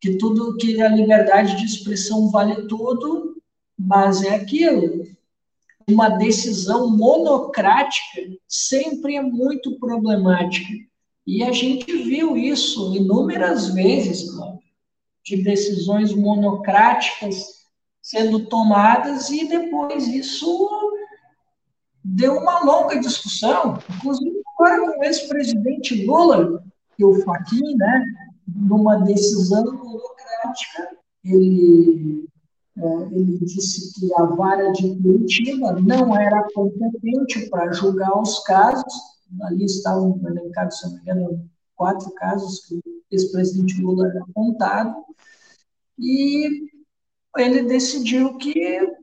que 0.00 0.16
tudo, 0.16 0.56
que 0.56 0.80
a 0.80 0.88
liberdade 0.88 1.56
de 1.56 1.64
expressão 1.64 2.30
vale 2.30 2.66
tudo, 2.66 3.36
mas 3.78 4.22
é 4.22 4.34
aquilo, 4.34 5.06
uma 5.88 6.08
decisão 6.08 6.90
monocrática 6.90 8.22
sempre 8.48 9.16
é 9.16 9.22
muito 9.22 9.78
problemática. 9.78 10.72
E 11.26 11.42
a 11.42 11.52
gente 11.52 11.84
viu 11.84 12.36
isso 12.36 12.94
inúmeras 12.94 13.68
vezes, 13.74 14.30
de 15.24 15.42
decisões 15.42 16.14
monocráticas 16.14 17.60
sendo 18.02 18.46
tomadas 18.46 19.30
e 19.30 19.46
depois 19.46 20.08
isso 20.08 20.68
deu 22.02 22.34
uma 22.34 22.64
longa 22.64 22.98
discussão, 22.98 23.78
inclusive 23.96 24.40
agora 24.54 24.80
com 24.80 24.98
o 24.98 25.04
ex-presidente 25.04 26.04
Lula, 26.06 26.62
que 26.96 27.04
o 27.04 27.22
Fachin, 27.22 27.76
né, 27.76 28.04
numa 28.46 28.96
decisão 28.96 29.64
monocrática, 29.64 30.96
ele 31.24 32.28
é, 32.78 33.02
ele 33.12 33.38
disse 33.40 33.92
que 33.98 34.12
a 34.14 34.24
vara 34.24 34.72
de 34.72 34.96
Curitiba 35.02 35.72
não 35.80 36.16
era 36.16 36.46
competente 36.54 37.48
para 37.50 37.72
julgar 37.72 38.18
os 38.18 38.42
casos, 38.44 38.94
ali 39.42 39.64
estavam 39.66 40.18
elencados, 40.24 40.78
se 40.78 40.86
não 40.86 40.94
me 40.94 41.00
engano, 41.00 41.50
quatro 41.76 42.10
casos 42.12 42.60
que 42.66 42.76
o 42.76 42.82
ex-presidente 43.10 43.82
Lula 43.82 44.08
era 44.08 44.22
apontado, 44.22 44.94
e 45.98 46.48
ele 47.36 47.62
decidiu 47.62 48.38
que 48.38 48.54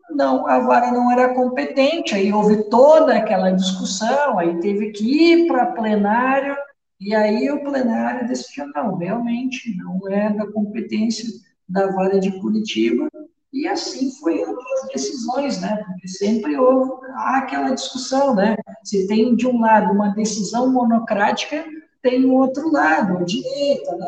não, 0.10 0.48
a 0.48 0.60
vara 0.60 0.92
não 0.92 1.12
era 1.12 1.36
competente, 1.36 2.16
aí 2.16 2.34
houve 2.34 2.70
toda 2.70 3.16
aquela 3.16 3.52
discussão, 3.52 4.40
aí 4.40 4.60
teve 4.60 4.92
que 4.92 5.04
ir 5.04 5.48
para 5.48 5.74
plenário, 5.74 6.56
e 7.00 7.14
aí 7.14 7.50
o 7.52 7.64
plenário 7.64 8.28
decidiu, 8.28 8.68
não, 8.74 8.96
realmente 8.96 9.76
não 9.78 10.08
é 10.10 10.32
da 10.34 10.52
competência 10.52 11.28
da 11.68 11.92
vara 11.92 12.20
de 12.20 12.40
Curitiba, 12.40 13.10
e 13.54 13.68
assim 13.68 14.12
foi 14.20 14.44
as 14.44 14.90
decisões, 14.94 15.62
né? 15.62 15.84
Porque 15.86 16.08
sempre 16.08 16.58
houve 16.58 16.92
aquela 17.16 17.72
discussão, 17.72 18.36
né? 18.36 18.58
Se 18.84 19.08
tem 19.08 19.36
de 19.36 19.48
um 19.48 19.60
lado 19.60 19.94
uma 19.94 20.10
decisão 20.10 20.72
monocrática, 20.72 21.66
tem 22.02 22.26
o 22.26 22.34
outro 22.34 22.72
lado, 22.72 23.18
a 23.18 23.24
direita, 23.24 23.96
né? 23.96 24.08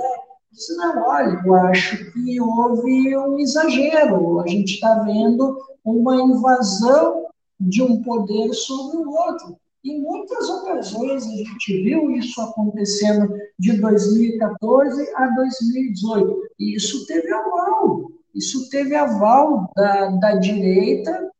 disse, 0.51 0.75
não, 0.75 1.03
olha, 1.07 1.41
eu 1.45 1.55
acho 1.55 2.11
que 2.11 2.41
houve 2.41 3.17
um 3.17 3.39
exagero, 3.39 4.41
a 4.41 4.47
gente 4.47 4.75
está 4.75 4.99
vendo 5.03 5.57
uma 5.83 6.15
invasão 6.15 7.27
de 7.59 7.81
um 7.81 8.01
poder 8.01 8.53
sobre 8.53 8.97
o 8.97 9.09
outro. 9.09 9.57
Em 9.83 10.01
muitas 10.01 10.49
ocasiões 10.49 11.25
a 11.25 11.29
gente 11.29 11.83
viu 11.83 12.11
isso 12.11 12.41
acontecendo 12.41 13.33
de 13.57 13.79
2014 13.79 15.09
a 15.15 15.27
2018. 15.27 16.41
E 16.59 16.75
isso 16.75 17.05
teve 17.05 17.31
aval. 17.33 18.11
Isso 18.35 18.69
teve 18.69 18.93
aval 18.95 19.71
da, 19.75 20.09
da 20.17 20.35
direita, 20.35 21.31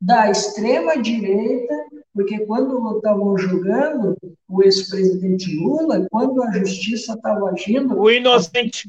da 0.00 0.30
extrema-direita, 0.30 1.74
porque 2.14 2.40
quando 2.46 2.96
estavam 2.96 3.36
julgando 3.36 4.16
o 4.48 4.62
ex-presidente 4.62 5.54
Lula, 5.56 6.06
quando 6.10 6.42
a 6.42 6.52
justiça 6.52 7.14
estava 7.14 7.50
agindo 7.50 7.98
o 7.98 8.10
inocente 8.10 8.88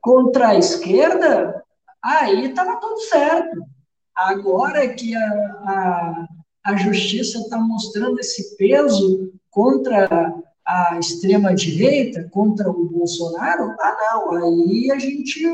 contra 0.00 0.48
a 0.48 0.54
esquerda, 0.56 1.62
aí 2.02 2.46
estava 2.46 2.76
tudo 2.76 2.98
certo. 3.00 3.62
Agora 4.14 4.88
que 4.94 5.14
a, 5.14 5.28
a, 5.66 6.28
a 6.64 6.76
justiça 6.76 7.38
está 7.38 7.58
mostrando 7.58 8.18
esse 8.18 8.56
peso 8.56 9.32
contra 9.50 10.34
a 10.66 10.98
extrema-direita, 10.98 12.28
contra 12.30 12.70
o 12.70 12.88
Bolsonaro, 12.88 13.74
ah, 13.78 13.96
não, 14.00 14.32
aí 14.32 14.90
a 14.90 14.98
gente 14.98 15.44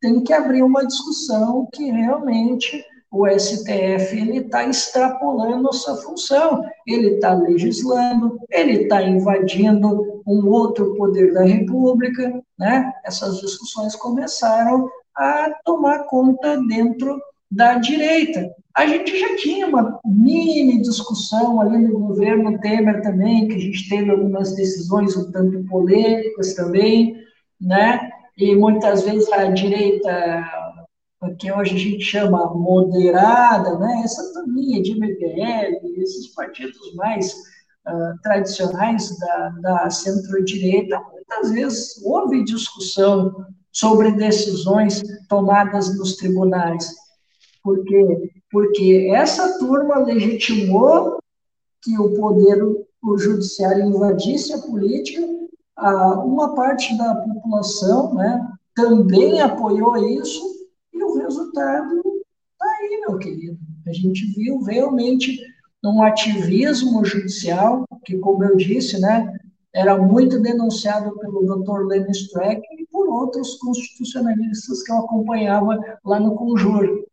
tem 0.00 0.22
que 0.22 0.32
abrir 0.32 0.62
uma 0.62 0.86
discussão 0.86 1.68
que 1.72 1.90
realmente 1.90 2.84
o 3.10 3.28
STF 3.28 4.38
está 4.38 4.64
extrapolando 4.64 5.68
a 5.68 5.72
sua 5.72 5.96
função, 5.96 6.64
ele 6.86 7.16
está 7.16 7.34
legislando, 7.34 8.38
ele 8.50 8.84
está 8.84 9.02
invadindo 9.02 10.22
um 10.26 10.48
outro 10.48 10.94
poder 10.96 11.34
da 11.34 11.44
República, 11.44 12.42
né? 12.58 12.90
Essas 13.04 13.38
discussões 13.40 13.94
começaram 13.96 14.88
a 15.14 15.50
tomar 15.62 16.04
conta 16.04 16.56
dentro 16.66 17.20
da 17.50 17.74
direita. 17.74 18.50
A 18.74 18.86
gente 18.86 19.18
já 19.18 19.36
tinha 19.36 19.66
uma 19.66 20.00
mini 20.04 20.80
discussão 20.80 21.60
ali 21.60 21.76
no 21.78 21.98
governo 21.98 22.58
Temer 22.58 23.02
também, 23.02 23.46
que 23.46 23.54
a 23.54 23.58
gente 23.58 23.88
teve 23.88 24.10
algumas 24.10 24.54
decisões 24.54 25.14
um 25.16 25.30
tanto 25.30 25.62
polêmicas 25.64 26.54
também, 26.54 27.22
né? 27.60 28.10
E 28.36 28.56
muitas 28.56 29.02
vezes 29.02 29.30
a 29.30 29.50
direita, 29.50 30.42
que 31.38 31.52
hoje 31.52 31.74
a 31.74 31.78
gente 31.78 32.02
chama 32.02 32.54
moderada, 32.54 33.78
né? 33.78 34.02
Essa 34.04 34.32
também 34.32 34.80
de 34.80 34.92
MBL, 34.92 36.00
esses 36.00 36.28
partidos 36.34 36.94
mais 36.94 37.30
uh, 37.86 38.18
tradicionais 38.22 39.18
da, 39.18 39.48
da 39.60 39.90
centro-direita, 39.90 40.98
muitas 41.12 41.52
vezes 41.52 42.02
houve 42.02 42.42
discussão 42.42 43.44
sobre 43.70 44.12
decisões 44.12 45.02
tomadas 45.28 45.94
nos 45.98 46.16
tribunais. 46.16 46.90
Por 47.62 47.84
quê? 47.84 48.32
Porque 48.52 49.10
essa 49.10 49.58
turma 49.58 49.98
legitimou 49.98 51.18
que 51.82 51.98
o 51.98 52.14
poder 52.14 52.62
o 53.02 53.18
judiciário 53.18 53.84
invadisse 53.84 54.52
a 54.52 54.58
política, 54.58 55.26
uma 56.24 56.54
parte 56.54 56.96
da 56.96 57.16
população 57.16 58.14
né, 58.14 58.48
também 58.74 59.40
apoiou 59.40 59.96
isso, 59.96 60.40
e 60.92 61.02
o 61.02 61.18
resultado 61.18 61.96
está 61.96 62.66
aí, 62.78 63.00
meu 63.00 63.18
querido. 63.18 63.58
A 63.86 63.92
gente 63.92 64.24
viu 64.34 64.62
realmente 64.62 65.40
um 65.84 66.02
ativismo 66.02 67.04
judicial, 67.04 67.84
que, 68.04 68.16
como 68.18 68.44
eu 68.44 68.56
disse, 68.56 69.00
né, 69.00 69.36
era 69.74 69.98
muito 69.98 70.38
denunciado 70.38 71.18
pelo 71.18 71.44
Dr. 71.44 71.86
Lenny 71.86 72.10
Streck 72.12 72.62
e 72.78 72.86
por 72.86 73.08
outros 73.08 73.56
constitucionalistas 73.56 74.82
que 74.84 74.92
eu 74.92 74.98
acompanhava 74.98 75.76
lá 76.04 76.20
no 76.20 76.36
Conjuro. 76.36 77.04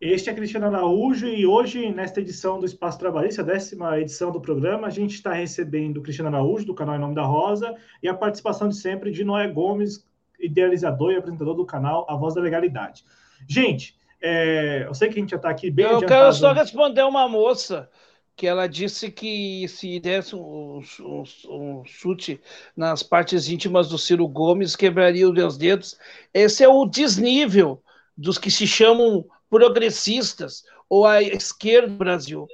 Este 0.00 0.28
é 0.28 0.34
Cristiano 0.34 0.66
Araújo 0.66 1.26
e 1.26 1.46
hoje, 1.46 1.90
nesta 1.90 2.20
edição 2.20 2.60
do 2.60 2.66
Espaço 2.66 2.98
Trabalhista, 2.98 3.40
a 3.40 3.44
décima 3.44 3.98
edição 3.98 4.30
do 4.30 4.38
programa, 4.38 4.86
a 4.86 4.90
gente 4.90 5.14
está 5.14 5.32
recebendo 5.32 5.96
o 5.96 6.02
Cristiano 6.02 6.28
Araújo, 6.28 6.66
do 6.66 6.74
canal 6.74 6.96
Em 6.96 6.98
Nome 6.98 7.14
da 7.14 7.22
Rosa, 7.22 7.74
e 8.02 8.08
a 8.08 8.12
participação 8.12 8.68
de 8.68 8.76
sempre 8.76 9.10
de 9.10 9.24
Noé 9.24 9.48
Gomes, 9.48 10.06
idealizador 10.38 11.12
e 11.12 11.16
apresentador 11.16 11.54
do 11.54 11.64
canal 11.64 12.04
A 12.10 12.14
Voz 12.14 12.34
da 12.34 12.42
Legalidade. 12.42 13.04
Gente, 13.48 13.96
é, 14.20 14.84
eu 14.86 14.92
sei 14.92 15.08
que 15.08 15.18
a 15.18 15.22
gente 15.22 15.30
já 15.30 15.36
está 15.36 15.48
aqui 15.48 15.70
bem 15.70 15.86
Eu 15.86 16.04
quero 16.04 16.30
só 16.34 16.52
responder 16.52 17.02
uma 17.02 17.26
moça 17.26 17.88
que 18.36 18.46
ela 18.46 18.66
disse 18.66 19.10
que 19.10 19.66
se 19.66 19.98
desse 19.98 20.36
um, 20.36 20.82
um, 21.00 21.22
um, 21.48 21.84
chute 21.86 22.38
nas 22.76 23.02
partes 23.02 23.48
íntimas 23.48 23.88
do 23.88 23.96
Ciro 23.96 24.28
Gomes, 24.28 24.76
quebraria 24.76 25.26
os 25.26 25.56
dedos. 25.56 25.98
Esse 26.34 26.62
é 26.62 26.68
o 26.68 26.84
desnível 26.84 27.82
dos 28.14 28.36
que 28.36 28.50
se 28.50 28.66
chamam 28.66 29.24
progressistas 29.48 30.62
ou 30.88 31.06
a 31.06 31.22
esquerda 31.22 31.88
do 31.88 31.96
Brasil. 31.96 32.46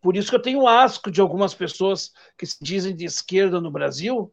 Por 0.00 0.16
isso 0.16 0.30
que 0.30 0.36
eu 0.36 0.42
tenho 0.42 0.66
asco 0.66 1.10
de 1.10 1.20
algumas 1.20 1.54
pessoas 1.54 2.12
que 2.36 2.44
se 2.44 2.56
dizem 2.60 2.94
de 2.94 3.04
esquerda 3.04 3.60
no 3.60 3.70
Brasil, 3.70 4.32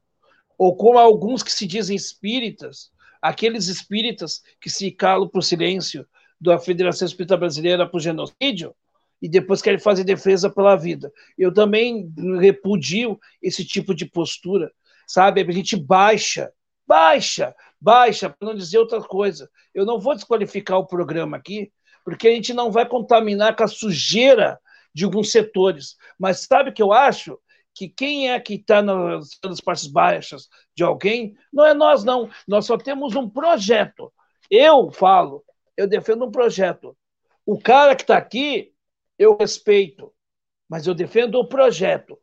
ou 0.57 0.76
como 0.76 0.98
alguns 0.98 1.44
que 1.44 1.52
se 1.52 1.65
dizem 1.65 1.95
espíritas, 1.95 2.91
aqueles 3.22 3.68
espíritas 3.68 4.41
que 4.60 4.69
se 4.69 4.91
calam 4.91 5.27
por 5.27 5.44
silêncio 5.44 6.07
da 6.40 6.57
Federação 6.57 7.06
Espírita 7.06 7.38
Brasileira 7.38 7.88
por 7.88 7.99
genocídio 7.99 8.76
e 9.22 9.27
depois 9.27 9.61
querem 9.61 9.80
fazer 9.80 10.03
defesa 10.03 10.49
pela 10.49 10.76
vida. 10.76 11.11
Eu 11.38 11.53
também 11.53 12.11
repudio 12.40 13.19
esse 13.41 13.65
tipo 13.65 13.94
de 13.94 14.06
postura, 14.06 14.72
sabe? 15.07 15.41
A 15.41 15.52
gente 15.52 15.76
baixa, 15.76 16.52
baixa, 16.88 17.53
baixa, 17.80 18.30
para 18.30 18.48
não 18.48 18.56
dizer 18.56 18.77
outra 18.80 19.02
coisa. 19.02 19.49
Eu 19.73 19.86
não 19.86 19.99
vou 19.99 20.15
desqualificar 20.15 20.77
o 20.77 20.88
programa 20.88 21.38
aqui, 21.38 21.72
porque 22.10 22.27
a 22.27 22.31
gente 22.31 22.56
não 22.56 22.72
vai 22.72 22.88
contaminar 22.88 23.56
com 23.56 23.64
a 23.64 23.68
sujeira 23.68 24.60
de 24.91 25.06
alguns 25.06 25.31
setores. 25.31 25.95
Mas 26.18 26.40
sabe 26.40 26.72
o 26.72 26.73
que 26.73 26.81
eu 26.81 26.91
acho? 26.91 27.40
Que 27.73 27.88
quem 27.88 28.31
é 28.31 28.40
que 28.40 28.56
está 28.56 28.81
nas, 28.81 29.30
nas 29.44 29.61
partes 29.61 29.86
baixas 29.86 30.49
de 30.76 30.84
alguém, 30.84 31.36
não 31.53 31.64
é 31.64 31.73
nós, 31.76 32.03
não. 32.03 32.27
Nós 32.48 32.65
só 32.65 32.77
temos 32.77 33.15
um 33.15 33.30
projeto. 33.30 34.11
Eu 34.49 34.90
falo, 34.90 35.45
eu 35.77 35.88
defendo 35.88 36.26
um 36.26 36.31
projeto. 36.31 36.98
O 37.45 37.61
cara 37.61 37.95
que 37.95 38.02
está 38.02 38.18
aqui, 38.18 38.73
eu 39.18 39.38
respeito, 39.38 40.11
mas 40.68 40.88
eu 40.88 40.95
defendo 40.95 41.36
o 41.36 41.48
projeto. 41.48 42.18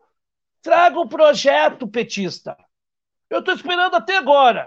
Traga 0.63 0.99
o 0.99 1.09
projeto, 1.09 1.87
petista. 1.87 2.57
Eu 3.31 3.39
estou 3.39 3.55
esperando 3.55 3.95
até 3.95 4.17
agora. 4.17 4.67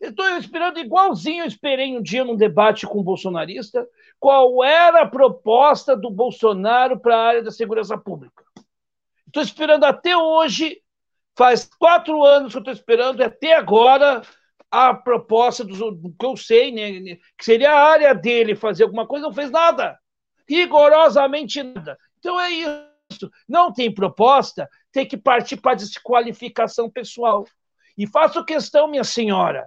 Estou 0.00 0.28
esperando 0.36 0.78
igualzinho 0.78 1.42
eu 1.42 1.48
esperei 1.48 1.96
um 1.96 2.02
dia 2.02 2.24
num 2.24 2.36
debate 2.36 2.86
com 2.86 3.00
um 3.00 3.02
bolsonarista 3.02 3.88
qual 4.18 4.62
era 4.64 5.02
a 5.02 5.08
proposta 5.08 5.96
do 5.96 6.10
Bolsonaro 6.10 6.98
para 6.98 7.16
a 7.16 7.26
área 7.26 7.42
da 7.42 7.50
segurança 7.50 7.96
pública. 7.96 8.44
Estou 9.26 9.42
esperando 9.42 9.84
até 9.84 10.16
hoje, 10.16 10.80
faz 11.36 11.68
quatro 11.78 12.24
anos 12.24 12.52
que 12.52 12.58
estou 12.58 12.72
esperando, 12.72 13.22
até 13.22 13.54
agora, 13.54 14.22
a 14.70 14.94
proposta 14.94 15.64
do, 15.64 15.92
do 15.92 16.14
que 16.18 16.26
eu 16.26 16.36
sei, 16.36 16.72
né, 16.72 17.16
que 17.36 17.44
seria 17.44 17.72
a 17.72 17.88
área 17.88 18.14
dele 18.14 18.54
fazer 18.54 18.84
alguma 18.84 19.06
coisa, 19.06 19.26
não 19.26 19.34
fez 19.34 19.50
nada. 19.50 19.98
Rigorosamente 20.48 21.62
nada. 21.62 21.98
Então 22.18 22.40
é 22.40 22.50
isso. 22.50 23.30
Não 23.48 23.72
tem 23.72 23.92
proposta, 23.92 24.68
tem 24.90 25.06
que 25.06 25.16
partir 25.16 25.56
para 25.58 25.74
desqualificação 25.74 26.90
pessoal. 26.90 27.44
E 27.96 28.06
faço 28.06 28.44
questão, 28.44 28.88
minha 28.88 29.04
senhora, 29.04 29.66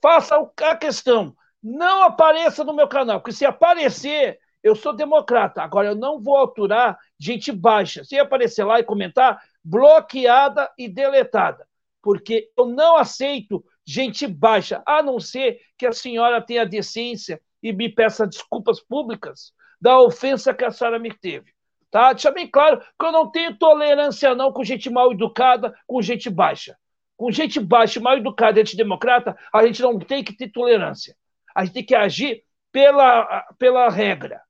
faça 0.00 0.36
a 0.60 0.76
questão. 0.76 1.34
Não 1.62 2.02
apareça 2.02 2.64
no 2.64 2.74
meu 2.74 2.86
canal, 2.86 3.20
porque 3.20 3.32
se 3.32 3.46
aparecer, 3.46 4.38
eu 4.62 4.74
sou 4.76 4.92
democrata. 4.92 5.62
Agora, 5.62 5.88
eu 5.88 5.94
não 5.94 6.20
vou 6.20 6.42
aturar 6.42 6.98
gente 7.18 7.50
baixa. 7.50 8.04
Se 8.04 8.18
aparecer 8.18 8.64
lá 8.64 8.80
e 8.80 8.84
comentar, 8.84 9.40
bloqueada 9.64 10.70
e 10.76 10.88
deletada. 10.88 11.66
Porque 12.02 12.50
eu 12.58 12.66
não 12.66 12.96
aceito 12.96 13.64
gente 13.86 14.26
baixa, 14.26 14.82
a 14.86 15.02
não 15.02 15.18
ser 15.18 15.60
que 15.78 15.86
a 15.86 15.92
senhora 15.92 16.42
tenha 16.42 16.66
decência 16.66 17.40
e 17.62 17.72
me 17.72 17.88
peça 17.88 18.26
desculpas 18.26 18.80
públicas 18.80 19.52
da 19.80 20.00
ofensa 20.00 20.52
que 20.52 20.64
a 20.64 20.70
senhora 20.70 20.98
me 20.98 21.12
teve. 21.12 21.52
Tá? 21.90 22.12
Deixa 22.12 22.30
bem 22.30 22.48
claro 22.48 22.80
que 22.80 23.06
eu 23.06 23.12
não 23.12 23.30
tenho 23.30 23.56
tolerância 23.56 24.34
não 24.34 24.52
com 24.52 24.64
gente 24.64 24.90
mal 24.90 25.12
educada, 25.12 25.74
com 25.86 26.02
gente 26.02 26.28
baixa 26.28 26.76
com 27.22 27.30
gente 27.30 27.60
baixa, 27.60 28.00
mal 28.00 28.16
educada 28.16 28.60
antidemocrata, 28.60 29.38
a 29.54 29.64
gente 29.64 29.80
não 29.80 29.96
tem 29.96 30.24
que 30.24 30.36
ter 30.36 30.48
tolerância. 30.48 31.16
A 31.54 31.64
gente 31.64 31.74
tem 31.74 31.84
que 31.84 31.94
agir 31.94 32.42
pela, 32.72 33.42
pela 33.60 33.88
regra. 33.88 34.42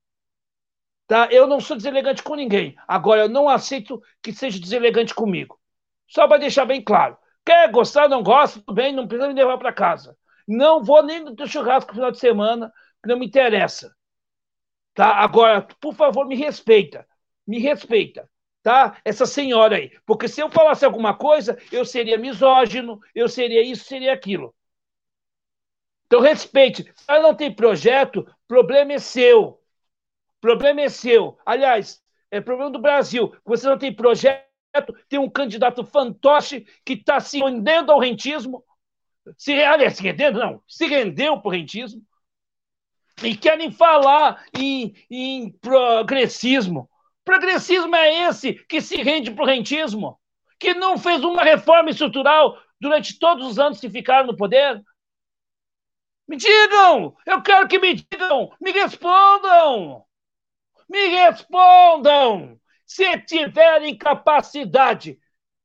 Tá? 1.07 1.29
Eu 1.31 1.47
não 1.47 1.61
sou 1.61 1.77
deselegante 1.77 2.23
com 2.23 2.35
ninguém. 2.35 2.75
Agora, 2.89 3.25
eu 3.25 3.29
não 3.29 3.47
aceito 3.47 4.03
que 4.23 4.33
seja 4.33 4.59
deselegante 4.59 5.15
comigo. 5.15 5.61
Só 6.09 6.27
para 6.27 6.39
deixar 6.39 6.65
bem 6.65 6.83
claro. 6.83 7.19
Quer 7.45 7.71
gostar, 7.71 8.09
não 8.09 8.23
gosta, 8.23 8.59
tudo 8.61 8.73
bem, 8.73 8.91
não 8.91 9.07
precisa 9.07 9.29
me 9.29 9.35
levar 9.35 9.59
para 9.59 9.71
casa. 9.71 10.17
Não 10.49 10.83
vou 10.83 11.03
nem 11.03 11.23
no 11.23 11.37
teu 11.37 11.47
churrasco 11.47 11.91
no 11.91 11.97
final 11.97 12.11
de 12.11 12.21
semana, 12.21 12.73
que 13.03 13.09
não 13.11 13.19
me 13.19 13.27
interessa. 13.27 13.95
Tá? 14.95 15.09
Agora, 15.17 15.61
por 15.79 15.95
favor, 15.95 16.27
me 16.27 16.37
respeita. 16.37 17.07
Me 17.47 17.59
respeita. 17.59 18.27
Tá? 18.63 18.99
Essa 19.05 19.27
senhora 19.27 19.77
aí. 19.77 19.91
Porque 20.07 20.29
se 20.29 20.41
eu 20.41 20.51
falasse 20.51 20.85
alguma 20.85 21.15
coisa, 21.15 21.59
eu 21.71 21.85
seria 21.85 22.17
misógino, 22.17 23.01
eu 23.15 23.29
seria 23.29 23.63
isso, 23.63 23.85
seria 23.85 24.13
aquilo. 24.13 24.55
Então, 26.07 26.21
respeite. 26.21 26.85
Se 26.95 27.05
ela 27.09 27.23
não 27.23 27.35
tem 27.35 27.53
projeto, 27.53 28.27
problema 28.47 28.93
é 28.93 28.99
seu. 28.99 29.61
Problema 30.41 30.83
é 30.83 30.89
seu. 30.89 31.39
Aliás, 31.45 32.03
é 32.31 32.41
problema 32.41 32.71
do 32.71 32.79
Brasil. 32.79 33.35
Você 33.45 33.67
não 33.67 33.79
tem 33.79 33.95
projeto, 33.95 34.47
tem 35.09 35.19
um 35.19 35.31
candidato 35.31 35.85
fantoche 35.85 36.67
que 36.85 36.95
está 36.95 37.19
se 37.19 37.39
rendendo 37.39 37.91
ao 37.91 37.99
rentismo. 37.99 38.65
Se, 39.39 39.53
aliás, 39.53 39.97
se 39.97 40.03
rendendo, 40.03 40.39
não, 40.39 40.63
se 40.67 40.87
rendeu 40.87 41.41
para 41.41 41.49
o 41.49 41.53
rentismo. 41.53 42.03
E 43.23 43.37
querem 43.37 43.71
falar 43.71 44.45
em, 44.59 44.95
em 45.11 45.51
progressismo. 45.51 46.91
Progressismo 47.25 47.95
é 47.95 48.29
esse 48.29 48.55
que 48.55 48.81
se 48.81 48.97
rende 48.97 49.31
para 49.31 49.45
o 49.45 49.47
rentismo, 49.47 50.19
que 50.59 50.75
não 50.75 50.99
fez 50.99 51.23
uma 51.23 51.43
reforma 51.43 51.91
estrutural 51.91 52.59
durante 52.81 53.19
todos 53.19 53.47
os 53.47 53.59
anos 53.59 53.81
que 53.81 53.89
ficaram 53.89 54.27
no 54.27 54.37
poder. 54.37 54.83
Me 56.27 56.37
digam! 56.37 57.17
Eu 57.27 57.43
quero 57.43 57.69
que 57.69 57.79
me 57.79 57.95
digam! 57.95 58.53
Me 58.61 58.73
respondam! 58.73 60.05
Me 60.89 61.09
respondam! 61.09 62.61
Se 62.85 63.19
tiverem 63.21 63.97
capacidade, 63.97 65.19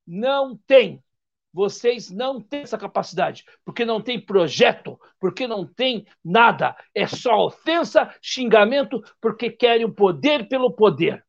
não 0.06 0.56
tem. 0.66 1.04
Vocês 1.52 2.10
não 2.12 2.40
têm 2.40 2.62
essa 2.62 2.78
capacidade, 2.78 3.44
porque 3.66 3.84
não 3.84 4.00
tem 4.00 4.24
projeto, 4.24 5.00
porque 5.20 5.48
não 5.48 5.66
tem 5.66 6.06
nada. 6.24 6.76
É 6.94 7.08
só 7.08 7.46
ofensa, 7.46 8.14
xingamento, 8.22 9.04
porque 9.20 9.50
querem 9.50 9.86
o 9.86 9.94
poder 9.94 10.48
pelo 10.48 10.72
poder. 10.72 11.27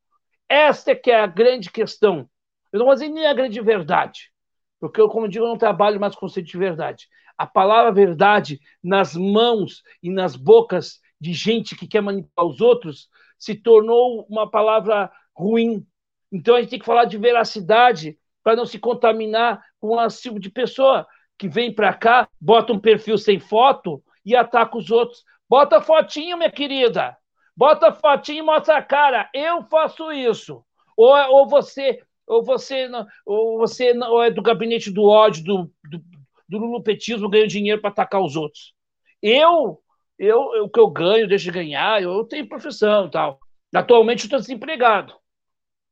Esta 0.49 0.91
é 0.91 0.95
que 0.95 1.11
é 1.11 1.19
a 1.21 1.27
grande 1.27 1.71
questão. 1.71 2.27
Eu 2.73 2.79
não 2.79 2.87
vou 2.87 2.95
dizer 2.95 3.09
nem 3.09 3.27
a 3.27 3.33
grande 3.33 3.61
verdade, 3.61 4.31
porque 4.79 4.99
eu, 4.99 5.07
como 5.07 5.27
digo, 5.29 5.45
eu 5.45 5.49
não 5.49 5.57
trabalho 5.57 5.99
mais 5.99 6.15
com 6.15 6.21
conceito 6.21 6.47
de 6.47 6.57
verdade. 6.57 7.07
A 7.37 7.45
palavra 7.45 7.91
verdade 7.91 8.59
nas 8.83 9.15
mãos 9.15 9.83
e 10.01 10.09
nas 10.09 10.35
bocas 10.35 10.99
de 11.21 11.33
gente 11.33 11.75
que 11.75 11.87
quer 11.87 12.01
manipular 12.01 12.49
os 12.49 12.61
outros 12.61 13.07
se 13.37 13.55
tornou 13.55 14.25
uma 14.29 14.49
palavra 14.49 15.11
ruim. 15.35 15.85
Então 16.31 16.55
a 16.55 16.61
gente 16.61 16.71
tem 16.71 16.79
que 16.79 16.85
falar 16.85 17.05
de 17.05 17.17
veracidade 17.17 18.17
para 18.43 18.55
não 18.55 18.65
se 18.65 18.79
contaminar 18.79 19.63
com 19.79 20.01
esse 20.01 20.23
tipo 20.23 20.39
de 20.39 20.49
pessoa 20.49 21.07
que 21.37 21.47
vem 21.47 21.73
para 21.73 21.93
cá, 21.93 22.27
bota 22.39 22.73
um 22.73 22.79
perfil 22.79 23.17
sem 23.17 23.39
foto 23.39 24.03
e 24.25 24.35
ataca 24.35 24.77
os 24.77 24.91
outros. 24.91 25.23
Bota 25.47 25.81
fotinho, 25.81 26.37
minha 26.37 26.51
querida. 26.51 27.17
Bota 27.59 27.91
fotinho 27.91 28.39
e 28.39 28.41
mostra 28.41 28.77
a 28.77 28.81
cara. 28.81 29.29
Eu 29.33 29.63
faço 29.63 30.13
isso. 30.13 30.63
Ou, 30.95 31.13
ou 31.29 31.45
você, 31.45 32.01
ou 32.25 32.41
você, 32.41 32.89
ou 33.25 33.57
você 33.57 33.91
ou 33.99 34.23
é 34.23 34.31
do 34.31 34.41
gabinete 34.41 34.89
do 34.89 35.03
ódio, 35.03 35.43
do, 35.43 35.71
do, 35.83 36.01
do 36.47 36.57
lulupetismo, 36.57 37.29
ganha 37.29 37.45
dinheiro 37.45 37.81
para 37.81 37.89
atacar 37.89 38.21
os 38.21 38.37
outros. 38.37 38.73
Eu, 39.21 39.77
eu, 40.17 40.39
o 40.63 40.69
que 40.69 40.79
eu 40.79 40.89
ganho, 40.89 41.27
deixo 41.27 41.43
de 41.43 41.51
ganhar, 41.51 42.01
eu, 42.01 42.13
eu 42.13 42.23
tenho 42.23 42.47
profissão 42.47 43.07
e 43.07 43.11
tal. 43.11 43.37
Atualmente 43.75 44.23
estou 44.23 44.39
desempregado. 44.39 45.13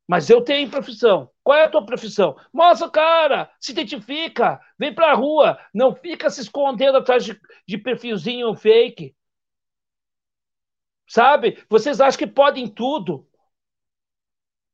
Mas 0.07 0.29
eu 0.29 0.41
tenho 0.41 0.69
profissão. 0.69 1.29
Qual 1.43 1.57
é 1.57 1.65
a 1.65 1.69
tua 1.69 1.85
profissão? 1.85 2.37
Mostra, 2.53 2.89
cara, 2.89 3.51
se 3.59 3.73
identifica, 3.73 4.57
vem 4.79 4.95
pra 4.95 5.13
rua, 5.15 5.59
não 5.73 5.93
fica 5.93 6.29
se 6.29 6.39
escondendo 6.39 6.99
atrás 6.99 7.25
de, 7.25 7.37
de 7.67 7.77
perfilzinho 7.77 8.55
fake. 8.55 9.16
Sabe? 11.07 11.63
Vocês 11.69 12.01
acham 12.01 12.19
que 12.19 12.27
podem 12.27 12.67
tudo. 12.67 13.25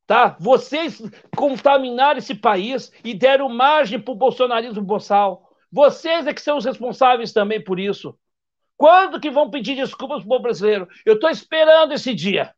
Tá? 0.06 0.36
Vocês 0.40 1.02
contaminaram 1.38 2.18
esse 2.18 2.36
país 2.36 2.92
e 3.04 3.14
deram 3.14 3.48
margem 3.48 4.00
para 4.00 4.12
o 4.12 4.16
bolsonarismo 4.16 4.82
boçal. 4.82 5.50
Vocês 5.72 6.28
é 6.28 6.34
que 6.34 6.42
são 6.42 6.58
os 6.58 6.66
responsáveis 6.66 7.32
também 7.32 7.64
por 7.64 7.80
isso. 7.80 8.18
Quando 8.76 9.20
que 9.20 9.32
vão 9.32 9.50
pedir 9.50 9.76
desculpas 9.76 10.20
para 10.20 10.26
o 10.26 10.30
povo 10.30 10.42
brasileiro? 10.42 10.88
Eu 11.06 11.16
estou 11.16 11.30
esperando 11.30 11.94
esse 11.94 12.14
dia. 12.14 12.54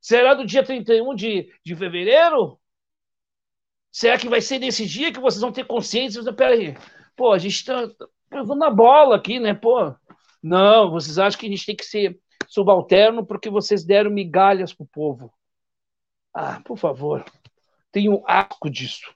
Será 0.00 0.34
do 0.34 0.46
dia 0.46 0.64
31 0.64 1.14
de, 1.14 1.52
de 1.64 1.76
fevereiro? 1.76 2.58
Será 3.90 4.16
que 4.18 4.28
vai 4.28 4.40
ser 4.40 4.58
nesse 4.58 4.86
dia 4.86 5.12
que 5.12 5.20
vocês 5.20 5.40
vão 5.42 5.52
ter 5.52 5.66
consciência? 5.66 6.32
Peraí, 6.32 6.74
pô, 7.14 7.32
a 7.32 7.38
gente 7.38 7.56
está 7.56 7.86
tá 8.30 8.42
na 8.56 8.70
bola 8.70 9.16
aqui, 9.16 9.38
né? 9.38 9.52
Pô, 9.52 9.94
não, 10.42 10.90
vocês 10.90 11.18
acham 11.18 11.38
que 11.38 11.46
a 11.46 11.50
gente 11.50 11.66
tem 11.66 11.76
que 11.76 11.84
ser 11.84 12.18
subalterno 12.48 13.24
porque 13.24 13.50
vocês 13.50 13.84
deram 13.84 14.10
migalhas 14.10 14.72
para 14.72 14.84
o 14.84 14.88
povo. 14.88 15.32
Ah, 16.34 16.60
por 16.64 16.78
favor, 16.78 17.24
tenho 17.90 18.22
asco 18.26 18.70
disso. 18.70 19.12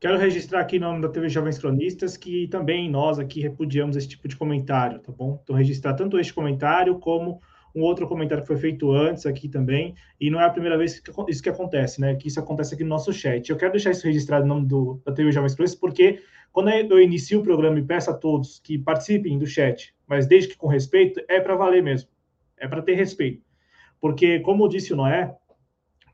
Quero 0.00 0.16
registrar 0.16 0.60
aqui 0.60 0.76
em 0.76 0.80
nome 0.80 1.02
da 1.02 1.10
TV 1.10 1.28
Jovens 1.28 1.58
Cronistas 1.58 2.16
que 2.16 2.48
também 2.48 2.90
nós 2.90 3.18
aqui 3.18 3.40
repudiamos 3.40 3.96
esse 3.96 4.08
tipo 4.08 4.26
de 4.26 4.34
comentário, 4.34 4.98
tá 4.98 5.12
bom? 5.12 5.38
Então, 5.42 5.54
registrar 5.54 5.92
tanto 5.92 6.18
este 6.18 6.32
comentário 6.32 6.98
como 6.98 7.40
um 7.74 7.82
outro 7.82 8.06
comentário 8.08 8.42
que 8.42 8.48
foi 8.48 8.56
feito 8.56 8.90
antes 8.90 9.26
aqui 9.26 9.48
também, 9.48 9.94
e 10.20 10.30
não 10.30 10.40
é 10.40 10.44
a 10.44 10.50
primeira 10.50 10.76
vez 10.76 10.98
que 10.98 11.12
isso 11.28 11.42
que 11.42 11.48
acontece, 11.48 12.00
né? 12.00 12.14
Que 12.14 12.28
isso 12.28 12.40
acontece 12.40 12.74
aqui 12.74 12.82
no 12.82 12.88
nosso 12.90 13.12
chat. 13.12 13.48
Eu 13.48 13.56
quero 13.56 13.72
deixar 13.72 13.90
isso 13.90 14.06
registrado 14.06 14.44
em 14.44 14.48
nome 14.48 14.66
do, 14.66 15.00
da 15.04 15.12
TV 15.12 15.30
Jovens 15.30 15.54
Cronistas, 15.54 15.80
porque 15.80 16.20
quando 16.52 16.70
eu 16.70 17.00
inicio 17.00 17.40
o 17.40 17.42
programa 17.42 17.78
e 17.78 17.84
peço 17.84 18.10
a 18.10 18.14
todos 18.14 18.58
que 18.58 18.78
participem 18.78 19.38
do 19.38 19.46
chat, 19.46 19.94
mas 20.06 20.26
desde 20.26 20.50
que 20.50 20.56
com 20.56 20.66
respeito, 20.66 21.20
é 21.28 21.40
para 21.40 21.54
valer 21.54 21.82
mesmo. 21.82 22.10
É 22.56 22.66
para 22.66 22.82
ter 22.82 22.94
respeito. 22.94 23.42
Porque, 24.00 24.40
como 24.40 24.68
disse 24.68 24.92
o 24.92 24.96
Noé, 24.96 25.36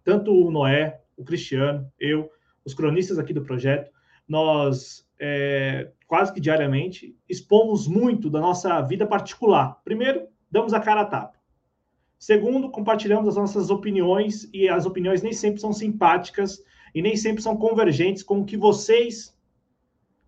tanto 0.04 0.32
o 0.32 0.50
Noé, 0.50 1.00
o 1.16 1.24
Cristiano, 1.24 1.90
eu, 1.98 2.30
os 2.64 2.74
cronistas 2.74 3.18
aqui 3.18 3.32
do 3.32 3.42
projeto, 3.42 3.90
nós 4.28 5.08
é, 5.18 5.90
quase 6.06 6.32
que 6.32 6.40
diariamente 6.40 7.16
expomos 7.28 7.86
muito 7.86 8.28
da 8.28 8.40
nossa 8.40 8.80
vida 8.82 9.06
particular. 9.06 9.80
Primeiro, 9.84 10.26
damos 10.50 10.74
a 10.74 10.80
cara 10.80 11.02
a 11.02 11.06
tapa. 11.06 11.36
Segundo, 12.18 12.70
compartilhamos 12.70 13.28
as 13.28 13.36
nossas 13.36 13.70
opiniões 13.70 14.48
e 14.52 14.68
as 14.68 14.86
opiniões 14.86 15.22
nem 15.22 15.32
sempre 15.32 15.60
são 15.60 15.72
simpáticas 15.72 16.62
e 16.94 17.02
nem 17.02 17.16
sempre 17.16 17.42
são 17.42 17.56
convergentes 17.56 18.22
com 18.22 18.40
o 18.40 18.44
que 18.44 18.56
vocês 18.56 19.35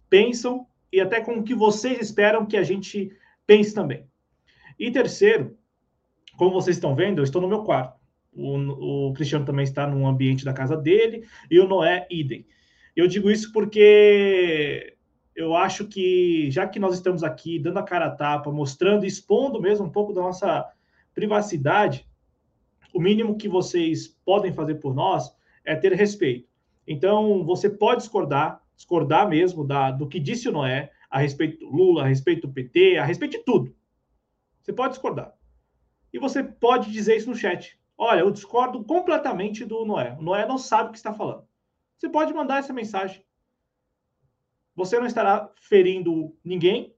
pensam 0.09 0.67
e 0.93 1.01
até 1.01 1.21
com 1.21 1.39
o 1.39 1.43
que 1.43 1.55
vocês 1.55 2.01
esperam 2.01 2.47
que 2.47 2.57
a 2.57 2.63
gente 2.63 3.13
pense 3.47 3.75
também. 3.75 4.07
E 4.79 4.91
terceiro, 4.91 5.57
como 6.37 6.53
vocês 6.53 6.77
estão 6.77 6.95
vendo, 6.95 7.19
eu 7.19 7.25
estou 7.25 7.43
no 7.43 7.49
meu 7.49 7.63
quarto. 7.65 7.99
O, 8.33 9.09
o 9.09 9.13
Cristiano 9.15 9.45
também 9.45 9.65
está 9.65 9.87
no 9.87 10.07
ambiente 10.07 10.45
da 10.45 10.53
casa 10.53 10.77
dele 10.77 11.27
e 11.51 11.59
o 11.59 11.67
Noé, 11.67 12.07
idem. 12.11 12.47
Eu 12.95 13.09
digo 13.09 13.31
isso 13.31 13.53
porque 13.53 14.97
eu 15.35 15.55
acho 15.55 15.87
que, 15.87 16.51
já 16.51 16.67
que 16.67 16.81
nós 16.81 16.95
estamos 16.95 17.23
aqui 17.23 17.59
dando 17.59 17.79
a 17.79 17.83
cara 17.83 18.07
a 18.07 18.11
tapa, 18.11 18.51
mostrando, 18.51 19.07
expondo 19.07 19.61
mesmo 19.61 19.87
um 19.87 19.91
pouco 19.91 20.13
da 20.13 20.21
nossa 20.21 20.67
privacidade, 21.15 22.09
o 22.93 23.01
mínimo 23.01 23.37
que 23.37 23.49
vocês 23.49 24.09
podem 24.25 24.53
fazer 24.53 24.77
por 24.77 24.95
nós 24.95 25.33
é 25.65 25.77
ter 25.77 25.93
respeito. 25.93 26.49
Então, 26.87 27.45
você 27.45 27.69
pode 27.69 28.01
discordar, 28.01 28.61
discordar 28.79 29.29
mesmo 29.29 29.67
da, 29.67 29.91
do 29.91 30.09
que 30.09 30.21
disse 30.21 30.49
o 30.49 30.53
Noé 30.53 30.93
a 31.11 31.19
respeito 31.19 31.59
do 31.59 31.67
Lula, 31.67 32.05
a 32.05 32.07
respeito 32.07 32.47
do 32.47 32.53
PT, 32.53 32.97
a 32.97 33.05
respeito 33.05 33.33
de 33.33 33.45
tudo. 33.45 33.77
Você 34.63 34.73
pode 34.73 34.95
discordar. 34.95 35.35
E 36.13 36.19
você 36.19 36.45
pode 36.45 36.91
dizer 36.93 37.17
isso 37.17 37.29
no 37.29 37.37
chat. 37.37 37.79
Olha, 37.97 38.21
eu 38.21 38.31
discordo 38.31 38.85
completamente 38.85 39.65
do 39.65 39.85
Noé. 39.85 40.17
O 40.19 40.23
Noé 40.23 40.47
não 40.47 40.57
sabe 40.57 40.89
o 40.89 40.93
que 40.93 40.99
está 40.99 41.13
falando. 41.13 41.45
Você 41.97 42.09
pode 42.09 42.33
mandar 42.33 42.61
essa 42.61 42.73
mensagem. 42.73 43.25
Você 44.77 44.97
não 44.99 45.07
estará 45.07 45.51
ferindo 45.57 46.37
ninguém, 46.45 46.95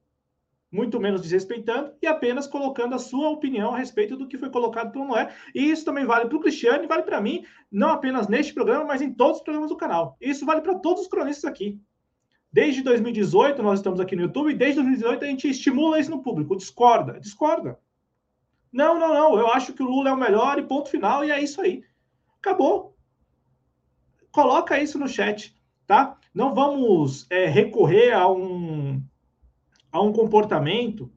muito 0.70 1.00
menos 1.00 1.22
desrespeitando 1.22 1.92
e 2.00 2.06
apenas 2.06 2.46
colocando 2.46 2.94
a 2.94 2.98
sua 2.98 3.28
opinião 3.28 3.74
a 3.74 3.78
respeito 3.78 4.16
do 4.16 4.26
que 4.26 4.38
foi 4.38 4.50
colocado 4.50 4.92
pelo 4.92 5.06
Noé. 5.06 5.34
E 5.54 5.70
isso 5.70 5.84
também 5.84 6.04
vale 6.04 6.26
para 6.26 6.36
o 6.36 6.40
Cristiano 6.40 6.84
e 6.84 6.86
vale 6.86 7.02
para 7.02 7.20
mim, 7.20 7.44
não 7.70 7.90
apenas 7.90 8.28
neste 8.28 8.54
programa, 8.54 8.84
mas 8.84 9.02
em 9.02 9.12
todos 9.12 9.38
os 9.38 9.42
programas 9.42 9.70
do 9.70 9.76
canal. 9.76 10.16
Isso 10.20 10.46
vale 10.46 10.60
para 10.60 10.76
todos 10.76 11.02
os 11.02 11.08
cronistas 11.08 11.44
aqui. 11.44 11.80
Desde 12.52 12.82
2018 12.82 13.62
nós 13.62 13.78
estamos 13.78 14.00
aqui 14.00 14.16
no 14.16 14.22
YouTube 14.22 14.50
e 14.50 14.56
desde 14.56 14.76
2018 14.76 15.24
a 15.24 15.28
gente 15.28 15.48
estimula 15.48 15.98
isso 15.98 16.10
no 16.10 16.22
público. 16.22 16.56
Discorda, 16.56 17.18
discorda. 17.20 17.78
Não, 18.72 18.98
não, 18.98 19.12
não. 19.12 19.38
Eu 19.38 19.48
acho 19.48 19.72
que 19.72 19.82
o 19.82 19.86
Lula 19.86 20.10
é 20.10 20.12
o 20.12 20.16
melhor 20.16 20.58
e 20.58 20.62
ponto 20.62 20.88
final 20.88 21.24
e 21.24 21.30
é 21.30 21.42
isso 21.42 21.60
aí. 21.60 21.84
Acabou. 22.38 22.96
Coloca 24.32 24.80
isso 24.80 24.98
no 24.98 25.08
chat, 25.08 25.56
tá? 25.86 26.16
Não 26.32 26.54
vamos 26.54 27.26
é, 27.30 27.46
recorrer 27.46 28.12
a 28.12 28.28
um 28.28 28.89
a 29.92 30.00
um 30.00 30.12
comportamento 30.12 31.10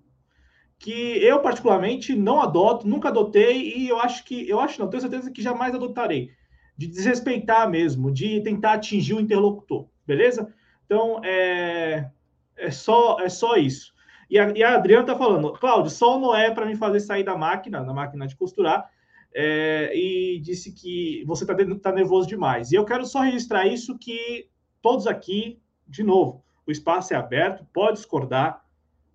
que 0.80 0.92
eu 1.24 1.40
particularmente 1.40 2.16
não 2.16 2.42
adoto, 2.42 2.88
nunca 2.88 3.10
adotei 3.10 3.74
e 3.78 3.88
eu 3.88 4.00
acho 4.00 4.26
que 4.26 4.50
eu 4.50 4.60
acho 4.60 4.80
não 4.80 4.90
tenho 4.90 5.02
certeza 5.02 5.32
que 5.32 5.42
jamais 5.42 5.74
adotarei 5.74 6.32
de 6.78 6.88
desrespeitar 6.88 7.70
mesmo, 7.70 8.12
de 8.12 8.42
tentar 8.42 8.74
atingir 8.74 9.14
o 9.14 9.22
interlocutor, 9.22 9.88
beleza? 10.06 10.54
Então 10.86 11.22
é 11.24 12.10
é 12.56 12.72
só 12.72 13.20
é 13.20 13.30
só 13.30 13.56
isso. 13.56 13.94
E 14.30 14.40
a, 14.40 14.50
e 14.56 14.64
a 14.64 14.76
Adriana 14.76 15.06
tá 15.06 15.16
falando, 15.16 15.54
Cláudio, 15.54 15.92
só 15.92 16.18
o 16.18 16.20
Noé 16.20 16.52
para 16.52 16.66
me 16.66 16.76
fazer 16.76 17.00
sair 17.00 17.24
da 17.24 17.38
máquina, 17.38 17.84
da 17.84 17.94
máquina 17.94 18.26
de 18.26 18.36
costurar, 18.36 18.90
é, 19.34 19.92
e 19.96 20.40
disse 20.40 20.72
que 20.72 21.24
você 21.26 21.44
está 21.44 21.56
tá 21.82 21.92
nervoso 21.92 22.28
demais. 22.28 22.72
E 22.72 22.76
eu 22.76 22.86
quero 22.86 23.06
só 23.06 23.22
registrar 23.22 23.68
isso 23.68 23.98
que 23.98 24.48
todos 24.82 25.08
aqui, 25.08 25.62
de 25.88 26.04
novo, 26.04 26.44
o 26.66 26.72
espaço 26.72 27.14
é 27.14 27.18
aberto, 27.18 27.66
pode 27.74 27.98
discordar, 27.98 28.63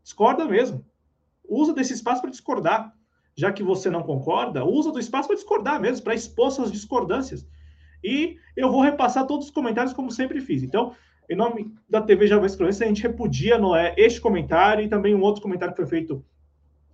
discorda 0.08 0.46
mesmo. 0.46 0.82
Usa 1.46 1.74
desse 1.74 1.92
espaço 1.92 2.22
para 2.22 2.30
discordar. 2.30 2.94
Já 3.36 3.52
que 3.52 3.62
você 3.62 3.88
não 3.90 4.02
concorda, 4.02 4.64
usa 4.64 4.90
do 4.90 4.98
espaço 4.98 5.28
para 5.28 5.36
discordar 5.36 5.80
mesmo, 5.80 6.02
para 6.02 6.14
expor 6.14 6.50
suas 6.50 6.72
discordâncias. 6.72 7.46
E 8.02 8.36
eu 8.56 8.70
vou 8.70 8.80
repassar 8.80 9.26
todos 9.26 9.46
os 9.46 9.52
comentários 9.52 9.92
como 9.92 10.10
sempre 10.10 10.40
fiz. 10.40 10.62
Então, 10.62 10.94
em 11.30 11.36
nome 11.36 11.72
da 11.88 12.00
TV 12.00 12.26
Jovem 12.26 12.46
Escrolista, 12.46 12.84
a 12.84 12.88
gente 12.88 13.02
repudia 13.02 13.58
Noé 13.58 13.94
este 13.96 14.20
comentário 14.20 14.84
e 14.84 14.88
também 14.88 15.14
um 15.14 15.20
outro 15.20 15.42
comentário 15.42 15.74
que 15.74 15.80
foi 15.80 15.88
feito 15.88 16.24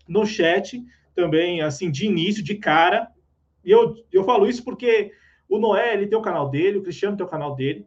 no 0.07 0.27
chat, 0.27 0.85
também 1.15 1.63
assim, 1.63 1.91
de 1.91 2.05
início, 2.05 2.43
de 2.43 2.57
cara, 2.57 3.11
e 3.65 3.71
eu, 3.71 3.95
eu 4.13 4.25
falo 4.25 4.47
isso 4.47 4.63
porque 4.63 5.13
o 5.49 5.59
Noé 5.59 5.95
ele 5.95 6.09
tem 6.09 6.19
o 6.19 6.23
canal 6.23 6.51
dele, 6.51 6.79
o 6.79 6.83
Cristiano 6.83 7.17
tem 7.17 7.25
o 7.25 7.31
canal 7.31 7.55
dele. 7.55 7.87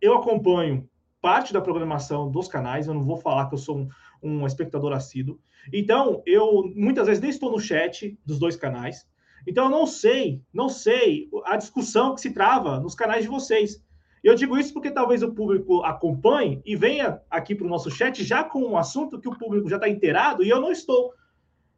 Eu 0.00 0.14
acompanho 0.14 0.86
parte 1.22 1.52
da 1.52 1.60
programação 1.60 2.30
dos 2.30 2.46
canais, 2.46 2.86
eu 2.86 2.94
não 2.94 3.02
vou 3.02 3.16
falar 3.16 3.48
que 3.48 3.54
eu 3.54 3.58
sou 3.58 3.78
um, 3.78 3.88
um 4.22 4.46
espectador 4.46 4.92
assíduo. 4.92 5.38
Então, 5.72 6.22
eu 6.26 6.70
muitas 6.74 7.06
vezes 7.06 7.20
nem 7.20 7.30
estou 7.30 7.50
no 7.50 7.60
chat 7.60 8.18
dos 8.24 8.38
dois 8.38 8.56
canais. 8.56 9.06
Então, 9.46 9.64
eu 9.64 9.70
não 9.70 9.86
sei, 9.86 10.42
não 10.52 10.68
sei 10.68 11.28
a 11.44 11.56
discussão 11.56 12.14
que 12.14 12.20
se 12.20 12.32
trava 12.32 12.80
nos 12.80 12.94
canais 12.94 13.22
de 13.22 13.28
vocês. 13.28 13.80
Eu 14.22 14.34
digo 14.34 14.58
isso 14.58 14.72
porque 14.72 14.90
talvez 14.90 15.22
o 15.22 15.32
público 15.32 15.82
acompanhe 15.84 16.60
e 16.64 16.74
venha 16.74 17.20
aqui 17.30 17.54
para 17.54 17.66
o 17.66 17.70
nosso 17.70 17.90
chat 17.90 18.24
já 18.24 18.42
com 18.42 18.60
um 18.60 18.76
assunto 18.76 19.20
que 19.20 19.28
o 19.28 19.38
público 19.38 19.68
já 19.68 19.76
está 19.76 19.88
inteirado 19.88 20.42
e 20.42 20.48
eu 20.48 20.60
não 20.60 20.72
estou. 20.72 21.12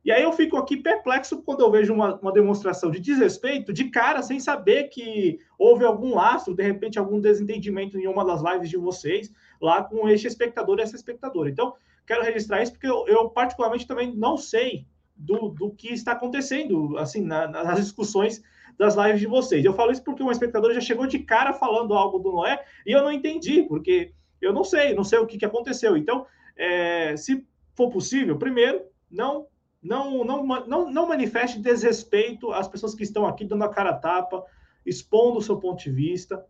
E 0.04 0.10
aí 0.10 0.22
eu 0.22 0.32
fico 0.32 0.56
aqui 0.56 0.76
perplexo 0.76 1.42
quando 1.42 1.60
eu 1.60 1.70
vejo 1.70 1.92
uma, 1.92 2.18
uma 2.20 2.32
demonstração 2.32 2.90
de 2.90 3.00
desrespeito 3.00 3.72
de 3.72 3.90
cara, 3.90 4.22
sem 4.22 4.40
saber 4.40 4.84
que 4.84 5.38
houve 5.58 5.84
algum 5.84 6.14
laço, 6.14 6.54
de 6.54 6.62
repente 6.62 6.98
algum 6.98 7.20
desentendimento 7.20 7.98
em 7.98 8.06
uma 8.06 8.24
das 8.24 8.40
lives 8.42 8.70
de 8.70 8.78
vocês, 8.78 9.30
lá 9.60 9.84
com 9.84 10.08
este 10.08 10.26
espectador 10.26 10.78
e 10.78 10.82
essa 10.82 10.96
espectadora. 10.96 11.50
Então, 11.50 11.74
quero 12.08 12.24
registrar 12.24 12.62
isso 12.62 12.72
porque 12.72 12.88
eu, 12.88 13.06
eu 13.06 13.28
particularmente 13.28 13.86
também 13.86 14.16
não 14.16 14.36
sei 14.36 14.86
do, 15.14 15.50
do 15.50 15.70
que 15.70 15.92
está 15.92 16.12
acontecendo, 16.12 16.96
assim, 16.96 17.20
na, 17.20 17.46
nas 17.46 17.78
discussões 17.78 18.42
das 18.78 18.94
lives 18.94 19.20
de 19.20 19.26
vocês. 19.26 19.64
Eu 19.64 19.74
falo 19.74 19.92
isso 19.92 20.02
porque 20.02 20.22
uma 20.22 20.32
espectadora 20.32 20.72
já 20.72 20.80
chegou 20.80 21.06
de 21.06 21.18
cara 21.18 21.52
falando 21.52 21.92
algo 21.94 22.18
do 22.18 22.32
Noé 22.32 22.64
e 22.86 22.92
eu 22.92 23.02
não 23.02 23.12
entendi, 23.12 23.62
porque 23.64 24.12
eu 24.40 24.52
não 24.52 24.64
sei, 24.64 24.94
não 24.94 25.04
sei 25.04 25.18
o 25.18 25.26
que, 25.26 25.36
que 25.36 25.44
aconteceu. 25.44 25.96
Então, 25.96 26.26
é, 26.56 27.14
se 27.16 27.46
for 27.76 27.90
possível, 27.90 28.38
primeiro, 28.38 28.82
não 29.10 29.46
não, 29.80 30.24
não, 30.24 30.44
não, 30.44 30.90
não 30.90 31.08
manifeste 31.08 31.60
desrespeito 31.60 32.50
às 32.50 32.66
pessoas 32.66 32.96
que 32.96 33.04
estão 33.04 33.24
aqui 33.24 33.44
dando 33.44 33.62
a 33.62 33.68
cara 33.68 33.90
a 33.90 33.96
tapa, 33.96 34.44
expondo 34.84 35.38
o 35.38 35.42
seu 35.42 35.56
ponto 35.56 35.82
de 35.82 35.90
vista, 35.90 36.44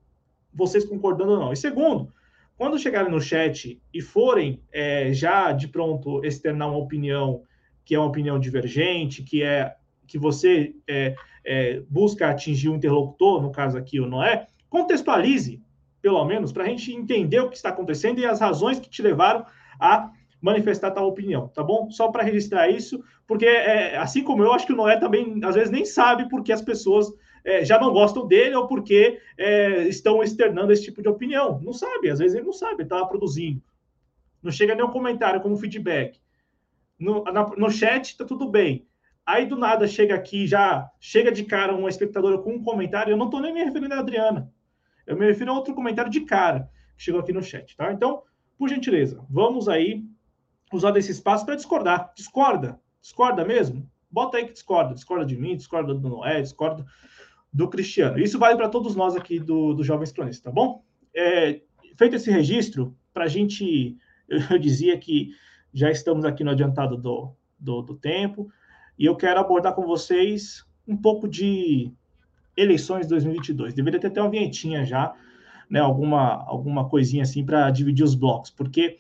vocês 0.53 0.85
concordando 0.85 1.33
ou 1.33 1.39
não. 1.39 1.53
E 1.53 1.57
segundo, 1.57 2.11
quando 2.59 2.79
chegarem 2.79 3.11
no 3.11 3.21
chat 3.21 3.81
e 3.95 4.03
forem 4.03 4.61
é, 4.73 5.13
já 5.13 5.53
de 5.53 5.69
pronto 5.69 6.23
externar 6.25 6.69
uma 6.69 6.79
opinião 6.79 7.45
que 7.85 7.95
é 7.95 7.99
uma 7.99 8.09
opinião 8.09 8.39
divergente, 8.39 9.23
que 9.23 9.43
é 9.43 9.75
que 10.07 10.19
você 10.19 10.75
é, 10.87 11.15
é, 11.45 11.83
busca 11.89 12.29
atingir 12.29 12.69
o 12.69 12.75
interlocutor, 12.75 13.41
no 13.41 13.53
caso 13.53 13.79
aqui 13.79 14.01
o 14.01 14.07
Noé, 14.07 14.47
contextualize, 14.69 15.63
pelo 16.03 16.25
menos, 16.25 16.53
para 16.53 16.65
a 16.65 16.67
gente 16.67 16.93
entender 16.93 17.41
o 17.41 17.49
que 17.49 17.57
está 17.57 17.69
acontecendo 17.69 18.19
e 18.19 18.27
as 18.27 18.41
razões 18.41 18.81
que 18.81 18.91
te 18.91 19.03
levaram 19.03 19.47
a 19.81 20.11
manifestar 20.41 20.91
tal 20.91 21.07
opinião, 21.07 21.49
tá 21.49 21.63
bom? 21.63 21.91
Só 21.91 22.09
para 22.09 22.23
registrar 22.23 22.69
isso, 22.69 23.03
porque 23.27 23.47
é, 23.47 23.97
assim 23.97 24.23
como 24.25 24.43
eu, 24.43 24.53
acho 24.53 24.67
que 24.67 24.73
o 24.73 24.77
Noé 24.77 24.97
também 24.99 25.41
às 25.45 25.55
vezes 25.55 25.71
nem 25.71 25.85
sabe 25.85 26.29
porque 26.29 26.53
as 26.53 26.63
pessoas 26.63 27.07
é, 27.45 27.65
já 27.65 27.79
não 27.79 27.93
gostam 27.93 28.27
dele 28.27 28.55
ou 28.55 28.67
porque 28.67 29.21
é, 29.37 29.89
estão 29.89 30.23
externando 30.23 30.73
esse 30.73 30.85
tipo 30.85 31.03
de 31.03 31.09
opinião. 31.09 31.61
Não 31.63 31.73
sabe, 31.73 32.11
às 32.11 32.19
vezes 32.19 32.37
ele 32.37 32.47
não 32.47 32.53
sabe, 32.53 32.83
está 32.83 33.05
produzindo. 33.07 33.63
Não 34.43 34.51
chega 34.51 34.75
nenhum 34.75 34.91
comentário 34.91 35.41
como 35.41 35.57
feedback. 35.57 36.21
No, 36.99 37.25
na, 37.25 37.47
no 37.57 37.71
chat 37.71 38.17
tá 38.17 38.25
tudo 38.25 38.49
bem. 38.49 38.87
Aí 39.27 39.47
do 39.47 39.57
nada 39.57 39.87
chega 39.87 40.15
aqui, 40.15 40.47
já 40.47 40.91
chega 40.99 41.31
de 41.31 41.45
cara 41.45 41.75
uma 41.75 41.89
espectadora 41.89 42.39
com 42.39 42.55
um 42.55 42.63
comentário. 42.63 43.13
Eu 43.13 43.17
não 43.17 43.27
estou 43.27 43.41
nem 43.41 43.53
me 43.53 43.63
referindo 43.63 43.95
a 43.95 43.99
Adriana. 43.99 44.51
Eu 45.07 45.17
me 45.17 45.27
refiro 45.27 45.51
a 45.51 45.55
outro 45.55 45.75
comentário 45.75 46.11
de 46.11 46.23
cara 46.23 46.71
que 46.97 47.03
chegou 47.03 47.21
aqui 47.21 47.33
no 47.33 47.43
chat, 47.43 47.77
tá? 47.77 47.93
Então, 47.93 48.23
por 48.57 48.69
gentileza, 48.69 49.25
vamos 49.29 49.69
aí 49.69 50.05
usar 50.73 50.91
desse 50.91 51.13
espaço 51.13 51.45
para 51.45 51.55
discordar. 51.55 52.13
Discorda? 52.15 52.81
Discorda 53.01 53.45
mesmo? 53.45 53.89
Bota 54.11 54.39
aí 54.39 54.47
que 54.47 54.53
discorda. 54.53 54.95
Discorda 54.95 55.25
de 55.25 55.37
mim, 55.37 55.57
discorda 55.57 55.95
do 55.95 56.09
Noé, 56.09 56.41
discorda 56.41 56.85
do 57.53 57.69
Cristiano. 57.69 58.19
Isso 58.19 58.39
vale 58.39 58.57
para 58.57 58.69
todos 58.69 58.95
nós 58.95 59.17
aqui 59.17 59.39
do, 59.39 59.75
do 59.75 59.85
Jovens 59.85 60.13
Cronistas, 60.13 60.43
tá 60.43 60.51
bom? 60.51 60.83
É, 61.15 61.61
feito 61.97 62.17
esse 62.17 62.31
registro, 62.31 62.97
para 63.13 63.25
a 63.25 63.29
gente, 63.29 63.97
eu 64.51 64.59
dizia 64.59 64.97
que 64.99 65.31
já 65.73 65.91
estamos 65.91 66.25
aqui 66.25 66.45
no 66.45 66.51
adiantado 66.51 66.97
do, 66.97 67.35
do, 67.59 67.83
do 67.83 67.95
tempo, 67.95 68.51
e 68.99 69.05
eu 69.05 69.17
quero 69.17 69.41
abordar 69.41 69.75
com 69.75 69.87
vocês 69.87 70.65
um 70.87 70.97
pouco 70.97 71.29
de 71.29 71.93
eleições 72.57 73.07
2022. 73.07 73.75
Deveria 73.75 74.01
ter 74.01 74.09
até 74.09 74.21
uma 74.21 74.31
vinhetinha 74.31 74.85
já, 74.85 75.15
né, 75.71 75.81
alguma, 75.81 76.45
alguma 76.47 76.89
coisinha 76.89 77.23
assim 77.23 77.45
para 77.45 77.71
dividir 77.71 78.03
os 78.03 78.15
blocos, 78.15 78.51
porque 78.51 78.99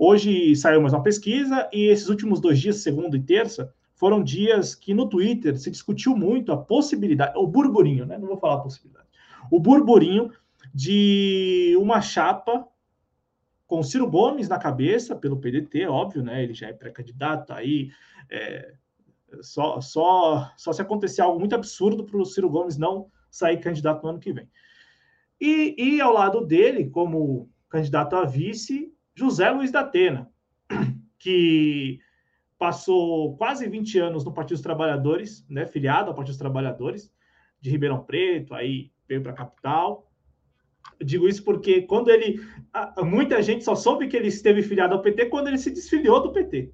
Hoje 0.00 0.54
saiu 0.54 0.80
mais 0.80 0.94
uma 0.94 1.02
pesquisa 1.02 1.68
e 1.72 1.88
esses 1.88 2.08
últimos 2.08 2.40
dois 2.40 2.60
dias, 2.60 2.76
segunda 2.76 3.16
e 3.16 3.20
terça, 3.20 3.74
foram 3.98 4.22
dias 4.22 4.76
que 4.76 4.94
no 4.94 5.08
Twitter 5.08 5.58
se 5.58 5.70
discutiu 5.70 6.16
muito 6.16 6.52
a 6.52 6.56
possibilidade, 6.56 7.36
o 7.36 7.46
burburinho, 7.46 8.06
né? 8.06 8.16
Não 8.16 8.28
vou 8.28 8.38
falar 8.38 8.54
a 8.54 8.60
possibilidade, 8.60 9.08
o 9.50 9.58
burburinho 9.58 10.30
de 10.72 11.76
uma 11.80 12.00
chapa 12.00 12.64
com 13.66 13.82
Ciro 13.82 14.08
Gomes 14.08 14.48
na 14.48 14.56
cabeça, 14.56 15.16
pelo 15.16 15.40
PDT, 15.40 15.86
óbvio, 15.86 16.22
né? 16.22 16.42
Ele 16.42 16.54
já 16.54 16.68
é 16.68 16.72
pré-candidato 16.72 17.52
aí. 17.52 17.90
É, 18.30 18.74
só, 19.42 19.80
só, 19.80 20.50
só 20.56 20.72
se 20.72 20.80
acontecer 20.80 21.20
algo 21.20 21.38
muito 21.38 21.54
absurdo 21.54 22.04
para 22.04 22.16
o 22.16 22.24
Ciro 22.24 22.48
Gomes 22.48 22.78
não 22.78 23.10
sair 23.30 23.58
candidato 23.58 24.02
no 24.04 24.10
ano 24.10 24.20
que 24.20 24.32
vem. 24.32 24.48
E, 25.40 25.74
e 25.76 26.00
ao 26.00 26.12
lado 26.12 26.46
dele, 26.46 26.88
como 26.88 27.50
candidato 27.68 28.14
a 28.14 28.24
vice, 28.24 28.92
José 29.14 29.50
Luiz 29.50 29.70
da 29.72 29.80
Atena, 29.80 30.30
que 31.18 32.00
passou 32.58 33.36
quase 33.36 33.68
20 33.68 33.98
anos 33.98 34.24
no 34.24 34.32
Partido 34.32 34.56
dos 34.56 34.62
Trabalhadores, 34.62 35.46
né, 35.48 35.64
filiado 35.66 36.10
ao 36.10 36.14
Partido 36.14 36.32
dos 36.32 36.38
Trabalhadores, 36.38 37.12
de 37.60 37.70
Ribeirão 37.70 38.04
Preto, 38.04 38.54
aí 38.54 38.90
veio 39.08 39.22
para 39.22 39.32
a 39.32 39.36
capital. 39.36 40.10
Eu 40.98 41.06
digo 41.06 41.28
isso 41.28 41.44
porque 41.44 41.82
quando 41.82 42.10
ele. 42.10 42.40
Muita 43.04 43.40
gente 43.42 43.64
só 43.64 43.74
soube 43.74 44.08
que 44.08 44.16
ele 44.16 44.28
esteve 44.28 44.62
filiado 44.62 44.94
ao 44.94 45.02
PT 45.02 45.26
quando 45.26 45.48
ele 45.48 45.58
se 45.58 45.70
desfiliou 45.70 46.20
do 46.22 46.32
PT. 46.32 46.72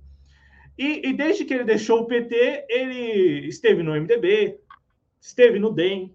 E, 0.76 1.08
e 1.08 1.12
desde 1.12 1.44
que 1.44 1.54
ele 1.54 1.64
deixou 1.64 2.00
o 2.00 2.06
PT, 2.06 2.66
ele 2.68 3.46
esteve 3.46 3.82
no 3.82 3.92
MDB, 3.92 4.58
esteve 5.20 5.58
no 5.58 5.70
DEM, 5.70 6.14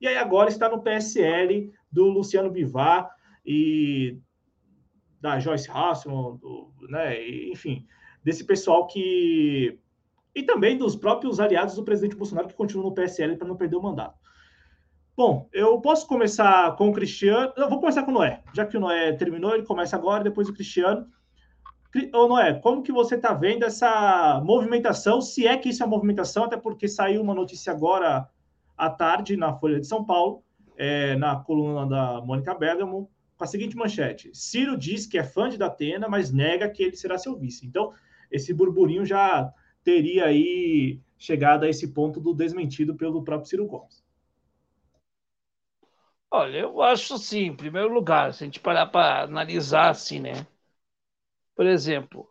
e 0.00 0.08
aí 0.08 0.16
agora 0.16 0.48
está 0.48 0.68
no 0.68 0.82
PSL 0.82 1.72
do 1.90 2.06
Luciano 2.06 2.50
Bivar 2.50 3.08
e 3.46 4.18
da 5.20 5.38
Joyce 5.38 5.70
Hasselman, 5.70 6.36
do, 6.38 6.72
né, 6.88 7.24
enfim, 7.48 7.86
desse 8.22 8.44
pessoal 8.44 8.86
que. 8.86 9.78
E 10.34 10.42
também 10.42 10.78
dos 10.78 10.96
próprios 10.96 11.38
aliados 11.40 11.74
do 11.74 11.84
presidente 11.84 12.16
Bolsonaro 12.16 12.48
que 12.48 12.54
continuam 12.54 12.88
no 12.88 12.94
PSL 12.94 13.36
para 13.36 13.46
não 13.46 13.56
perder 13.56 13.76
o 13.76 13.82
mandato. 13.82 14.18
Bom, 15.14 15.46
eu 15.52 15.78
posso 15.78 16.06
começar 16.06 16.74
com 16.76 16.88
o 16.88 16.92
Cristiano. 16.92 17.52
Eu 17.56 17.68
vou 17.68 17.78
começar 17.78 18.02
com 18.02 18.10
o 18.10 18.14
Noé. 18.14 18.42
Já 18.54 18.64
que 18.64 18.78
o 18.78 18.80
Noé 18.80 19.12
terminou, 19.12 19.54
ele 19.54 19.64
começa 19.64 19.94
agora, 19.94 20.24
depois 20.24 20.48
o 20.48 20.54
Cristiano. 20.54 21.06
Ô, 22.14 22.26
Noé, 22.26 22.54
como 22.54 22.82
que 22.82 22.90
você 22.90 23.16
está 23.16 23.34
vendo 23.34 23.64
essa 23.64 24.40
movimentação? 24.42 25.20
Se 25.20 25.46
é 25.46 25.58
que 25.58 25.68
isso 25.68 25.82
é 25.82 25.86
movimentação, 25.86 26.44
até 26.44 26.56
porque 26.56 26.88
saiu 26.88 27.20
uma 27.20 27.34
notícia 27.34 27.70
agora 27.70 28.26
à 28.74 28.88
tarde 28.88 29.36
na 29.36 29.52
Folha 29.52 29.78
de 29.78 29.86
São 29.86 30.02
Paulo, 30.02 30.42
é, 30.78 31.14
na 31.16 31.36
coluna 31.36 31.86
da 31.86 32.22
Mônica 32.22 32.54
Bergamo, 32.54 33.10
com 33.36 33.44
a 33.44 33.46
seguinte 33.46 33.76
manchete: 33.76 34.30
Ciro 34.32 34.78
diz 34.78 35.04
que 35.04 35.18
é 35.18 35.24
fã 35.24 35.50
de 35.50 35.58
Datena, 35.58 36.08
mas 36.08 36.32
nega 36.32 36.70
que 36.70 36.82
ele 36.82 36.96
será 36.96 37.18
seu 37.18 37.36
vice. 37.36 37.66
Então, 37.66 37.92
esse 38.32 38.52
burburinho 38.52 39.04
já 39.04 39.52
teria 39.84 40.26
aí 40.26 41.00
chegado 41.18 41.64
a 41.64 41.68
esse 41.68 41.92
ponto 41.92 42.20
do 42.20 42.34
desmentido 42.34 42.96
pelo 42.96 43.22
próprio 43.22 43.48
Ciro 43.48 43.66
Gomes. 43.66 44.02
Olha, 46.30 46.58
eu 46.60 46.80
acho 46.80 47.14
assim, 47.14 47.46
em 47.46 47.56
primeiro 47.56 47.92
lugar, 47.92 48.32
se 48.32 48.42
a 48.42 48.46
gente 48.46 48.58
parar 48.58 48.86
para 48.86 49.24
analisar 49.24 49.90
assim, 49.90 50.18
né? 50.18 50.46
Por 51.54 51.66
exemplo, 51.66 52.26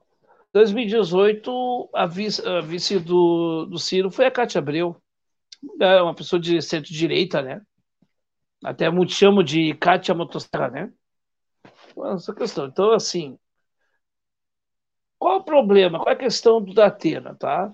2018, 0.52 1.90
a 1.94 2.06
vice, 2.08 2.46
a 2.46 2.62
vice 2.62 3.00
do, 3.00 3.68
do 3.68 3.78
Ciro 3.78 4.10
foi 4.10 4.26
a 4.26 4.32
Cátia 4.32 4.60
Abreu, 4.60 5.02
uma 5.80 6.16
pessoa 6.16 6.40
de 6.40 6.60
centro-direita, 6.62 7.42
né? 7.42 7.62
Até 8.64 8.90
muito 8.90 9.14
chamo 9.14 9.44
de 9.44 9.76
Cátia 9.76 10.14
Motosserra, 10.16 10.70
né? 10.70 10.94
essa 12.14 12.34
questão. 12.34 12.66
Então, 12.66 12.92
assim, 12.92 13.38
qual 15.22 15.38
o 15.38 15.44
problema? 15.44 16.00
Qual 16.00 16.10
é 16.10 16.14
a 16.14 16.18
questão 16.18 16.60
do 16.60 16.74
Datena, 16.74 17.36
tá? 17.36 17.72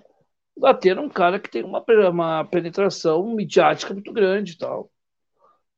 o 0.53 0.60
Datena 0.60 1.02
é 1.02 1.06
um 1.06 1.10
cara 1.10 1.40
que 1.40 1.49
tem 1.49 1.64
uma, 1.64 1.82
uma 2.10 2.44
penetração 2.44 3.24
midiática 3.34 3.94
muito 3.94 4.11
grande 4.11 4.52
e 4.52 4.57
tal. 4.57 4.91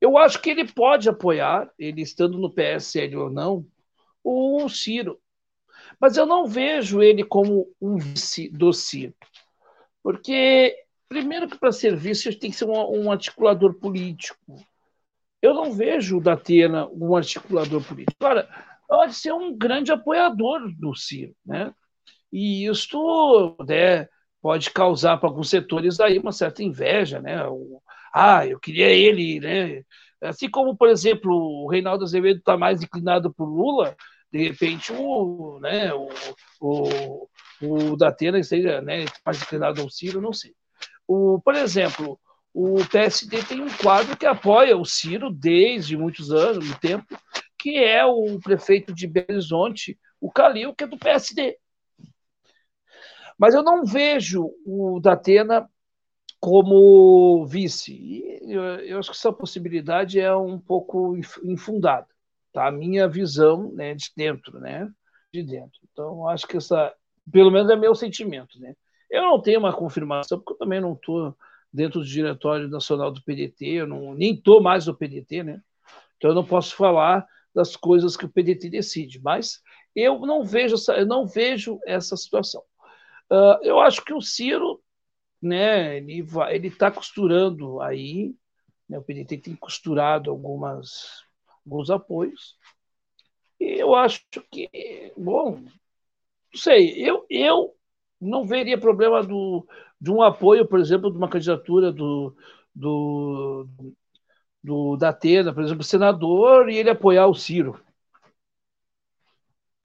Eu 0.01 0.17
acho 0.17 0.41
que 0.41 0.49
ele 0.49 0.65
pode 0.65 1.07
apoiar, 1.07 1.69
ele 1.77 2.01
estando 2.01 2.39
no 2.39 2.51
PSL 2.51 3.15
ou 3.17 3.29
não, 3.29 3.63
o 4.23 4.67
Ciro. 4.67 5.19
Mas 6.01 6.17
eu 6.17 6.25
não 6.25 6.47
vejo 6.47 7.03
ele 7.03 7.23
como 7.23 7.67
um 7.79 7.97
vice 7.97 8.49
do 8.49 8.73
Ciro. 8.73 9.13
Porque, 10.01 10.75
primeiro 11.07 11.47
que 11.47 11.59
para 11.59 11.71
ser 11.71 11.95
vice 11.95 12.33
tem 12.33 12.49
que 12.49 12.57
ser 12.57 12.65
um, 12.65 13.03
um, 13.03 13.11
articulador 13.11 13.75
político. 13.75 14.55
Eu 15.39 15.53
não 15.53 15.71
vejo 15.71 16.17
o 16.17 16.21
Datena 16.21 16.87
um 16.87 17.15
articulador 17.15 17.83
político. 17.85 18.15
Agora, 18.19 18.49
pode 18.89 19.13
ser 19.13 19.31
um 19.31 19.55
grande 19.55 19.91
apoiador 19.91 20.61
do 20.75 20.95
Ciro, 20.95 21.35
né? 21.45 21.71
E 22.33 22.65
isso 22.65 23.55
né, 23.67 24.07
pode 24.41 24.71
causar 24.71 25.17
para 25.17 25.29
alguns 25.29 25.49
setores 25.49 25.99
aí 25.99 26.17
uma 26.17 26.31
certa 26.31 26.63
inveja, 26.63 27.21
né? 27.21 27.45
O, 27.47 27.81
ah, 28.13 28.45
eu 28.47 28.59
queria 28.59 28.89
ele, 28.89 29.39
né? 29.39 29.83
Assim 30.21 30.49
como, 30.49 30.75
por 30.75 30.89
exemplo, 30.89 31.31
o 31.31 31.69
Reinaldo 31.69 32.03
Azevedo 32.03 32.39
está 32.39 32.57
mais 32.57 32.81
inclinado 32.81 33.31
por 33.33 33.45
Lula, 33.45 33.95
de 34.31 34.49
repente 34.49 34.91
o, 34.91 35.59
né, 35.61 35.93
o, 35.93 36.09
o, 36.59 37.29
o 37.61 37.95
Datena 37.95 38.37
esteja 38.39 38.81
né, 38.81 39.05
mais 39.25 39.41
inclinado 39.41 39.81
ao 39.81 39.89
Ciro, 39.89 40.19
não 40.19 40.33
sei. 40.33 40.53
O, 41.07 41.39
por 41.41 41.55
exemplo, 41.55 42.19
o 42.53 42.85
PSD 42.85 43.43
tem 43.43 43.61
um 43.61 43.69
quadro 43.69 44.17
que 44.17 44.25
apoia 44.25 44.75
o 44.77 44.85
Ciro 44.85 45.31
desde 45.31 45.95
muitos 45.95 46.31
anos, 46.31 46.65
muito 46.65 46.79
tempo, 46.79 47.17
que 47.59 47.77
é 47.77 48.05
o 48.05 48.39
prefeito 48.39 48.93
de 48.93 49.05
Belo 49.05 49.27
Horizonte, 49.29 49.99
o 50.19 50.31
Calil, 50.31 50.73
que 50.73 50.85
é 50.85 50.87
do 50.87 50.97
PSD. 50.97 51.57
Mas 53.37 53.53
eu 53.53 53.61
não 53.61 53.85
vejo 53.85 54.49
o 54.65 54.99
Datena 55.01 55.69
como 56.39 57.45
vice. 57.45 58.39
Eu, 58.41 58.63
eu, 58.63 58.99
acho 58.99 59.11
que 59.11 59.17
essa 59.17 59.31
possibilidade 59.31 60.19
é 60.19 60.33
um 60.33 60.57
pouco 60.57 61.17
infundada, 61.43 62.07
tá? 62.53 62.67
A 62.67 62.71
minha 62.71 63.07
visão, 63.07 63.71
né, 63.73 63.93
de 63.93 64.09
dentro, 64.15 64.59
né, 64.59 64.89
de 65.33 65.43
dentro. 65.43 65.79
Então, 65.91 66.27
acho 66.29 66.47
que 66.47 66.57
essa, 66.57 66.93
pelo 67.31 67.51
menos 67.51 67.69
é 67.69 67.75
meu 67.75 67.93
sentimento, 67.93 68.59
né? 68.59 68.73
Eu 69.09 69.23
não 69.23 69.41
tenho 69.41 69.59
uma 69.59 69.73
confirmação, 69.73 70.39
porque 70.39 70.53
eu 70.53 70.57
também 70.57 70.79
não 70.79 70.93
estou 70.93 71.35
dentro 71.71 71.99
do 71.99 72.05
diretório 72.05 72.67
nacional 72.67 73.11
do 73.11 73.23
PDT, 73.23 73.65
eu 73.65 73.87
não, 73.87 74.13
nem 74.13 74.33
estou 74.33 74.61
mais 74.61 74.87
no 74.87 74.95
PDT, 74.95 75.43
né? 75.43 75.61
Então 76.17 76.31
eu 76.31 76.35
não 76.35 76.45
posso 76.45 76.75
falar 76.75 77.25
das 77.59 77.75
coisas 77.75 78.15
que 78.15 78.23
o 78.23 78.29
PDT 78.29 78.69
decide, 78.69 79.19
mas 79.21 79.61
eu 79.93 80.17
não 80.21 80.45
vejo 80.45 80.75
essa, 80.75 80.93
eu 80.93 81.05
não 81.05 81.27
vejo 81.27 81.77
essa 81.85 82.15
situação. 82.15 82.63
Uh, 83.29 83.59
eu 83.61 83.81
acho 83.81 84.03
que 84.05 84.13
o 84.13 84.21
Ciro, 84.21 84.81
né, 85.41 85.97
ele 85.97 86.25
ele 86.51 86.67
está 86.69 86.89
costurando 86.89 87.81
aí, 87.81 88.33
né, 88.87 88.97
o 88.97 89.03
PDT 89.03 89.39
tem 89.39 89.55
costurado 89.57 90.31
algumas 90.31 91.25
alguns 91.65 91.89
apoios. 91.89 92.55
E 93.59 93.81
eu 93.81 93.93
acho 93.93 94.23
que, 94.49 95.11
bom, 95.17 95.59
não 95.59 96.55
sei, 96.55 96.93
eu, 96.97 97.25
eu 97.29 97.75
não 98.21 98.45
veria 98.45 98.77
problema 98.79 99.21
do, 99.21 99.67
de 99.99 100.09
um 100.09 100.21
apoio, 100.21 100.65
por 100.65 100.79
exemplo, 100.79 101.11
de 101.11 101.17
uma 101.17 101.29
candidatura 101.29 101.91
do, 101.91 102.33
do, 102.73 103.67
do 104.63 104.97
da 104.97 105.09
Atena, 105.09 105.53
por 105.53 105.63
exemplo, 105.63 105.83
senador, 105.83 106.69
e 106.69 106.77
ele 106.77 106.89
apoiar 106.89 107.27
o 107.27 107.35
Ciro. 107.35 107.79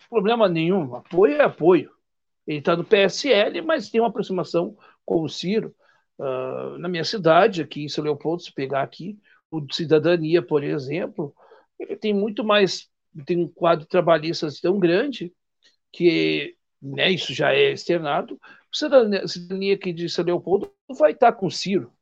Problema 0.08 0.48
nenhum, 0.48 0.94
apoio 0.94 1.36
é 1.36 1.44
apoio. 1.44 1.90
Ele 2.46 2.58
está 2.58 2.76
no 2.76 2.84
PSL, 2.84 3.62
mas 3.62 3.90
tem 3.90 4.00
uma 4.00 4.08
aproximação 4.08 4.76
com 5.04 5.22
o 5.22 5.28
Ciro. 5.28 5.74
Uh, 6.18 6.78
na 6.78 6.88
minha 6.88 7.04
cidade, 7.04 7.62
aqui 7.62 7.84
em 7.84 7.88
São 7.88 8.04
Leopoldo, 8.04 8.42
se 8.42 8.52
pegar 8.52 8.82
aqui, 8.82 9.18
o 9.50 9.64
Cidadania, 9.72 10.42
por 10.42 10.62
exemplo, 10.62 11.34
ele 11.78 11.96
tem 11.96 12.12
muito 12.12 12.44
mais, 12.44 12.88
tem 13.26 13.38
um 13.38 13.48
quadro 13.48 13.86
trabalhista 13.86 14.48
tão 14.62 14.78
grande 14.78 15.32
que 15.92 16.56
né, 16.80 17.10
isso 17.10 17.32
já 17.32 17.52
é 17.52 17.72
externado. 17.72 18.34
O 18.72 18.76
Cidadania, 18.76 19.74
aqui 19.74 19.92
de 19.92 20.08
São 20.08 20.24
Leopoldo 20.24 20.72
vai 20.98 21.12
estar 21.12 21.32
com 21.32 21.46
o 21.46 21.50
Ciro. 21.50 21.92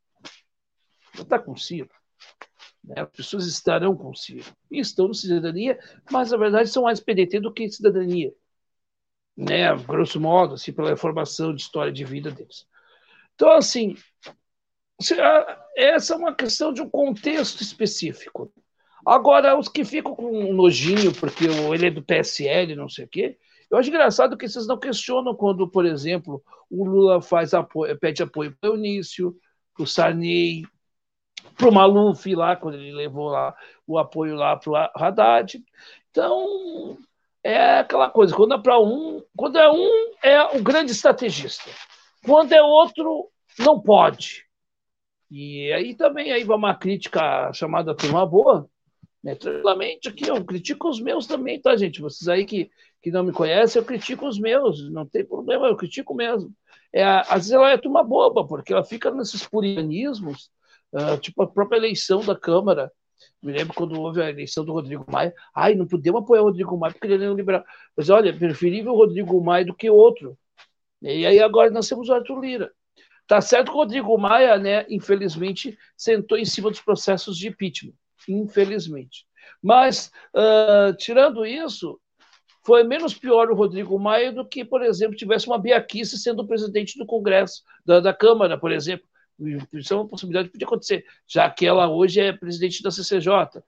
Vai 1.14 1.22
estar 1.22 1.38
com 1.38 1.52
o 1.52 1.58
Ciro. 1.58 1.90
Né? 2.84 3.02
As 3.02 3.10
pessoas 3.10 3.46
estarão 3.46 3.96
com 3.96 4.10
o 4.10 4.16
Ciro. 4.16 4.44
E 4.70 4.80
estão 4.80 5.08
no 5.08 5.14
Cidadania, 5.14 5.78
mas 6.10 6.30
na 6.30 6.36
verdade 6.36 6.68
são 6.68 6.84
mais 6.84 7.00
PDT 7.00 7.40
do 7.40 7.52
que 7.52 7.68
Cidadania 7.68 8.32
né, 9.36 9.74
grosso 9.76 10.20
modo, 10.20 10.54
assim, 10.54 10.72
pela 10.72 10.92
informação 10.92 11.54
de 11.54 11.62
história 11.62 11.92
de 11.92 12.04
vida 12.04 12.30
deles. 12.30 12.66
Então, 13.34 13.50
assim, 13.52 13.96
essa 15.76 16.14
é 16.14 16.16
uma 16.16 16.34
questão 16.34 16.72
de 16.72 16.82
um 16.82 16.88
contexto 16.88 17.62
específico. 17.62 18.52
Agora, 19.04 19.58
os 19.58 19.68
que 19.68 19.84
ficam 19.84 20.14
com 20.14 20.52
nojinho, 20.52 21.12
porque 21.12 21.44
ele 21.44 21.86
é 21.86 21.90
do 21.90 22.02
PSL, 22.04 22.76
não 22.76 22.88
sei 22.88 23.04
o 23.04 23.08
quê, 23.08 23.38
eu 23.70 23.78
acho 23.78 23.88
engraçado 23.88 24.36
que 24.36 24.48
vocês 24.48 24.66
não 24.66 24.78
questionam 24.78 25.34
quando, 25.34 25.68
por 25.68 25.86
exemplo, 25.86 26.42
o 26.70 26.84
Lula 26.84 27.22
faz 27.22 27.54
apoio, 27.54 27.98
pede 27.98 28.22
apoio 28.22 28.56
para 28.60 28.70
o 28.70 28.74
Eunício, 28.74 29.34
para 29.74 29.82
o 29.82 29.86
Sarney, 29.86 30.64
para 31.56 31.68
o 31.68 31.72
Maluf 31.72 32.34
lá, 32.34 32.56
quando 32.56 32.74
ele 32.74 32.92
levou 32.92 33.28
lá 33.28 33.54
o 33.86 33.98
apoio 33.98 34.34
lá 34.34 34.56
para 34.56 34.70
o 34.70 34.76
Haddad. 34.76 35.62
Então, 36.10 36.98
é 37.42 37.78
aquela 37.78 38.08
coisa, 38.10 38.34
quando 38.34 38.54
é 38.54 38.58
para 38.58 38.78
um, 38.80 39.22
quando 39.36 39.58
é 39.58 39.70
um, 39.70 40.12
é 40.22 40.56
o 40.56 40.62
grande 40.62 40.92
estrategista. 40.92 41.70
Quando 42.24 42.52
é 42.52 42.62
outro, 42.62 43.28
não 43.58 43.80
pode. 43.80 44.46
E 45.30 45.72
aí 45.72 45.94
também 45.94 46.30
aí 46.30 46.44
vai 46.44 46.56
uma 46.56 46.74
crítica 46.74 47.52
chamada 47.52 47.96
turma 47.96 48.24
boa, 48.26 48.68
né? 49.22 49.34
Tranquilamente 49.34 50.08
aqui, 50.08 50.28
eu 50.28 50.44
critico 50.44 50.88
os 50.88 51.00
meus 51.00 51.26
também, 51.26 51.60
tá, 51.60 51.74
gente? 51.76 52.00
Vocês 52.00 52.28
aí 52.28 52.44
que, 52.44 52.70
que 53.00 53.10
não 53.10 53.24
me 53.24 53.32
conhecem, 53.32 53.80
eu 53.80 53.86
critico 53.86 54.26
os 54.26 54.38
meus, 54.38 54.90
não 54.90 55.06
tem 55.06 55.24
problema, 55.24 55.66
eu 55.66 55.76
critico 55.76 56.14
mesmo. 56.14 56.52
É, 56.92 57.02
às 57.04 57.28
vezes 57.28 57.52
ela 57.52 57.70
é 57.70 57.78
turma 57.78 58.02
boba, 58.04 58.46
porque 58.46 58.72
ela 58.72 58.84
fica 58.84 59.10
nesses 59.10 59.46
purianismos, 59.46 60.50
uh, 60.92 61.18
tipo 61.18 61.42
a 61.42 61.46
própria 61.46 61.78
eleição 61.78 62.24
da 62.24 62.36
Câmara, 62.36 62.90
me 63.42 63.52
lembro 63.52 63.74
quando 63.74 64.00
houve 64.00 64.22
a 64.22 64.30
eleição 64.30 64.64
do 64.64 64.72
Rodrigo 64.72 65.04
Maia. 65.08 65.34
Ai, 65.54 65.74
não 65.74 65.86
podemos 65.86 66.22
apoiar 66.22 66.42
o 66.42 66.46
Rodrigo 66.46 66.76
Maia 66.76 66.92
porque 66.92 67.06
ele 67.06 67.24
é 67.24 67.28
liberal. 67.28 67.64
Mas 67.96 68.08
olha, 68.08 68.36
preferível 68.36 68.92
o 68.92 68.96
Rodrigo 68.96 69.42
Maia 69.42 69.64
do 69.64 69.74
que 69.74 69.90
outro. 69.90 70.38
E 71.00 71.26
aí 71.26 71.40
agora 71.40 71.70
nós 71.70 71.88
temos 71.88 72.08
o 72.08 72.14
Arthur 72.14 72.40
Lira. 72.40 72.72
Tá 73.26 73.40
certo 73.40 73.70
que 73.70 73.76
o 73.76 73.80
Rodrigo 73.80 74.16
Maia, 74.18 74.58
né, 74.58 74.86
infelizmente, 74.88 75.76
sentou 75.96 76.38
em 76.38 76.44
cima 76.44 76.70
dos 76.70 76.80
processos 76.80 77.36
de 77.36 77.48
impeachment. 77.48 77.94
Infelizmente. 78.28 79.26
Mas, 79.60 80.10
uh, 80.34 80.94
tirando 80.96 81.44
isso, 81.44 82.00
foi 82.64 82.84
menos 82.84 83.14
pior 83.14 83.50
o 83.50 83.54
Rodrigo 83.54 83.98
Maia 83.98 84.32
do 84.32 84.46
que, 84.46 84.64
por 84.64 84.82
exemplo, 84.82 85.16
tivesse 85.16 85.46
uma 85.46 85.58
Biaquice 85.58 86.18
sendo 86.18 86.46
presidente 86.46 86.96
do 86.96 87.06
Congresso, 87.06 87.62
da, 87.84 87.98
da 87.98 88.14
Câmara, 88.14 88.58
por 88.58 88.70
exemplo. 88.70 89.06
Isso 89.72 89.92
é 89.92 89.96
uma 89.96 90.08
possibilidade 90.08 90.48
que 90.48 90.52
podia 90.52 90.66
acontecer, 90.66 91.04
já 91.26 91.50
que 91.50 91.66
ela 91.66 91.88
hoje 91.88 92.20
é 92.20 92.32
presidente 92.32 92.82
da 92.82 92.90
CCJ, 92.90 93.62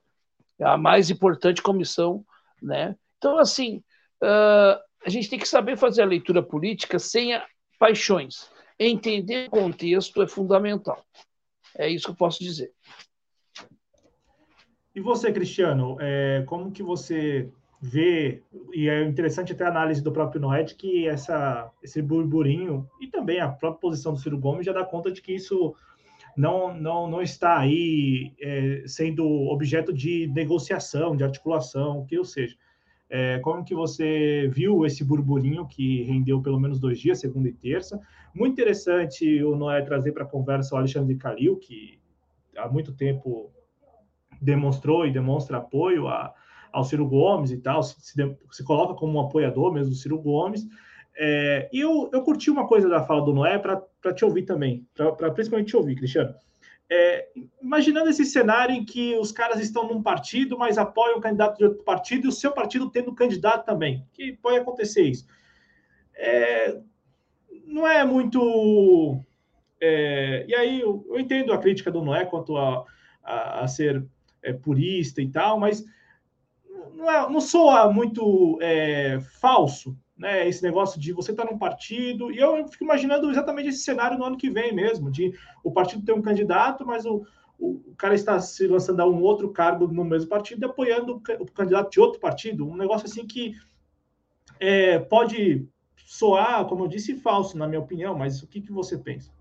é 0.58 0.64
a 0.64 0.76
mais 0.76 1.10
importante 1.10 1.62
comissão, 1.62 2.24
né? 2.62 2.96
Então, 3.18 3.38
assim, 3.38 3.82
uh, 4.22 4.78
a 5.04 5.08
gente 5.08 5.28
tem 5.28 5.38
que 5.38 5.48
saber 5.48 5.76
fazer 5.76 6.02
a 6.02 6.06
leitura 6.06 6.42
política 6.42 6.98
sem 6.98 7.40
paixões. 7.78 8.50
Entender 8.78 9.48
o 9.48 9.50
contexto 9.50 10.22
é 10.22 10.26
fundamental. 10.26 11.04
É 11.76 11.88
isso 11.88 12.06
que 12.06 12.10
eu 12.12 12.16
posso 12.16 12.42
dizer. 12.42 12.72
E 14.94 15.00
você, 15.00 15.32
Cristiano, 15.32 15.96
é, 16.00 16.44
como 16.46 16.70
que 16.70 16.82
você 16.82 17.50
vê, 17.86 18.42
e 18.72 18.88
é 18.88 19.04
interessante 19.04 19.52
até 19.52 19.64
a 19.64 19.68
análise 19.68 20.02
do 20.02 20.10
próprio 20.10 20.40
Noed, 20.40 20.74
que 20.74 21.06
essa, 21.06 21.70
esse 21.82 22.00
burburinho 22.00 22.88
e 22.98 23.06
também 23.06 23.40
a 23.40 23.48
própria 23.48 23.78
posição 23.78 24.14
do 24.14 24.18
Ciro 24.18 24.38
Gomes 24.38 24.64
já 24.64 24.72
dá 24.72 24.82
conta 24.82 25.12
de 25.12 25.20
que 25.20 25.34
isso 25.34 25.74
não, 26.34 26.74
não, 26.74 27.10
não 27.10 27.20
está 27.20 27.58
aí 27.58 28.32
é, 28.40 28.84
sendo 28.86 29.26
objeto 29.26 29.92
de 29.92 30.26
negociação, 30.28 31.14
de 31.14 31.24
articulação, 31.24 31.98
o 31.98 32.06
que 32.06 32.18
ou 32.18 32.24
seja. 32.24 32.56
É, 33.10 33.38
como 33.40 33.62
que 33.62 33.74
você 33.74 34.48
viu 34.50 34.86
esse 34.86 35.04
burburinho 35.04 35.68
que 35.68 36.04
rendeu 36.04 36.40
pelo 36.40 36.58
menos 36.58 36.80
dois 36.80 36.98
dias, 36.98 37.20
segunda 37.20 37.50
e 37.50 37.52
terça? 37.52 38.00
Muito 38.34 38.54
interessante 38.54 39.44
o 39.44 39.54
Noé 39.54 39.82
trazer 39.82 40.12
para 40.12 40.24
a 40.24 40.28
conversa 40.28 40.74
o 40.74 40.78
Alexandre 40.78 41.16
Calil, 41.16 41.58
que 41.58 42.00
há 42.56 42.66
muito 42.66 42.94
tempo 42.94 43.52
demonstrou 44.40 45.06
e 45.06 45.12
demonstra 45.12 45.58
apoio 45.58 46.08
a, 46.08 46.34
ao 46.74 46.84
Ciro 46.84 47.06
Gomes 47.06 47.52
e 47.52 47.56
tal, 47.56 47.82
se, 47.84 48.02
se 48.50 48.64
coloca 48.64 48.94
como 48.94 49.16
um 49.16 49.20
apoiador 49.20 49.72
mesmo 49.72 49.90
do 49.90 49.96
Ciro 49.96 50.18
Gomes. 50.18 50.66
É, 51.16 51.70
e 51.72 51.80
eu, 51.80 52.10
eu 52.12 52.22
curti 52.22 52.50
uma 52.50 52.66
coisa 52.66 52.88
da 52.88 53.04
fala 53.04 53.24
do 53.24 53.32
Noé 53.32 53.56
para 53.58 54.12
te 54.12 54.24
ouvir 54.24 54.42
também, 54.42 54.84
para 54.92 55.30
principalmente 55.30 55.68
te 55.68 55.76
ouvir, 55.76 55.94
Cristiano. 55.94 56.34
É, 56.90 57.28
imaginando 57.62 58.10
esse 58.10 58.24
cenário 58.24 58.74
em 58.74 58.84
que 58.84 59.16
os 59.16 59.30
caras 59.30 59.60
estão 59.60 59.86
num 59.86 60.02
partido, 60.02 60.58
mas 60.58 60.76
apoiam 60.76 61.18
o 61.18 61.20
candidato 61.20 61.58
de 61.58 61.64
outro 61.64 61.84
partido 61.84 62.26
e 62.26 62.28
o 62.28 62.32
seu 62.32 62.50
partido 62.50 62.90
tendo 62.90 63.14
candidato 63.14 63.64
também, 63.64 64.04
que 64.12 64.32
pode 64.32 64.58
acontecer 64.58 65.02
isso. 65.02 65.24
É, 66.16 66.76
não 67.66 67.86
é 67.86 68.04
muito. 68.04 69.20
É, 69.80 70.44
e 70.48 70.54
aí 70.54 70.80
eu, 70.80 71.06
eu, 71.08 71.20
entendo 71.20 71.52
a 71.52 71.58
crítica 71.58 71.90
do 71.90 72.02
Noé 72.02 72.24
quanto 72.24 72.56
a, 72.56 72.84
a, 73.22 73.60
a 73.60 73.68
ser 73.68 74.04
é, 74.42 74.52
purista 74.52 75.22
e 75.22 75.28
tal, 75.30 75.58
mas 75.58 75.84
não, 76.94 77.10
é, 77.10 77.30
não 77.30 77.40
soa 77.40 77.92
muito 77.92 78.58
é, 78.60 79.20
falso, 79.40 79.96
né? 80.16 80.48
Esse 80.48 80.62
negócio 80.62 81.00
de 81.00 81.12
você 81.12 81.32
estar 81.32 81.44
tá 81.44 81.52
num 81.52 81.58
partido, 81.58 82.30
e 82.30 82.38
eu 82.38 82.66
fico 82.68 82.84
imaginando 82.84 83.30
exatamente 83.30 83.68
esse 83.68 83.84
cenário 83.84 84.18
no 84.18 84.24
ano 84.24 84.36
que 84.36 84.50
vem 84.50 84.72
mesmo, 84.72 85.10
de 85.10 85.34
o 85.62 85.70
partido 85.70 86.04
ter 86.04 86.12
um 86.12 86.22
candidato, 86.22 86.86
mas 86.86 87.04
o, 87.04 87.26
o, 87.58 87.94
cara 87.96 88.14
está 88.14 88.38
se 88.40 88.66
lançando 88.66 89.00
a 89.00 89.06
um 89.06 89.22
outro 89.22 89.50
cargo 89.50 89.86
no 89.88 90.04
mesmo 90.04 90.28
partido 90.28 90.62
e 90.62 90.66
apoiando 90.66 91.20
o 91.40 91.46
candidato 91.46 91.90
de 91.90 92.00
outro 92.00 92.20
partido, 92.20 92.68
um 92.68 92.76
negócio 92.76 93.06
assim 93.06 93.26
que 93.26 93.54
é, 94.60 94.98
pode 94.98 95.68
soar, 95.96 96.66
como 96.66 96.84
eu 96.84 96.88
disse, 96.88 97.16
falso, 97.16 97.58
na 97.58 97.66
minha 97.66 97.80
opinião, 97.80 98.16
mas 98.16 98.42
o 98.42 98.46
que, 98.46 98.60
que 98.60 98.72
você 98.72 98.96
pensa? 98.96 99.32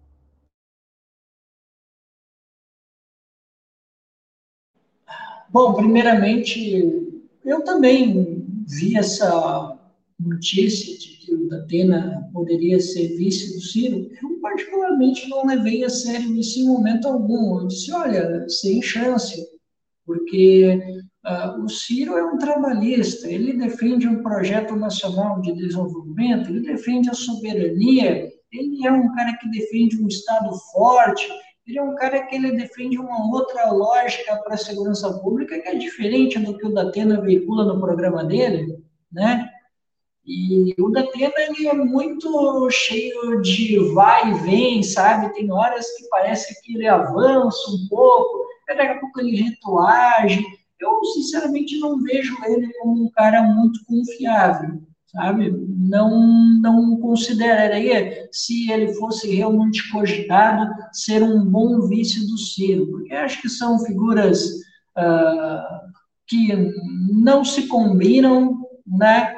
Bom, 5.49 5.75
primeiramente, 5.75 7.12
eu 7.45 7.63
também 7.63 8.45
vi 8.67 8.97
essa 8.97 9.77
notícia 10.19 10.97
de 10.97 11.17
que 11.17 11.33
o 11.33 11.47
Datena 11.47 12.29
poderia 12.33 12.79
ser 12.79 13.17
vice 13.17 13.53
do 13.53 13.61
Ciro. 13.61 14.09
Eu, 14.21 14.39
particularmente, 14.41 15.29
não 15.29 15.45
levei 15.45 15.83
a 15.83 15.89
sério 15.89 16.35
isso 16.35 16.59
em 16.59 16.65
momento 16.65 17.07
algum. 17.07 17.59
Eu 17.59 17.67
disse, 17.67 17.91
olha, 17.91 18.47
sem 18.47 18.81
chance, 18.81 19.45
porque 20.05 20.81
uh, 21.25 21.63
o 21.63 21.69
Ciro 21.69 22.17
é 22.17 22.23
um 22.23 22.37
trabalhista, 22.37 23.29
ele 23.29 23.53
defende 23.53 24.07
um 24.07 24.21
projeto 24.21 24.75
nacional 24.75 25.41
de 25.41 25.53
desenvolvimento, 25.53 26.49
ele 26.49 26.61
defende 26.61 27.09
a 27.09 27.13
soberania, 27.13 28.31
ele 28.51 28.85
é 28.85 28.91
um 28.91 29.13
cara 29.13 29.35
que 29.37 29.49
defende 29.49 30.01
um 30.01 30.07
Estado 30.07 30.51
forte, 30.71 31.27
ele 31.65 31.79
é 31.79 31.83
um 31.83 31.95
cara 31.95 32.25
que 32.25 32.35
ele 32.35 32.51
defende 32.51 32.97
uma 32.97 33.33
outra 33.33 33.71
lógica 33.71 34.35
para 34.43 34.55
a 34.55 34.57
segurança 34.57 35.11
pública 35.19 35.59
que 35.59 35.67
é 35.67 35.75
diferente 35.75 36.37
do 36.39 36.57
que 36.57 36.65
o 36.65 36.73
Datena 36.73 37.21
veicula 37.21 37.65
no 37.65 37.79
programa 37.79 38.23
dele, 38.23 38.83
né? 39.11 39.49
E 40.25 40.73
o 40.79 40.89
Datena 40.89 41.33
ele 41.37 41.67
é 41.67 41.73
muito 41.73 42.69
cheio 42.69 43.41
de 43.41 43.77
vai 43.93 44.31
e 44.31 44.33
vem, 44.39 44.83
sabe? 44.83 45.33
Tem 45.33 45.51
horas 45.51 45.85
que 45.97 46.07
parece 46.09 46.61
que 46.61 46.75
ele 46.75 46.87
avança 46.87 47.71
um 47.71 47.87
pouco, 47.89 48.45
daqui 48.67 48.81
a 48.81 48.99
pouco 48.99 49.21
ele 49.21 49.41
retroage. 49.41 50.45
Eu, 50.79 51.03
sinceramente, 51.13 51.79
não 51.79 52.01
vejo 52.01 52.35
ele 52.45 52.73
como 52.73 53.05
um 53.05 53.11
cara 53.11 53.41
muito 53.41 53.79
confiável 53.85 54.81
sabe? 55.13 55.51
Não, 55.69 56.59
não 56.59 56.97
consideraria, 56.99 58.27
se 58.31 58.71
ele 58.71 58.93
fosse 58.95 59.33
realmente 59.33 59.89
cogitado, 59.91 60.73
ser 60.91 61.21
um 61.21 61.45
bom 61.45 61.87
vice 61.87 62.27
do 62.27 62.37
Ciro, 62.37 62.87
porque 62.87 63.13
acho 63.13 63.41
que 63.41 63.49
são 63.49 63.79
figuras 63.79 64.43
uh, 64.97 65.91
que 66.27 66.49
não 67.11 67.45
se 67.45 67.67
combinam, 67.67 68.65
né? 68.85 69.35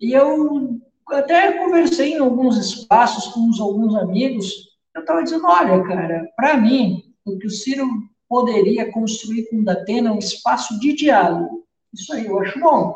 E 0.00 0.12
eu 0.12 0.80
até 1.08 1.52
conversei 1.52 2.14
em 2.14 2.18
alguns 2.18 2.56
espaços 2.56 3.32
com 3.32 3.50
alguns 3.62 3.94
amigos, 3.94 4.72
eu 4.94 5.02
estava 5.02 5.22
dizendo, 5.22 5.46
olha, 5.46 5.82
cara, 5.84 6.28
para 6.36 6.56
mim, 6.56 7.02
o 7.24 7.38
que 7.38 7.46
o 7.46 7.50
Ciro 7.50 7.86
poderia 8.28 8.90
construir 8.90 9.48
com 9.48 9.60
o 9.60 9.64
Datena 9.64 10.10
é 10.10 10.12
um 10.12 10.18
espaço 10.18 10.78
de 10.80 10.94
diálogo. 10.94 11.64
Isso 11.94 12.12
aí 12.12 12.26
eu 12.26 12.40
acho 12.40 12.58
bom 12.58 12.94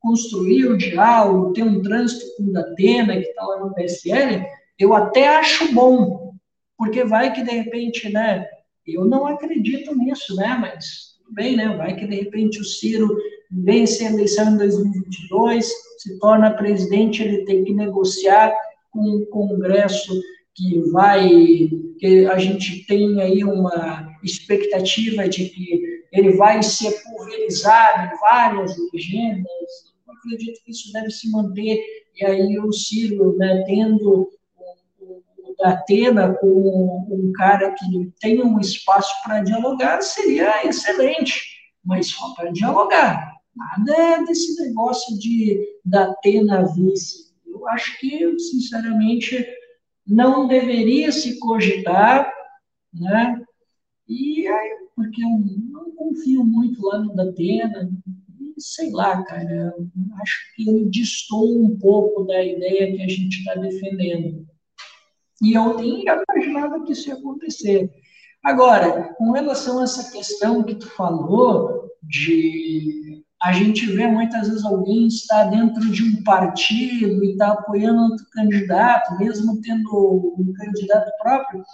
construir 0.00 0.66
o 0.66 0.76
diálogo, 0.76 1.52
ter 1.52 1.62
um 1.62 1.82
trânsito 1.82 2.24
com 2.36 2.44
o 2.44 2.52
Datena, 2.52 3.14
que 3.14 3.28
está 3.28 3.44
lá 3.44 3.60
no 3.60 3.74
PSL, 3.74 4.44
eu 4.78 4.94
até 4.94 5.28
acho 5.28 5.72
bom, 5.72 6.34
porque 6.76 7.04
vai 7.04 7.32
que 7.32 7.42
de 7.42 7.50
repente, 7.50 8.10
né, 8.10 8.46
eu 8.86 9.04
não 9.04 9.26
acredito 9.26 9.94
nisso, 9.94 10.34
né, 10.34 10.56
mas 10.58 11.16
tudo 11.18 11.34
bem, 11.34 11.56
né, 11.56 11.76
vai 11.76 11.94
que 11.94 12.06
de 12.06 12.16
repente 12.16 12.60
o 12.60 12.64
Ciro 12.64 13.14
vence 13.50 14.06
a 14.06 14.10
eleição 14.10 14.54
em 14.54 14.56
2022, 14.56 15.70
se 15.98 16.18
torna 16.18 16.54
presidente, 16.54 17.22
ele 17.22 17.44
tem 17.44 17.62
que 17.62 17.74
negociar 17.74 18.54
com 18.90 19.00
o 19.00 19.26
Congresso 19.26 20.18
que 20.54 20.80
vai, 20.90 21.28
que 21.98 22.26
a 22.26 22.38
gente 22.38 22.86
tem 22.86 23.20
aí 23.20 23.44
uma 23.44 24.08
expectativa 24.22 25.28
de 25.28 25.46
que 25.50 25.80
ele 26.12 26.32
vai 26.32 26.62
ser 26.62 26.92
pulverizado 27.02 28.14
em 28.14 28.18
várias 28.18 28.74
legendas, 28.92 29.89
acredito 30.12 30.60
que 30.64 30.70
isso 30.70 30.92
deve 30.92 31.10
se 31.10 31.30
manter, 31.30 31.82
e 32.16 32.24
aí 32.24 32.58
o 32.58 32.72
Ciro, 32.72 33.36
né, 33.36 33.62
tendo 33.66 34.28
o, 35.00 35.22
Atena 35.62 36.34
como 36.34 37.06
um 37.10 37.32
cara 37.32 37.74
que 37.74 38.12
tem 38.18 38.42
um 38.42 38.58
espaço 38.58 39.12
para 39.22 39.42
dialogar, 39.42 40.00
seria 40.00 40.66
excelente, 40.66 41.42
mas 41.84 42.08
só 42.08 42.34
para 42.34 42.50
dialogar. 42.50 43.30
Nada 43.54 44.24
desse 44.24 44.60
negócio 44.62 45.18
de 45.18 45.60
Atena 45.92 46.64
vice. 46.74 47.30
Eu 47.46 47.68
acho 47.68 47.98
que, 47.98 48.38
sinceramente, 48.38 49.46
não 50.06 50.46
deveria 50.46 51.12
se 51.12 51.38
cogitar, 51.38 52.32
né? 52.92 53.42
E 54.08 54.46
aí, 54.46 54.88
porque 54.96 55.22
eu 55.22 55.28
não 55.70 55.90
confio 55.92 56.42
muito 56.42 56.84
lá 56.86 56.98
no 56.98 57.14
Datena, 57.14 57.90
sei 58.60 58.90
lá, 58.90 59.22
cara, 59.24 59.74
acho 60.22 60.54
que 60.54 60.68
ele 60.68 60.88
distou 60.88 61.64
um 61.64 61.78
pouco 61.78 62.24
da 62.24 62.42
ideia 62.42 62.96
que 62.96 63.02
a 63.02 63.08
gente 63.08 63.38
está 63.38 63.54
defendendo. 63.54 64.46
E 65.42 65.54
eu 65.54 65.76
nem 65.76 66.04
imaginava 66.04 66.84
que 66.84 66.92
isso 66.92 67.08
ia 67.08 67.14
acontecer. 67.14 67.90
Agora, 68.42 69.14
com 69.14 69.32
relação 69.32 69.80
a 69.80 69.84
essa 69.84 70.10
questão 70.12 70.62
que 70.62 70.74
tu 70.74 70.88
falou, 70.88 71.88
de 72.02 73.22
a 73.42 73.52
gente 73.52 73.86
vê 73.86 74.06
muitas 74.06 74.48
vezes 74.48 74.64
alguém 74.64 75.06
está 75.06 75.44
dentro 75.44 75.80
de 75.90 76.04
um 76.04 76.22
partido 76.22 77.24
e 77.24 77.32
está 77.32 77.52
apoiando 77.52 78.02
outro 78.02 78.26
candidato, 78.32 79.18
mesmo 79.18 79.60
tendo 79.62 80.34
um 80.38 80.52
candidato 80.52 81.10
próprio, 81.18 81.64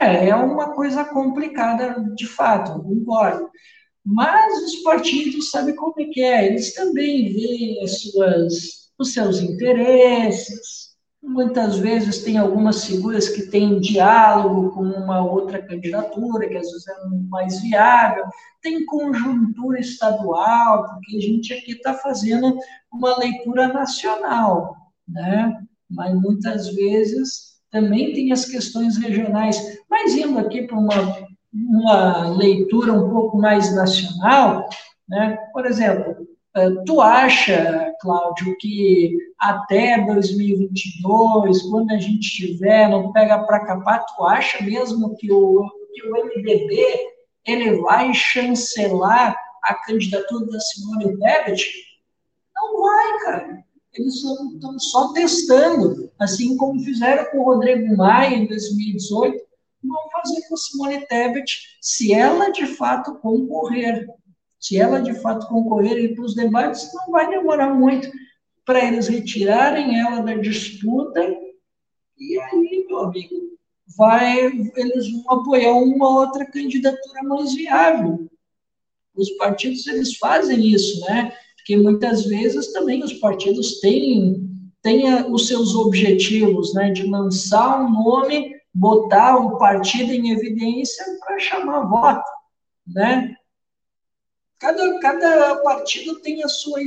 é, 0.00 0.28
é 0.28 0.34
uma 0.34 0.74
coisa 0.74 1.04
complicada 1.04 2.04
de 2.16 2.26
fato, 2.26 2.82
concordo. 2.82 3.48
Mas 4.10 4.62
os 4.62 4.76
partidos 4.76 5.50
sabem 5.50 5.76
como 5.76 5.92
é 5.98 6.04
que 6.06 6.22
é, 6.22 6.46
eles 6.46 6.72
também 6.72 7.30
veem 7.30 7.84
as 7.84 8.00
suas, 8.00 8.90
os 8.98 9.12
seus 9.12 9.38
interesses. 9.38 10.96
Muitas 11.22 11.76
vezes 11.76 12.22
tem 12.22 12.38
algumas 12.38 12.86
figuras 12.86 13.28
que 13.28 13.50
têm 13.50 13.78
diálogo 13.78 14.70
com 14.70 14.80
uma 14.80 15.22
outra 15.22 15.60
candidatura, 15.60 16.48
que 16.48 16.56
às 16.56 16.70
vezes 16.70 16.88
é 16.88 16.94
mais 17.28 17.60
viável. 17.60 18.24
Tem 18.62 18.86
conjuntura 18.86 19.78
estadual, 19.78 20.88
porque 20.88 21.14
a 21.14 21.20
gente 21.20 21.52
aqui 21.52 21.72
está 21.72 21.92
fazendo 21.92 22.56
uma 22.90 23.14
leitura 23.18 23.68
nacional, 23.68 24.74
né? 25.06 25.54
Mas 25.90 26.14
muitas 26.14 26.74
vezes 26.74 27.58
também 27.70 28.14
tem 28.14 28.32
as 28.32 28.46
questões 28.46 28.96
regionais. 28.96 29.60
Mas 29.90 30.14
indo 30.14 30.38
aqui 30.38 30.66
para 30.66 30.78
uma 30.78 31.27
uma 31.52 32.30
leitura 32.36 32.92
um 32.92 33.10
pouco 33.10 33.38
mais 33.38 33.74
nacional, 33.74 34.68
né? 35.08 35.38
Por 35.52 35.66
exemplo, 35.66 36.28
eh, 36.56 36.70
tu 36.86 37.00
acha, 37.00 37.92
Cláudio, 38.00 38.56
que 38.58 39.16
até 39.38 40.04
2022, 40.04 41.62
quando 41.62 41.90
a 41.92 41.98
gente 41.98 42.30
tiver 42.30 42.88
não 42.88 43.12
pega 43.12 43.38
para 43.44 43.64
capar, 43.64 44.04
tu 44.04 44.24
acha 44.24 44.62
mesmo 44.64 45.16
que 45.16 45.32
o, 45.32 45.68
que 45.94 46.02
o 46.06 46.12
MDB 46.12 46.84
ele 47.46 47.80
vai 47.80 48.12
chancelar 48.12 49.36
a 49.64 49.74
candidatura 49.74 50.46
da 50.46 50.60
Simone 50.60 51.16
Tebet? 51.18 51.64
Não 52.54 52.82
vai, 52.82 53.18
cara. 53.24 53.64
Eles 53.94 54.14
estão 54.14 54.78
só 54.78 55.12
testando, 55.12 56.10
assim 56.18 56.56
como 56.56 56.80
fizeram 56.80 57.24
com 57.30 57.38
o 57.38 57.44
Rodrigo 57.44 57.96
Maia 57.96 58.36
em 58.36 58.46
2018, 58.46 59.36
vão 59.36 59.47
fazer 60.20 60.48
com 60.48 60.56
Simone 60.56 61.06
Tebet 61.06 61.78
se 61.80 62.12
ela 62.12 62.50
de 62.50 62.66
fato 62.66 63.14
concorrer. 63.16 64.06
Se 64.60 64.76
ela 64.76 65.00
de 65.00 65.14
fato 65.14 65.46
concorrer 65.46 66.14
para 66.14 66.24
os 66.24 66.34
debates, 66.34 66.92
não 66.92 67.12
vai 67.12 67.30
demorar 67.30 67.72
muito 67.74 68.10
para 68.64 68.84
eles 68.84 69.08
retirarem 69.08 69.98
ela 69.98 70.20
da 70.20 70.34
disputa. 70.34 71.20
E 72.18 72.38
aí, 72.40 72.84
meu 72.88 72.98
amigo, 72.98 73.34
vai, 73.96 74.46
eles 74.76 75.10
vão 75.10 75.40
apoiar 75.40 75.72
uma 75.72 76.20
outra 76.20 76.44
candidatura 76.44 77.22
mais 77.22 77.54
viável. 77.54 78.28
Os 79.16 79.30
partidos 79.32 79.86
eles 79.86 80.16
fazem 80.16 80.66
isso, 80.68 81.00
né? 81.06 81.32
Porque 81.56 81.76
muitas 81.76 82.26
vezes 82.26 82.72
também 82.72 83.02
os 83.02 83.14
partidos 83.14 83.80
têm, 83.80 84.48
têm 84.82 85.24
os 85.32 85.46
seus 85.48 85.74
objetivos, 85.74 86.74
né? 86.74 86.90
De 86.90 87.06
lançar 87.06 87.80
um 87.80 87.90
nome 87.90 88.57
botar 88.74 89.36
o 89.36 89.58
partido 89.58 90.12
em 90.12 90.30
evidência 90.30 91.04
para 91.20 91.38
chamar 91.38 91.86
voto, 91.86 92.30
né? 92.86 93.34
Cada, 94.58 94.98
cada 95.00 95.56
partido 95.62 96.20
tem 96.20 96.42
a 96.42 96.48
sua 96.48 96.80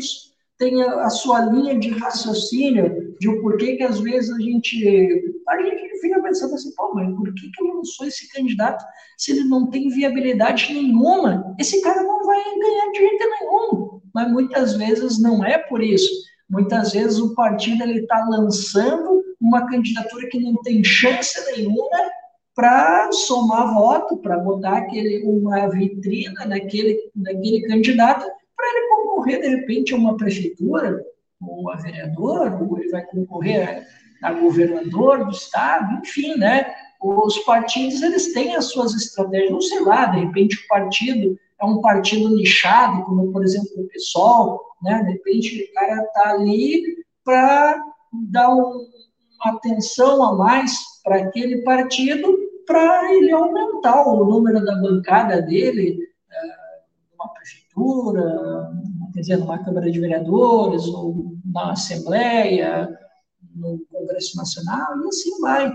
tem 0.57 0.79
a, 0.83 1.09
sua 1.09 1.45
linha 1.45 1.79
de 1.79 1.89
raciocínio 1.89 3.15
de 3.19 3.27
o 3.27 3.41
porquê 3.41 3.77
que 3.77 3.83
às 3.83 3.99
vezes 3.99 4.31
a 4.31 4.39
gente 4.39 5.33
a 5.47 5.61
gente 5.61 5.99
fica 5.99 6.21
pensando 6.21 6.53
assim, 6.53 6.71
pô, 6.75 6.93
mas 6.93 7.15
por 7.15 7.33
que, 7.33 7.49
que 7.49 7.63
ele 7.63 7.73
lançou 7.73 8.05
esse 8.05 8.29
candidato 8.31 8.85
se 9.17 9.31
ele 9.31 9.45
não 9.45 9.71
tem 9.71 9.89
viabilidade 9.89 10.71
nenhuma? 10.71 11.55
Esse 11.59 11.81
cara 11.81 12.03
não 12.03 12.23
vai 12.25 12.43
ganhar 12.59 12.91
de 12.91 12.99
nenhum. 12.99 14.01
Mas 14.13 14.31
muitas 14.31 14.75
vezes 14.75 15.19
não 15.19 15.43
é 15.43 15.57
por 15.57 15.81
isso. 15.81 16.09
Muitas 16.47 16.93
vezes 16.93 17.17
o 17.17 17.33
partido 17.33 17.83
está 17.85 18.23
lançando 18.29 19.23
uma 19.41 19.67
candidatura 19.67 20.27
que 20.27 20.39
não 20.39 20.55
tem 20.61 20.83
chance 20.83 21.33
nenhuma 21.51 22.11
para 22.53 23.11
somar 23.11 23.73
voto, 23.73 24.17
para 24.17 24.37
botar 24.37 24.77
aquele, 24.77 25.23
uma 25.23 25.67
vitrina 25.67 26.45
naquele, 26.45 27.09
naquele 27.15 27.67
candidato, 27.67 28.25
para 28.55 28.67
ele 28.67 28.87
concorrer, 28.89 29.41
de 29.41 29.47
repente, 29.47 29.93
a 29.93 29.97
uma 29.97 30.15
prefeitura, 30.15 31.03
ou 31.41 31.71
a 31.71 31.75
vereador, 31.77 32.61
ou 32.61 32.77
ele 32.77 32.89
vai 32.89 33.03
concorrer 33.05 33.87
a 34.21 34.33
governador 34.33 35.25
do 35.25 35.31
estado, 35.31 35.99
enfim, 36.01 36.37
né? 36.37 36.71
Os 37.01 37.39
partidos, 37.39 38.03
eles 38.03 38.31
têm 38.33 38.55
as 38.55 38.65
suas 38.65 38.93
estratégias, 38.93 39.49
não 39.49 39.61
sei 39.61 39.79
lá, 39.81 40.05
de 40.05 40.19
repente 40.19 40.55
o 40.57 40.67
partido 40.67 41.39
é 41.59 41.65
um 41.65 41.81
partido 41.81 42.29
nichado, 42.29 43.03
como, 43.05 43.31
por 43.31 43.43
exemplo, 43.43 43.69
o 43.77 43.87
PSOL, 43.87 44.61
né? 44.83 45.03
De 45.03 45.13
repente 45.13 45.63
o 45.63 45.73
cara 45.73 46.03
está 46.03 46.29
ali 46.29 46.83
para 47.23 47.83
dar 48.29 48.53
um, 48.53 48.87
atenção 49.43 50.23
a 50.23 50.35
mais 50.35 50.79
para 51.03 51.17
aquele 51.17 51.63
partido, 51.63 52.37
para 52.65 53.13
ele 53.13 53.31
aumentar 53.31 54.07
o 54.07 54.23
número 54.23 54.63
da 54.63 54.75
bancada 54.75 55.41
dele, 55.41 55.99
eh, 56.31 56.81
numa 57.11 57.33
prefeitura, 57.33 58.71
quer 59.13 59.21
dizer, 59.21 59.37
numa 59.37 59.63
Câmara 59.63 59.91
de 59.91 59.99
Vereadores, 59.99 60.85
ou 60.87 61.35
na 61.45 61.71
Assembleia, 61.71 62.97
no 63.55 63.79
Congresso 63.91 64.37
Nacional, 64.37 65.03
e 65.03 65.07
assim 65.07 65.39
vai. 65.41 65.71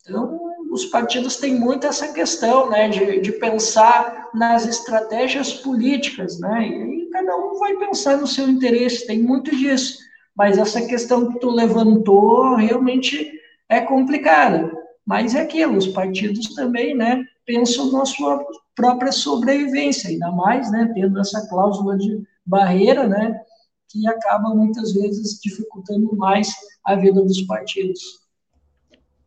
Então, 0.00 0.40
os 0.72 0.86
partidos 0.86 1.36
têm 1.36 1.54
muito 1.54 1.86
essa 1.86 2.12
questão, 2.12 2.68
né, 2.68 2.88
de, 2.88 3.20
de 3.20 3.32
pensar 3.32 4.30
nas 4.34 4.66
estratégias 4.66 5.52
políticas, 5.52 6.40
né, 6.40 6.66
e 6.66 7.08
cada 7.10 7.36
um 7.36 7.58
vai 7.58 7.76
pensar 7.76 8.16
no 8.16 8.26
seu 8.26 8.48
interesse, 8.48 9.06
tem 9.06 9.22
muito 9.22 9.54
disso. 9.54 10.01
Mas 10.36 10.58
essa 10.58 10.86
questão 10.86 11.30
que 11.30 11.38
tu 11.38 11.50
levantou 11.50 12.56
realmente 12.56 13.30
é 13.68 13.80
complicada. 13.80 14.70
Mas 15.04 15.34
é 15.34 15.40
aquilo, 15.40 15.76
os 15.76 15.88
partidos 15.88 16.54
também, 16.54 16.94
né, 16.94 17.24
pensam 17.44 17.90
na 17.92 18.04
sua 18.04 18.44
própria 18.74 19.12
sobrevivência, 19.12 20.08
ainda 20.08 20.30
mais, 20.30 20.70
né, 20.70 20.90
tendo 20.94 21.18
essa 21.20 21.46
cláusula 21.48 21.96
de 21.98 22.22
barreira, 22.46 23.06
né, 23.06 23.40
que 23.88 24.06
acaba 24.06 24.54
muitas 24.54 24.94
vezes 24.94 25.40
dificultando 25.40 26.16
mais 26.16 26.48
a 26.84 26.94
vida 26.94 27.22
dos 27.22 27.42
partidos. 27.42 28.00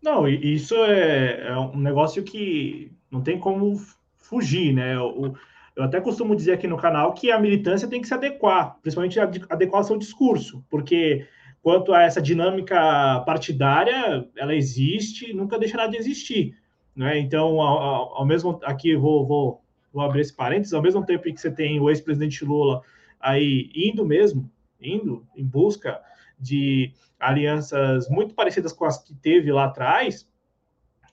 Não, 0.01 0.27
isso 0.27 0.75
é, 0.75 1.47
é 1.47 1.57
um 1.57 1.77
negócio 1.77 2.23
que 2.23 2.91
não 3.11 3.21
tem 3.21 3.39
como 3.39 3.79
fugir, 4.17 4.73
né? 4.73 4.99
O, 4.99 5.33
eu 5.75 5.83
até 5.83 5.99
costumo 5.99 6.35
dizer 6.35 6.53
aqui 6.53 6.67
no 6.67 6.77
canal 6.77 7.13
que 7.13 7.29
a 7.31 7.39
militância 7.39 7.87
tem 7.87 8.01
que 8.01 8.07
se 8.07 8.13
adequar, 8.13 8.77
principalmente 8.81 9.19
adequar 9.19 9.79
ao 9.79 9.83
seu 9.83 9.97
discurso, 9.97 10.63
porque 10.69 11.27
quanto 11.61 11.93
a 11.93 12.03
essa 12.03 12.21
dinâmica 12.21 13.21
partidária, 13.25 14.27
ela 14.37 14.55
existe, 14.55 15.33
nunca 15.33 15.59
deixará 15.59 15.87
de 15.87 15.97
existir, 15.97 16.55
né? 16.95 17.19
Então, 17.19 17.59
ao, 17.59 18.17
ao 18.17 18.25
mesmo 18.25 18.59
aqui 18.63 18.95
vou, 18.95 19.25
vou, 19.25 19.61
vou 19.91 20.03
abrir 20.03 20.21
esse 20.21 20.33
parênteses, 20.33 20.73
ao 20.73 20.81
mesmo 20.81 21.05
tempo 21.05 21.23
que 21.23 21.37
você 21.37 21.51
tem 21.51 21.79
o 21.79 21.89
ex-presidente 21.89 22.45
Lula 22.45 22.81
aí 23.19 23.69
indo 23.75 24.05
mesmo, 24.05 24.49
indo 24.79 25.25
em 25.35 25.43
busca 25.43 25.99
de 26.39 26.93
alianças 27.19 28.07
muito 28.09 28.35
parecidas 28.35 28.71
com 28.71 28.85
as 28.85 29.03
que 29.03 29.15
teve 29.15 29.51
lá 29.51 29.65
atrás, 29.65 30.29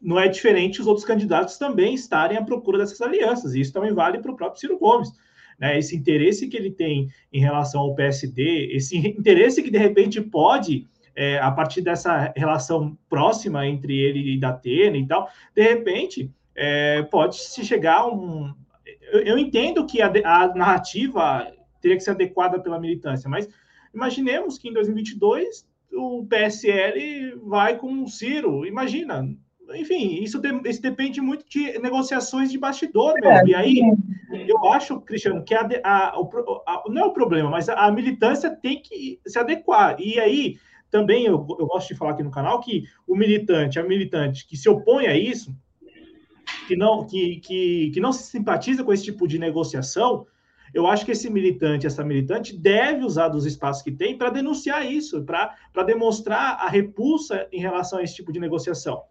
não 0.03 0.19
é 0.19 0.27
diferente 0.27 0.81
os 0.81 0.87
outros 0.87 1.07
candidatos 1.07 1.57
também 1.57 1.95
estarem 1.95 2.37
à 2.37 2.43
procura 2.43 2.79
dessas 2.79 3.01
alianças. 3.01 3.55
E 3.55 3.61
isso 3.61 3.73
também 3.73 3.93
vale 3.93 4.19
para 4.19 4.33
o 4.33 4.37
próprio 4.37 4.61
Ciro 4.61 4.79
Gomes. 4.79 5.11
Né? 5.59 5.79
Esse 5.79 5.97
interesse 5.97 6.49
que 6.49 6.57
ele 6.57 6.71
tem 6.71 7.09
em 7.33 7.41
relação 7.41 7.83
ao 7.83 7.95
PSD, 7.95 8.75
esse 8.75 8.97
interesse 8.97 9.63
que 9.63 9.71
de 9.71 9.79
repente 9.79 10.21
pode, 10.21 10.89
é, 11.15 11.39
a 11.39 11.51
partir 11.53 11.83
dessa 11.83 12.33
relação 12.37 12.99
próxima 13.09 13.67
entre 13.67 13.97
ele 13.97 14.35
e 14.35 14.41
da 14.41 14.49
Atena 14.49 14.97
e 14.97 15.07
tal, 15.07 15.29
de 15.55 15.63
repente 15.63 16.31
é, 16.55 17.03
pode 17.03 17.37
se 17.37 17.65
chegar 17.65 17.99
a 17.99 18.13
um. 18.13 18.53
Eu, 19.13 19.21
eu 19.21 19.39
entendo 19.39 19.87
que 19.87 20.03
a, 20.03 20.11
a 20.25 20.55
narrativa 20.55 21.47
teria 21.81 21.97
que 21.97 22.03
ser 22.03 22.11
adequada 22.11 22.59
pela 22.59 22.81
militância, 22.81 23.31
mas 23.31 23.49
imaginemos 23.95 24.59
que 24.59 24.69
em 24.69 24.73
2022 24.73 25.67
o 25.93 26.27
PSL 26.27 27.37
vai 27.43 27.77
com 27.77 28.03
o 28.03 28.09
Ciro, 28.09 28.67
imagina. 28.67 29.29
Enfim, 29.75 30.23
isso, 30.23 30.39
de, 30.39 30.49
isso 30.69 30.83
depende 30.83 31.21
muito 31.21 31.49
de 31.49 31.79
negociações 31.79 32.51
de 32.51 32.59
bastidor 32.59 33.15
mesmo. 33.15 33.29
É, 33.29 33.47
e 33.47 33.55
aí, 33.55 33.81
eu 34.49 34.73
acho, 34.73 35.01
Cristiano, 35.01 35.45
que 35.45 35.55
a, 35.55 35.69
a, 35.85 36.09
a, 36.11 36.83
não 36.89 37.03
é 37.03 37.05
o 37.05 37.13
problema, 37.13 37.51
mas 37.51 37.69
a, 37.69 37.91
militância 37.91 38.51
tem 38.51 38.81
que 38.81 39.21
se 39.27 39.39
adequar. 39.39 39.97
E 40.01 40.19
aí, 40.19 40.57
também 40.91 41.25
eu, 41.25 41.47
eu 41.59 41.67
gosto 41.67 41.89
de 41.89 41.95
falar 41.95 42.13
aqui 42.13 42.23
no 42.23 42.31
canal 42.31 42.61
que 42.61 42.85
o 43.07 43.17
militante, 43.17 43.79
a 43.79 43.83
militante 43.83 44.47
que 44.47 44.57
se 44.57 44.69
opõe 44.69 45.07
a 45.07 45.17
isso, 45.17 45.55
que 46.67 46.77
não, 46.77 47.07
que, 47.07 47.41
que, 47.41 47.91
que 47.93 48.01
não 48.01 48.13
se 48.13 48.25
simpatiza 48.25 48.85
com 48.85 48.93
esse 48.93 49.05
tipo 49.05 49.27
de 49.27 49.39
negociação, 49.39 50.27
eu 50.75 50.87
acho 50.87 51.05
que 51.05 51.13
esse 51.13 51.29
militante, 51.29 51.87
essa 51.87 52.03
militante, 52.03 52.57
deve 52.57 53.05
usar 53.05 53.29
dos 53.29 53.45
espaços 53.45 53.83
que 53.83 53.93
tem 53.93 54.17
para 54.17 54.31
denunciar 54.31 54.91
isso, 54.91 55.23
para 55.23 55.83
demonstrar 55.85 56.59
a 56.61 56.69
repulsa 56.69 57.47
em 57.53 57.61
relação 57.61 57.99
a 57.99 58.03
esse 58.03 58.15
tipo 58.15 58.33
de 58.33 58.41
negociação. 58.41 59.03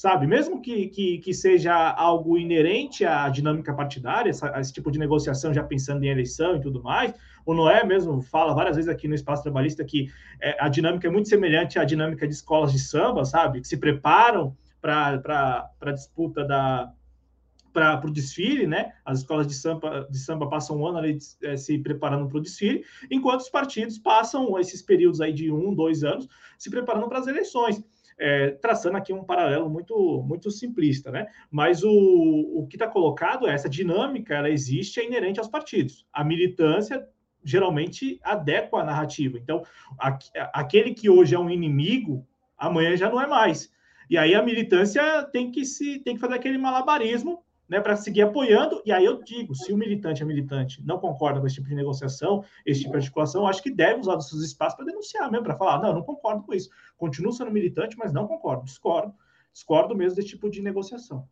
Sabe, 0.00 0.26
mesmo 0.26 0.62
que, 0.62 0.88
que, 0.88 1.18
que 1.18 1.34
seja 1.34 1.74
algo 1.74 2.38
inerente 2.38 3.04
à 3.04 3.28
dinâmica 3.28 3.74
partidária, 3.74 4.30
essa, 4.30 4.58
esse 4.58 4.72
tipo 4.72 4.90
de 4.90 4.98
negociação, 4.98 5.52
já 5.52 5.62
pensando 5.62 6.02
em 6.02 6.08
eleição 6.08 6.56
e 6.56 6.60
tudo 6.62 6.82
mais, 6.82 7.12
o 7.44 7.52
Noé 7.52 7.84
mesmo 7.84 8.22
fala 8.22 8.54
várias 8.54 8.76
vezes 8.76 8.90
aqui 8.90 9.06
no 9.06 9.14
Espaço 9.14 9.42
Trabalhista 9.42 9.84
que 9.84 10.10
é, 10.40 10.56
a 10.58 10.70
dinâmica 10.70 11.06
é 11.06 11.10
muito 11.10 11.28
semelhante 11.28 11.78
à 11.78 11.84
dinâmica 11.84 12.26
de 12.26 12.32
escolas 12.32 12.72
de 12.72 12.78
samba, 12.78 13.26
sabe, 13.26 13.60
que 13.60 13.68
se 13.68 13.76
preparam 13.76 14.56
para 14.80 15.70
a 15.82 15.92
disputa 15.92 16.46
da, 16.46 16.90
para 17.70 18.00
o 18.02 18.10
desfile, 18.10 18.66
né? 18.66 18.94
As 19.04 19.18
escolas 19.18 19.46
de 19.46 19.52
samba, 19.52 20.08
de 20.10 20.18
samba 20.18 20.48
passam 20.48 20.78
um 20.78 20.86
ano 20.86 20.96
ali 20.96 21.18
é, 21.42 21.58
se 21.58 21.78
preparando 21.78 22.26
para 22.26 22.38
o 22.38 22.40
desfile, 22.40 22.86
enquanto 23.10 23.40
os 23.40 23.50
partidos 23.50 23.98
passam 23.98 24.58
esses 24.58 24.80
períodos 24.80 25.20
aí 25.20 25.34
de 25.34 25.52
um, 25.52 25.74
dois 25.74 26.02
anos 26.02 26.26
se 26.56 26.70
preparando 26.70 27.06
para 27.06 27.18
as 27.18 27.26
eleições. 27.26 27.84
É, 28.22 28.50
traçando 28.50 28.98
aqui 28.98 29.14
um 29.14 29.24
paralelo 29.24 29.70
muito 29.70 30.22
muito 30.28 30.50
simplista, 30.50 31.10
né? 31.10 31.26
Mas 31.50 31.82
o, 31.82 31.90
o 31.90 32.66
que 32.68 32.76
está 32.76 32.86
colocado 32.86 33.48
é 33.48 33.54
essa 33.54 33.68
dinâmica, 33.68 34.34
ela 34.34 34.50
existe, 34.50 35.00
é 35.00 35.06
inerente 35.06 35.40
aos 35.40 35.48
partidos. 35.48 36.06
A 36.12 36.22
militância 36.22 37.08
geralmente 37.42 38.20
adequa 38.22 38.80
a 38.80 38.84
narrativa. 38.84 39.38
Então, 39.38 39.62
a, 39.98 40.18
aquele 40.52 40.92
que 40.92 41.08
hoje 41.08 41.34
é 41.34 41.38
um 41.38 41.48
inimigo, 41.48 42.26
amanhã 42.58 42.94
já 42.96 43.08
não 43.08 43.20
é 43.20 43.26
mais. 43.26 43.72
E 44.08 44.18
aí 44.18 44.34
a 44.34 44.42
militância 44.42 45.22
tem 45.24 45.50
que 45.50 45.64
se 45.64 46.00
tem 46.00 46.14
que 46.14 46.20
fazer 46.20 46.34
aquele 46.34 46.58
malabarismo 46.58 47.42
né, 47.70 47.80
para 47.80 47.94
seguir 47.94 48.22
apoiando. 48.22 48.82
E 48.84 48.90
aí 48.90 49.04
eu 49.04 49.22
digo, 49.22 49.54
se 49.54 49.72
o 49.72 49.76
militante 49.76 50.22
é 50.22 50.26
militante 50.26 50.82
não 50.84 50.98
concorda 50.98 51.40
com 51.40 51.46
esse 51.46 51.54
tipo 51.54 51.68
de 51.68 51.76
negociação, 51.76 52.44
esse 52.66 52.80
tipo 52.80 52.90
de 52.90 52.98
articulação, 52.98 53.46
acho 53.46 53.62
que 53.62 53.70
deve 53.70 54.00
usar 54.00 54.16
os 54.16 54.28
seus 54.28 54.42
espaços 54.42 54.74
para 54.74 54.86
denunciar 54.86 55.30
mesmo, 55.30 55.44
para 55.44 55.56
falar, 55.56 55.80
não, 55.80 55.94
não 55.94 56.02
concordo 56.02 56.42
com 56.42 56.52
isso. 56.52 56.68
Continuo 56.98 57.32
sendo 57.32 57.52
militante, 57.52 57.96
mas 57.96 58.12
não 58.12 58.26
concordo, 58.26 58.64
discordo. 58.64 59.14
Discordo 59.52 59.94
mesmo 59.94 60.16
desse 60.16 60.28
tipo 60.28 60.50
de 60.50 60.60
negociação. 60.60 61.24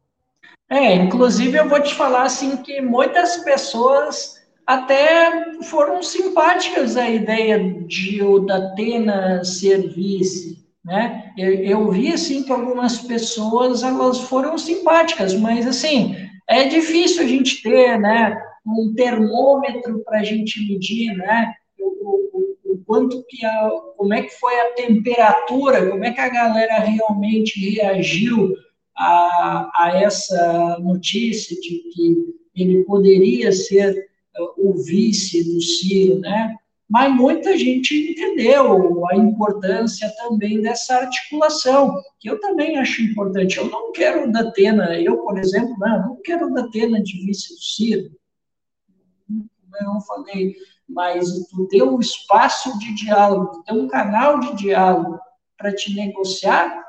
É, 0.71 0.95
inclusive 0.95 1.59
eu 1.59 1.69
vou 1.69 1.83
te 1.83 1.95
falar 1.95 2.23
assim 2.23 2.59
que 2.59 2.81
muitas 2.81 3.39
pessoas 3.39 4.39
até 4.65 5.61
foram 5.63 6.03
simpáticas 6.03 6.97
à 6.97 7.09
ideia 7.09 7.83
de 7.85 8.23
o 8.23 8.41
Datena 8.41 9.43
ser 9.43 9.89
vice, 9.89 10.65
né? 10.85 11.33
Eu, 11.37 11.55
eu 11.55 11.91
vi 11.91 12.13
assim 12.13 12.43
que 12.45 12.53
algumas 12.53 12.99
pessoas 12.99 13.83
elas 13.83 14.21
foram 14.21 14.57
simpáticas, 14.57 15.35
mas 15.35 15.67
assim 15.67 16.28
é 16.49 16.65
difícil 16.65 17.23
a 17.23 17.27
gente 17.27 17.63
ter, 17.63 17.99
né, 17.99 18.41
um 18.67 18.93
termômetro 18.95 20.03
para 20.05 20.21
a 20.21 20.25
gente 20.25 20.61
medir, 20.67 21.15
né, 21.17 21.55
o, 21.79 21.85
o, 21.85 22.73
o, 22.73 22.79
quanto 22.87 23.23
que 23.29 23.45
a, 23.45 23.71
como 23.97 24.15
é 24.15 24.23
que 24.23 24.31
foi 24.31 24.59
a 24.61 24.73
temperatura, 24.73 25.89
como 25.89 26.05
é 26.05 26.11
que 26.11 26.21
a 26.21 26.29
galera 26.29 26.79
realmente 26.79 27.75
reagiu 27.75 28.55
a, 28.97 29.71
a 29.75 30.01
essa 30.03 30.79
notícia 30.81 31.55
de 31.61 31.79
que 31.91 32.39
ele 32.57 32.85
poderia 32.85 33.53
ser 33.53 33.95
uh, 34.39 34.71
o 34.71 34.83
vice 34.83 35.45
do 35.45 35.61
Ciro, 35.61 36.19
né? 36.19 36.57
Mas 36.89 37.15
muita 37.15 37.57
gente 37.59 38.13
entendeu 38.13 39.07
a 39.09 39.17
importância 39.17 40.11
também 40.17 40.63
dessa 40.63 40.97
articulação, 40.97 41.95
que 42.19 42.31
eu 42.31 42.41
também 42.41 42.79
acho 42.79 43.03
importante. 43.03 43.59
Eu 43.59 43.69
não 43.69 43.93
quero 43.93 44.27
o 44.27 44.33
Datena, 44.33 44.99
eu, 44.99 45.19
por 45.19 45.37
exemplo, 45.39 45.77
não, 45.79 46.09
não 46.09 46.23
quero 46.23 46.47
o 46.47 46.55
Datena 46.55 47.03
de 47.03 47.27
vice 47.27 47.55
do 47.55 47.61
Ciro, 47.61 48.11
como 49.27 49.97
eu 49.97 50.01
falei, 50.01 50.57
mas 50.89 51.47
tu 51.51 51.67
ter 51.69 51.83
um 51.83 52.01
espaço 52.01 52.79
de 52.79 52.95
diálogo, 52.95 53.63
ter 53.65 53.75
um 53.75 53.87
canal 53.87 54.41
de 54.41 54.57
diálogo 54.57 55.19
para 55.59 55.75
te 55.75 55.95
negociar, 55.95 56.83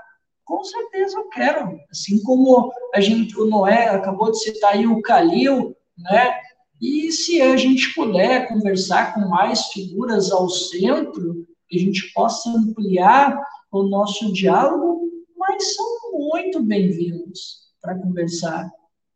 Com 0.50 0.64
certeza 0.64 1.16
eu 1.20 1.30
quero. 1.30 1.80
Assim 1.92 2.24
como 2.24 2.74
a 2.96 3.00
gente, 3.00 3.40
o 3.40 3.46
Noé 3.46 3.90
acabou 3.90 4.32
de 4.32 4.40
citar 4.40 4.74
aí 4.74 4.88
o 4.88 5.00
Calil, 5.00 5.76
né? 5.96 6.40
E 6.82 7.12
se 7.12 7.42
a 7.42 7.58
gente 7.58 7.94
puder 7.94 8.48
conversar 8.48 9.14
com 9.14 9.28
mais 9.28 9.66
figuras 9.68 10.32
ao 10.32 10.50
centro, 10.50 11.46
que 11.68 11.78
a 11.78 11.80
gente 11.80 12.14
possa 12.14 12.50
ampliar 12.50 13.38
o 13.72 13.84
nosso 13.84 14.32
diálogo, 14.32 15.10
mas 15.38 15.76
são 15.76 15.86
muito 16.14 16.62
bem-vindos 16.64 17.60
para 17.82 17.98
conversar, 18.00 18.72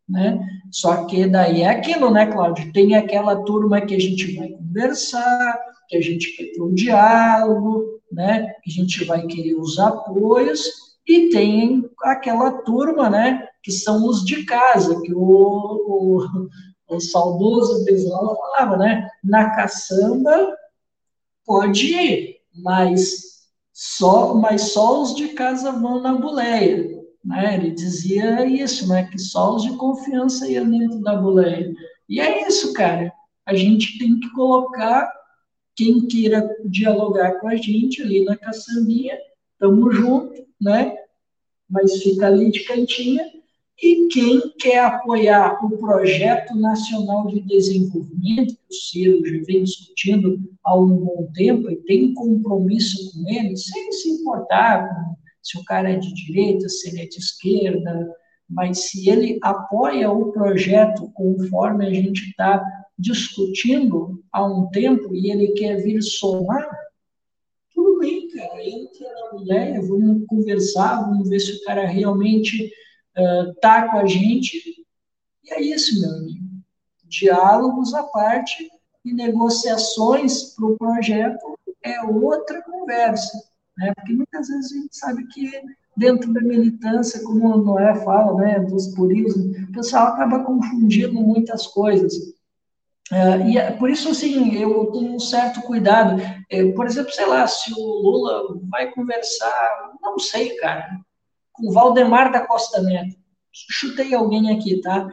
né? 0.08 0.46
Só 0.72 1.06
que 1.06 1.26
daí 1.26 1.62
é 1.62 1.70
aquilo, 1.70 2.12
né, 2.12 2.26
Cláudio? 2.26 2.72
Tem 2.74 2.96
aquela 2.96 3.44
turma 3.44 3.82
que 3.82 3.96
a 3.96 4.00
gente 4.00 4.36
vai 4.36 4.50
conversar, 4.50 5.58
que 5.88 5.96
a 5.96 6.02
gente 6.02 6.36
quer 6.36 6.52
ter 6.52 6.62
um 6.62 6.74
diálogo, 6.74 8.02
né? 8.12 8.54
Que 8.62 8.72
a 8.72 8.74
gente 8.74 9.06
vai 9.06 9.26
querer 9.26 9.56
os 9.56 9.80
apoios, 9.80 10.64
e 11.08 11.30
tem 11.30 11.90
aquela 12.02 12.52
turma, 12.64 13.10
né? 13.10 13.48
Que 13.62 13.72
são 13.72 14.06
os 14.08 14.24
de 14.24 14.46
casa, 14.46 15.02
que 15.02 15.14
o, 15.14 15.22
o, 15.22 16.50
o 16.94 17.02
saudoso 17.02 17.84
Besola 17.86 18.36
falava, 18.36 18.78
né? 18.78 19.10
Na 19.24 19.56
caçamba 19.56 20.56
pode 21.46 21.94
ir, 21.94 22.38
mas 22.56 23.34
só, 23.72 24.36
mas 24.36 24.72
só 24.72 25.02
os 25.02 25.16
de 25.16 25.30
casa 25.30 25.72
vão 25.72 26.02
na 26.02 26.14
boleia. 26.14 27.04
Né? 27.24 27.56
Ele 27.56 27.72
dizia 27.72 28.46
isso, 28.46 28.88
né? 28.88 29.06
Que 29.10 29.18
só 29.18 29.56
os 29.56 29.64
de 29.64 29.76
confiança 29.78 30.48
iam 30.48 30.70
dentro 30.70 31.00
da 31.00 31.16
boleia. 31.16 31.74
E 32.08 32.20
é 32.20 32.48
isso, 32.48 32.74
cara. 32.74 33.12
A 33.46 33.56
gente 33.56 33.98
tem 33.98 34.20
que 34.20 34.30
colocar 34.32 35.12
quem 35.76 36.06
queira 36.06 36.48
dialogar 36.66 37.40
com 37.40 37.48
a 37.48 37.56
gente 37.56 38.02
ali 38.02 38.24
na 38.24 38.38
caçambinha, 38.38 39.18
tamo 39.58 39.92
junto, 39.92 40.46
né? 40.62 40.96
Mas 41.70 42.04
fica 42.04 42.28
ali 42.28 42.52
de 42.52 42.64
cantinha 42.66 43.26
e 43.82 44.08
quem 44.08 44.42
quer 44.60 44.80
apoiar 44.80 45.60
o 45.66 45.78
Projeto 45.78 46.56
Nacional 46.56 47.28
de 47.28 47.42
Desenvolvimento, 47.42 48.54
que 48.56 48.68
o 48.70 48.74
Ciro 48.74 49.26
já 49.26 49.44
vem 49.46 49.64
discutindo 49.64 50.40
há 50.64 50.78
um 50.78 50.96
bom 50.98 51.30
tempo 51.34 51.70
e 51.70 51.76
tem 51.78 52.14
compromisso 52.14 53.12
com 53.12 53.28
ele, 53.30 53.58
sem 53.58 53.92
se 53.92 54.10
importar 54.10 54.90
se 55.42 55.58
o 55.58 55.64
cara 55.66 55.92
é 55.92 55.98
de 55.98 56.14
direita, 56.14 56.70
se 56.70 56.90
ele 56.90 57.02
é 57.02 57.06
de 57.06 57.18
esquerda, 57.18 58.16
mas 58.50 58.80
se 58.86 59.10
ele 59.10 59.40
apoia 59.42 60.10
o 60.10 60.32
projeto 60.32 61.12
conforme 61.14 61.86
a 61.86 61.94
gente 61.94 62.30
está 62.30 62.64
discutindo 62.98 64.24
há 64.32 64.46
um 64.46 64.70
tempo 64.70 65.14
e 65.14 65.32
ele 65.32 65.50
quer 65.54 65.78
vir 65.82 66.02
somar, 66.02 66.70
tudo 67.74 68.00
bem, 68.00 68.30
cara, 68.30 68.64
entra 68.64 69.08
na 69.32 69.42
ideia, 69.42 69.82
vamos 69.82 70.26
conversar, 70.28 71.02
vamos 71.02 71.28
ver 71.28 71.40
se 71.40 71.54
o 71.54 71.64
cara 71.64 71.86
realmente 71.86 72.72
está 73.16 73.86
uh, 73.86 73.92
com 73.92 73.98
a 74.00 74.06
gente. 74.06 74.58
E 75.44 75.54
é 75.54 75.62
isso, 75.62 76.00
meu 76.02 76.10
amigo. 76.18 76.44
Diálogos 77.06 77.94
à 77.94 78.04
parte 78.04 78.70
e 79.06 79.14
negociações 79.14 80.56
para 80.56 80.66
o 80.66 80.78
projeto 80.78 81.60
é 81.84 82.02
outra 82.02 82.62
conversa. 82.64 83.38
Né? 83.78 83.94
Porque 83.96 84.14
muitas 84.14 84.48
vezes 84.48 84.72
a 84.72 84.76
gente 84.76 84.96
sabe 84.96 85.28
que 85.28 85.52
dentro 85.96 86.34
da 86.34 86.42
militância, 86.42 87.22
como 87.24 87.56
o 87.56 87.64
Noé 87.64 87.94
fala, 88.04 88.36
né, 88.42 88.60
dos 88.62 88.88
purismos, 88.96 89.58
o 89.70 89.72
pessoal 89.72 90.08
acaba 90.08 90.44
confundindo 90.44 91.14
muitas 91.14 91.68
coisas. 91.68 92.14
Uh, 93.12 93.48
e 93.48 93.58
é, 93.58 93.72
por 93.72 93.90
isso, 93.90 94.10
assim, 94.10 94.56
eu 94.56 94.92
tenho 94.92 95.16
um 95.16 95.20
certo 95.20 95.62
cuidado. 95.62 96.22
Por 96.76 96.86
exemplo, 96.86 97.12
sei 97.12 97.26
lá, 97.26 97.46
se 97.46 97.72
o 97.74 97.78
Lula 97.78 98.60
vai 98.70 98.92
conversar, 98.92 99.92
não 100.02 100.18
sei, 100.18 100.56
cara, 100.56 101.00
com 101.54 101.72
Valdemar 101.72 102.32
da 102.32 102.46
Costa 102.46 102.82
Neto. 102.82 103.16
Chutei 103.52 104.14
alguém 104.14 104.52
aqui, 104.52 104.82
tá? 104.82 105.08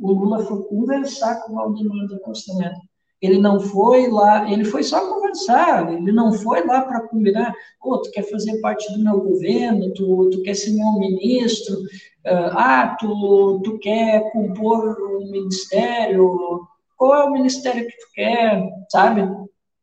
O 0.00 0.12
Lula 0.12 0.44
foi 0.44 0.62
conversar 0.64 1.42
com 1.42 1.54
Valdemar 1.54 2.06
da 2.06 2.18
Costa 2.20 2.54
Neto. 2.54 2.80
Ele 3.20 3.38
não 3.38 3.58
foi 3.58 4.08
lá, 4.08 4.50
ele 4.50 4.64
foi 4.64 4.84
só 4.84 5.12
conversar, 5.12 5.92
ele 5.92 6.12
não 6.12 6.32
foi 6.32 6.64
lá 6.64 6.82
para 6.82 7.08
combinar, 7.08 7.52
oh, 7.82 7.98
tu 7.98 8.10
quer 8.12 8.22
fazer 8.22 8.60
parte 8.60 8.92
do 8.92 9.02
meu 9.02 9.20
governo, 9.20 9.92
tu, 9.92 10.30
tu 10.30 10.40
quer 10.42 10.54
ser 10.54 10.70
meu 10.70 10.92
ministro, 10.92 11.74
uh, 11.80 12.52
ah, 12.52 12.96
tu, 13.00 13.60
tu 13.64 13.76
quer 13.80 14.30
compor 14.30 14.96
um 15.00 15.30
ministério, 15.32 16.60
qual 16.96 17.14
é 17.14 17.24
o 17.24 17.32
ministério 17.32 17.88
que 17.88 17.96
tu 17.96 18.06
quer, 18.14 18.62
sabe? 18.88 19.28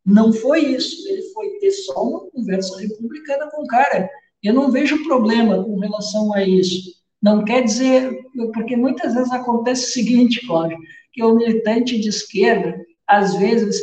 Não 0.06 0.32
foi 0.32 0.60
isso, 0.60 1.06
ele 1.10 1.23
foi 1.34 1.49
ter 1.60 1.72
só 1.72 2.03
uma 2.03 2.30
conversa 2.30 2.80
republicana 2.80 3.49
com 3.52 3.64
o 3.64 3.68
cara. 3.68 4.10
Eu 4.45 4.53
não 4.53 4.72
vejo 4.72 5.03
problema 5.03 5.63
com 5.63 5.80
relação 5.80 6.34
a 6.34 6.43
isso. 6.43 6.93
Não 7.22 7.43
quer 7.43 7.63
dizer, 7.63 8.23
porque 8.53 8.76
muitas 8.76 9.15
vezes 9.15 9.31
acontece 9.31 9.89
o 9.89 9.93
seguinte, 9.93 10.45
Cláudio, 10.45 10.77
que 11.11 11.23
o 11.23 11.34
militante 11.34 11.99
de 11.99 12.09
esquerda, 12.09 12.80
às 13.07 13.35
vezes, 13.35 13.81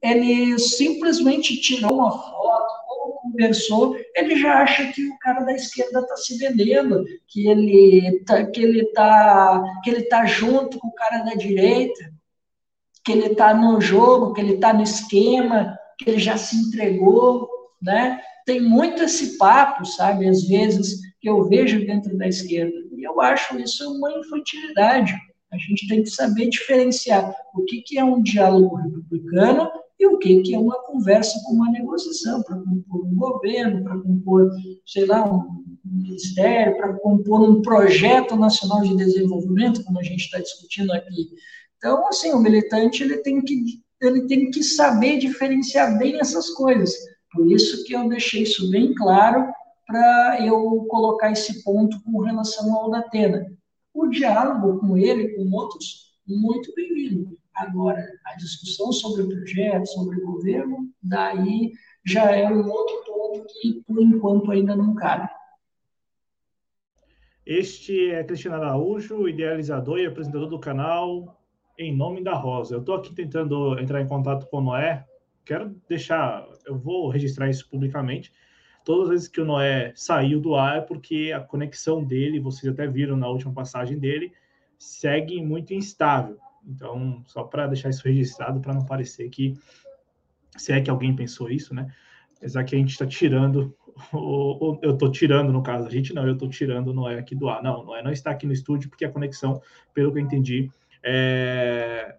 ele 0.00 0.56
simplesmente 0.58 1.60
tirou 1.60 1.94
uma 1.94 2.12
foto 2.12 2.72
ou 2.88 3.12
conversou, 3.22 3.96
ele 4.14 4.36
já 4.36 4.62
acha 4.62 4.92
que 4.92 5.04
o 5.08 5.18
cara 5.18 5.40
da 5.40 5.52
esquerda 5.52 6.00
está 6.00 6.16
se 6.16 6.38
vendendo, 6.38 7.04
que 7.26 7.48
ele 7.48 8.22
tá, 8.24 8.44
que 8.46 8.60
ele 8.60 8.84
tá, 8.92 9.64
que 9.82 9.90
ele 9.90 10.02
tá 10.02 10.24
junto 10.24 10.78
com 10.78 10.88
o 10.88 10.94
cara 10.94 11.24
da 11.24 11.34
direita, 11.34 12.12
que 13.04 13.10
ele 13.10 13.26
está 13.26 13.52
no 13.52 13.80
jogo, 13.80 14.32
que 14.32 14.40
ele 14.40 14.54
está 14.54 14.72
no 14.72 14.82
esquema, 14.82 15.76
que 15.98 16.08
ele 16.08 16.20
já 16.20 16.36
se 16.36 16.54
entregou, 16.54 17.48
né? 17.80 18.20
Tem 18.44 18.60
muito 18.60 19.02
esse 19.02 19.36
papo, 19.38 19.84
sabe, 19.84 20.28
às 20.28 20.44
vezes, 20.44 21.00
que 21.20 21.28
eu 21.28 21.48
vejo 21.48 21.84
dentro 21.86 22.16
da 22.16 22.26
esquerda. 22.26 22.74
E 22.96 23.02
eu 23.06 23.20
acho 23.20 23.58
isso 23.58 23.90
uma 23.96 24.10
infantilidade. 24.12 25.14
A 25.52 25.56
gente 25.58 25.86
tem 25.86 26.02
que 26.02 26.10
saber 26.10 26.48
diferenciar 26.48 27.32
o 27.54 27.64
que, 27.64 27.82
que 27.82 27.98
é 27.98 28.04
um 28.04 28.22
diálogo 28.22 28.76
republicano 28.76 29.70
e 29.98 30.06
o 30.06 30.18
que, 30.18 30.42
que 30.42 30.54
é 30.54 30.58
uma 30.58 30.82
conversa 30.84 31.40
com 31.44 31.52
uma 31.52 31.70
negociação, 31.70 32.42
para 32.42 32.56
compor 32.56 33.06
um 33.06 33.14
governo, 33.14 33.84
para 33.84 34.00
compor, 34.00 34.50
sei 34.84 35.06
lá, 35.06 35.24
um 35.30 35.62
ministério, 35.84 36.76
para 36.76 36.94
compor 36.94 37.42
um 37.42 37.62
projeto 37.62 38.34
nacional 38.34 38.80
de 38.82 38.96
desenvolvimento, 38.96 39.84
como 39.84 40.00
a 40.00 40.02
gente 40.02 40.24
está 40.24 40.38
discutindo 40.38 40.92
aqui. 40.92 41.28
Então, 41.76 42.06
assim, 42.08 42.32
o 42.32 42.38
militante 42.38 43.02
ele 43.02 43.18
tem 43.18 43.40
que, 43.42 43.80
ele 44.00 44.26
tem 44.26 44.50
que 44.50 44.62
saber 44.62 45.18
diferenciar 45.18 45.98
bem 45.98 46.18
essas 46.18 46.50
coisas. 46.50 46.92
Por 47.32 47.50
isso 47.50 47.84
que 47.84 47.94
eu 47.94 48.08
deixei 48.08 48.42
isso 48.42 48.70
bem 48.70 48.94
claro 48.94 49.52
para 49.86 50.38
eu 50.44 50.84
colocar 50.88 51.30
esse 51.30 51.62
ponto 51.62 52.02
com 52.04 52.20
relação 52.20 52.74
ao 52.74 52.90
Datena. 52.90 53.46
O 53.94 54.08
diálogo 54.08 54.78
com 54.78 54.96
ele, 54.96 55.34
com 55.34 55.50
outros, 55.50 56.12
muito 56.26 56.72
bem-vindo. 56.74 57.38
Agora, 57.54 58.02
a 58.26 58.36
discussão 58.36 58.92
sobre 58.92 59.22
o 59.22 59.28
projeto, 59.28 59.86
sobre 59.86 60.16
o 60.18 60.26
governo, 60.26 60.90
daí 61.02 61.72
já 62.04 62.34
é 62.34 62.50
um 62.50 62.68
outro 62.70 63.04
ponto 63.04 63.46
que, 63.46 63.82
por 63.86 64.00
enquanto, 64.00 64.50
ainda 64.50 64.74
não 64.74 64.94
cabe. 64.94 65.28
Este 67.44 68.10
é 68.10 68.24
Cristiano 68.24 68.56
Araújo, 68.56 69.28
idealizador 69.28 69.98
e 69.98 70.06
apresentador 70.06 70.48
do 70.48 70.60
canal 70.60 71.40
Em 71.76 71.94
Nome 71.94 72.22
da 72.22 72.34
Rosa. 72.34 72.76
Eu 72.76 72.80
estou 72.80 72.94
aqui 72.94 73.12
tentando 73.14 73.78
entrar 73.78 74.00
em 74.00 74.06
contato 74.06 74.46
com 74.46 74.58
o 74.58 74.62
Noé, 74.62 75.04
quero 75.44 75.74
deixar, 75.88 76.46
eu 76.66 76.78
vou 76.78 77.08
registrar 77.08 77.48
isso 77.48 77.68
publicamente. 77.68 78.32
Todas 78.84 79.04
as 79.04 79.10
vezes 79.10 79.28
que 79.28 79.40
o 79.40 79.44
Noé 79.44 79.92
saiu 79.94 80.40
do 80.40 80.54
ar 80.54 80.78
é 80.78 80.80
porque 80.80 81.32
a 81.34 81.40
conexão 81.40 82.02
dele, 82.02 82.40
vocês 82.40 82.72
até 82.72 82.86
viram 82.86 83.16
na 83.16 83.28
última 83.28 83.52
passagem 83.52 83.98
dele, 83.98 84.32
segue 84.78 85.40
muito 85.42 85.72
instável. 85.72 86.38
Então, 86.66 87.22
só 87.26 87.44
para 87.44 87.66
deixar 87.66 87.90
isso 87.90 88.06
registrado, 88.06 88.60
para 88.60 88.74
não 88.74 88.84
parecer 88.84 89.28
que, 89.28 89.54
se 90.56 90.72
é 90.72 90.80
que 90.80 90.90
alguém 90.90 91.14
pensou 91.14 91.50
isso, 91.50 91.74
né? 91.74 91.92
Que 92.40 92.74
a 92.74 92.78
gente 92.78 92.90
está 92.90 93.06
tirando, 93.06 93.72
eu 94.82 94.92
estou 94.92 95.10
tirando, 95.12 95.52
no 95.52 95.62
caso, 95.62 95.86
a 95.86 95.90
gente 95.90 96.12
não, 96.12 96.26
eu 96.26 96.32
estou 96.32 96.48
tirando 96.48 96.88
o 96.88 96.92
Noé 96.92 97.18
aqui 97.18 97.36
do 97.36 97.48
ar. 97.48 97.62
Não, 97.62 97.82
o 97.82 97.84
Noé 97.84 98.02
não 98.02 98.10
está 98.10 98.32
aqui 98.32 98.46
no 98.46 98.52
estúdio 98.52 98.90
porque 98.90 99.04
a 99.04 99.10
conexão, 99.10 99.60
pelo 99.94 100.12
que 100.12 100.18
eu 100.18 100.22
entendi, 100.22 100.70
é, 101.04 102.16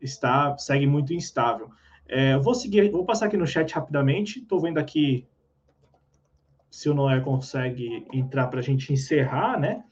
está 0.00 0.56
segue 0.56 0.86
muito 0.86 1.12
instável. 1.12 1.70
É, 2.08 2.36
vou 2.38 2.54
seguir, 2.54 2.90
vou 2.90 3.04
passar 3.04 3.26
aqui 3.26 3.36
no 3.36 3.46
chat 3.46 3.72
rapidamente. 3.72 4.38
Estou 4.40 4.60
vendo 4.60 4.78
aqui 4.78 5.26
se 6.70 6.88
o 6.88 6.94
Noé 6.94 7.20
consegue 7.20 8.06
entrar 8.12 8.48
para 8.48 8.60
a 8.60 8.62
gente 8.62 8.92
encerrar, 8.92 9.58
né? 9.58 9.84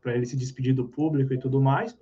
Para 0.00 0.14
ele 0.14 0.26
se 0.26 0.36
despedir 0.36 0.74
do 0.74 0.88
público 0.88 1.32
e 1.32 1.38
tudo 1.38 1.60
mais. 1.60 1.96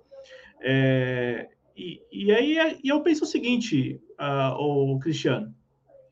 É, 0.61 1.49
e, 1.75 2.01
e 2.11 2.31
aí 2.31 2.79
e 2.83 2.89
eu 2.89 3.01
penso 3.01 3.23
o 3.23 3.27
seguinte, 3.27 3.99
uh, 4.19 4.53
o 4.59 4.99
Cristiano, 4.99 5.53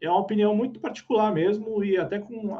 é 0.01 0.09
uma 0.09 0.19
opinião 0.19 0.55
muito 0.55 0.79
particular 0.79 1.33
mesmo 1.33 1.83
e 1.83 1.97
até 1.97 2.19
com 2.19 2.57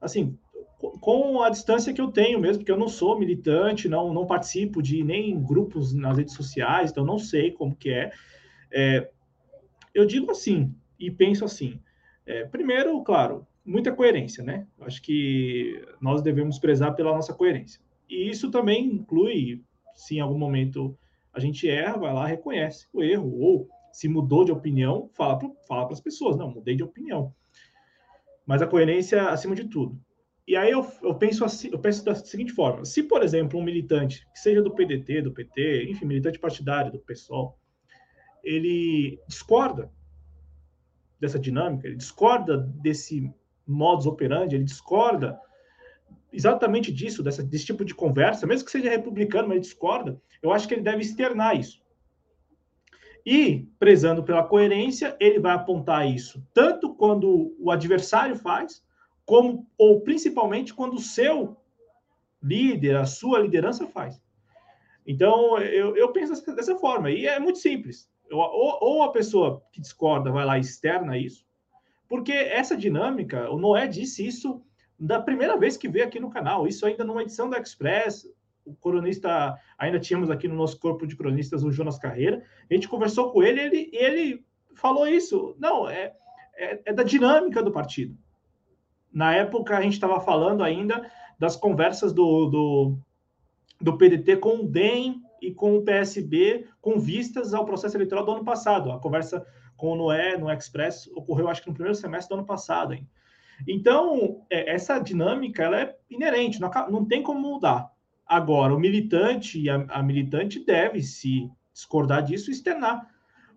assim 0.00 0.36
com 0.78 1.42
a 1.42 1.48
distância 1.48 1.92
que 1.92 2.00
eu 2.00 2.08
tenho 2.12 2.38
mesmo, 2.38 2.58
porque 2.58 2.70
eu 2.70 2.78
não 2.78 2.88
sou 2.88 3.18
militante, 3.18 3.88
não 3.88 4.12
não 4.12 4.26
participo 4.26 4.82
de 4.82 5.02
nem 5.02 5.40
grupos 5.42 5.94
nas 5.94 6.18
redes 6.18 6.34
sociais, 6.34 6.90
então 6.90 7.04
não 7.04 7.18
sei 7.18 7.50
como 7.50 7.74
que 7.74 7.90
é. 7.90 8.12
é 8.70 9.10
eu 9.96 10.04
digo 10.04 10.30
assim, 10.30 10.74
e 10.98 11.10
penso 11.10 11.44
assim. 11.44 11.80
É, 12.26 12.44
primeiro, 12.44 13.02
claro, 13.02 13.46
muita 13.64 13.92
coerência, 13.92 14.44
né? 14.44 14.66
Acho 14.80 15.00
que 15.00 15.82
nós 16.00 16.22
devemos 16.22 16.58
prezar 16.58 16.94
pela 16.94 17.14
nossa 17.14 17.32
coerência. 17.32 17.80
E 18.08 18.28
isso 18.28 18.50
também 18.50 18.84
inclui, 18.84 19.64
se 19.94 20.16
em 20.16 20.20
algum 20.20 20.38
momento 20.38 20.96
a 21.32 21.40
gente 21.40 21.68
erra, 21.68 21.98
vai 21.98 22.12
lá, 22.12 22.26
reconhece 22.26 22.86
o 22.92 23.02
erro, 23.02 23.40
ou 23.40 23.68
se 23.92 24.08
mudou 24.08 24.44
de 24.44 24.52
opinião, 24.52 25.08
fala 25.14 25.38
para 25.38 25.50
fala 25.66 25.90
as 25.90 26.00
pessoas, 26.00 26.36
não, 26.36 26.50
mudei 26.50 26.76
de 26.76 26.82
opinião. 26.82 27.34
Mas 28.46 28.60
a 28.60 28.66
coerência 28.66 29.30
acima 29.30 29.54
de 29.54 29.64
tudo. 29.64 29.98
E 30.46 30.54
aí 30.54 30.70
eu, 30.70 30.86
eu, 31.02 31.14
penso 31.14 31.44
assim, 31.44 31.70
eu 31.72 31.78
penso 31.78 32.04
da 32.04 32.14
seguinte 32.14 32.52
forma: 32.52 32.84
se, 32.84 33.02
por 33.02 33.22
exemplo, 33.22 33.58
um 33.58 33.62
militante, 33.62 34.26
que 34.32 34.38
seja 34.38 34.62
do 34.62 34.74
PDT, 34.74 35.22
do 35.22 35.32
PT, 35.32 35.86
enfim, 35.90 36.04
militante 36.04 36.38
partidário, 36.38 36.92
do 36.92 37.00
PSOL, 37.00 37.58
ele 38.46 39.20
discorda 39.26 39.90
dessa 41.20 41.38
dinâmica, 41.38 41.88
ele 41.88 41.96
discorda 41.96 42.58
desse 42.58 43.28
modus 43.66 44.06
operandi, 44.06 44.54
ele 44.54 44.64
discorda 44.64 45.38
exatamente 46.32 46.92
disso, 46.92 47.22
dessa, 47.22 47.42
desse 47.42 47.66
tipo 47.66 47.84
de 47.84 47.94
conversa, 47.94 48.46
mesmo 48.46 48.64
que 48.64 48.70
seja 48.70 48.88
republicano, 48.88 49.48
mas 49.48 49.56
ele 49.56 49.64
discorda, 49.64 50.20
eu 50.40 50.52
acho 50.52 50.68
que 50.68 50.74
ele 50.74 50.82
deve 50.82 51.02
externar 51.02 51.58
isso. 51.58 51.84
E, 53.24 53.66
prezando 53.80 54.22
pela 54.22 54.44
coerência, 54.44 55.16
ele 55.18 55.40
vai 55.40 55.52
apontar 55.52 56.08
isso 56.08 56.46
tanto 56.54 56.94
quando 56.94 57.56
o 57.58 57.72
adversário 57.72 58.36
faz, 58.36 58.84
como 59.24 59.66
ou 59.76 60.02
principalmente 60.02 60.72
quando 60.72 60.94
o 60.94 61.00
seu 61.00 61.56
líder, 62.40 62.94
a 62.94 63.06
sua 63.06 63.40
liderança 63.40 63.88
faz. 63.88 64.22
Então, 65.04 65.58
eu, 65.58 65.96
eu 65.96 66.12
penso 66.12 66.54
dessa 66.54 66.76
forma, 66.76 67.10
e 67.10 67.26
é 67.26 67.40
muito 67.40 67.58
simples. 67.58 68.08
Ou, 68.30 68.78
ou 68.80 69.02
a 69.02 69.12
pessoa 69.12 69.62
que 69.72 69.80
discorda 69.80 70.30
vai 70.30 70.44
lá 70.44 70.58
externa 70.58 71.16
isso, 71.16 71.46
porque 72.08 72.32
essa 72.32 72.76
dinâmica, 72.76 73.50
o 73.50 73.58
Noé 73.58 73.86
disse 73.86 74.26
isso 74.26 74.62
da 74.98 75.20
primeira 75.20 75.56
vez 75.56 75.76
que 75.76 75.88
veio 75.88 76.06
aqui 76.06 76.18
no 76.18 76.30
canal, 76.30 76.66
isso 76.66 76.86
ainda 76.86 77.04
numa 77.04 77.22
edição 77.22 77.50
da 77.50 77.58
Express, 77.58 78.28
o 78.64 78.74
cronista, 78.74 79.56
ainda 79.78 80.00
tínhamos 80.00 80.30
aqui 80.30 80.48
no 80.48 80.56
nosso 80.56 80.78
corpo 80.80 81.06
de 81.06 81.16
cronistas 81.16 81.62
o 81.62 81.70
Jonas 81.70 81.98
Carreira, 81.98 82.42
a 82.68 82.74
gente 82.74 82.88
conversou 82.88 83.30
com 83.30 83.42
ele, 83.42 83.60
ele, 83.60 83.90
ele 83.92 84.44
falou 84.74 85.06
isso, 85.06 85.54
não, 85.58 85.88
é, 85.88 86.12
é, 86.54 86.80
é 86.86 86.92
da 86.92 87.02
dinâmica 87.02 87.62
do 87.62 87.70
partido. 87.70 88.16
Na 89.12 89.34
época, 89.34 89.76
a 89.76 89.80
gente 89.80 89.94
estava 89.94 90.20
falando 90.20 90.62
ainda 90.62 91.10
das 91.38 91.56
conversas 91.56 92.12
do, 92.12 92.46
do, 92.46 92.98
do 93.80 93.96
PDT 93.96 94.38
com 94.38 94.56
o 94.56 94.68
DEM 94.68 95.22
e 95.40 95.52
com 95.52 95.76
o 95.76 95.82
PSB, 95.82 96.66
com 96.80 96.98
vistas 96.98 97.54
ao 97.54 97.64
processo 97.64 97.96
eleitoral 97.96 98.24
do 98.24 98.32
ano 98.32 98.44
passado. 98.44 98.92
A 98.92 98.98
conversa 98.98 99.46
com 99.76 99.92
o 99.92 99.96
Noé 99.96 100.36
no 100.36 100.50
Express 100.50 101.08
ocorreu, 101.14 101.48
acho 101.48 101.62
que 101.62 101.68
no 101.68 101.74
primeiro 101.74 101.96
semestre 101.96 102.34
do 102.34 102.38
ano 102.38 102.46
passado. 102.46 102.94
Hein? 102.94 103.08
Então, 103.66 104.44
é, 104.50 104.74
essa 104.74 104.98
dinâmica 104.98 105.62
ela 105.62 105.80
é 105.80 105.96
inerente, 106.10 106.60
não, 106.60 106.70
não, 106.90 107.04
tem 107.04 107.22
como 107.22 107.40
mudar. 107.40 107.90
Agora, 108.26 108.74
o 108.74 108.80
militante 108.80 109.60
e 109.60 109.70
a, 109.70 109.86
a 109.88 110.02
militante 110.02 110.64
deve 110.64 111.00
se 111.02 111.50
discordar 111.72 112.22
disso 112.22 112.50
e 112.50 112.52
externar, 112.52 113.08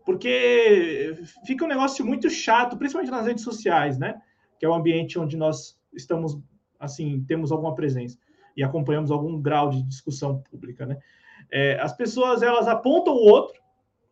porque 0.05 1.17
fica 1.45 1.65
um 1.65 1.67
negócio 1.67 2.05
muito 2.05 2.29
chato, 2.29 2.77
principalmente 2.77 3.11
nas 3.11 3.25
redes 3.25 3.43
sociais, 3.43 3.97
né? 3.97 4.21
Que 4.59 4.65
é 4.65 4.69
o 4.69 4.73
ambiente 4.73 5.17
onde 5.17 5.37
nós 5.37 5.79
estamos, 5.93 6.37
assim, 6.79 7.23
temos 7.27 7.51
alguma 7.51 7.73
presença 7.73 8.17
e 8.55 8.63
acompanhamos 8.63 9.11
algum 9.11 9.41
grau 9.41 9.69
de 9.69 9.81
discussão 9.83 10.41
pública, 10.49 10.85
né? 10.85 10.97
É, 11.51 11.79
as 11.79 11.93
pessoas 11.95 12.41
elas 12.41 12.67
apontam 12.67 13.13
o 13.13 13.25
outro 13.25 13.59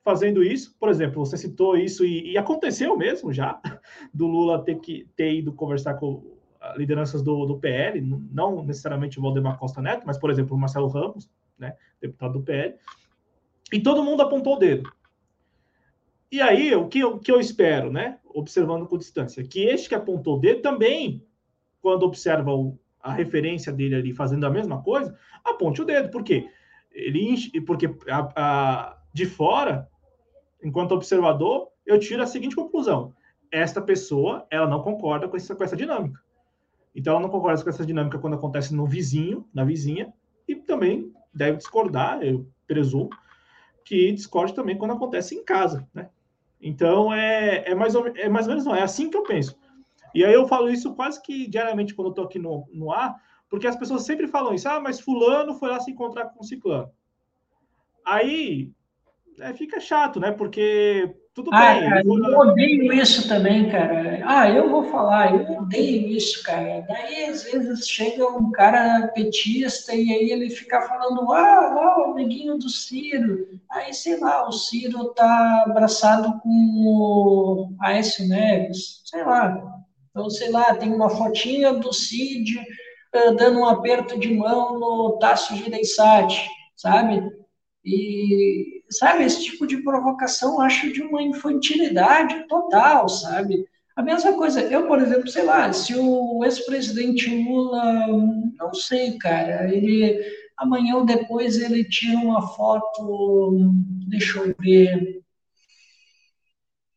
fazendo 0.03 0.43
isso. 0.43 0.75
Por 0.79 0.89
exemplo, 0.89 1.25
você 1.25 1.37
citou 1.37 1.77
isso 1.77 2.05
e, 2.05 2.31
e 2.31 2.37
aconteceu 2.37 2.97
mesmo 2.97 3.33
já 3.33 3.59
do 4.13 4.27
Lula 4.27 4.63
ter 4.63 4.79
que 4.79 5.07
ter 5.15 5.33
ido 5.33 5.53
conversar 5.53 5.95
com 5.95 6.37
lideranças 6.75 7.21
do, 7.21 7.45
do 7.45 7.57
PL, 7.57 8.01
não 8.01 8.63
necessariamente 8.63 9.19
o 9.19 9.21
Valdemar 9.21 9.57
Costa 9.57 9.81
Neto, 9.81 10.03
mas 10.05 10.17
por 10.17 10.29
exemplo 10.29 10.55
o 10.55 10.59
Marcelo 10.59 10.87
Ramos, 10.87 11.29
né, 11.57 11.75
deputado 12.01 12.33
do 12.33 12.41
PL, 12.41 12.75
e 13.71 13.79
todo 13.79 14.03
mundo 14.03 14.21
apontou 14.21 14.55
o 14.55 14.59
dedo. 14.59 14.91
E 16.31 16.41
aí, 16.41 16.75
o 16.75 16.87
que, 16.87 17.03
o 17.03 17.19
que 17.19 17.31
eu 17.31 17.39
espero, 17.39 17.91
né, 17.91 18.19
observando 18.25 18.85
com 18.85 18.97
distância, 18.97 19.43
que 19.43 19.61
este 19.61 19.89
que 19.89 19.95
apontou 19.95 20.37
o 20.37 20.39
dedo 20.39 20.61
também, 20.61 21.25
quando 21.81 22.03
observa 22.03 22.53
o, 22.53 22.77
a 22.99 23.13
referência 23.13 23.71
dele 23.71 23.95
ali 23.95 24.13
fazendo 24.13 24.45
a 24.45 24.49
mesma 24.49 24.81
coisa, 24.81 25.17
aponte 25.43 25.81
o 25.81 25.85
dedo. 25.85 26.09
Por 26.09 26.23
quê? 26.23 26.49
Ele 26.97 27.61
porque 27.61 27.95
a, 28.09 28.29
a, 28.35 28.97
de 29.13 29.25
fora, 29.25 29.87
enquanto 30.63 30.93
observador, 30.93 31.67
eu 31.85 31.99
tiro 31.99 32.23
a 32.23 32.27
seguinte 32.27 32.55
conclusão: 32.55 33.13
esta 33.51 33.79
pessoa 33.81 34.47
ela 34.49 34.67
não 34.67 34.81
concorda 34.81 35.27
com 35.27 35.37
essa, 35.37 35.55
com 35.55 35.63
essa 35.63 35.75
dinâmica. 35.75 36.19
Então, 36.95 37.13
ela 37.13 37.21
não 37.21 37.29
concorda 37.29 37.63
com 37.63 37.69
essa 37.69 37.85
dinâmica 37.85 38.17
quando 38.17 38.33
acontece 38.33 38.73
no 38.73 38.87
vizinho, 38.87 39.47
na 39.53 39.63
vizinha, 39.63 40.11
e 40.47 40.55
também 40.55 41.13
deve 41.31 41.57
discordar, 41.57 42.23
eu 42.23 42.49
presumo, 42.65 43.09
que 43.85 44.11
discorde 44.11 44.53
também 44.53 44.75
quando 44.75 44.93
acontece 44.93 45.35
em 45.35 45.43
casa, 45.43 45.87
né? 45.93 46.09
Então, 46.59 47.13
é, 47.13 47.69
é, 47.69 47.75
mais, 47.75 47.93
ou, 47.93 48.07
é 48.07 48.27
mais 48.27 48.47
ou 48.47 48.53
menos 48.53 48.65
não, 48.65 48.75
é 48.75 48.81
assim 48.81 49.11
que 49.11 49.15
eu 49.15 49.21
penso. 49.21 49.55
E 50.15 50.25
aí 50.25 50.33
eu 50.33 50.47
falo 50.47 50.69
isso 50.71 50.95
quase 50.95 51.21
que 51.21 51.47
diariamente 51.47 51.93
quando 51.93 52.07
eu 52.07 52.11
estou 52.11 52.25
aqui 52.25 52.39
no, 52.39 52.67
no 52.73 52.91
ar, 52.91 53.15
porque 53.49 53.67
as 53.67 53.75
pessoas 53.75 54.03
sempre 54.03 54.27
falam 54.27 54.53
isso, 54.53 54.67
ah, 54.67 54.79
mas 54.79 54.99
fulano 54.99 55.55
foi 55.55 55.69
lá 55.69 55.79
se 55.79 55.91
encontrar 55.91 56.25
com 56.25 56.41
o 56.41 56.45
ciclano. 56.45 56.91
Aí 58.05 58.71
é, 59.39 59.53
fica 59.53 59.79
chato, 59.79 60.19
né? 60.19 60.31
Porque 60.31 61.15
tudo 61.33 61.51
ah, 61.53 61.73
bem. 61.73 61.89
Cara, 61.89 62.01
eu, 62.03 62.23
eu 62.23 62.39
odeio 62.39 62.93
isso 62.93 63.27
também, 63.27 63.69
cara. 63.69 64.21
Ah, 64.25 64.49
eu 64.49 64.69
vou 64.69 64.85
falar, 64.85 65.35
eu 65.35 65.59
odeio 65.59 66.07
isso, 66.09 66.41
cara. 66.43 66.83
Daí, 66.87 67.25
às 67.25 67.43
vezes, 67.43 67.87
chega 67.87 68.25
um 68.27 68.51
cara 68.51 69.07
petista 69.09 69.93
e 69.93 70.11
aí 70.11 70.31
ele 70.31 70.49
fica 70.49 70.81
falando, 70.81 71.31
ah, 71.31 71.73
lá, 71.75 71.99
o 71.99 72.11
amiguinho 72.11 72.57
do 72.57 72.69
Ciro. 72.69 73.59
Aí, 73.69 73.93
sei 73.93 74.19
lá, 74.19 74.47
o 74.47 74.51
Ciro 74.51 75.13
tá 75.13 75.65
abraçado 75.67 76.39
com 76.41 76.49
o 76.49 77.69
Aécio 77.79 78.27
Neves, 78.27 79.01
sei 79.05 79.23
lá. 79.23 79.83
Então, 80.09 80.29
sei 80.31 80.49
lá, 80.49 80.73
tem 80.75 80.91
uma 80.91 81.09
fotinha 81.09 81.73
do 81.73 81.93
Cid 81.93 82.59
dando 83.35 83.59
um 83.59 83.65
aperto 83.65 84.19
de 84.19 84.33
mão 84.33 84.79
no 84.79 85.17
Tássio 85.19 85.55
Gireissati, 85.55 86.47
sabe? 86.75 87.21
E, 87.83 88.83
sabe, 88.89 89.23
esse 89.23 89.43
tipo 89.43 89.65
de 89.65 89.77
provocação 89.77 90.61
acho 90.61 90.91
de 90.91 91.01
uma 91.01 91.21
infantilidade 91.21 92.47
total, 92.47 93.07
sabe? 93.07 93.65
A 93.95 94.03
mesma 94.03 94.33
coisa, 94.33 94.61
eu, 94.61 94.87
por 94.87 94.99
exemplo, 94.99 95.27
sei 95.27 95.43
lá, 95.43 95.71
se 95.73 95.95
o 95.95 96.43
ex-presidente 96.43 97.29
Lula, 97.43 98.07
não 98.59 98.73
sei, 98.73 99.17
cara, 99.17 99.73
ele 99.73 100.21
amanhã 100.57 100.95
ou 100.95 101.05
depois 101.05 101.57
ele 101.57 101.83
tira 101.83 102.17
uma 102.17 102.41
foto, 102.41 103.57
deixa 104.07 104.39
eu 104.39 104.55
ver, 104.59 105.21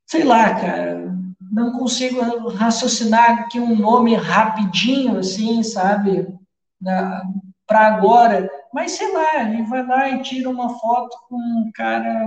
sei 0.07 0.25
lá, 0.25 0.55
cara, 0.61 1.20
não 1.51 1.73
consigo 1.73 2.49
raciocinar 2.49 3.41
aqui 3.41 3.59
um 3.59 3.77
nome 3.77 4.15
rapidinho, 4.15 5.19
assim, 5.19 5.63
sabe, 5.63 6.29
para 7.67 7.87
agora, 7.87 8.49
mas 8.73 8.93
sei 8.93 9.13
lá, 9.13 9.51
ele 9.51 9.65
vai 9.65 9.87
lá 9.87 10.09
e 10.11 10.23
tira 10.23 10.49
uma 10.49 10.79
foto 10.79 11.17
com 11.29 11.37
um 11.37 11.71
cara. 11.75 12.27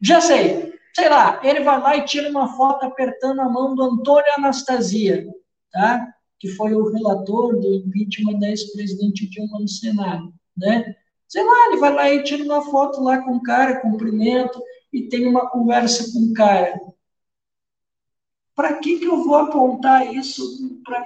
Já 0.00 0.20
sei, 0.20 0.74
sei 0.94 1.08
lá, 1.08 1.40
ele 1.44 1.60
vai 1.60 1.80
lá 1.80 1.96
e 1.96 2.04
tira 2.04 2.28
uma 2.28 2.56
foto 2.56 2.84
apertando 2.84 3.40
a 3.40 3.48
mão 3.48 3.74
do 3.74 3.82
Antônio 3.82 4.32
Anastasia, 4.36 5.26
tá? 5.72 6.08
Que 6.40 6.48
foi 6.48 6.74
o 6.74 6.92
relator 6.92 7.58
do 7.60 7.74
impeachment 7.74 8.40
da 8.40 8.48
ex-presidente 8.48 9.28
Dilma 9.28 9.60
no 9.60 9.68
Senado, 9.68 10.32
né? 10.56 10.94
Sei 11.28 11.42
lá, 11.42 11.66
ele 11.68 11.76
vai 11.78 11.94
lá 11.94 12.10
e 12.10 12.24
tira 12.24 12.44
uma 12.44 12.62
foto 12.62 13.00
lá 13.00 13.22
com 13.22 13.36
o 13.36 13.42
cara, 13.42 13.80
cumprimento, 13.80 14.60
e 14.92 15.08
tem 15.08 15.26
uma 15.26 15.48
conversa 15.48 16.12
com 16.12 16.18
o 16.30 16.34
cara. 16.34 16.78
Para 18.54 18.74
que, 18.74 18.98
que 18.98 19.06
eu 19.06 19.24
vou 19.24 19.36
apontar 19.36 20.14
isso? 20.14 20.42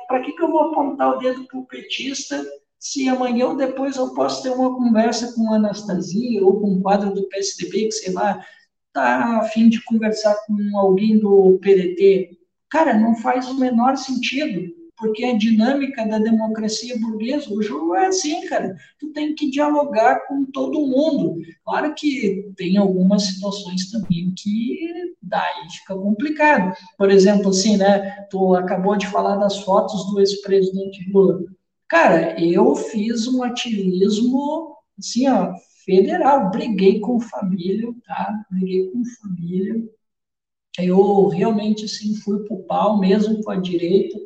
Para 0.08 0.20
que, 0.20 0.32
que 0.32 0.42
eu 0.42 0.50
vou 0.50 0.62
apontar 0.62 1.14
o 1.14 1.18
dedo 1.18 1.44
para 1.46 1.58
o 1.58 1.66
petista 1.66 2.44
se 2.78 3.08
amanhã 3.08 3.48
ou 3.48 3.56
depois 3.56 3.96
eu 3.96 4.14
posso 4.14 4.42
ter 4.42 4.50
uma 4.50 4.74
conversa 4.76 5.32
com 5.34 5.52
a 5.52 5.56
Anastasia 5.56 6.44
ou 6.44 6.60
com 6.60 6.72
um 6.72 6.82
quadro 6.82 7.12
do 7.12 7.28
PSDB, 7.28 7.86
que 7.86 7.92
sei 7.92 8.12
lá, 8.12 8.44
está 8.88 9.38
a 9.38 9.44
fim 9.44 9.68
de 9.68 9.82
conversar 9.84 10.36
com 10.46 10.78
alguém 10.78 11.18
do 11.18 11.58
PDT. 11.60 12.38
Cara, 12.68 12.94
não 12.94 13.16
faz 13.16 13.48
o 13.48 13.58
menor 13.58 13.96
sentido, 13.96 14.72
porque 14.96 15.24
a 15.24 15.36
dinâmica 15.36 16.06
da 16.06 16.18
democracia 16.18 16.98
burguesa, 16.98 17.52
o 17.52 17.62
jogo 17.62 17.94
é 17.94 18.06
assim, 18.06 18.46
cara. 18.46 18.74
Tu 18.98 19.12
tem 19.12 19.34
que 19.34 19.50
dialogar 19.50 20.26
com 20.26 20.44
todo 20.46 20.86
mundo. 20.86 21.36
Claro 21.64 21.94
que 21.94 22.50
tem 22.56 22.78
algumas 22.78 23.24
situações 23.24 23.90
também 23.90 24.32
que 24.36 25.14
daí 25.22 25.70
fica 25.70 25.94
complicado. 25.94 26.74
Por 26.96 27.10
exemplo, 27.10 27.50
assim, 27.50 27.76
né? 27.76 28.26
Tu 28.30 28.54
acabou 28.54 28.96
de 28.96 29.06
falar 29.08 29.36
das 29.36 29.58
fotos 29.58 30.10
do 30.10 30.18
ex-presidente 30.18 31.10
Lula. 31.12 31.40
Cara, 31.88 32.40
eu 32.42 32.74
fiz 32.74 33.28
um 33.28 33.42
ativismo, 33.42 34.76
assim, 34.98 35.28
ó, 35.28 35.52
federal. 35.84 36.50
Briguei 36.50 37.00
com 37.00 37.20
família, 37.20 37.92
tá? 38.06 38.44
Briguei 38.50 38.90
com 38.90 39.02
família. 39.20 39.84
Eu 40.78 41.28
realmente, 41.28 41.84
assim, 41.84 42.14
fui 42.16 42.44
pro 42.44 42.64
pau, 42.64 42.98
mesmo 42.98 43.42
com 43.42 43.50
a 43.50 43.56
direita. 43.56 44.18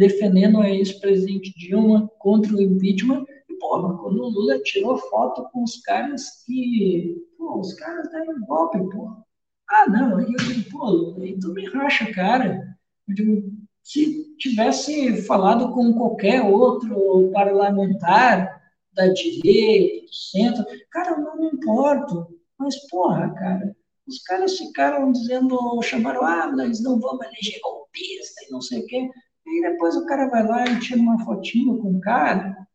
Defendendo 0.00 0.62
a 0.62 0.70
ex-presidente 0.70 1.52
Dilma 1.56 2.10
contra 2.18 2.54
o 2.54 2.60
impeachment. 2.60 3.26
E, 3.48 3.54
porra, 3.58 3.98
quando 3.98 4.22
o 4.22 4.28
Lula 4.30 4.58
tirou 4.62 4.96
foto 4.96 5.46
com 5.52 5.62
os 5.62 5.76
caras 5.82 6.42
que. 6.46 7.22
Pô, 7.36 7.60
os 7.60 7.74
caras 7.74 8.10
deram 8.10 8.40
golpe, 8.40 8.78
pô. 8.90 9.14
Ah, 9.68 9.86
não, 9.88 10.16
aí 10.16 10.24
eu 10.24 10.36
digo, 10.38 10.70
pô, 10.70 11.16
aí 11.20 11.38
tu 11.38 11.52
me 11.52 11.66
racha, 11.66 12.10
cara. 12.12 12.66
Eu 13.06 13.14
digo, 13.14 13.52
se 13.82 14.34
tivesse 14.38 15.22
falado 15.22 15.70
com 15.74 15.92
qualquer 15.92 16.42
outro 16.42 17.30
parlamentar 17.32 18.58
da 18.94 19.06
direita, 19.08 20.06
do 20.06 20.14
centro, 20.14 20.64
cara, 20.90 21.12
eu 21.12 21.20
não 21.20 21.36
me 21.36 21.46
importo. 21.48 22.26
Mas, 22.58 22.88
porra, 22.88 23.32
cara, 23.34 23.76
os 24.08 24.18
caras 24.22 24.56
ficaram 24.56 25.12
dizendo, 25.12 25.80
chamaram, 25.82 26.24
ah, 26.24 26.50
nós 26.50 26.82
não 26.82 26.98
vamos 26.98 27.26
eleger 27.26 27.60
golpista 27.62 28.44
e 28.48 28.50
não 28.50 28.62
sei 28.62 28.80
o 28.80 28.86
quê. 28.86 29.10
E 29.46 29.62
depois 29.62 29.96
o 29.96 30.06
cara 30.06 30.28
vai 30.28 30.46
lá 30.46 30.64
e 30.66 30.80
tira 30.80 31.00
uma 31.00 31.24
fotinho 31.24 31.78
com 31.78 31.96
o 31.96 32.00
cara. 32.00 32.66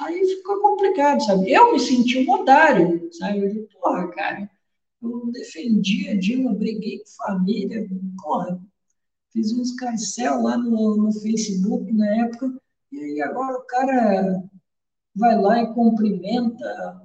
Aí 0.00 0.24
ficou 0.36 0.60
complicado, 0.60 1.24
sabe? 1.24 1.52
Eu 1.52 1.72
me 1.72 1.80
senti 1.80 2.18
um 2.18 2.32
otário, 2.32 3.08
sabe? 3.12 3.40
Eu 3.40 3.48
digo, 3.48 3.68
porra, 3.80 4.08
cara, 4.08 4.50
eu 5.02 5.30
defendi 5.32 6.08
a 6.08 6.16
Dilma, 6.16 6.54
briguei 6.54 6.98
com 6.98 7.24
família, 7.24 7.88
porra, 8.22 8.60
fiz 9.32 9.52
um 9.52 9.62
escarcel 9.62 10.42
lá 10.42 10.56
no, 10.56 10.96
no 10.96 11.12
Facebook 11.12 11.92
na 11.92 12.06
época, 12.16 12.52
e 12.92 12.98
aí 12.98 13.22
agora 13.22 13.58
o 13.58 13.66
cara 13.66 14.42
vai 15.14 15.36
lá 15.40 15.62
e 15.62 15.74
cumprimenta 15.74 17.02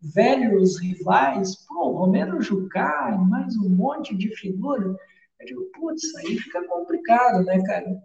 velhos 0.00 0.80
rivais, 0.80 1.54
pô, 1.66 1.92
Romero 1.92 2.40
Jucá, 2.42 3.16
mais 3.18 3.56
um 3.56 3.68
monte 3.68 4.16
de 4.16 4.34
figura. 4.36 4.96
Eu 5.42 5.46
digo, 5.46 5.64
putz, 5.74 6.14
aí 6.16 6.38
fica 6.38 6.62
complicado, 6.68 7.44
né, 7.44 7.60
cara? 7.64 8.00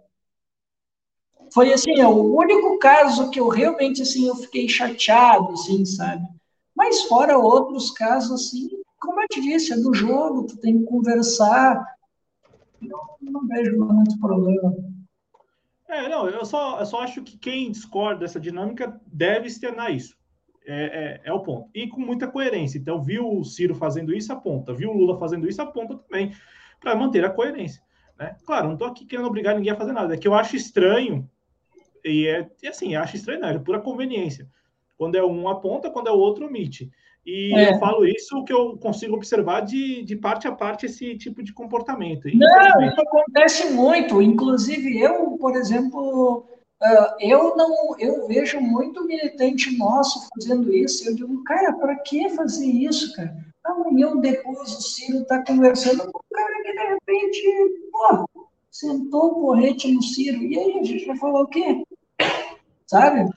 Foi 1.53 1.72
assim, 1.72 1.99
é 1.99 2.07
o 2.07 2.35
único 2.35 2.80
caso 2.80 3.30
que 3.30 3.39
eu 3.39 3.47
realmente, 3.47 4.01
assim, 4.01 4.27
eu 4.27 4.35
fiquei 4.35 4.68
chateado, 4.68 5.53
assim, 5.53 5.85
sabe? 5.85 6.26
Mas 6.76 7.03
fora 7.03 7.38
outros 7.38 7.91
casos, 7.91 8.41
assim, 8.41 8.69
como 8.99 9.22
eu 9.22 9.27
te 9.27 9.39
disse, 9.39 9.72
é 9.72 9.77
do 9.77 9.93
jogo, 9.93 10.47
tu 10.47 10.57
tem 10.57 10.80
que 10.80 10.85
conversar. 10.85 11.85
Eu 12.81 12.99
não 13.22 13.47
vejo 13.47 13.77
muito 13.77 14.19
problema. 14.19 14.76
É, 15.88 16.09
não, 16.09 16.27
eu 16.27 16.43
só, 16.43 16.80
eu 16.80 16.85
só 16.88 17.01
acho 17.01 17.22
que 17.22 17.38
quem 17.38 17.72
discorda 17.72 18.22
dessa 18.22 18.39
dinâmica 18.39 18.99
deve 19.05 19.47
externar 19.47 19.93
isso. 19.93 20.18
É, 20.65 21.22
é, 21.23 21.30
é, 21.30 21.34
o 21.34 21.39
ponto. 21.39 21.69
E 21.73 21.88
com 21.88 22.01
muita 22.01 22.27
coerência. 22.27 22.80
Então, 22.80 23.01
viu 23.01 23.30
o 23.30 23.45
Ciro 23.45 23.76
fazendo 23.76 24.14
isso, 24.14 24.34
aponta. 24.34 24.73
Viu 24.73 24.89
o 24.89 24.97
Lula 24.97 25.18
fazendo 25.18 25.47
isso, 25.47 25.61
aponta 25.61 25.95
também, 25.95 26.34
para 26.79 26.95
manter 26.95 27.23
a 27.25 27.29
coerência. 27.29 27.81
Né? 28.17 28.35
Claro, 28.45 28.67
não 28.67 28.73
estou 28.73 28.87
aqui 28.87 29.05
querendo 29.05 29.27
obrigar 29.27 29.55
ninguém 29.55 29.71
a 29.71 29.77
fazer 29.77 29.93
nada. 29.93 30.13
É 30.13 30.17
que 30.17 30.27
eu 30.27 30.33
acho 30.33 30.55
estranho, 30.55 31.29
e 32.03 32.27
é 32.27 32.49
e 32.61 32.67
assim, 32.67 32.95
acho 32.95 33.15
estranho, 33.15 33.41
não, 33.41 33.49
é 33.49 33.59
pura 33.59 33.79
conveniência. 33.79 34.47
Quando 34.97 35.15
é 35.15 35.23
um 35.23 35.47
aponta, 35.47 35.89
quando 35.89 36.07
é 36.07 36.11
o 36.11 36.17
outro 36.17 36.47
omite. 36.47 36.89
E 37.25 37.53
é. 37.53 37.73
eu 37.73 37.79
falo 37.79 38.05
isso 38.05 38.43
que 38.45 38.53
eu 38.53 38.77
consigo 38.77 39.15
observar 39.15 39.61
de, 39.61 40.01
de 40.03 40.15
parte 40.15 40.47
a 40.47 40.51
parte 40.51 40.85
esse 40.85 41.17
tipo 41.17 41.43
de 41.43 41.53
comportamento. 41.53 42.29
Não, 42.33 42.81
isso 42.81 43.01
acontece 43.01 43.69
muito. 43.73 44.21
Inclusive, 44.21 44.97
eu, 44.99 45.37
por 45.37 45.55
exemplo, 45.55 46.47
Uh, 46.79 47.09
eu 47.19 47.55
não, 47.55 47.97
eu 47.97 48.27
vejo 48.27 48.61
muito 48.61 49.03
militante 49.03 49.76
nosso 49.76 50.27
fazendo 50.29 50.71
isso. 50.71 51.10
Eu 51.10 51.15
digo, 51.15 51.43
cara, 51.43 51.73
para 51.73 51.95
que 51.95 52.29
fazer 52.29 52.68
isso, 52.68 53.15
cara? 53.15 53.35
Amanhã 53.65 54.15
depois 54.18 54.71
o 54.73 54.81
Ciro 54.81 55.23
está 55.23 55.43
conversando 55.43 56.03
com 56.11 56.19
o 56.19 56.35
cara 56.35 56.56
de 56.78 56.88
repente, 56.94 57.44
pô, 57.91 58.47
sentou 58.72 59.31
o 59.31 59.36
porrete 59.41 59.91
no 59.91 60.02
Ciro. 60.02 60.41
E 60.44 60.57
aí 60.57 60.80
a 60.80 60.84
gente 60.84 61.06
vai 61.06 61.18
falar 61.18 61.41
o 61.41 61.47
quê? 61.47 61.84
Sabe? 62.86 63.30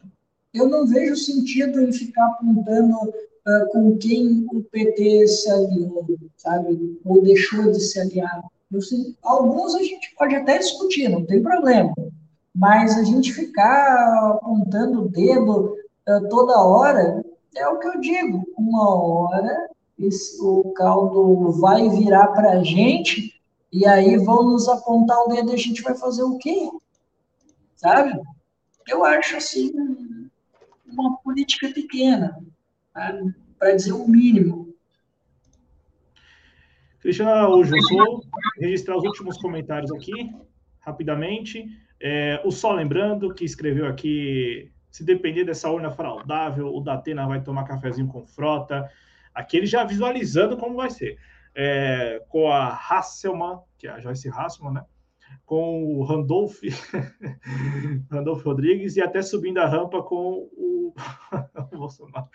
Eu 0.52 0.68
não 0.68 0.86
vejo 0.86 1.16
sentido 1.16 1.80
em 1.80 1.92
ficar 1.92 2.26
apontando 2.26 2.96
uh, 2.96 3.72
com 3.72 3.96
quem 3.98 4.46
o 4.52 4.62
PT 4.64 5.26
se 5.28 5.50
aliou, 5.50 6.06
sabe? 6.36 7.00
Ou 7.04 7.22
deixou 7.22 7.70
de 7.70 7.80
se 7.80 8.00
aliar. 8.00 8.42
Eu, 8.70 8.80
alguns 9.22 9.74
a 9.74 9.82
gente 9.82 10.14
pode 10.16 10.34
até 10.34 10.58
discutir, 10.58 11.08
não 11.08 11.24
tem 11.24 11.42
problema. 11.42 11.92
Mas 12.54 12.98
a 12.98 13.04
gente 13.04 13.32
ficar 13.32 14.32
apontando 14.34 15.02
o 15.02 15.08
dedo 15.08 15.76
uh, 16.08 16.28
toda 16.28 16.60
hora, 16.60 17.24
é 17.56 17.68
o 17.68 17.78
que 17.78 17.88
eu 17.88 18.00
digo, 18.00 18.44
uma 18.56 18.94
hora 18.94 19.69
esse, 20.06 20.40
o 20.40 20.72
caldo 20.72 21.52
vai 21.60 21.88
virar 21.90 22.28
para 22.28 22.52
a 22.52 22.64
gente 22.64 23.40
e 23.72 23.86
aí 23.86 24.16
vão 24.16 24.44
nos 24.44 24.68
apontar 24.68 25.18
o 25.20 25.28
dedo 25.28 25.50
e 25.50 25.54
a 25.54 25.58
gente 25.58 25.82
vai 25.82 25.96
fazer 25.96 26.22
o 26.22 26.38
quê? 26.38 26.70
Sabe? 27.76 28.20
Eu 28.88 29.04
acho 29.04 29.36
assim 29.36 29.72
uma 30.86 31.16
política 31.18 31.68
pequena, 31.68 32.36
para 32.92 33.76
dizer 33.76 33.92
o 33.92 34.08
mínimo. 34.08 34.74
Cristiano 37.00 37.30
Araújo, 37.30 37.74
vou 37.90 38.22
registrar 38.58 38.96
os 38.96 39.04
últimos 39.04 39.38
comentários 39.38 39.90
aqui, 39.92 40.34
rapidamente. 40.80 41.64
É, 42.00 42.40
o 42.44 42.50
Sol 42.50 42.72
lembrando 42.72 43.32
que 43.32 43.44
escreveu 43.44 43.86
aqui: 43.86 44.70
se 44.90 45.04
depender 45.04 45.44
dessa 45.44 45.70
urna 45.70 45.90
fraudável, 45.90 46.74
o 46.74 46.80
Datena 46.80 47.26
vai 47.26 47.42
tomar 47.42 47.64
cafezinho 47.64 48.08
com 48.08 48.26
frota. 48.26 48.90
Aqui 49.34 49.56
ele 49.56 49.66
já 49.66 49.84
visualizando 49.84 50.56
como 50.56 50.76
vai 50.76 50.90
ser. 50.90 51.18
É, 51.54 52.22
com 52.28 52.50
a 52.50 52.68
Hasselman, 52.68 53.58
que 53.76 53.86
é 53.86 53.90
a 53.90 53.98
Joyce 53.98 54.28
Hasselman, 54.28 54.74
né? 54.74 54.84
Com 55.44 55.84
o 55.84 56.04
Randolph, 56.04 56.60
Randolph 58.10 58.44
Rodrigues 58.44 58.96
e 58.96 59.02
até 59.02 59.20
subindo 59.22 59.58
a 59.58 59.66
rampa 59.66 60.02
com 60.02 60.48
o, 60.52 60.94
o 61.72 61.76
Bolsonaro. 61.76 62.28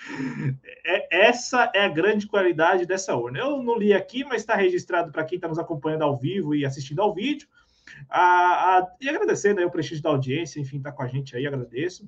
É, 0.85 1.27
essa 1.27 1.71
é 1.73 1.85
a 1.85 1.89
grande 1.89 2.27
qualidade 2.27 2.85
dessa 2.85 3.15
urna. 3.15 3.39
Eu 3.39 3.63
não 3.63 3.77
li 3.77 3.93
aqui, 3.93 4.23
mas 4.23 4.41
está 4.41 4.55
registrado 4.55 5.11
para 5.11 5.23
quem 5.23 5.37
está 5.37 5.47
nos 5.47 5.59
acompanhando 5.59 6.03
ao 6.03 6.15
vivo 6.17 6.53
e 6.53 6.65
assistindo 6.65 7.01
ao 7.01 7.13
vídeo. 7.13 7.47
A, 8.09 8.77
a, 8.77 8.87
e 8.99 9.09
agradecendo 9.09 9.59
aí 9.59 9.65
o 9.65 9.71
prestígio 9.71 10.03
da 10.03 10.09
audiência, 10.09 10.59
enfim, 10.59 10.81
tá 10.81 10.91
com 10.91 11.03
a 11.03 11.07
gente 11.07 11.35
aí, 11.35 11.45
agradeço. 11.45 12.07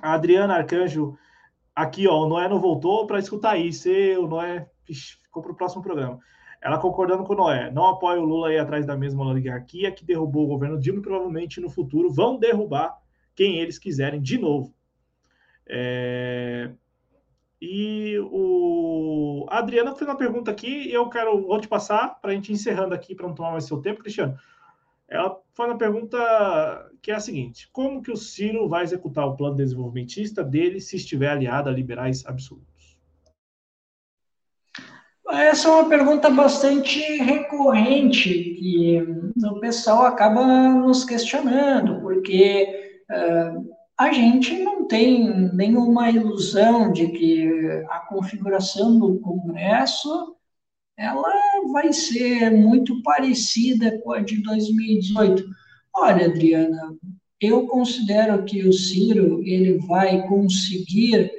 A 0.00 0.14
Adriana 0.14 0.54
Arcanjo, 0.54 1.16
aqui, 1.76 2.08
ó, 2.08 2.22
o 2.22 2.28
Noé 2.28 2.48
não 2.48 2.58
voltou 2.58 3.06
para 3.06 3.18
escutar 3.18 3.58
isso, 3.58 3.88
e 3.90 4.16
o 4.16 4.26
Noé 4.26 4.66
ficou 4.86 5.42
para 5.42 5.52
o 5.52 5.54
próximo 5.54 5.82
programa. 5.82 6.18
Ela 6.62 6.78
concordando 6.78 7.22
com 7.22 7.34
o 7.34 7.36
Noé, 7.36 7.70
não 7.70 7.86
apoia 7.86 8.18
o 8.18 8.24
Lula 8.24 8.48
aí 8.48 8.58
atrás 8.58 8.86
da 8.86 8.96
mesma 8.96 9.24
oligarquia 9.24 9.92
que 9.92 10.04
derrubou 10.04 10.44
o 10.44 10.48
governo 10.48 10.80
Dilma 10.80 11.00
e 11.00 11.02
provavelmente 11.02 11.60
no 11.60 11.68
futuro 11.68 12.10
vão 12.10 12.38
derrubar 12.38 12.96
quem 13.34 13.58
eles 13.58 13.78
quiserem 13.78 14.20
de 14.22 14.38
novo. 14.38 14.74
É... 15.68 16.70
E 17.60 18.18
o 18.30 19.46
a 19.48 19.58
Adriana 19.58 19.94
fez 19.94 20.08
uma 20.08 20.16
pergunta 20.16 20.50
aqui 20.50 20.88
e 20.88 20.92
eu 20.92 21.08
quero 21.08 21.46
vou 21.46 21.60
te 21.60 21.68
passar 21.68 22.20
para 22.20 22.30
a 22.30 22.34
gente 22.34 22.52
encerrando 22.52 22.94
aqui 22.94 23.14
para 23.14 23.26
não 23.26 23.34
tomar 23.34 23.52
mais 23.52 23.64
seu 23.64 23.80
tempo, 23.80 24.00
Cristiano. 24.00 24.36
Ela 25.08 25.40
faz 25.54 25.70
uma 25.70 25.78
pergunta 25.78 26.90
que 27.00 27.10
é 27.10 27.14
a 27.14 27.20
seguinte: 27.20 27.68
como 27.72 28.02
que 28.02 28.10
o 28.10 28.16
Ciro 28.16 28.68
vai 28.68 28.82
executar 28.82 29.26
o 29.26 29.36
plano 29.36 29.56
desenvolvimentista 29.56 30.42
dele 30.42 30.80
se 30.80 30.96
estiver 30.96 31.30
aliado 31.30 31.68
a 31.68 31.72
liberais 31.72 32.24
absolutos? 32.26 32.98
Essa 35.28 35.68
é 35.68 35.70
uma 35.72 35.88
pergunta 35.88 36.30
bastante 36.30 37.00
recorrente 37.18 38.32
que 38.32 39.02
o 39.44 39.58
pessoal 39.58 40.06
acaba 40.06 40.44
nos 40.68 41.04
questionando, 41.04 42.00
porque 42.00 43.02
uh, 43.10 43.76
a 43.98 44.12
gente 44.12 44.62
não 44.62 44.86
tem 44.86 45.52
nenhuma 45.52 46.10
ilusão 46.10 46.92
de 46.92 47.08
que 47.08 47.48
a 47.90 48.00
configuração 48.00 48.98
do 48.98 49.18
Congresso 49.18 50.35
ela 50.96 51.30
vai 51.72 51.92
ser 51.92 52.50
muito 52.50 53.02
parecida 53.02 53.98
com 54.00 54.12
a 54.12 54.20
de 54.20 54.42
2018. 54.42 55.44
Olha, 55.94 56.26
Adriana, 56.26 56.96
eu 57.40 57.66
considero 57.66 58.44
que 58.44 58.66
o 58.66 58.72
Ciro 58.72 59.42
ele 59.42 59.78
vai 59.86 60.26
conseguir 60.26 61.30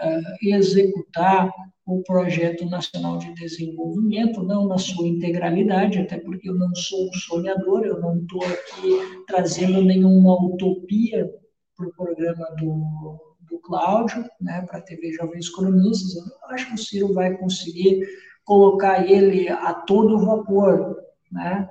uh, 0.00 0.46
executar 0.48 1.50
o 1.84 2.02
projeto 2.04 2.64
nacional 2.66 3.18
de 3.18 3.34
desenvolvimento, 3.34 4.44
não 4.44 4.68
na 4.68 4.78
sua 4.78 5.08
integralidade, 5.08 5.98
até 5.98 6.18
porque 6.18 6.48
eu 6.48 6.54
não 6.54 6.72
sou 6.74 7.08
um 7.08 7.12
sonhador, 7.12 7.84
eu 7.84 8.00
não 8.00 8.16
estou 8.18 8.44
aqui 8.44 9.24
trazendo 9.26 9.82
nenhuma 9.82 10.40
utopia 10.40 11.28
para 11.76 11.88
o 11.88 11.92
programa 11.92 12.46
do, 12.60 13.18
do 13.40 13.58
Cláudio, 13.58 14.24
né, 14.40 14.64
para 14.68 14.78
a 14.78 14.82
TV 14.82 15.12
Jovens 15.14 15.48
Cronistas. 15.48 16.14
Eu 16.14 16.48
acho 16.50 16.68
que 16.68 16.74
o 16.74 16.78
Ciro 16.78 17.12
vai 17.12 17.36
conseguir 17.36 18.06
colocar 18.50 19.08
ele 19.08 19.48
a 19.48 19.72
todo 19.72 20.18
vapor, 20.18 20.96
né? 21.30 21.70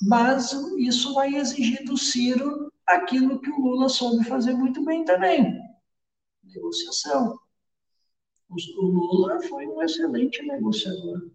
Mas 0.00 0.52
isso 0.78 1.14
vai 1.14 1.34
exigir 1.34 1.84
do 1.84 1.96
Ciro 1.96 2.72
aquilo 2.86 3.40
que 3.40 3.50
o 3.50 3.60
Lula 3.60 3.88
soube 3.88 4.24
fazer 4.24 4.52
muito 4.52 4.84
bem 4.84 5.04
também, 5.04 5.52
negociação. 6.44 7.36
O 8.48 8.86
Lula 8.86 9.42
foi 9.48 9.66
um 9.66 9.82
excelente 9.82 10.40
negociador. 10.44 11.28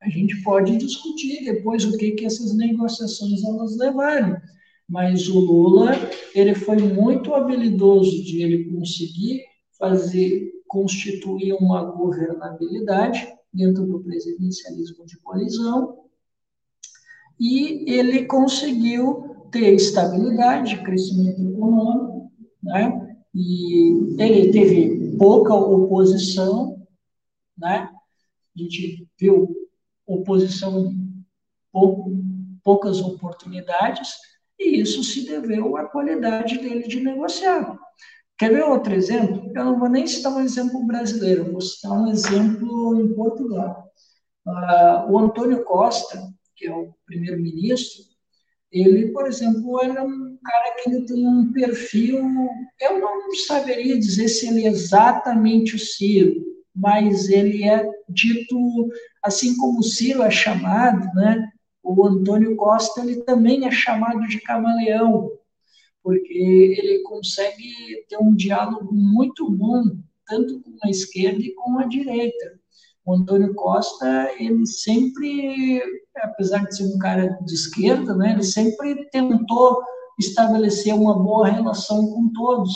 A 0.00 0.08
gente 0.08 0.40
pode 0.44 0.76
discutir 0.76 1.44
depois 1.44 1.84
o 1.84 1.98
que 1.98 2.12
que 2.12 2.26
essas 2.26 2.56
negociações 2.56 3.42
elas 3.42 3.76
levaram. 3.76 4.40
Mas 4.88 5.28
o 5.28 5.40
Lula, 5.40 5.90
ele 6.32 6.54
foi 6.54 6.76
muito 6.76 7.34
habilidoso 7.34 8.22
de 8.22 8.40
ele 8.40 8.70
conseguir 8.70 9.42
fazer, 9.76 10.62
constituir 10.68 11.54
uma 11.54 11.82
governabilidade 11.82 13.35
dentro 13.56 13.86
do 13.86 14.00
presidencialismo 14.00 15.06
de 15.06 15.18
coalizão, 15.18 16.04
e 17.40 17.90
ele 17.90 18.26
conseguiu 18.26 19.48
ter 19.50 19.74
estabilidade, 19.74 20.82
crescimento 20.82 21.42
econômico, 21.42 22.30
né? 22.62 23.16
E 23.34 24.16
ele 24.18 24.50
teve 24.50 25.16
pouca 25.18 25.54
oposição, 25.54 26.86
né? 27.56 27.90
A 28.54 28.58
gente 28.58 29.06
viu 29.18 29.54
oposição 30.06 30.94
pouco, 31.72 32.10
poucas 32.62 33.00
oportunidades, 33.00 34.14
e 34.58 34.80
isso 34.80 35.04
se 35.04 35.26
deveu 35.26 35.76
à 35.76 35.84
qualidade 35.84 36.58
dele 36.58 36.88
de 36.88 37.00
negociar. 37.00 37.78
Quer 38.38 38.50
ver 38.50 38.64
outro 38.64 38.94
exemplo? 38.94 39.50
Eu 39.54 39.64
não 39.64 39.78
vou 39.78 39.88
nem 39.88 40.06
citar 40.06 40.32
um 40.32 40.40
exemplo 40.40 40.84
brasileiro, 40.86 41.52
vou 41.52 41.60
citar 41.60 41.92
um 41.92 42.08
exemplo 42.08 43.00
em 43.00 43.14
Portugal. 43.14 43.90
Uh, 44.46 45.10
o 45.10 45.18
Antônio 45.18 45.64
Costa, 45.64 46.22
que 46.54 46.66
é 46.66 46.74
o 46.74 46.94
primeiro-ministro, 47.06 48.04
ele, 48.70 49.08
por 49.08 49.26
exemplo, 49.26 49.82
era 49.82 50.04
um 50.04 50.38
cara 50.44 50.74
que 50.76 50.90
ele 50.90 51.06
tem 51.06 51.26
um 51.26 51.50
perfil, 51.50 52.18
eu 52.80 53.00
não 53.00 53.34
saberia 53.34 53.98
dizer 53.98 54.28
se 54.28 54.48
ele 54.48 54.66
é 54.66 54.68
exatamente 54.68 55.74
o 55.74 55.78
Ciro, 55.78 56.44
mas 56.74 57.30
ele 57.30 57.64
é 57.64 57.88
dito, 58.08 58.90
assim 59.22 59.56
como 59.56 59.80
o 59.80 59.82
Ciro 59.82 60.22
é 60.22 60.30
chamado, 60.30 61.06
né? 61.14 61.48
O 61.82 62.06
Antônio 62.06 62.54
Costa 62.56 63.00
ele 63.00 63.22
também 63.22 63.66
é 63.66 63.70
chamado 63.70 64.26
de 64.26 64.40
camaleão, 64.40 65.30
porque 66.06 66.76
ele 66.78 67.02
consegue 67.02 68.06
ter 68.08 68.16
um 68.16 68.32
diálogo 68.32 68.94
muito 68.94 69.50
bom, 69.50 69.82
tanto 70.24 70.60
com 70.60 70.70
a 70.84 70.88
esquerda 70.88 71.40
e 71.42 71.52
com 71.52 71.80
a 71.80 71.84
direita. 71.84 72.60
O 73.04 73.12
Antônio 73.12 73.52
Costa, 73.54 74.30
ele 74.38 74.64
sempre, 74.66 75.82
apesar 76.18 76.64
de 76.64 76.76
ser 76.76 76.84
um 76.84 76.98
cara 76.98 77.36
de 77.44 77.54
esquerda, 77.54 78.14
né, 78.14 78.34
ele 78.34 78.44
sempre 78.44 79.10
tentou 79.10 79.82
estabelecer 80.16 80.94
uma 80.94 81.20
boa 81.20 81.48
relação 81.48 82.06
com 82.12 82.32
todos. 82.32 82.72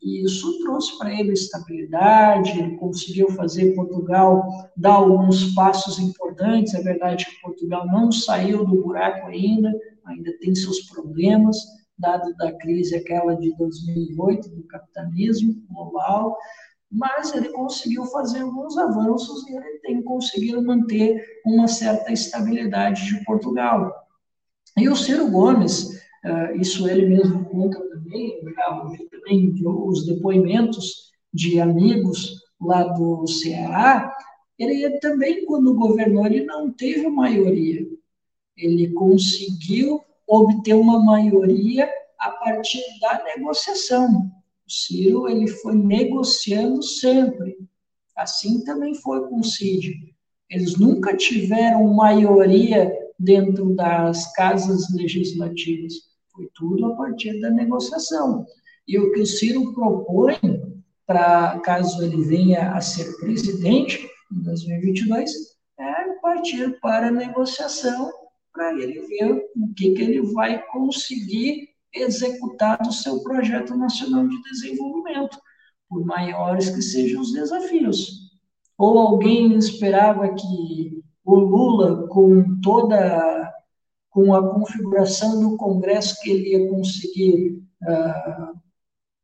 E 0.00 0.24
isso 0.24 0.60
trouxe 0.60 0.96
para 0.98 1.12
ele 1.12 1.32
estabilidade, 1.32 2.60
ele 2.60 2.76
conseguiu 2.76 3.28
fazer 3.32 3.74
Portugal 3.74 4.46
dar 4.76 4.92
alguns 4.92 5.52
passos 5.52 5.98
importantes. 5.98 6.74
É 6.74 6.80
verdade 6.80 7.26
que 7.26 7.40
Portugal 7.40 7.84
não 7.88 8.12
saiu 8.12 8.64
do 8.64 8.80
buraco 8.80 9.26
ainda, 9.26 9.76
ainda 10.04 10.32
tem 10.38 10.54
seus 10.54 10.82
problemas, 10.82 11.56
dado 11.98 12.34
da 12.36 12.52
crise 12.52 12.96
aquela 12.96 13.34
de 13.36 13.54
2008, 13.56 14.48
do 14.50 14.62
capitalismo 14.64 15.54
global, 15.70 16.36
mas 16.90 17.34
ele 17.34 17.50
conseguiu 17.50 18.04
fazer 18.06 18.40
alguns 18.40 18.78
avanços 18.78 19.46
e 19.46 19.56
ele 19.56 19.78
tem 19.80 20.02
conseguido 20.02 20.62
manter 20.62 21.22
uma 21.44 21.68
certa 21.68 22.12
estabilidade 22.12 23.06
de 23.06 23.24
Portugal. 23.24 23.92
E 24.76 24.88
o 24.88 24.96
Ciro 24.96 25.30
Gomes, 25.30 25.84
uh, 26.24 26.56
isso 26.58 26.88
ele 26.88 27.06
mesmo 27.06 27.44
conta 27.46 27.78
também, 27.90 28.40
também 29.10 29.54
os 29.64 30.06
depoimentos 30.06 31.12
de 31.32 31.60
amigos 31.60 32.42
lá 32.60 32.84
do 32.84 33.26
Ceará, 33.26 34.14
ele 34.58 34.98
também, 34.98 35.44
quando 35.44 35.74
governou, 35.74 36.26
ele 36.26 36.44
não 36.44 36.72
teve 36.72 37.08
maioria. 37.08 37.86
Ele 38.56 38.92
conseguiu 38.92 40.00
obter 40.28 40.74
uma 40.74 41.02
maioria 41.02 41.88
a 42.18 42.30
partir 42.30 42.82
da 43.00 43.24
negociação. 43.24 44.30
O 44.66 44.70
Ciro 44.70 45.28
ele 45.28 45.48
foi 45.48 45.74
negociando 45.74 46.82
sempre. 46.82 47.56
Assim 48.16 48.62
também 48.64 48.94
foi 48.94 49.26
com 49.28 49.40
o 49.40 49.44
Cid. 49.44 49.94
Eles 50.50 50.78
nunca 50.78 51.16
tiveram 51.16 51.94
maioria 51.94 52.92
dentro 53.18 53.74
das 53.74 54.32
casas 54.34 54.92
legislativas. 54.94 55.94
Foi 56.32 56.48
tudo 56.54 56.86
a 56.86 56.96
partir 56.96 57.40
da 57.40 57.50
negociação. 57.50 58.46
E 58.86 58.98
o 58.98 59.12
que 59.12 59.20
o 59.20 59.26
Ciro 59.26 59.72
propõe, 59.72 60.38
para 61.06 61.58
caso 61.60 62.02
ele 62.02 62.22
venha 62.22 62.72
a 62.72 62.80
ser 62.80 63.16
presidente 63.18 64.08
em 64.32 64.42
2022, 64.42 65.30
é 65.78 65.98
partir 66.20 66.78
para 66.80 67.08
a 67.08 67.12
negociação 67.12 68.10
para 68.58 68.76
ele 68.76 69.00
ver 69.06 69.44
o 69.56 69.72
que, 69.72 69.92
que 69.92 70.02
ele 70.02 70.20
vai 70.32 70.60
conseguir 70.66 71.68
executado 71.94 72.88
o 72.88 72.92
seu 72.92 73.22
projeto 73.22 73.76
nacional 73.76 74.26
de 74.26 74.42
desenvolvimento, 74.42 75.38
por 75.88 76.04
maiores 76.04 76.68
que 76.68 76.82
sejam 76.82 77.20
os 77.20 77.32
desafios. 77.32 78.32
Ou 78.76 78.98
alguém 78.98 79.56
esperava 79.56 80.34
que 80.34 81.02
o 81.24 81.36
Lula, 81.36 82.08
com 82.08 82.60
toda 82.60 83.54
com 84.10 84.34
a 84.34 84.54
configuração 84.54 85.40
do 85.40 85.56
Congresso 85.56 86.16
que 86.20 86.30
ele 86.30 86.50
ia 86.50 86.68
conseguir 86.68 87.62
uh, 87.82 88.58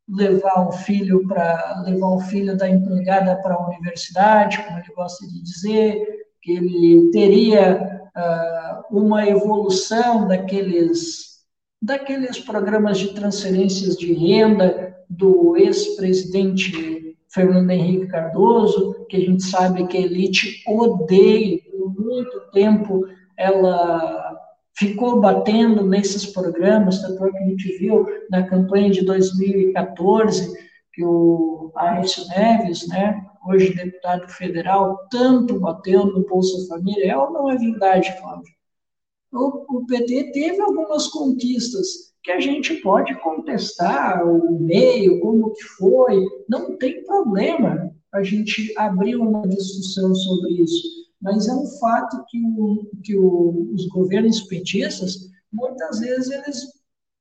levar 0.08 0.68
o 0.68 0.72
filho 0.72 1.26
para 1.26 1.82
levar 1.84 2.08
o 2.08 2.20
filho 2.20 2.56
da 2.56 2.68
empregada 2.68 3.34
para 3.42 3.54
a 3.54 3.66
universidade, 3.66 4.62
como 4.62 4.78
ele 4.78 4.94
gosta 4.94 5.26
de 5.26 5.42
dizer, 5.42 6.26
que 6.40 6.52
ele 6.52 7.10
teria 7.10 7.93
uh, 8.16 8.96
uma 8.96 9.26
evolução 9.26 10.26
daqueles 10.26 11.34
daqueles 11.80 12.38
programas 12.38 12.98
de 12.98 13.12
transferências 13.12 13.96
de 13.96 14.14
renda 14.14 14.96
do 15.08 15.54
ex-presidente 15.54 17.14
Fernando 17.28 17.70
Henrique 17.70 18.06
Cardoso, 18.06 19.04
que 19.08 19.18
a 19.18 19.20
gente 19.20 19.42
sabe 19.42 19.86
que 19.86 19.98
a 19.98 20.00
elite 20.00 20.62
odeia, 20.66 21.58
por 21.70 21.94
muito 22.00 22.40
tempo 22.52 23.06
ela 23.36 24.34
ficou 24.76 25.20
batendo 25.20 25.84
nesses 25.84 26.26
programas, 26.26 27.02
tanto 27.02 27.26
é 27.26 27.30
que 27.30 27.38
a 27.38 27.46
gente 27.46 27.78
viu 27.78 28.06
na 28.30 28.44
campanha 28.44 28.90
de 28.90 29.04
2014 29.04 30.52
que 30.92 31.04
o 31.04 31.72
Aécio 31.76 32.26
Neves, 32.28 32.86
né, 32.88 33.20
hoje 33.46 33.74
deputado 33.74 34.28
federal, 34.28 35.06
tanto 35.10 35.60
bateu 35.60 36.06
no 36.06 36.26
Bolsa 36.26 36.66
Família, 36.68 37.12
é 37.12 37.16
ou 37.16 37.32
não 37.32 37.50
é 37.50 37.56
verdade, 37.56 38.14
Cláudio? 38.20 38.54
o, 39.34 39.78
o 39.78 39.86
PT 39.86 40.30
teve 40.32 40.60
algumas 40.60 41.08
conquistas 41.08 42.14
que 42.22 42.30
a 42.30 42.40
gente 42.40 42.74
pode 42.76 43.14
contestar 43.20 44.26
o 44.26 44.58
meio, 44.58 45.20
como 45.20 45.52
que 45.52 45.62
foi, 45.62 46.24
não 46.48 46.76
tem 46.78 47.04
problema 47.04 47.92
a 48.12 48.22
gente 48.22 48.72
abrir 48.78 49.16
uma 49.16 49.46
discussão 49.46 50.14
sobre 50.14 50.62
isso, 50.62 50.82
mas 51.20 51.48
é 51.48 51.52
um 51.52 51.66
fato 51.78 52.24
que, 52.28 52.40
o, 52.40 52.86
que 53.02 53.16
o, 53.16 53.72
os 53.74 53.86
governos 53.88 54.42
petistas, 54.42 55.28
muitas 55.52 55.98
vezes, 55.98 56.30
eles, 56.30 56.62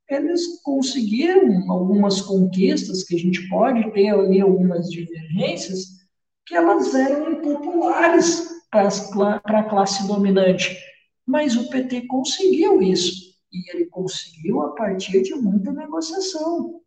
eles 0.09 0.61
conseguiram 0.61 1.69
algumas 1.69 2.21
conquistas, 2.21 3.03
que 3.03 3.15
a 3.15 3.19
gente 3.19 3.49
pode 3.49 3.91
ter 3.91 4.09
ali 4.09 4.39
algumas 4.39 4.89
divergências, 4.89 6.02
que 6.45 6.55
elas 6.55 6.93
eram 6.93 7.31
impopulares 7.31 8.63
para 8.69 9.59
a 9.59 9.69
classe 9.69 10.07
dominante. 10.07 10.77
Mas 11.25 11.55
o 11.55 11.69
PT 11.69 12.07
conseguiu 12.07 12.81
isso. 12.81 13.33
E 13.51 13.72
ele 13.72 13.85
conseguiu 13.85 14.61
a 14.61 14.73
partir 14.73 15.22
de 15.22 15.35
muita 15.35 15.72
negociação 15.72 16.81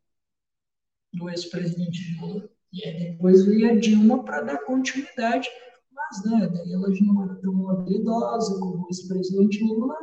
do 1.13 1.31
ex-presidente 1.31 2.19
Lula. 2.21 2.49
E 2.73 2.85
aí 2.85 3.13
depois 3.13 3.45
veio 3.47 3.71
a 3.71 3.77
Dilma 3.77 4.23
para 4.25 4.43
dar 4.43 4.59
continuidade. 4.59 5.49
Mas 5.93 6.25
né, 6.25 6.49
daí 6.53 6.73
ela 6.73 6.93
já 6.93 7.05
não 7.05 7.23
era 7.23 7.35
tão 7.37 7.71
habilidosa 7.71 8.59
como 8.59 8.85
o 8.85 8.87
ex-presidente 8.89 9.63
Lula. 9.63 9.97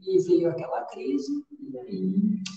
E 0.00 0.18
veio 0.24 0.50
aquela 0.50 0.84
crise, 0.86 1.44
e 1.60 1.78
aí 1.78 2.12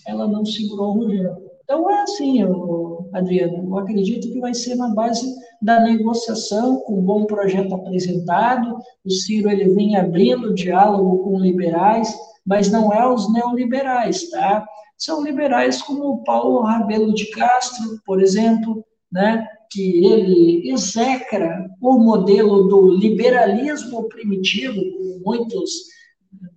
ela 0.08 0.28
não 0.28 0.44
segurou 0.44 0.96
o 0.96 1.00
governo. 1.00 1.52
Então 1.64 1.90
é 1.90 2.02
assim, 2.02 2.42
eu, 2.42 3.08
Adriano, 3.14 3.70
eu 3.70 3.78
acredito 3.78 4.32
que 4.32 4.40
vai 4.40 4.54
ser 4.54 4.74
na 4.76 4.90
base 4.96 5.32
da 5.62 5.80
negociação, 5.80 6.82
com 6.82 7.00
um 7.00 7.02
bom 7.02 7.26
projeto 7.26 7.74
apresentado. 7.74 8.78
O 9.04 9.10
Ciro 9.10 9.50
ele 9.50 9.74
vem 9.74 9.96
abrindo 9.96 10.54
diálogo 10.54 11.24
com 11.24 11.40
liberais, 11.40 12.16
mas 12.46 12.72
não 12.72 12.94
é 12.94 13.08
os 13.08 13.32
neoliberais, 13.34 14.30
tá? 14.30 14.66
São 14.98 15.24
liberais 15.24 15.82
como 15.82 16.06
o 16.06 16.24
Paulo 16.24 16.62
Rabelo 16.62 17.14
de 17.14 17.30
Castro, 17.32 18.00
por 18.06 18.22
exemplo, 18.22 18.84
né? 19.12 19.48
que 19.72 20.06
ele 20.06 20.72
execra 20.72 21.70
o 21.82 21.98
modelo 21.98 22.70
do 22.70 22.96
liberalismo 22.96 24.08
primitivo, 24.08 24.76
como 24.76 25.22
muitos 25.26 25.72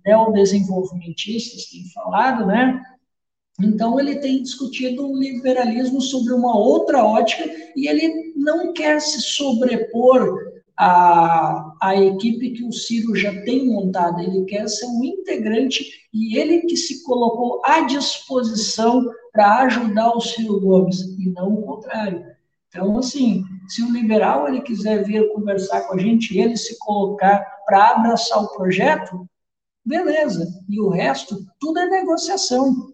neodesenvolvimentistas 0.05 1.65
têm 1.65 1.83
falado, 1.93 2.45
né? 2.45 2.81
Então, 3.61 3.99
ele 3.99 4.15
tem 4.19 4.41
discutido 4.41 5.05
um 5.05 5.17
liberalismo 5.17 5.99
sobre 5.99 6.31
uma 6.33 6.57
outra 6.57 7.03
ótica 7.03 7.43
e 7.75 7.89
ele 7.89 8.28
não 8.39 8.73
quer 8.73 9.01
se 9.01 9.21
sobrepor 9.21 10.37
a, 10.77 11.73
a 11.81 11.95
equipe 11.95 12.51
que 12.51 12.63
o 12.63 12.71
Ciro 12.71 13.13
já 13.13 13.41
tem 13.43 13.67
montada, 13.67 14.23
ele 14.23 14.45
quer 14.45 14.67
ser 14.69 14.85
um 14.85 15.03
integrante 15.03 16.07
e 16.13 16.37
ele 16.37 16.61
que 16.61 16.77
se 16.77 17.03
colocou 17.03 17.61
à 17.65 17.81
disposição 17.81 19.05
para 19.33 19.63
ajudar 19.63 20.15
o 20.15 20.21
Ciro 20.21 20.59
Gomes, 20.61 21.01
e 21.01 21.29
não 21.31 21.53
o 21.53 21.61
contrário. 21.63 22.25
Então, 22.69 22.97
assim, 22.97 23.43
se 23.67 23.83
o 23.83 23.91
liberal 23.91 24.47
ele 24.47 24.61
quiser 24.61 25.03
vir 25.03 25.33
conversar 25.33 25.81
com 25.81 25.95
a 25.95 25.97
gente, 25.97 26.37
ele 26.37 26.55
se 26.55 26.77
colocar 26.79 27.39
para 27.65 27.89
abraçar 27.89 28.41
o 28.41 28.55
projeto, 28.55 29.27
beleza. 29.85 30.47
E 30.69 30.79
o 30.79 30.89
resto, 30.89 31.45
tudo 31.59 31.79
é 31.79 31.87
negociação, 31.87 32.93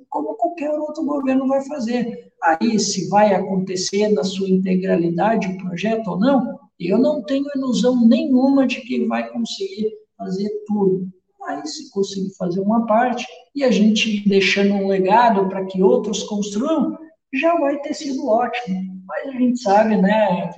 qualquer 0.56 0.72
outro 0.72 1.03
governo 1.03 1.48
vai 1.48 1.64
fazer. 1.66 2.32
Aí, 2.42 2.80
se 2.80 3.09
vai 3.09 3.34
acontecer 3.34 4.08
na 4.09 4.24
sua 4.24 4.50
integralidade 4.50 5.48
o 5.48 5.58
projeto 5.58 6.08
ou 6.11 6.19
não, 6.19 6.59
eu 6.80 6.98
não 6.98 7.22
tenho 7.24 7.45
ilusão 7.56 8.08
nenhuma 8.08 8.66
de 8.66 8.82
que 8.82 9.06
vai 9.06 9.30
conseguir 9.30 9.92
fazer 10.17 10.50
tudo. 10.66 11.08
Mas 11.40 11.75
se 11.75 11.92
conseguir 11.92 12.34
fazer 12.38 12.59
uma 12.61 12.85
parte 12.85 13.25
e 13.53 13.64
a 13.64 13.69
gente 13.69 14.27
deixando 14.27 14.74
um 14.74 14.88
legado 14.88 15.48
para 15.48 15.66
que 15.66 15.82
outros 15.82 16.24
construam, 16.24 16.98
já 17.34 17.56
vai 17.59 17.80
ter 17.82 17.93
sido 17.93 18.27
ótimo. 18.27 19.03
Mas 19.06 19.27
a 19.27 19.32
gente 19.32 19.59
sabe, 19.59 19.98
né, 19.98 20.50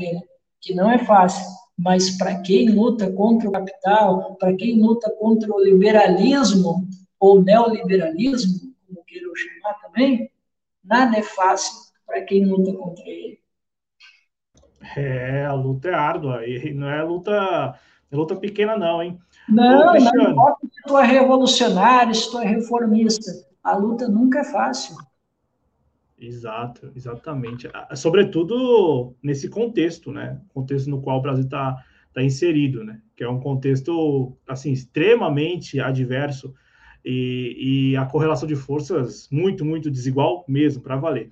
que 0.61 0.73
não 0.73 0.89
é 0.89 0.99
fácil. 0.99 1.45
Mas 1.77 2.17
para 2.17 2.39
quem 2.41 2.69
luta 2.69 3.11
contra 3.11 3.49
o 3.49 3.51
capital, 3.51 4.35
para 4.35 4.55
quem 4.55 4.81
luta 4.81 5.13
contra 5.19 5.53
o 5.53 5.63
liberalismo 5.63 6.87
ou 7.19 7.41
neoliberalismo, 7.43 8.66
queiram 9.07 9.33
chamar 9.35 9.73
também, 9.81 10.29
nada 10.83 11.17
é 11.17 11.23
fácil 11.23 11.73
para 12.05 12.21
quem 12.21 12.45
luta 12.45 12.73
contra 12.73 13.03
ele. 13.07 13.39
É, 14.95 15.45
a 15.45 15.53
luta 15.53 15.89
é 15.89 15.93
árdua, 15.93 16.45
e 16.45 16.73
não 16.73 16.87
é 16.87 17.01
luta, 17.03 17.31
é 18.11 18.15
luta 18.15 18.35
pequena, 18.35 18.77
não, 18.77 19.01
hein? 19.01 19.17
Não, 19.49 19.89
Ô, 19.89 19.99
não 19.99 20.31
importa 20.31 20.67
se 20.67 20.81
tu 20.85 20.97
é 20.97 21.05
revolucionário, 21.05 22.13
se 22.13 22.29
tu 22.29 22.39
é 22.39 22.45
reformista, 22.45 23.31
a 23.63 23.75
luta 23.75 24.07
nunca 24.07 24.39
é 24.39 24.43
fácil. 24.43 24.95
Exato, 26.19 26.91
exatamente. 26.95 27.69
Sobretudo 27.95 29.15
nesse 29.21 29.49
contexto, 29.49 30.11
né? 30.11 30.41
Contexto 30.49 30.89
no 30.89 31.01
qual 31.01 31.19
o 31.19 31.21
Brasil 31.21 31.43
está 31.43 31.77
tá 32.11 32.23
inserido, 32.23 32.83
né? 32.83 32.99
Que 33.15 33.23
é 33.23 33.29
um 33.29 33.39
contexto 33.39 34.35
assim 34.47 34.71
extremamente 34.71 35.79
adverso 35.79 36.53
e, 37.07 37.91
e 37.91 37.97
a 37.97 38.05
correlação 38.05 38.47
de 38.47 38.55
forças 38.55 39.29
muito, 39.31 39.63
muito 39.63 39.89
desigual 39.89 40.43
mesmo, 40.47 40.83
para 40.83 40.97
valer. 40.97 41.29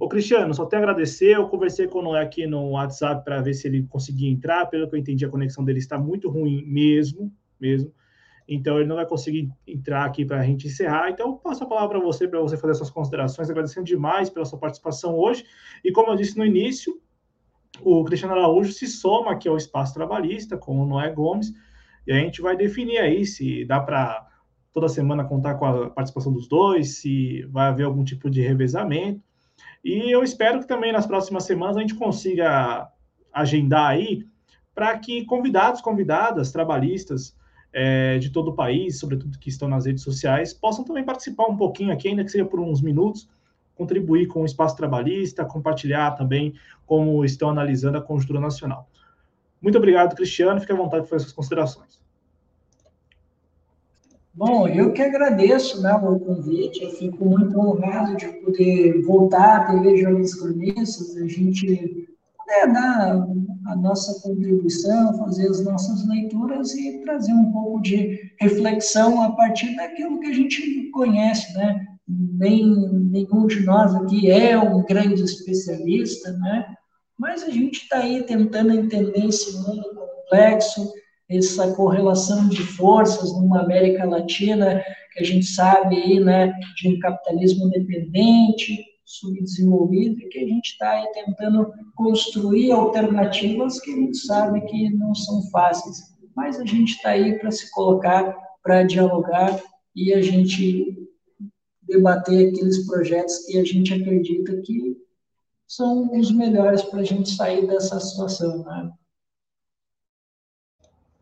Ô, 0.00 0.08
Cristiano, 0.08 0.52
só 0.52 0.66
tenho 0.66 0.82
a 0.82 0.84
agradecer. 0.84 1.36
Eu 1.36 1.48
conversei 1.48 1.86
com 1.86 2.00
o 2.00 2.02
Noé 2.02 2.22
aqui 2.22 2.46
no 2.46 2.70
WhatsApp 2.70 3.24
para 3.24 3.40
ver 3.40 3.54
se 3.54 3.68
ele 3.68 3.84
conseguia 3.84 4.28
entrar. 4.28 4.66
Pelo 4.66 4.88
que 4.88 4.96
eu 4.96 4.98
entendi, 4.98 5.24
a 5.24 5.28
conexão 5.28 5.64
dele 5.64 5.78
está 5.78 5.96
muito 5.96 6.28
ruim 6.28 6.64
mesmo, 6.66 7.32
mesmo. 7.60 7.92
Então, 8.48 8.78
ele 8.78 8.88
não 8.88 8.96
vai 8.96 9.06
conseguir 9.06 9.48
entrar 9.66 10.04
aqui 10.04 10.24
para 10.24 10.40
a 10.40 10.44
gente 10.44 10.66
encerrar. 10.66 11.10
Então, 11.10 11.36
passo 11.36 11.62
a 11.62 11.66
palavra 11.66 11.98
para 11.98 12.06
você, 12.06 12.26
para 12.26 12.40
você 12.40 12.56
fazer 12.56 12.74
suas 12.74 12.90
considerações, 12.90 13.48
agradecendo 13.48 13.86
demais 13.86 14.28
pela 14.28 14.44
sua 14.44 14.58
participação 14.58 15.14
hoje. 15.14 15.44
E 15.84 15.92
como 15.92 16.10
eu 16.10 16.16
disse 16.16 16.36
no 16.36 16.44
início, 16.44 17.00
o 17.80 18.02
Cristiano 18.04 18.34
Araújo 18.34 18.72
se 18.72 18.88
soma 18.88 19.32
aqui 19.32 19.48
ao 19.48 19.56
espaço 19.56 19.94
trabalhista 19.94 20.56
com 20.56 20.80
o 20.80 20.86
Noé 20.86 21.10
Gomes, 21.10 21.52
e 22.06 22.12
a 22.12 22.16
gente 22.16 22.42
vai 22.42 22.56
definir 22.56 22.98
aí 22.98 23.24
se 23.24 23.64
dá 23.64 23.78
para 23.78 24.31
toda 24.72 24.88
semana 24.88 25.24
contar 25.24 25.54
com 25.54 25.66
a 25.66 25.90
participação 25.90 26.32
dos 26.32 26.48
dois, 26.48 26.96
se 26.96 27.42
vai 27.50 27.68
haver 27.68 27.84
algum 27.84 28.04
tipo 28.04 28.30
de 28.30 28.40
revezamento. 28.40 29.20
E 29.84 30.10
eu 30.10 30.22
espero 30.22 30.60
que 30.60 30.66
também 30.66 30.92
nas 30.92 31.06
próximas 31.06 31.44
semanas 31.44 31.76
a 31.76 31.80
gente 31.80 31.94
consiga 31.94 32.88
agendar 33.32 33.90
aí 33.90 34.24
para 34.74 34.98
que 34.98 35.24
convidados, 35.24 35.80
convidadas, 35.80 36.50
trabalhistas, 36.50 37.36
é, 37.72 38.18
de 38.18 38.30
todo 38.30 38.48
o 38.48 38.54
país, 38.54 38.98
sobretudo 38.98 39.38
que 39.38 39.48
estão 39.48 39.68
nas 39.68 39.86
redes 39.86 40.02
sociais, 40.02 40.52
possam 40.52 40.84
também 40.84 41.04
participar 41.04 41.46
um 41.46 41.56
pouquinho 41.56 41.92
aqui, 41.92 42.08
ainda 42.08 42.24
que 42.24 42.30
seja 42.30 42.44
por 42.44 42.60
uns 42.60 42.82
minutos, 42.82 43.28
contribuir 43.74 44.26
com 44.26 44.42
o 44.42 44.44
espaço 44.44 44.76
trabalhista, 44.76 45.44
compartilhar 45.44 46.12
também 46.12 46.54
como 46.84 47.24
estão 47.24 47.48
analisando 47.48 47.96
a 47.96 48.02
conjuntura 48.02 48.40
nacional. 48.40 48.88
Muito 49.60 49.78
obrigado, 49.78 50.14
Cristiano. 50.14 50.60
Fique 50.60 50.72
à 50.72 50.76
vontade 50.76 51.02
para 51.02 51.10
fazer 51.10 51.24
suas 51.24 51.32
considerações. 51.32 52.01
Bom, 54.34 54.66
eu 54.66 54.92
que 54.92 55.02
agradeço 55.02 55.82
né, 55.82 55.92
o 55.92 56.18
convite, 56.18 56.82
eu 56.82 56.90
fico 56.92 57.22
muito 57.24 57.58
honrado 57.58 58.16
de 58.16 58.26
poder 58.28 59.02
voltar 59.02 59.56
à 59.56 59.64
TV 59.66 59.98
Jovens 59.98 60.34
Cronistas, 60.34 61.16
a 61.16 61.26
gente 61.28 62.08
é 62.48 62.66
dar 62.66 63.26
a 63.66 63.76
nossa 63.76 64.20
contribuição, 64.22 65.18
fazer 65.18 65.48
as 65.48 65.62
nossas 65.62 66.08
leituras 66.08 66.74
e 66.74 66.98
trazer 67.00 67.32
um 67.32 67.52
pouco 67.52 67.82
de 67.82 68.32
reflexão 68.40 69.22
a 69.22 69.32
partir 69.32 69.76
daquilo 69.76 70.18
que 70.18 70.26
a 70.26 70.32
gente 70.32 70.90
conhece, 70.90 71.52
né? 71.54 71.86
Nem, 72.08 72.66
nenhum 73.10 73.46
de 73.46 73.60
nós 73.64 73.94
aqui 73.94 74.30
é 74.30 74.58
um 74.58 74.82
grande 74.82 75.22
especialista, 75.22 76.32
né? 76.32 76.74
Mas 77.18 77.42
a 77.42 77.50
gente 77.50 77.82
está 77.82 77.98
aí 77.98 78.22
tentando 78.22 78.72
entender 78.72 79.26
esse 79.26 79.56
mundo 79.58 79.84
complexo, 79.94 80.90
essa 81.36 81.72
correlação 81.74 82.48
de 82.48 82.62
forças 82.62 83.32
numa 83.32 83.62
América 83.62 84.04
Latina 84.04 84.82
que 85.12 85.20
a 85.20 85.24
gente 85.24 85.44
sabe 85.44 85.96
aí, 85.96 86.20
né, 86.20 86.52
de 86.76 86.88
um 86.88 86.98
capitalismo 86.98 87.68
dependente, 87.70 88.84
subdesenvolvido 89.04 90.20
e 90.20 90.28
que 90.28 90.38
a 90.38 90.48
gente 90.48 90.68
está 90.68 90.90
aí 90.92 91.06
tentando 91.12 91.70
construir 91.94 92.72
alternativas 92.72 93.78
que 93.80 93.92
a 93.92 93.96
gente 93.96 94.16
sabe 94.16 94.62
que 94.62 94.90
não 94.90 95.14
são 95.14 95.42
fáceis, 95.50 95.98
mas 96.34 96.58
a 96.58 96.64
gente 96.64 96.94
está 96.94 97.10
aí 97.10 97.38
para 97.38 97.50
se 97.50 97.70
colocar, 97.72 98.34
para 98.62 98.84
dialogar 98.84 99.60
e 99.94 100.14
a 100.14 100.22
gente 100.22 100.98
debater 101.82 102.48
aqueles 102.48 102.86
projetos 102.86 103.44
que 103.44 103.58
a 103.58 103.64
gente 103.64 103.92
acredita 103.92 104.56
que 104.62 104.96
são 105.68 106.10
os 106.18 106.30
melhores 106.30 106.82
para 106.82 107.00
a 107.00 107.04
gente 107.04 107.30
sair 107.30 107.66
dessa 107.66 108.00
situação, 108.00 108.64
né? 108.64 108.90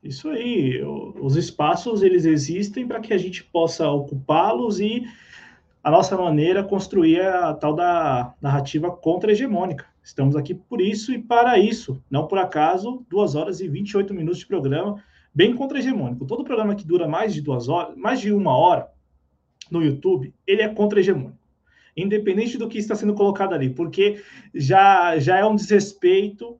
Isso 0.02 0.30
aí, 0.30 0.82
os 0.82 1.36
espaços 1.36 2.02
eles 2.02 2.24
existem 2.24 2.86
para 2.86 3.00
que 3.00 3.12
a 3.12 3.18
gente 3.18 3.44
possa 3.44 3.88
ocupá-los 3.90 4.80
e 4.80 5.04
a 5.84 5.90
nossa 5.90 6.16
maneira 6.16 6.64
construir 6.64 7.20
a 7.20 7.52
tal 7.52 7.74
da 7.74 8.34
narrativa 8.40 8.90
contra-hegemônica. 8.90 9.84
Estamos 10.02 10.36
aqui 10.36 10.54
por 10.54 10.80
isso 10.80 11.12
e 11.12 11.18
para 11.18 11.58
isso, 11.58 12.02
não 12.10 12.26
por 12.26 12.38
acaso, 12.38 13.04
duas 13.10 13.34
horas 13.34 13.60
e 13.60 13.68
28 13.68 14.14
minutos 14.14 14.38
de 14.38 14.46
programa, 14.46 15.02
bem 15.34 15.54
contra-hegemônico. 15.54 16.26
Todo 16.26 16.44
programa 16.44 16.74
que 16.74 16.86
dura 16.86 17.06
mais 17.06 17.34
de 17.34 17.42
duas 17.42 17.68
horas, 17.68 17.94
mais 17.94 18.20
de 18.20 18.32
uma 18.32 18.56
hora 18.56 18.88
no 19.70 19.82
YouTube, 19.82 20.34
ele 20.46 20.62
é 20.62 20.68
contra-hegemônico. 20.68 21.38
Independente 21.94 22.56
do 22.56 22.68
que 22.68 22.78
está 22.78 22.94
sendo 22.94 23.14
colocado 23.14 23.52
ali, 23.52 23.68
porque 23.68 24.22
já, 24.54 25.18
já 25.18 25.36
é 25.36 25.44
um 25.44 25.54
desrespeito 25.54 26.58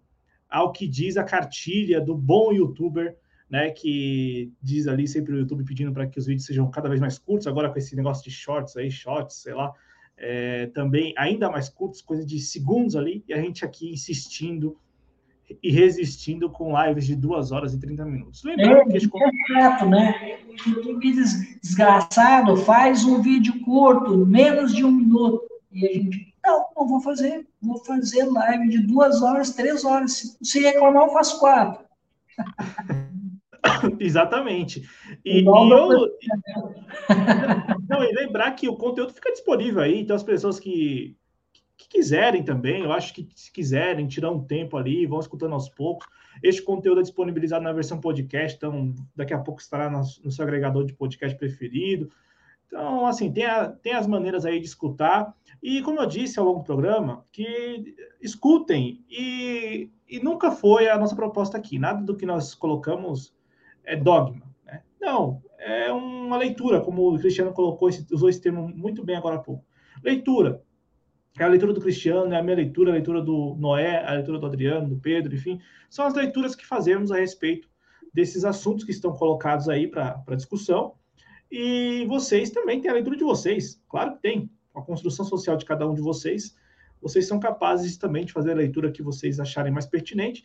ao 0.48 0.72
que 0.72 0.86
diz 0.86 1.16
a 1.16 1.24
cartilha 1.24 2.00
do 2.00 2.14
bom 2.14 2.52
youtuber 2.52 3.16
né, 3.50 3.70
que 3.70 4.52
diz 4.62 4.86
ali 4.86 5.08
sempre 5.08 5.34
o 5.34 5.38
YouTube 5.38 5.64
pedindo 5.64 5.92
para 5.92 6.06
que 6.06 6.18
os 6.18 6.26
vídeos 6.26 6.46
sejam 6.46 6.70
cada 6.70 6.88
vez 6.88 7.00
mais 7.00 7.18
curtos, 7.18 7.48
agora 7.48 7.68
com 7.68 7.78
esse 7.78 7.96
negócio 7.96 8.22
de 8.22 8.30
shorts 8.30 8.76
aí, 8.76 8.90
shorts, 8.90 9.42
sei 9.42 9.54
lá, 9.54 9.72
é, 10.16 10.66
também 10.66 11.12
ainda 11.18 11.50
mais 11.50 11.68
curtos, 11.68 12.00
coisa 12.00 12.24
de 12.24 12.38
segundos 12.38 12.94
ali, 12.94 13.24
e 13.26 13.32
a 13.32 13.40
gente 13.40 13.64
aqui 13.64 13.90
insistindo 13.90 14.78
e 15.60 15.72
resistindo 15.72 16.48
com 16.48 16.80
lives 16.80 17.06
de 17.06 17.16
2 17.16 17.50
horas 17.50 17.74
e 17.74 17.80
30 17.80 18.04
minutos. 18.04 18.44
Lembrando 18.44 18.82
é, 18.82 18.84
que 18.84 18.96
a 18.96 19.00
gente... 19.00 19.12
é 19.16 19.60
chato, 19.60 19.86
né? 19.86 20.38
O 20.48 20.70
YouTube 20.70 21.12
desgraçado 21.60 22.56
faz 22.58 23.04
um 23.04 23.20
vídeo 23.20 23.60
curto, 23.64 24.24
menos 24.24 24.72
de 24.72 24.84
um 24.84 24.92
minuto, 24.92 25.42
e 25.72 25.86
a 25.86 25.92
gente, 25.92 26.34
não, 26.44 26.66
não 26.76 26.86
vou 26.86 27.00
fazer, 27.00 27.48
vou 27.60 27.78
fazer 27.84 28.24
live 28.26 28.68
de 28.68 28.78
duas 28.78 29.22
horas, 29.22 29.50
três 29.50 29.84
horas, 29.84 30.38
se 30.40 30.60
reclamar 30.60 31.08
eu 31.08 31.12
faço 31.12 31.40
quatro. 31.40 31.84
Exatamente. 34.00 34.88
E, 35.24 35.42
e 35.42 35.44
eu, 35.44 36.08
não, 37.88 38.02
e 38.02 38.12
lembrar 38.12 38.52
que 38.52 38.66
o 38.66 38.76
conteúdo 38.76 39.12
fica 39.12 39.30
disponível 39.30 39.82
aí, 39.82 40.00
então 40.00 40.16
as 40.16 40.22
pessoas 40.22 40.58
que, 40.58 41.14
que 41.76 41.86
quiserem 41.86 42.42
também, 42.42 42.82
eu 42.82 42.92
acho 42.92 43.12
que 43.12 43.28
se 43.36 43.52
quiserem 43.52 44.08
tirar 44.08 44.30
um 44.30 44.42
tempo 44.42 44.78
ali, 44.78 45.04
vão 45.04 45.20
escutando 45.20 45.52
aos 45.52 45.68
poucos. 45.68 46.08
Este 46.42 46.62
conteúdo 46.62 47.00
é 47.00 47.02
disponibilizado 47.02 47.62
na 47.62 47.72
versão 47.72 48.00
podcast, 48.00 48.56
então 48.56 48.94
daqui 49.14 49.34
a 49.34 49.38
pouco 49.38 49.60
estará 49.60 49.90
no, 49.90 50.00
no 50.24 50.30
seu 50.30 50.44
agregador 50.44 50.86
de 50.86 50.94
podcast 50.94 51.36
preferido. 51.38 52.10
Então, 52.66 53.04
assim, 53.04 53.30
tem, 53.32 53.44
a, 53.44 53.68
tem 53.68 53.92
as 53.92 54.06
maneiras 54.06 54.46
aí 54.46 54.60
de 54.60 54.66
escutar. 54.66 55.34
E, 55.60 55.82
como 55.82 56.00
eu 56.00 56.06
disse 56.06 56.38
ao 56.38 56.46
longo 56.46 56.60
do 56.60 56.64
programa, 56.64 57.26
que 57.32 57.96
escutem. 58.22 59.04
E, 59.10 59.90
e 60.08 60.20
nunca 60.20 60.52
foi 60.52 60.88
a 60.88 60.96
nossa 60.96 61.16
proposta 61.16 61.58
aqui. 61.58 61.78
Nada 61.78 62.00
do 62.02 62.16
que 62.16 62.24
nós 62.24 62.54
colocamos 62.54 63.34
é 63.90 63.96
dogma. 63.96 64.42
Né? 64.64 64.82
Não, 65.00 65.42
é 65.58 65.92
uma 65.92 66.38
leitura, 66.38 66.80
como 66.80 67.14
o 67.14 67.18
Cristiano 67.18 67.52
colocou, 67.52 67.88
esse, 67.88 68.06
usou 68.12 68.28
esse 68.28 68.40
termo 68.40 68.68
muito 68.68 69.04
bem 69.04 69.16
agora 69.16 69.36
há 69.36 69.40
pouco. 69.40 69.64
Leitura. 70.02 70.62
É 71.38 71.44
a 71.44 71.48
leitura 71.48 71.72
do 71.72 71.80
Cristiano, 71.80 72.32
é 72.32 72.38
a 72.38 72.42
minha 72.42 72.56
leitura, 72.56 72.90
a 72.90 72.94
leitura 72.94 73.22
do 73.22 73.54
Noé, 73.58 74.04
a 74.04 74.14
leitura 74.14 74.38
do 74.38 74.46
Adriano, 74.46 74.88
do 74.88 74.96
Pedro, 74.96 75.34
enfim. 75.34 75.60
São 75.88 76.06
as 76.06 76.14
leituras 76.14 76.54
que 76.54 76.66
fazemos 76.66 77.10
a 77.12 77.16
respeito 77.16 77.68
desses 78.12 78.44
assuntos 78.44 78.84
que 78.84 78.90
estão 78.90 79.12
colocados 79.12 79.68
aí 79.68 79.86
para 79.86 80.22
discussão. 80.34 80.94
E 81.50 82.04
vocês 82.08 82.50
também 82.50 82.80
têm 82.80 82.90
a 82.90 82.94
leitura 82.94 83.16
de 83.16 83.24
vocês, 83.24 83.80
claro 83.88 84.14
que 84.14 84.22
tem. 84.22 84.50
A 84.74 84.82
construção 84.82 85.24
social 85.24 85.56
de 85.56 85.64
cada 85.64 85.88
um 85.88 85.94
de 85.94 86.00
vocês, 86.00 86.54
vocês 87.02 87.26
são 87.26 87.40
capazes 87.40 87.96
também 87.96 88.24
de 88.24 88.32
fazer 88.32 88.52
a 88.52 88.56
leitura 88.56 88.92
que 88.92 89.02
vocês 89.02 89.40
acharem 89.40 89.72
mais 89.72 89.86
pertinente. 89.86 90.44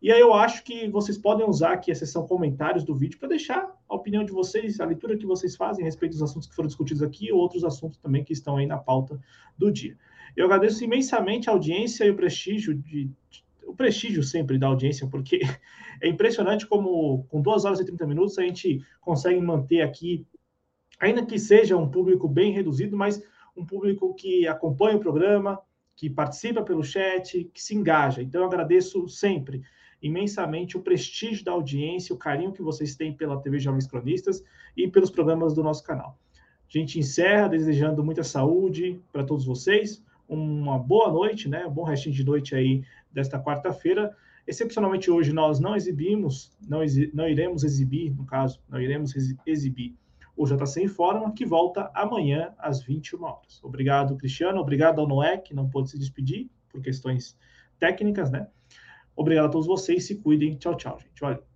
E 0.00 0.12
aí 0.12 0.20
eu 0.20 0.34
acho 0.34 0.62
que 0.64 0.88
vocês 0.88 1.16
podem 1.16 1.48
usar 1.48 1.72
aqui 1.72 1.90
a 1.90 1.94
seção 1.94 2.26
comentários 2.26 2.84
do 2.84 2.94
vídeo 2.94 3.18
para 3.18 3.28
deixar 3.28 3.74
a 3.88 3.94
opinião 3.94 4.24
de 4.24 4.32
vocês, 4.32 4.80
a 4.80 4.84
leitura 4.84 5.16
que 5.16 5.26
vocês 5.26 5.56
fazem 5.56 5.82
a 5.82 5.86
respeito 5.86 6.12
dos 6.12 6.22
assuntos 6.22 6.48
que 6.48 6.54
foram 6.54 6.66
discutidos 6.66 7.02
aqui 7.02 7.32
ou 7.32 7.38
outros 7.38 7.64
assuntos 7.64 7.98
também 7.98 8.22
que 8.22 8.32
estão 8.32 8.56
aí 8.56 8.66
na 8.66 8.78
pauta 8.78 9.18
do 9.56 9.72
dia. 9.72 9.96
Eu 10.36 10.46
agradeço 10.46 10.84
imensamente 10.84 11.48
a 11.48 11.52
audiência 11.52 12.04
e 12.04 12.10
o 12.10 12.16
prestígio 12.16 12.74
de, 12.74 13.10
o 13.66 13.74
prestígio 13.74 14.22
sempre 14.22 14.58
da 14.58 14.66
audiência, 14.66 15.06
porque 15.06 15.40
é 16.02 16.08
impressionante 16.08 16.66
como 16.66 17.24
com 17.24 17.40
duas 17.40 17.64
horas 17.64 17.80
e 17.80 17.84
30 17.84 18.06
minutos 18.06 18.38
a 18.38 18.42
gente 18.42 18.84
consegue 19.00 19.40
manter 19.40 19.82
aqui, 19.82 20.26
ainda 21.00 21.24
que 21.24 21.38
seja 21.38 21.76
um 21.76 21.90
público 21.90 22.28
bem 22.28 22.52
reduzido, 22.52 22.96
mas 22.96 23.22
um 23.56 23.64
público 23.64 24.14
que 24.14 24.46
acompanha 24.46 24.96
o 24.96 25.00
programa, 25.00 25.58
que 25.96 26.10
participa 26.10 26.62
pelo 26.62 26.82
chat, 26.82 27.44
que 27.52 27.62
se 27.62 27.74
engaja. 27.74 28.20
Então 28.22 28.40
eu 28.40 28.46
agradeço 28.46 29.08
sempre 29.08 29.62
imensamente 30.04 30.76
o 30.76 30.82
prestígio 30.82 31.42
da 31.42 31.52
audiência, 31.52 32.14
o 32.14 32.18
carinho 32.18 32.52
que 32.52 32.60
vocês 32.60 32.94
têm 32.94 33.12
pela 33.14 33.40
TV 33.40 33.58
Jovens 33.58 33.86
Cronistas 33.86 34.44
e 34.76 34.86
pelos 34.86 35.10
programas 35.10 35.54
do 35.54 35.62
nosso 35.62 35.82
canal. 35.82 36.18
A 36.68 36.78
gente 36.78 36.98
encerra 36.98 37.48
desejando 37.48 38.04
muita 38.04 38.22
saúde 38.22 39.00
para 39.10 39.24
todos 39.24 39.46
vocês, 39.46 40.04
uma 40.28 40.78
boa 40.78 41.10
noite, 41.10 41.48
né? 41.48 41.64
Um 41.66 41.70
bom 41.70 41.84
restinho 41.84 42.14
de 42.14 42.22
noite 42.22 42.54
aí 42.54 42.84
desta 43.10 43.42
quarta-feira. 43.42 44.14
Excepcionalmente 44.46 45.10
hoje 45.10 45.32
nós 45.32 45.58
não 45.58 45.74
exibimos, 45.74 46.52
não, 46.68 46.82
exi 46.82 47.10
não 47.14 47.26
iremos 47.26 47.64
exibir, 47.64 48.14
no 48.14 48.26
caso, 48.26 48.60
não 48.68 48.78
iremos 48.78 49.14
exibir 49.46 49.96
o 50.36 50.46
JC 50.46 50.82
Informa, 50.82 51.32
que 51.32 51.46
volta 51.46 51.90
amanhã 51.94 52.52
às 52.58 52.82
21 52.82 53.22
horas. 53.22 53.62
Obrigado, 53.62 54.16
Cristiano. 54.16 54.60
Obrigado 54.60 55.00
ao 55.00 55.08
Noé, 55.08 55.38
que 55.38 55.54
não 55.54 55.70
pôde 55.70 55.90
se 55.90 55.98
despedir 55.98 56.50
por 56.68 56.82
questões 56.82 57.38
técnicas, 57.78 58.30
né? 58.30 58.48
Obrigado 59.16 59.46
a 59.46 59.50
todos 59.50 59.66
vocês. 59.66 60.06
Se 60.06 60.16
cuidem. 60.16 60.56
Tchau, 60.56 60.76
tchau, 60.76 60.98
gente. 61.00 61.20
Valeu. 61.20 61.53